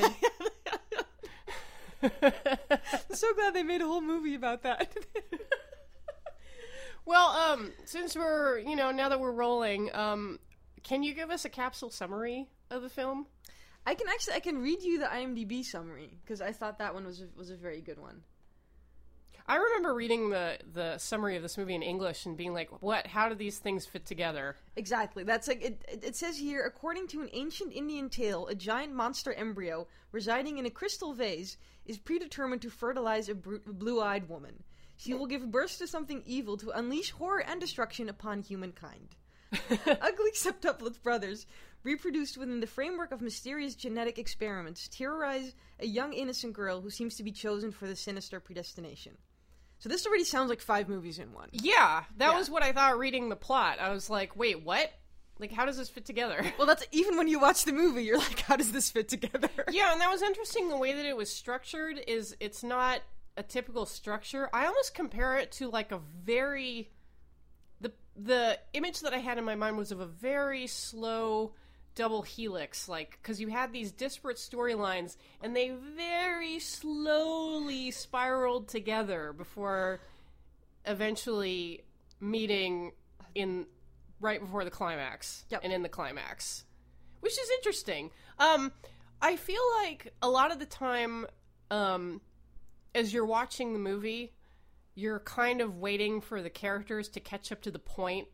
I'm 2.03 3.15
so 3.15 3.35
glad 3.35 3.55
they 3.55 3.63
made 3.63 3.81
a 3.81 3.87
whole 3.87 4.01
movie 4.01 4.35
about 4.35 4.63
that. 4.63 4.97
well, 7.05 7.29
um, 7.29 7.73
since 7.85 8.15
we're 8.15 8.59
you 8.59 8.77
know 8.77 8.91
now 8.91 9.09
that 9.09 9.21
we're 9.21 9.33
rolling, 9.33 9.95
um, 9.95 10.39
can 10.83 11.03
you 11.03 11.15
give 11.15 11.31
us 11.31 11.45
a 11.45 11.49
capsule 11.49 11.91
summary 11.91 12.49
of 12.71 12.83
the 12.83 12.91
film? 12.91 13.27
I 13.87 13.95
can 13.95 14.09
actually 14.09 14.35
I 14.35 14.41
can 14.41 14.59
read 14.59 14.83
you 14.83 14.99
the 14.99 15.07
IMDb 15.07 15.65
summary 15.65 16.19
because 16.23 16.41
I 16.41 16.53
thought 16.53 16.79
that 16.79 16.95
one 16.95 17.05
was 17.05 17.23
a, 17.23 17.27
was 17.37 17.51
a 17.51 17.57
very 17.57 17.81
good 17.81 17.99
one. 17.99 18.23
I 19.49 19.57
remember 19.57 19.95
reading 19.95 20.29
the 20.29 20.59
the 20.75 20.99
summary 20.99 21.37
of 21.37 21.43
this 21.43 21.57
movie 21.57 21.75
in 21.75 21.83
English 21.83 22.27
and 22.27 22.37
being 22.37 22.53
like, 22.53 22.69
"What? 22.83 23.07
How 23.07 23.31
do 23.31 23.35
these 23.35 23.59
things 23.59 23.87
fit 23.87 24.05
together?" 24.05 24.57
Exactly. 24.77 25.25
That's 25.25 25.49
like 25.49 25.63
it, 25.65 25.83
it. 25.89 26.05
It 26.05 26.17
says 26.17 26.37
here, 26.37 26.63
according 26.67 27.09
to 27.09 27.23
an 27.23 27.31
ancient 27.33 27.73
Indian 27.73 28.11
tale, 28.11 28.47
a 28.49 28.55
giant 28.55 28.93
monster 28.93 29.33
embryo 29.33 29.87
residing 30.13 30.59
in 30.59 30.67
a 30.67 30.71
crystal 30.71 31.15
vase 31.15 31.57
is 31.89 31.99
predetermined 31.99 32.63
to 32.63 32.71
fertilize 32.71 33.29
a 33.29 33.35
blue-eyed 33.35 34.29
woman. 34.29 34.63
She 34.97 35.15
will 35.15 35.27
give 35.27 35.51
birth 35.51 35.79
to 35.79 35.87
something 35.87 36.23
evil 36.27 36.57
to 36.59 36.71
unleash 36.71 37.11
horror 37.11 37.41
and 37.43 37.61
destruction 37.61 38.09
upon 38.09 38.43
humankind. 38.43 39.17
Ugly 39.53 40.33
septuplets 40.35 41.03
brothers, 41.03 41.47
reproduced 41.85 42.37
within 42.37 42.61
the 42.61 42.67
framework 42.67 43.13
of 43.13 43.21
mysterious 43.23 43.75
genetic 43.75 44.19
experiments, 44.19 44.89
terrorize 44.89 45.55
a 45.81 45.87
young 45.87 46.13
innocent 46.13 46.53
girl 46.53 46.81
who 46.81 46.91
seems 46.91 47.17
to 47.17 47.23
be 47.23 47.33
chosen 47.33 47.71
for 47.71 47.87
the 47.87 47.97
sinister 47.97 48.41
predestination. 48.41 49.17
So 49.79 49.89
this 49.89 50.05
already 50.07 50.25
sounds 50.25 50.51
like 50.51 50.61
five 50.61 50.89
movies 50.89 51.21
in 51.21 51.33
one. 51.33 51.49
Yeah, 51.53 52.03
that 52.17 52.33
Yeah. 52.33 52.39
was 52.39 52.51
what 52.51 52.65
I 52.65 52.73
thought 52.73 52.99
reading 52.99 53.29
the 53.29 53.37
plot. 53.37 53.79
I 53.79 53.91
was 53.91 54.11
like, 54.11 54.35
wait, 54.37 54.63
what? 54.65 54.93
Like, 55.39 55.53
how 55.53 55.67
does 55.67 55.77
this 55.77 55.89
fit 55.89 56.05
together? 56.05 56.45
Well, 56.59 56.67
that's 56.67 56.85
even 56.91 57.17
when 57.17 57.29
you 57.29 57.39
watch 57.39 57.65
the 57.65 57.73
movie, 57.73 58.05
you're 58.05 58.19
like, 58.19 58.41
how 58.41 58.57
does 58.57 58.73
this 58.73 58.91
fit 58.91 59.09
together? 59.09 59.51
yeah, 59.71 59.93
and 59.93 60.01
that 60.01 60.11
was 60.11 60.23
interesting. 60.23 60.69
The 60.69 60.77
way 60.77 60.93
that 60.93 61.05
it 61.05 61.17
was 61.17 61.31
structured 61.31 62.01
is 62.07 62.37
it's 62.41 62.65
not 62.65 63.01
a 63.37 63.43
typical 63.43 63.87
structure. 63.87 64.51
I 64.53 64.67
almost 64.67 64.95
compare 64.95 65.39
it 65.39 65.53
to 65.53 65.71
like 65.71 65.93
a 65.93 66.01
very 66.25 66.91
the 67.81 67.93
the 68.17 68.59
image 68.73 69.01
that 69.01 69.15
I 69.15 69.19
had 69.19 69.39
in 69.39 69.45
my 69.45 69.55
mind 69.55 69.77
was 69.77 69.93
of 69.93 70.01
a 70.01 70.07
very 70.07 70.67
slow 70.67 71.53
double 71.95 72.23
helix 72.23 72.89
like 72.89 73.19
because 73.21 73.41
you 73.41 73.49
had 73.49 73.73
these 73.73 73.91
disparate 73.91 74.37
storylines 74.37 75.17
and 75.43 75.57
they 75.57 75.73
very 75.97 76.61
slowly 76.61 77.91
spiraled 77.91 78.69
together 78.69 79.33
before 79.33 80.01
eventually 80.85 81.83
meeting 82.21 82.93
in 83.35 83.67
right 84.21 84.41
before 84.41 84.65
the 84.65 84.71
climax 84.71 85.45
and 85.63 85.73
in 85.73 85.83
the 85.83 85.89
climax 85.89 86.65
which 87.21 87.33
is 87.33 87.51
interesting. 87.59 88.11
Um 88.39 88.73
i 89.21 89.35
feel 89.37 89.63
like 89.83 90.13
a 90.23 90.29
lot 90.29 90.53
of 90.53 90.59
the 90.61 90.67
time 90.67 91.27
um 91.71 92.21
as 92.95 93.13
you're 93.13 93.27
watching 93.27 93.73
the 93.73 93.79
movie 93.79 94.33
you're 94.95 95.21
kind 95.21 95.61
of 95.61 95.79
waiting 95.79 96.21
for 96.21 96.43
the 96.43 96.51
characters 96.51 97.09
to 97.11 97.21
catch 97.21 97.51
up 97.53 97.61
to 97.63 97.71
the 97.71 97.79
point 97.79 98.29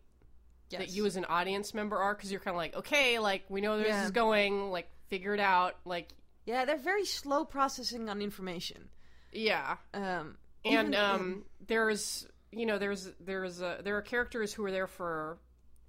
that 0.70 0.90
you 0.90 1.06
as 1.06 1.16
an 1.16 1.24
audience 1.26 1.72
member 1.74 1.96
are 1.98 2.14
because 2.14 2.30
you're 2.30 2.40
kind 2.40 2.54
of 2.54 2.58
like 2.58 2.74
okay 2.74 3.18
like 3.18 3.44
we 3.48 3.60
know 3.60 3.76
where 3.76 3.84
this 3.84 4.04
is 4.04 4.10
going 4.10 4.70
like 4.70 4.88
figure 5.08 5.34
it 5.34 5.40
out 5.40 5.76
like 5.84 6.08
Yeah, 6.46 6.64
they're 6.64 6.76
very 6.78 7.04
slow 7.06 7.44
processing 7.44 8.08
on 8.08 8.20
information. 8.22 8.88
yeah. 9.32 9.76
Um, 9.94 10.36
and 10.64 10.94
um 10.94 11.44
there's 11.66 12.26
you 12.52 12.66
know 12.66 12.78
there's 12.78 13.10
there's 13.20 13.60
a, 13.60 13.80
there 13.84 13.96
are 13.96 14.02
characters 14.02 14.52
who 14.52 14.64
are 14.64 14.70
there 14.72 14.86
for 14.86 15.38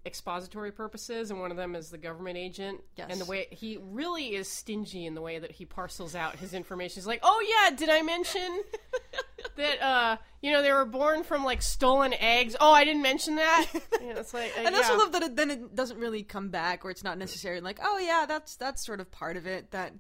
expository 0.06 0.72
purposes 0.72 1.32
and 1.32 1.40
one 1.40 1.52
of 1.52 1.58
them 1.58 1.76
is 1.76 1.90
the 1.90 1.98
government 1.98 2.38
agent 2.38 2.82
Yes. 2.96 3.08
and 3.10 3.20
the 3.20 3.26
way 3.26 3.48
he 3.52 3.80
really 3.82 4.36
is 4.36 4.48
stingy 4.48 5.06
in 5.06 5.16
the 5.16 5.22
way 5.22 5.40
that 5.40 5.52
he 5.52 5.66
parcels 5.66 6.16
out 6.16 6.36
his 6.36 6.54
information 6.54 6.96
he's 7.02 7.08
like 7.08 7.22
oh 7.24 7.46
yeah 7.48 7.76
did 7.76 7.90
i 7.90 8.02
mention 8.02 8.62
that 9.58 9.82
uh 9.82 10.18
you 10.42 10.52
know 10.52 10.62
they 10.62 10.72
were 10.72 10.86
born 10.86 11.24
from 11.24 11.44
like 11.44 11.62
stolen 11.62 12.14
eggs 12.14 12.56
oh 12.60 12.72
i 12.72 12.84
didn't 12.84 13.02
mention 13.02 13.36
that 13.36 13.66
yeah, 13.74 14.20
it's 14.20 14.34
like 14.34 14.52
uh, 14.58 14.62
and 14.66 14.76
I 14.76 14.80
also 14.80 14.94
yeah. 14.94 15.00
love 15.00 15.12
that 15.14 15.24
it, 15.24 15.36
then 15.36 15.52
it 15.52 15.76
doesn't 15.76 15.98
really 15.98 16.24
come 16.24 16.50
back, 16.50 16.86
or 16.86 16.92
it's 16.92 17.04
not 17.04 17.18
necessarily 17.18 17.62
like, 17.62 17.80
oh 17.82 17.98
yeah, 17.98 18.26
that's 18.28 18.56
that's 18.56 18.86
sort 18.86 19.00
of 19.00 19.12
part 19.12 19.38
of 19.38 19.48
it. 19.48 19.72
That 19.72 19.94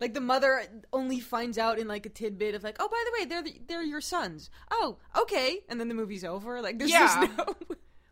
like 0.00 0.14
the 0.14 0.20
mother 0.20 0.62
only 0.92 1.20
finds 1.20 1.58
out 1.58 1.78
in 1.78 1.86
like 1.88 2.06
a 2.06 2.08
tidbit 2.08 2.54
of 2.54 2.62
like, 2.62 2.76
oh 2.80 2.88
by 2.88 3.02
the 3.04 3.12
way, 3.18 3.28
they're 3.28 3.42
the, 3.42 3.60
they're 3.68 3.82
your 3.82 4.00
sons. 4.00 4.50
Oh 4.70 4.98
okay, 5.18 5.60
and 5.68 5.78
then 5.80 5.88
the 5.88 5.94
movie's 5.94 6.24
over. 6.24 6.60
Like 6.62 6.78
there's 6.78 6.90
yeah. 6.90 7.26
just 7.26 7.38
no. 7.38 7.54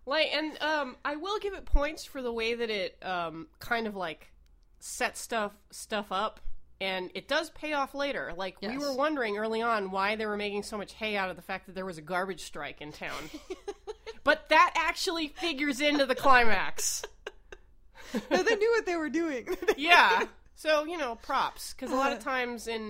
Like 0.08 0.28
and 0.32 0.60
um 0.62 0.96
I 1.04 1.16
will 1.16 1.38
give 1.38 1.54
it 1.54 1.64
points 1.64 2.04
for 2.04 2.22
the 2.22 2.32
way 2.32 2.54
that 2.54 2.70
it 2.70 2.96
um 3.02 3.46
kind 3.58 3.86
of 3.86 3.94
like 3.94 4.32
sets 4.80 5.20
stuff 5.20 5.52
stuff 5.70 6.10
up 6.10 6.40
and 6.80 7.10
it 7.14 7.26
does 7.26 7.50
pay 7.50 7.72
off 7.72 7.94
later. 7.94 8.32
Like 8.36 8.60
we 8.62 8.78
were 8.78 8.94
wondering 8.94 9.36
early 9.36 9.62
on 9.62 9.90
why 9.90 10.16
they 10.16 10.26
were 10.26 10.36
making 10.36 10.62
so 10.62 10.76
much 10.78 10.92
hay 10.92 11.16
out 11.16 11.30
of 11.30 11.36
the 11.36 11.42
fact 11.42 11.66
that 11.66 11.74
there 11.74 11.84
was 11.84 11.98
a 11.98 12.02
garbage 12.02 12.42
strike 12.42 12.80
in 12.80 12.92
town. 12.92 13.30
but 14.24 14.48
that 14.50 14.74
actually 14.76 15.28
figures 15.28 15.80
into 15.80 16.06
the 16.06 16.14
climax. 16.14 17.02
no, 18.30 18.42
they 18.42 18.54
knew 18.54 18.70
what 18.76 18.86
they 18.86 18.96
were 18.96 19.10
doing. 19.10 19.48
yeah. 19.76 20.26
So, 20.62 20.68
you 20.86 20.96
know, 20.98 21.14
props 21.26 21.74
cuz 21.78 21.90
a 21.92 21.94
lot 21.94 22.12
of 22.16 22.18
times 22.24 22.66
in, 22.66 22.82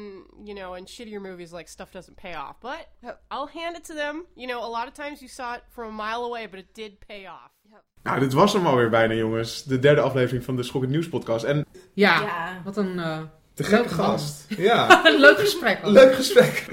you 0.45 0.55
know, 0.55 0.75
in 0.77 0.85
shittier 0.87 1.21
movies 1.21 1.53
like 1.53 1.69
stuff 1.69 1.91
doesn't 1.91 2.17
pay 2.17 2.35
off. 2.35 2.55
But 2.61 2.89
I'll 3.31 3.49
hand 3.63 3.77
it 3.77 3.85
to 3.85 3.95
them. 3.95 4.25
You 4.35 4.47
know, 4.49 4.61
a 4.65 4.71
lot 4.79 4.87
of 4.87 4.95
times 4.95 5.21
you 5.21 5.29
saw 5.29 5.55
it 5.55 5.63
from 5.75 5.85
a 6.01 6.03
mile 6.09 6.25
away, 6.25 6.49
but 6.51 6.59
it 6.59 6.67
did 6.75 6.93
pay 7.07 7.27
off. 7.27 7.51
Nou, 8.03 8.21
dit 8.21 8.33
was 8.33 8.53
hem 8.53 8.67
alweer 8.67 8.91
bijna, 8.91 9.15
jongens. 9.15 9.63
De 9.65 9.79
derde 9.79 10.01
aflevering 10.01 10.45
van 10.45 10.57
de 10.57 10.63
Schokkend 10.63 10.93
Nieuws 10.93 11.09
podcast. 11.09 11.45
En 11.45 11.67
Ja, 11.95 12.21
Ja. 12.21 12.61
wat 12.65 12.77
een 12.77 12.97
uh, 12.97 13.19
te 13.55 13.65
gekke 13.65 13.95
man. 13.97 14.05
gast. 14.07 14.45
Ja. 14.71 15.03
Leuk 15.05 15.39
gesprek. 15.39 15.79
ook. 15.85 15.91
Leuk 15.93 16.15
gesprek. 16.15 16.67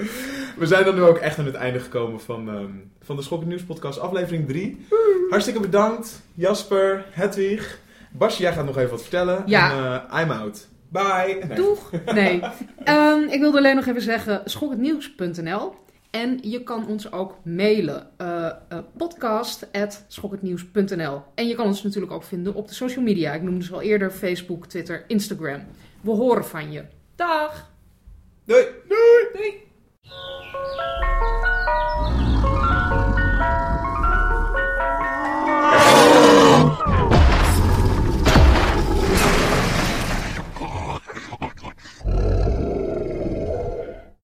We 0.56 0.66
zijn 0.66 0.84
dan 0.84 0.94
nu 0.94 1.02
ook 1.02 1.16
echt 1.18 1.38
aan 1.38 1.46
het 1.46 1.54
einde 1.54 1.80
gekomen 1.80 2.20
van, 2.20 2.48
ehm, 2.48 2.72
van 3.02 3.16
de 3.16 3.22
Schokkend 3.22 3.50
Nieuws 3.50 3.64
podcast, 3.64 3.98
aflevering 3.98 4.48
3. 4.48 4.86
Hartstikke 5.30 5.60
bedankt, 5.60 6.20
Jasper, 6.34 7.06
Hedwig. 7.10 7.78
Basje, 8.12 8.42
jij 8.42 8.52
gaat 8.52 8.64
nog 8.64 8.76
even 8.76 8.90
wat 8.90 9.00
vertellen. 9.02 9.42
Ja. 9.46 9.70
En, 9.70 10.08
eh, 10.10 10.20
I'm 10.22 10.30
out. 10.30 10.68
Bye. 11.02 11.44
Nee. 11.46 11.56
Doeg! 11.56 11.90
Nee. 12.14 12.42
Ehm, 12.84 13.20
ik 13.28 13.40
wilde 13.40 13.58
alleen 13.58 13.76
nog 13.76 13.86
even 13.86 14.02
zeggen, 14.02 14.42
schokkendnieuws.nl. 14.44 15.74
En 16.10 16.38
je 16.42 16.62
kan 16.62 16.86
ons 16.86 17.12
ook 17.12 17.36
mailen. 17.44 18.06
eh 18.16 18.46
eh, 18.68 18.78
podcast.schokkendnieuws.nl 18.96 21.22
En 21.34 21.46
je 21.48 21.54
kan 21.54 21.66
ons 21.66 21.82
natuurlijk 21.82 22.12
ook 22.12 22.24
vinden 22.24 22.54
op 22.54 22.68
de 22.68 22.74
social 22.74 23.04
media. 23.04 23.32
Ik 23.32 23.42
noemde 23.42 23.64
ze 23.64 23.74
al 23.74 23.82
eerder 23.82 24.10
Facebook, 24.10 24.66
Twitter, 24.66 25.04
Instagram. 25.06 25.62
We 26.00 26.10
horen 26.10 26.44
van 26.44 26.72
je. 26.72 26.84
Dag! 27.16 27.70
Doei. 28.44 28.64
Doei. 28.88 29.26
Doei! 29.32 29.64